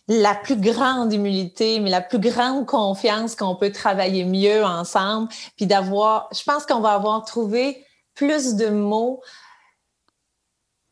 la 0.08 0.34
plus 0.34 0.56
grande 0.56 1.12
humilité, 1.12 1.80
mais 1.80 1.90
la 1.90 2.00
plus 2.00 2.18
grande 2.18 2.66
confiance 2.66 3.36
qu'on 3.36 3.54
peut 3.54 3.70
travailler 3.70 4.24
mieux 4.24 4.64
ensemble, 4.64 5.28
puis 5.56 5.66
d'avoir, 5.66 6.28
je 6.32 6.42
pense 6.44 6.64
qu'on 6.64 6.80
va 6.80 6.92
avoir 6.92 7.24
trouvé 7.24 7.84
plus 8.14 8.54
de 8.54 8.68
mots 8.68 9.20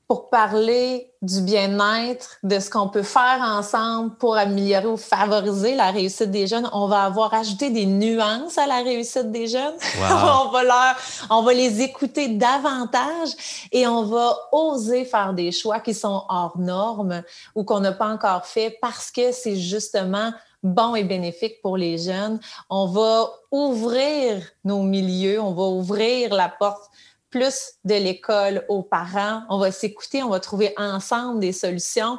pour 0.08 0.30
parler 0.30 1.12
du 1.20 1.40
bien-être, 1.40 2.38
de 2.44 2.60
ce 2.60 2.70
qu'on 2.70 2.88
peut 2.88 3.02
faire 3.02 3.40
ensemble 3.40 4.14
pour 4.16 4.36
améliorer 4.36 4.86
ou 4.86 4.96
favoriser 4.96 5.74
la 5.74 5.90
réussite 5.90 6.30
des 6.30 6.46
jeunes. 6.46 6.68
On 6.72 6.86
va 6.86 7.02
avoir 7.02 7.34
ajouté 7.34 7.70
des 7.70 7.86
nuances 7.86 8.56
à 8.56 8.66
la 8.66 8.82
réussite 8.82 9.32
des 9.32 9.48
jeunes. 9.48 9.74
on, 9.98 10.50
va 10.50 10.62
leur, 10.62 10.96
on 11.30 11.42
va 11.42 11.52
les 11.54 11.80
écouter 11.80 12.28
davantage 12.28 13.30
et 13.72 13.88
on 13.88 14.04
va 14.04 14.36
oser 14.52 15.04
faire 15.04 15.34
des 15.34 15.50
choix 15.50 15.80
qui 15.80 15.94
sont 15.94 16.22
hors 16.28 16.56
normes 16.56 17.22
ou 17.56 17.64
qu'on 17.64 17.80
n'a 17.80 17.92
pas 17.92 18.08
encore 18.08 18.46
fait 18.46 18.78
parce 18.80 19.10
que 19.10 19.32
c'est 19.32 19.56
justement 19.56 20.32
bon 20.62 20.94
et 20.94 21.04
bénéfique 21.04 21.60
pour 21.62 21.76
les 21.76 21.98
jeunes. 21.98 22.38
On 22.70 22.86
va 22.86 23.30
ouvrir 23.50 24.42
nos 24.64 24.82
milieux, 24.82 25.40
on 25.40 25.52
va 25.52 25.64
ouvrir 25.64 26.34
la 26.34 26.48
porte 26.48 26.90
plus 27.36 27.74
de 27.84 27.94
l'école 27.94 28.64
aux 28.68 28.82
parents. 28.82 29.42
On 29.50 29.58
va 29.58 29.70
s'écouter, 29.70 30.22
on 30.22 30.30
va 30.30 30.40
trouver 30.40 30.72
ensemble 30.78 31.40
des 31.40 31.52
solutions. 31.52 32.18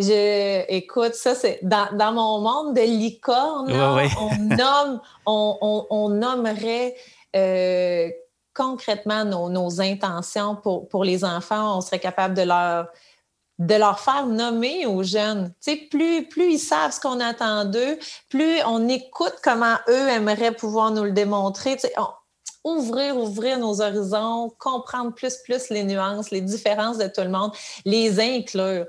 Je, 0.00 0.64
écoute, 0.68 1.14
ça, 1.14 1.36
c'est 1.36 1.60
dans, 1.62 2.12
mon 2.12 2.40
monde 2.40 2.74
de 2.74 2.80
licorne, 2.80 3.70
on, 3.70 4.56
nomme, 4.56 5.00
on, 5.26 6.08
nommerait 6.08 6.96
euh, 7.36 8.08
concrètement 8.52 9.24
nos, 9.24 9.80
intentions 9.80 10.56
pour, 10.56 10.88
pour 10.88 11.04
les 11.04 11.24
enfants. 11.24 11.76
On 11.76 11.80
serait 11.80 12.00
capable 12.00 12.34
de 12.34 12.42
leur 12.42 12.88
de 13.60 13.74
leur 13.74 14.00
faire 14.00 14.24
nommer 14.24 14.86
aux 14.86 15.02
jeunes. 15.02 15.52
Tu 15.62 15.72
sais, 15.72 15.76
plus, 15.76 16.26
plus 16.26 16.54
ils 16.54 16.58
savent 16.58 16.92
ce 16.92 16.98
qu'on 16.98 17.20
attend 17.20 17.66
d'eux, 17.66 17.98
plus 18.30 18.56
on 18.66 18.88
écoute 18.88 19.34
comment 19.44 19.76
eux 19.86 20.08
aimeraient 20.08 20.52
pouvoir 20.52 20.92
nous 20.92 21.04
le 21.04 21.12
démontrer. 21.12 21.74
Tu 21.74 21.80
sais, 21.80 21.92
ouvrir, 22.64 23.16
ouvrir 23.16 23.58
nos 23.58 23.80
horizons, 23.80 24.52
comprendre 24.58 25.12
plus, 25.14 25.36
plus 25.38 25.70
les 25.70 25.84
nuances, 25.84 26.30
les 26.30 26.40
différences 26.40 26.98
de 26.98 27.06
tout 27.06 27.22
le 27.22 27.30
monde, 27.30 27.52
les 27.84 28.20
inclure. 28.20 28.86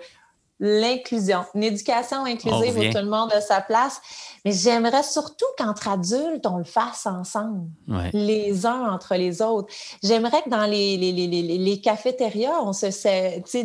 L'inclusion, 0.63 1.43
une 1.55 1.63
éducation 1.63 2.23
inclusive 2.23 2.77
où 2.77 2.91
tout 2.91 3.03
le 3.03 3.09
monde 3.09 3.33
a 3.33 3.41
sa 3.41 3.61
place. 3.61 3.99
Mais 4.45 4.51
j'aimerais 4.51 5.01
surtout 5.01 5.47
qu'entre 5.57 5.87
adultes, 5.87 6.45
on 6.45 6.57
le 6.57 6.63
fasse 6.63 7.07
ensemble, 7.07 7.67
les 8.13 8.67
uns 8.67 8.93
entre 8.93 9.15
les 9.15 9.41
autres. 9.41 9.73
J'aimerais 10.03 10.43
que 10.43 10.49
dans 10.51 10.67
les, 10.67 10.97
les, 10.97 11.13
les, 11.13 11.27
les, 11.27 11.81
cafétérias, 11.81 12.61
on 12.61 12.73
se, 12.73 12.85
tu 12.85 12.91
sais, 12.91 13.63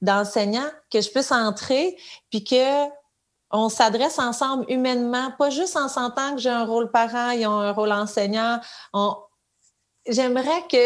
d'enseignants, 0.00 0.60
de, 0.62 0.96
que 0.96 1.00
je 1.00 1.10
puisse 1.10 1.32
entrer, 1.32 1.96
puis 2.30 2.44
que 2.44 2.86
on 3.52 3.68
s'adresse 3.68 4.18
ensemble 4.18 4.64
humainement, 4.68 5.30
pas 5.38 5.50
juste 5.50 5.76
en 5.76 5.88
sentant 5.88 6.34
que 6.34 6.40
j'ai 6.40 6.50
un 6.50 6.64
rôle 6.64 6.90
parent, 6.90 7.30
ils 7.30 7.46
ont 7.46 7.58
un 7.58 7.72
rôle 7.72 7.92
enseignant. 7.92 8.60
J'aimerais 10.06 10.64
que 10.70 10.78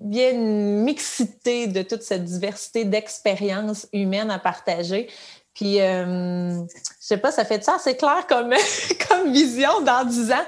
y 0.00 0.20
ait 0.20 0.32
une 0.32 0.82
mixité 0.82 1.66
de 1.68 1.82
toute 1.82 2.02
cette 2.02 2.24
diversité 2.24 2.84
d'expériences 2.84 3.86
humaines 3.92 4.30
à 4.30 4.38
partager. 4.38 5.08
Puis, 5.54 5.80
euh, 5.80 6.64
je 6.64 6.66
sais 6.98 7.16
pas, 7.16 7.30
ça 7.30 7.44
fait 7.44 7.58
de 7.58 7.64
ça 7.64 7.76
c'est 7.78 7.96
clair 7.96 8.26
comme, 8.26 8.52
comme 9.08 9.32
vision 9.32 9.82
dans 9.82 10.04
dix 10.04 10.32
ans, 10.32 10.44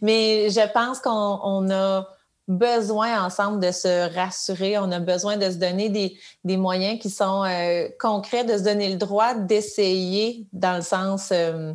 mais 0.00 0.48
je 0.50 0.72
pense 0.72 1.00
qu'on 1.00 1.70
a 1.70 2.08
besoin 2.48 3.24
ensemble 3.24 3.60
de 3.60 3.70
se 3.70 4.14
rassurer, 4.14 4.78
on 4.78 4.90
a 4.92 5.00
besoin 5.00 5.36
de 5.36 5.50
se 5.50 5.56
donner 5.56 5.88
des, 5.88 6.18
des 6.44 6.56
moyens 6.56 7.00
qui 7.00 7.10
sont 7.10 7.44
euh, 7.44 7.88
concrets, 7.98 8.44
de 8.44 8.58
se 8.58 8.62
donner 8.62 8.90
le 8.90 8.96
droit 8.96 9.34
d'essayer 9.34 10.46
dans 10.52 10.76
le 10.76 10.82
sens 10.82 11.30
euh, 11.32 11.72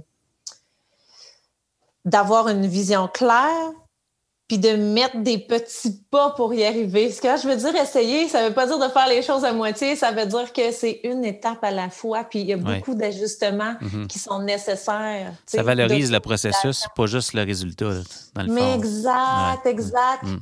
d'avoir 2.06 2.50
une 2.50 2.68
vision 2.68 3.08
claire, 3.08 3.72
puis 4.48 4.58
de 4.58 4.72
mettre 4.72 5.20
des 5.20 5.38
petits 5.38 6.04
pas 6.10 6.32
pour 6.32 6.54
y 6.56 6.66
arriver. 6.66 7.12
Ce 7.12 7.22
que 7.22 7.38
je 7.38 7.48
veux 7.48 7.56
dire 7.56 7.76
essayer, 7.76 8.28
ça 8.28 8.48
veut 8.48 8.54
pas 8.54 8.66
dire 8.66 8.80
de 8.80 8.92
faire 8.92 9.08
les 9.08 9.22
choses 9.22 9.46
à 9.46 9.54
moitié, 9.54 9.96
ça 9.96 10.12
veut 10.12 10.26
dire 10.26 10.52
que 10.52 10.72
c'est 10.72 11.02
une 11.04 11.24
étape 11.24 11.64
à 11.64 11.70
la 11.70 11.90
fois, 11.92 12.24
puis 12.24 12.40
il 12.40 12.48
y 12.48 12.54
a 12.54 12.58
beaucoup 12.58 12.96
d'ajustements 12.96 13.76
mm-hmm. 13.80 14.08
qui 14.08 14.18
sont 14.18 14.42
nécessaires. 14.42 15.34
Ça 15.46 15.62
valorise 15.62 16.12
le 16.12 16.20
processus, 16.20 16.86
pas 16.96 17.06
juste 17.06 17.34
le 17.34 17.44
résultat, 17.44 17.92
dans 18.34 18.44
le 18.44 18.52
Mais 18.52 18.74
exact, 18.74 19.66
exact. 19.66 20.24
Mm. 20.24 20.40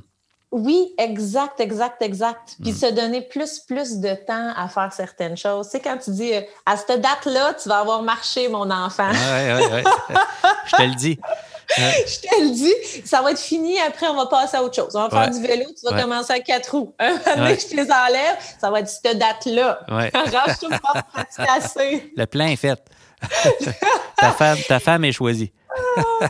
Oui, 0.52 0.94
exact, 0.98 1.60
exact, 1.60 2.02
exact. 2.02 2.56
Puis 2.62 2.72
mm. 2.72 2.76
se 2.76 2.86
donner 2.94 3.22
plus, 3.22 3.60
plus 3.60 3.98
de 3.98 4.14
temps 4.14 4.54
à 4.56 4.70
faire 4.70 4.94
certaines 4.94 5.36
choses. 5.36 5.68
Tu 5.68 5.72
sais, 5.72 5.80
quand 5.82 5.98
tu 5.98 6.12
dis, 6.12 6.34
euh, 6.34 6.42
à 6.66 6.78
cette 6.78 7.02
date-là, 7.02 7.54
tu 7.62 7.68
vas 7.68 7.80
avoir 7.80 8.02
marché, 8.02 8.48
mon 8.48 8.70
enfant. 8.72 9.10
Oui, 9.12 9.54
oui, 9.58 9.64
oui. 9.74 10.16
Je 10.66 10.76
te 10.76 10.82
le 10.84 10.96
dis. 10.96 11.20
Je 11.76 12.22
te 12.22 12.42
le 12.42 12.54
dis, 12.54 12.74
ça 13.06 13.22
va 13.22 13.32
être 13.32 13.40
fini. 13.40 13.78
Après, 13.80 14.08
on 14.08 14.16
va 14.16 14.28
passer 14.28 14.56
à 14.56 14.64
autre 14.64 14.76
chose. 14.76 14.96
On 14.96 15.08
va 15.08 15.10
faire 15.10 15.30
du 15.30 15.46
vélo, 15.46 15.66
tu 15.78 15.86
vas 15.90 16.02
commencer 16.02 16.34
à 16.34 16.40
quatre 16.40 16.72
roues. 16.72 16.94
Un 16.98 17.12
moment 17.12 17.54
que 17.54 17.62
je 17.62 17.68
te 17.68 17.76
les 17.76 17.92
enlève, 17.92 18.38
ça 18.60 18.72
va 18.72 18.80
être 18.80 18.88
cette 18.88 19.18
date-là. 19.18 19.80
Tout 20.60 20.70
le 20.70 21.50
assez. 21.50 22.14
Le 22.16 22.26
plan 22.26 22.46
est 22.46 22.56
fait. 22.56 22.82
ta, 24.18 24.32
femme, 24.32 24.58
ta 24.68 24.80
femme 24.80 25.04
est 25.04 25.12
choisie. 25.12 25.52
Ah, 26.22 26.30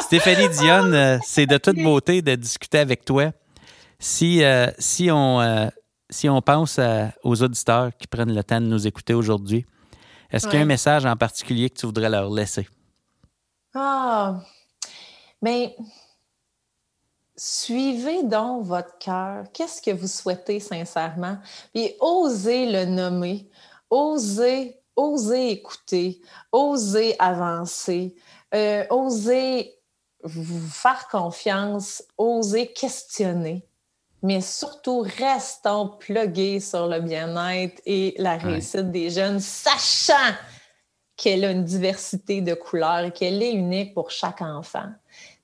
Stéphanie 0.00 0.48
Dionne, 0.48 0.94
euh, 0.94 1.18
c'est 1.22 1.46
de 1.46 1.58
toute 1.58 1.76
beauté 1.76 2.22
de 2.22 2.34
discuter 2.34 2.78
avec 2.78 3.04
toi. 3.04 3.32
Si, 3.98 4.42
euh, 4.44 4.70
si, 4.78 5.10
on, 5.10 5.40
euh, 5.40 5.68
si 6.08 6.28
on 6.28 6.40
pense 6.40 6.80
aux 7.24 7.42
auditeurs 7.42 7.90
qui 7.98 8.06
prennent 8.06 8.34
le 8.34 8.44
temps 8.44 8.60
de 8.60 8.66
nous 8.66 8.86
écouter 8.86 9.14
aujourd'hui, 9.14 9.66
est-ce 10.30 10.46
qu'il 10.46 10.56
y 10.56 10.60
a 10.60 10.62
un 10.62 10.66
message 10.66 11.04
en 11.04 11.16
particulier 11.16 11.70
que 11.70 11.78
tu 11.78 11.86
voudrais 11.86 12.08
leur 12.08 12.30
laisser? 12.30 12.68
Ah, 13.74 14.40
mais 15.42 15.74
suivez 17.36 18.22
donc 18.22 18.64
votre 18.64 18.98
cœur. 18.98 19.44
Qu'est-ce 19.52 19.82
que 19.82 19.90
vous 19.90 20.06
souhaitez 20.06 20.60
sincèrement? 20.60 21.38
Puis 21.74 21.92
osez 22.00 22.70
le 22.70 22.84
nommer. 22.84 23.48
Osez, 23.90 24.78
osez 24.96 25.50
écouter. 25.50 26.20
Osez 26.52 27.16
avancer. 27.18 28.14
osez 28.90 29.77
vous 30.24 30.68
faire 30.68 31.08
confiance, 31.08 32.02
oser 32.16 32.72
questionner, 32.72 33.64
mais 34.22 34.40
surtout 34.40 35.00
restons 35.00 35.88
plugués 35.88 36.60
sur 36.60 36.86
le 36.86 37.00
bien-être 37.00 37.80
et 37.86 38.14
la 38.18 38.36
réussite 38.36 38.90
des 38.90 39.10
jeunes, 39.10 39.40
sachant 39.40 40.34
qu'elle 41.16 41.44
a 41.44 41.50
une 41.50 41.64
diversité 41.64 42.40
de 42.40 42.54
couleurs 42.54 43.04
et 43.06 43.12
qu'elle 43.12 43.42
est 43.42 43.52
unique 43.52 43.94
pour 43.94 44.10
chaque 44.10 44.42
enfant. 44.42 44.90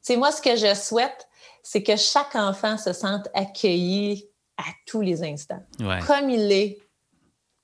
C'est 0.00 0.16
moi 0.16 0.32
ce 0.32 0.42
que 0.42 0.56
je 0.56 0.74
souhaite, 0.74 1.28
c'est 1.62 1.82
que 1.82 1.96
chaque 1.96 2.34
enfant 2.34 2.76
se 2.76 2.92
sente 2.92 3.28
accueilli 3.34 4.28
à 4.56 4.64
tous 4.86 5.00
les 5.00 5.22
instants, 5.24 5.62
comme 6.06 6.30
il 6.30 6.52
est, 6.52 6.78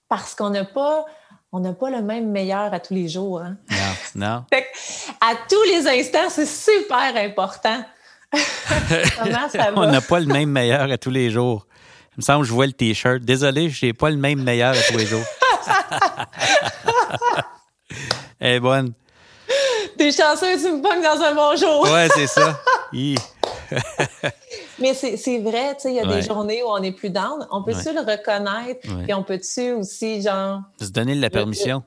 parce 0.08 0.34
qu'on 0.34 0.50
n'a 0.50 0.64
pas 0.64 1.04
on 1.52 1.60
n'a 1.60 1.72
pas 1.72 1.90
le 1.90 2.02
même 2.02 2.30
meilleur 2.30 2.72
à 2.72 2.80
tous 2.80 2.94
les 2.94 3.08
jours. 3.08 3.40
Hein? 3.40 3.56
Non, 4.14 4.26
non. 4.26 4.44
à 5.20 5.34
tous 5.48 5.62
les 5.64 5.86
instants, 5.86 6.28
c'est 6.30 6.46
super 6.46 7.16
important. 7.16 7.84
Comment 8.32 9.48
ça 9.48 9.58
va? 9.70 9.72
on 9.74 9.86
n'a 9.86 10.00
pas 10.00 10.20
le 10.20 10.26
même 10.26 10.50
meilleur 10.50 10.90
à 10.90 10.98
tous 10.98 11.10
les 11.10 11.30
jours. 11.30 11.66
Il 12.16 12.20
me 12.20 12.22
semble 12.22 12.42
que 12.42 12.48
je 12.48 12.52
vois 12.52 12.66
le 12.66 12.72
T-shirt. 12.72 13.20
Désolé, 13.22 13.68
je 13.70 13.86
n'ai 13.86 13.92
pas 13.92 14.10
le 14.10 14.16
même 14.16 14.42
meilleur 14.42 14.74
à 14.74 14.82
tous 14.82 14.96
les 14.96 15.06
jours. 15.06 15.24
Elle 18.38 18.54
est 18.56 18.60
bonne. 18.60 18.92
T'es 19.98 20.12
chanceux, 20.12 20.56
tu 20.56 20.72
me 20.72 20.80
pognes 20.82 21.02
dans 21.02 21.20
un 21.22 21.34
bon 21.34 21.56
jour. 21.56 21.82
ouais, 21.90 22.08
c'est 22.14 22.26
ça. 22.26 22.60
Mais 24.80 24.94
c'est 24.94 25.38
vrai, 25.38 25.74
tu 25.74 25.82
sais, 25.82 25.90
il 25.90 25.96
y 25.96 26.00
a 26.00 26.06
des 26.06 26.22
journées 26.22 26.62
où 26.62 26.68
on 26.68 26.82
est 26.82 26.92
plus 26.92 27.10
down. 27.10 27.46
On 27.50 27.62
peut-tu 27.62 27.92
le 27.92 28.00
reconnaître? 28.00 28.86
et 29.08 29.14
on 29.14 29.22
peut-tu 29.22 29.72
aussi, 29.72 30.22
genre. 30.22 30.60
Se 30.80 30.88
donner 30.88 31.14
la 31.14 31.30
permission. 31.30 31.82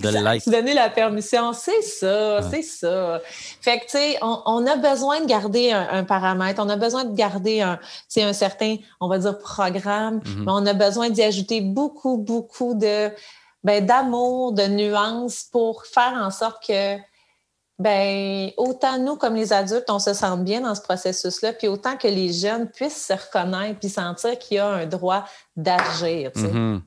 de 0.00 0.08
Se 0.08 0.50
donner 0.50 0.74
la 0.74 0.90
permission, 0.90 1.52
c'est 1.52 1.82
ça, 1.82 2.42
c'est 2.50 2.62
ça. 2.62 3.20
Fait 3.60 3.78
que, 3.78 3.84
tu 3.84 3.90
sais, 3.90 4.18
on, 4.22 4.66
a 4.66 4.76
besoin 4.76 5.20
de 5.20 5.26
garder 5.26 5.72
un, 5.72 6.04
paramètre, 6.04 6.62
on 6.64 6.68
a 6.68 6.76
besoin 6.76 7.04
de 7.04 7.14
garder 7.14 7.60
un, 7.60 7.78
un 8.16 8.32
certain, 8.32 8.76
on 9.00 9.08
va 9.08 9.18
dire, 9.18 9.38
programme, 9.38 10.18
mm-hmm. 10.18 10.44
mais 10.44 10.52
on 10.52 10.66
a 10.66 10.72
besoin 10.72 11.10
d'y 11.10 11.22
ajouter 11.22 11.60
beaucoup, 11.60 12.16
beaucoup 12.16 12.74
de, 12.74 13.10
ben, 13.62 13.84
d'amour, 13.84 14.52
de 14.52 14.66
nuances 14.66 15.48
pour 15.50 15.84
faire 15.86 16.14
en 16.14 16.30
sorte 16.30 16.64
que 16.66 16.96
ben 17.78 18.50
autant 18.56 18.98
nous 18.98 19.16
comme 19.16 19.34
les 19.34 19.52
adultes, 19.52 19.88
on 19.88 19.98
se 19.98 20.14
sent 20.14 20.36
bien 20.38 20.60
dans 20.60 20.74
ce 20.74 20.82
processus-là, 20.82 21.52
puis 21.52 21.68
autant 21.68 21.96
que 21.96 22.06
les 22.06 22.32
jeunes 22.32 22.68
puissent 22.70 23.06
se 23.06 23.12
reconnaître 23.12 23.80
puis 23.80 23.88
sentir 23.88 24.38
qu'il 24.38 24.58
y 24.58 24.60
a 24.60 24.68
un 24.68 24.86
droit 24.86 25.24
d'agir. 25.56 26.30
Mm-hmm. 26.30 26.80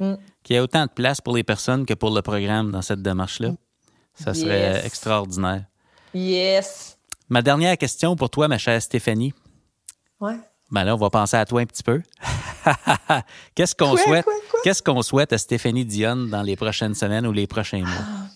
Mm. 0.00 0.16
Qu'il 0.42 0.54
y 0.54 0.58
ait 0.58 0.62
autant 0.62 0.84
de 0.84 0.90
place 0.90 1.20
pour 1.20 1.34
les 1.34 1.44
personnes 1.44 1.86
que 1.86 1.94
pour 1.94 2.10
le 2.10 2.22
programme 2.22 2.70
dans 2.70 2.82
cette 2.82 3.02
démarche-là. 3.02 3.52
Ça 4.14 4.34
serait 4.34 4.84
extraordinaire. 4.84 5.64
Yes. 6.12 6.98
Ma 7.28 7.42
dernière 7.42 7.76
question 7.78 8.16
pour 8.16 8.30
toi, 8.30 8.48
ma 8.48 8.58
chère 8.58 8.80
Stéphanie. 8.82 9.32
Ouais. 10.20 10.36
Ben 10.70 10.84
là, 10.84 10.94
on 10.94 10.98
va 10.98 11.08
penser 11.08 11.36
à 11.36 11.44
toi 11.44 11.60
un 11.60 11.66
petit 11.66 11.82
peu. 11.82 12.02
Qu'est-ce 13.54 13.74
qu'on 13.74 13.96
souhaite? 13.96 14.26
Qu'est-ce 14.64 14.82
qu'on 14.82 15.02
souhaite 15.02 15.32
à 15.32 15.38
Stéphanie 15.38 15.84
Dionne 15.84 16.28
dans 16.28 16.42
les 16.42 16.56
prochaines 16.56 16.94
semaines 16.94 17.26
ou 17.26 17.32
les 17.32 17.46
prochains 17.46 17.80
mois? 17.80 18.28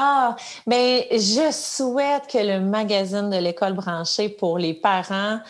Ah, 0.00 0.36
mais 0.64 1.08
ben, 1.10 1.18
je 1.18 1.50
souhaite 1.50 2.28
que 2.28 2.38
le 2.38 2.60
magazine 2.60 3.30
de 3.30 3.36
l'école 3.36 3.72
branchée 3.72 4.28
pour 4.28 4.56
les 4.56 4.72
parents 4.72 5.40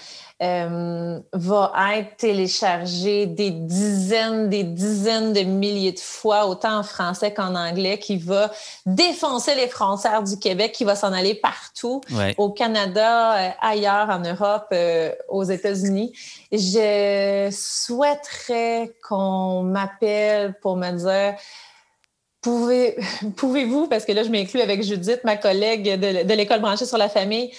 euh, 0.40 1.20
va 1.34 1.72
être 1.96 2.16
téléchargé 2.16 3.26
des 3.26 3.50
dizaines, 3.50 4.48
des 4.48 4.64
dizaines 4.64 5.34
de 5.34 5.40
milliers 5.40 5.92
de 5.92 5.98
fois, 5.98 6.46
autant 6.46 6.78
en 6.78 6.82
français 6.82 7.34
qu'en 7.34 7.54
anglais, 7.54 7.98
qui 7.98 8.16
va 8.16 8.50
défoncer 8.86 9.54
les 9.54 9.68
frontières 9.68 10.22
du 10.22 10.38
Québec, 10.38 10.72
qui 10.72 10.84
va 10.84 10.96
s'en 10.96 11.12
aller 11.12 11.34
partout, 11.34 12.00
au 12.38 12.48
Canada, 12.48 13.36
euh, 13.36 13.50
ailleurs, 13.60 14.08
en 14.08 14.20
Europe, 14.20 14.68
euh, 14.72 15.12
aux 15.28 15.44
États-Unis. 15.44 16.10
Je 16.52 17.50
souhaiterais 17.52 18.94
qu'on 19.06 19.62
m'appelle 19.62 20.54
pour 20.62 20.76
me 20.76 20.90
dire 20.92 21.38
Pouvez, 22.40 22.96
pouvez-vous, 23.36 23.88
parce 23.88 24.04
que 24.04 24.12
là, 24.12 24.22
je 24.22 24.30
m'inclus 24.30 24.60
avec 24.60 24.82
Judith, 24.82 25.20
ma 25.24 25.36
collègue 25.36 25.98
de, 25.98 26.34
l'école 26.34 26.60
branchée 26.60 26.86
sur 26.86 26.98
la 26.98 27.08
famille, 27.08 27.52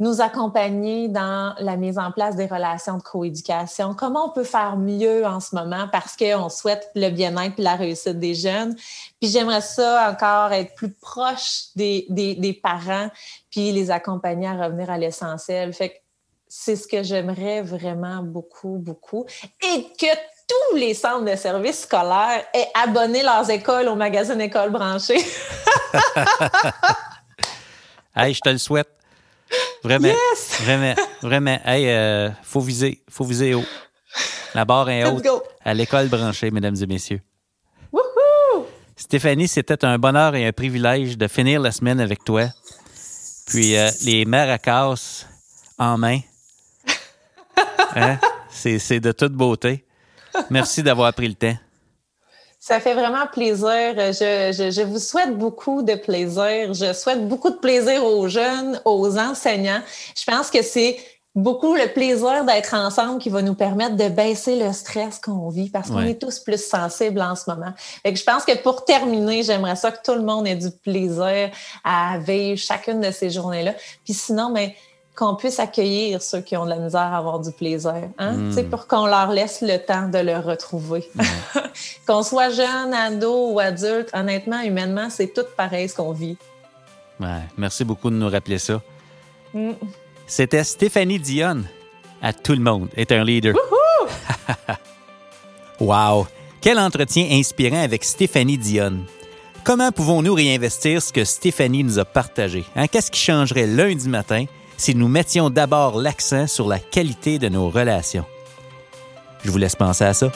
nous 0.00 0.20
accompagner 0.20 1.06
dans 1.06 1.54
la 1.60 1.76
mise 1.76 1.98
en 1.98 2.10
place 2.10 2.34
des 2.34 2.46
relations 2.46 2.96
de 2.96 3.02
coéducation? 3.02 3.94
Comment 3.94 4.26
on 4.26 4.30
peut 4.30 4.42
faire 4.42 4.76
mieux 4.76 5.24
en 5.24 5.38
ce 5.38 5.54
moment 5.54 5.86
parce 5.92 6.16
qu'on 6.16 6.48
souhaite 6.48 6.90
le 6.96 7.10
bien-être 7.10 7.60
et 7.60 7.62
la 7.62 7.76
réussite 7.76 8.18
des 8.18 8.34
jeunes? 8.34 8.74
Puis 9.20 9.30
j'aimerais 9.30 9.60
ça 9.60 10.10
encore 10.10 10.52
être 10.52 10.74
plus 10.74 10.90
proche 10.90 11.66
des 11.76 12.60
parents 12.60 13.08
puis 13.50 13.70
les 13.70 13.92
accompagner 13.92 14.48
à 14.48 14.64
revenir 14.64 14.90
à 14.90 14.98
l'essentiel. 14.98 15.72
Fait 15.72 15.90
que 15.90 15.94
c'est 16.48 16.76
ce 16.76 16.88
que 16.88 17.02
j'aimerais 17.02 17.62
vraiment 17.62 18.22
beaucoup, 18.22 18.78
beaucoup. 18.78 19.26
Et 19.62 19.86
que 19.98 20.06
tous 20.46 20.76
les 20.76 20.94
centres 20.94 21.24
de 21.24 21.36
services 21.36 21.82
scolaires 21.82 22.44
aient 22.52 22.68
abonné 22.74 23.22
leurs 23.22 23.48
écoles 23.50 23.88
au 23.88 23.94
magazine 23.94 24.40
École 24.40 24.70
branchée. 24.70 25.18
hey, 28.16 28.34
je 28.34 28.40
te 28.40 28.48
le 28.50 28.58
souhaite. 28.58 28.88
Vraiment. 29.82 30.12
Vraiment. 30.60 30.94
Vraiment. 31.22 31.58
Hey, 31.64 31.88
euh, 31.88 32.30
faut 32.42 32.60
viser. 32.60 33.02
Faut 33.10 33.24
viser 33.24 33.54
haut. 33.54 33.64
La 34.54 34.64
barre 34.64 34.90
est 34.90 35.04
haute. 35.04 35.26
À 35.64 35.74
l'école 35.74 36.08
branchée, 36.08 36.50
mesdames 36.50 36.76
et 36.80 36.86
messieurs. 36.86 37.20
Woohoo! 37.92 38.66
Stéphanie, 38.96 39.48
c'était 39.48 39.84
un 39.84 39.98
bonheur 39.98 40.34
et 40.34 40.46
un 40.46 40.52
privilège 40.52 41.18
de 41.18 41.28
finir 41.28 41.60
la 41.60 41.72
semaine 41.72 42.00
avec 42.00 42.24
toi. 42.24 42.44
Puis 43.46 43.76
euh, 43.76 43.90
les 44.04 44.24
maracas 44.24 45.26
en 45.78 45.98
main. 45.98 46.20
Hein? 47.96 48.18
C'est 48.50 48.98
de 48.98 49.12
toute 49.12 49.34
beauté. 49.34 49.84
Merci 50.50 50.82
d'avoir 50.82 51.12
pris 51.12 51.28
le 51.28 51.34
temps. 51.34 51.56
Ça 52.58 52.80
fait 52.80 52.94
vraiment 52.94 53.26
plaisir. 53.30 53.68
Je, 53.68 54.70
je, 54.74 54.82
vous 54.82 54.98
souhaite 54.98 55.36
beaucoup 55.36 55.82
de 55.82 55.96
plaisir. 55.96 56.72
Je 56.72 56.94
souhaite 56.94 57.28
beaucoup 57.28 57.50
de 57.50 57.56
plaisir 57.56 58.02
aux 58.02 58.26
jeunes, 58.26 58.80
aux 58.86 59.18
enseignants. 59.18 59.82
Je 60.16 60.24
pense 60.24 60.50
que 60.50 60.62
c'est 60.62 60.96
beaucoup 61.34 61.74
le 61.74 61.92
plaisir 61.92 62.44
d'être 62.44 62.74
ensemble 62.74 63.18
qui 63.18 63.28
va 63.28 63.42
nous 63.42 63.54
permettre 63.54 63.96
de 63.96 64.08
baisser 64.08 64.58
le 64.58 64.72
stress 64.72 65.18
qu'on 65.18 65.48
vit 65.48 65.68
parce 65.68 65.90
qu'on 65.90 66.00
est 66.02 66.20
tous 66.20 66.38
plus 66.38 66.64
sensibles 66.64 67.20
en 67.20 67.34
ce 67.34 67.50
moment. 67.50 67.74
Et 68.04 68.14
je 68.14 68.24
pense 68.24 68.44
que 68.44 68.56
pour 68.62 68.84
terminer, 68.84 69.42
j'aimerais 69.42 69.76
ça 69.76 69.90
que 69.90 69.98
tout 70.02 70.16
le 70.16 70.24
monde 70.24 70.46
ait 70.46 70.54
du 70.54 70.70
plaisir 70.70 71.50
à 71.82 72.18
vivre 72.18 72.58
chacune 72.58 73.00
de 73.00 73.10
ces 73.10 73.30
journées-là. 73.30 73.74
Puis 74.04 74.14
sinon, 74.14 74.50
mais 74.50 74.76
qu'on 75.14 75.36
puisse 75.36 75.60
accueillir 75.60 76.20
ceux 76.20 76.40
qui 76.40 76.56
ont 76.56 76.64
de 76.64 76.70
la 76.70 76.76
misère 76.76 77.00
à 77.00 77.18
avoir 77.18 77.38
du 77.38 77.52
plaisir, 77.52 78.10
hein? 78.18 78.32
Hmm. 78.32 78.64
pour 78.68 78.86
qu'on 78.88 79.06
leur 79.06 79.30
laisse 79.30 79.60
le 79.62 79.78
temps 79.78 80.08
de 80.08 80.18
le 80.18 80.36
retrouver. 80.38 81.08
qu'on 82.06 82.22
soit 82.22 82.50
jeune, 82.50 82.92
ado 82.92 83.52
ou 83.52 83.60
adulte, 83.60 84.10
honnêtement, 84.12 84.60
humainement, 84.60 85.08
c'est 85.10 85.32
tout 85.32 85.46
pareil 85.56 85.88
ce 85.88 85.94
qu'on 85.94 86.12
vit. 86.12 86.36
Ouais, 87.20 87.42
merci 87.56 87.84
beaucoup 87.84 88.10
de 88.10 88.16
nous 88.16 88.28
rappeler 88.28 88.58
ça. 88.58 88.80
Hmm. 89.52 89.72
C'était 90.26 90.64
Stéphanie 90.64 91.20
Dionne. 91.20 91.66
À 92.20 92.32
tout 92.32 92.54
le 92.54 92.60
monde 92.60 92.88
est 92.96 93.12
un 93.12 93.22
leader. 93.22 93.54
wow! 95.80 96.26
Quel 96.60 96.78
entretien 96.78 97.28
inspirant 97.30 97.82
avec 97.82 98.02
Stéphanie 98.02 98.58
Dionne. 98.58 99.04
Comment 99.62 99.92
pouvons-nous 99.92 100.34
réinvestir 100.34 101.02
ce 101.02 101.12
que 101.12 101.24
Stéphanie 101.24 101.84
nous 101.84 101.98
a 101.98 102.04
partagé? 102.04 102.64
Hein? 102.74 102.88
Qu'est-ce 102.88 103.10
qui 103.10 103.20
changerait 103.20 103.66
lundi 103.66 104.08
matin 104.08 104.46
si 104.76 104.94
nous 104.94 105.08
mettions 105.08 105.50
d'abord 105.50 106.00
l'accent 106.00 106.46
sur 106.46 106.68
la 106.68 106.78
qualité 106.78 107.38
de 107.38 107.48
nos 107.48 107.70
relations. 107.70 108.24
Je 109.44 109.50
vous 109.50 109.58
laisse 109.58 109.76
penser 109.76 110.04
à 110.04 110.14
ça. 110.14 110.30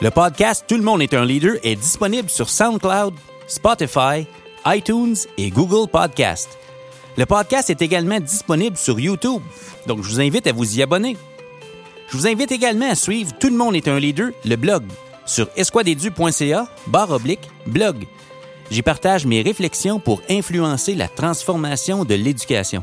Le 0.00 0.10
podcast 0.10 0.64
Tout 0.68 0.76
le 0.76 0.82
monde 0.82 1.02
est 1.02 1.12
un 1.12 1.24
leader 1.24 1.56
est 1.64 1.74
disponible 1.74 2.30
sur 2.30 2.48
SoundCloud, 2.48 3.14
Spotify, 3.48 4.26
iTunes 4.64 5.16
et 5.36 5.50
Google 5.50 5.90
Podcast. 5.90 6.56
Le 7.16 7.26
podcast 7.26 7.68
est 7.68 7.82
également 7.82 8.20
disponible 8.20 8.76
sur 8.76 9.00
YouTube, 9.00 9.42
donc 9.88 10.02
je 10.04 10.08
vous 10.08 10.20
invite 10.20 10.46
à 10.46 10.52
vous 10.52 10.78
y 10.78 10.82
abonner. 10.82 11.16
Je 12.10 12.16
vous 12.16 12.28
invite 12.28 12.52
également 12.52 12.88
à 12.88 12.94
suivre 12.94 13.32
Tout 13.40 13.48
le 13.48 13.56
monde 13.56 13.74
est 13.74 13.88
un 13.88 13.98
leader, 13.98 14.30
le 14.44 14.54
blog, 14.54 14.84
sur 15.28 15.48
esquadedu.ca, 15.56 16.68
barre 16.88 17.10
oblique, 17.10 17.48
blog. 17.66 18.06
J'y 18.70 18.82
partage 18.82 19.26
mes 19.26 19.42
réflexions 19.42 20.00
pour 20.00 20.22
influencer 20.28 20.94
la 20.94 21.08
transformation 21.08 22.04
de 22.04 22.14
l'éducation. 22.14 22.82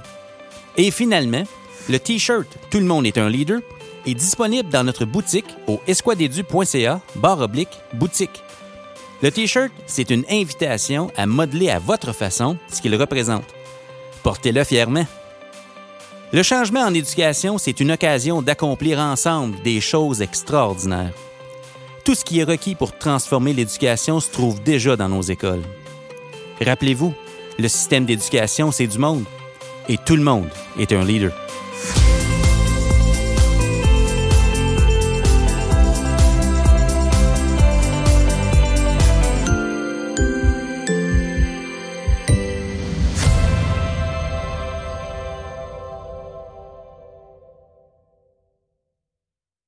Et 0.78 0.92
finalement, 0.92 1.44
le 1.90 2.00
T-shirt 2.00 2.48
Tout 2.70 2.80
le 2.80 2.86
monde 2.86 3.06
est 3.06 3.18
un 3.18 3.30
leader 3.30 3.60
est 4.06 4.14
disponible 4.14 4.70
dans 4.70 4.84
notre 4.84 5.06
boutique 5.06 5.48
au 5.68 5.80
esquadedu.ca, 5.88 7.02
barre 7.16 7.40
oblique, 7.40 7.80
boutique. 7.94 8.44
Le 9.24 9.32
T-shirt, 9.32 9.72
c'est 9.88 10.12
une 10.12 10.26
invitation 10.30 11.10
à 11.18 11.26
modeler 11.26 11.70
à 11.70 11.80
votre 11.80 12.14
façon 12.14 12.58
ce 12.72 12.82
qu'il 12.82 12.96
représente. 12.96 13.46
Portez-le 14.22 14.64
fièrement. 14.64 15.08
Le 16.34 16.44
changement 16.44 16.82
en 16.82 16.94
éducation, 16.94 17.58
c'est 17.58 17.80
une 17.80 17.92
occasion 17.92 18.42
d'accomplir 18.42 19.00
ensemble 19.00 19.60
des 19.64 19.82
choses 19.82 20.22
extraordinaires. 20.22 21.14
Tout 22.06 22.14
ce 22.14 22.24
qui 22.24 22.40
est 22.40 22.44
requis 22.44 22.76
pour 22.76 22.96
transformer 22.96 23.52
l'éducation 23.52 24.20
se 24.20 24.30
trouve 24.30 24.62
déjà 24.62 24.96
dans 24.96 25.10
nos 25.10 25.24
écoles. 25.24 25.64
Rappelez-vous, 26.62 27.16
le 27.58 27.68
système 27.68 28.06
d'éducation, 28.06 28.72
c'est 28.72 28.86
du 28.86 29.00
monde. 29.00 29.26
Et 29.90 29.98
tout 29.98 30.16
le 30.16 30.22
monde 30.22 30.48
est 30.80 30.94
un 30.94 31.04
leader. 31.04 31.34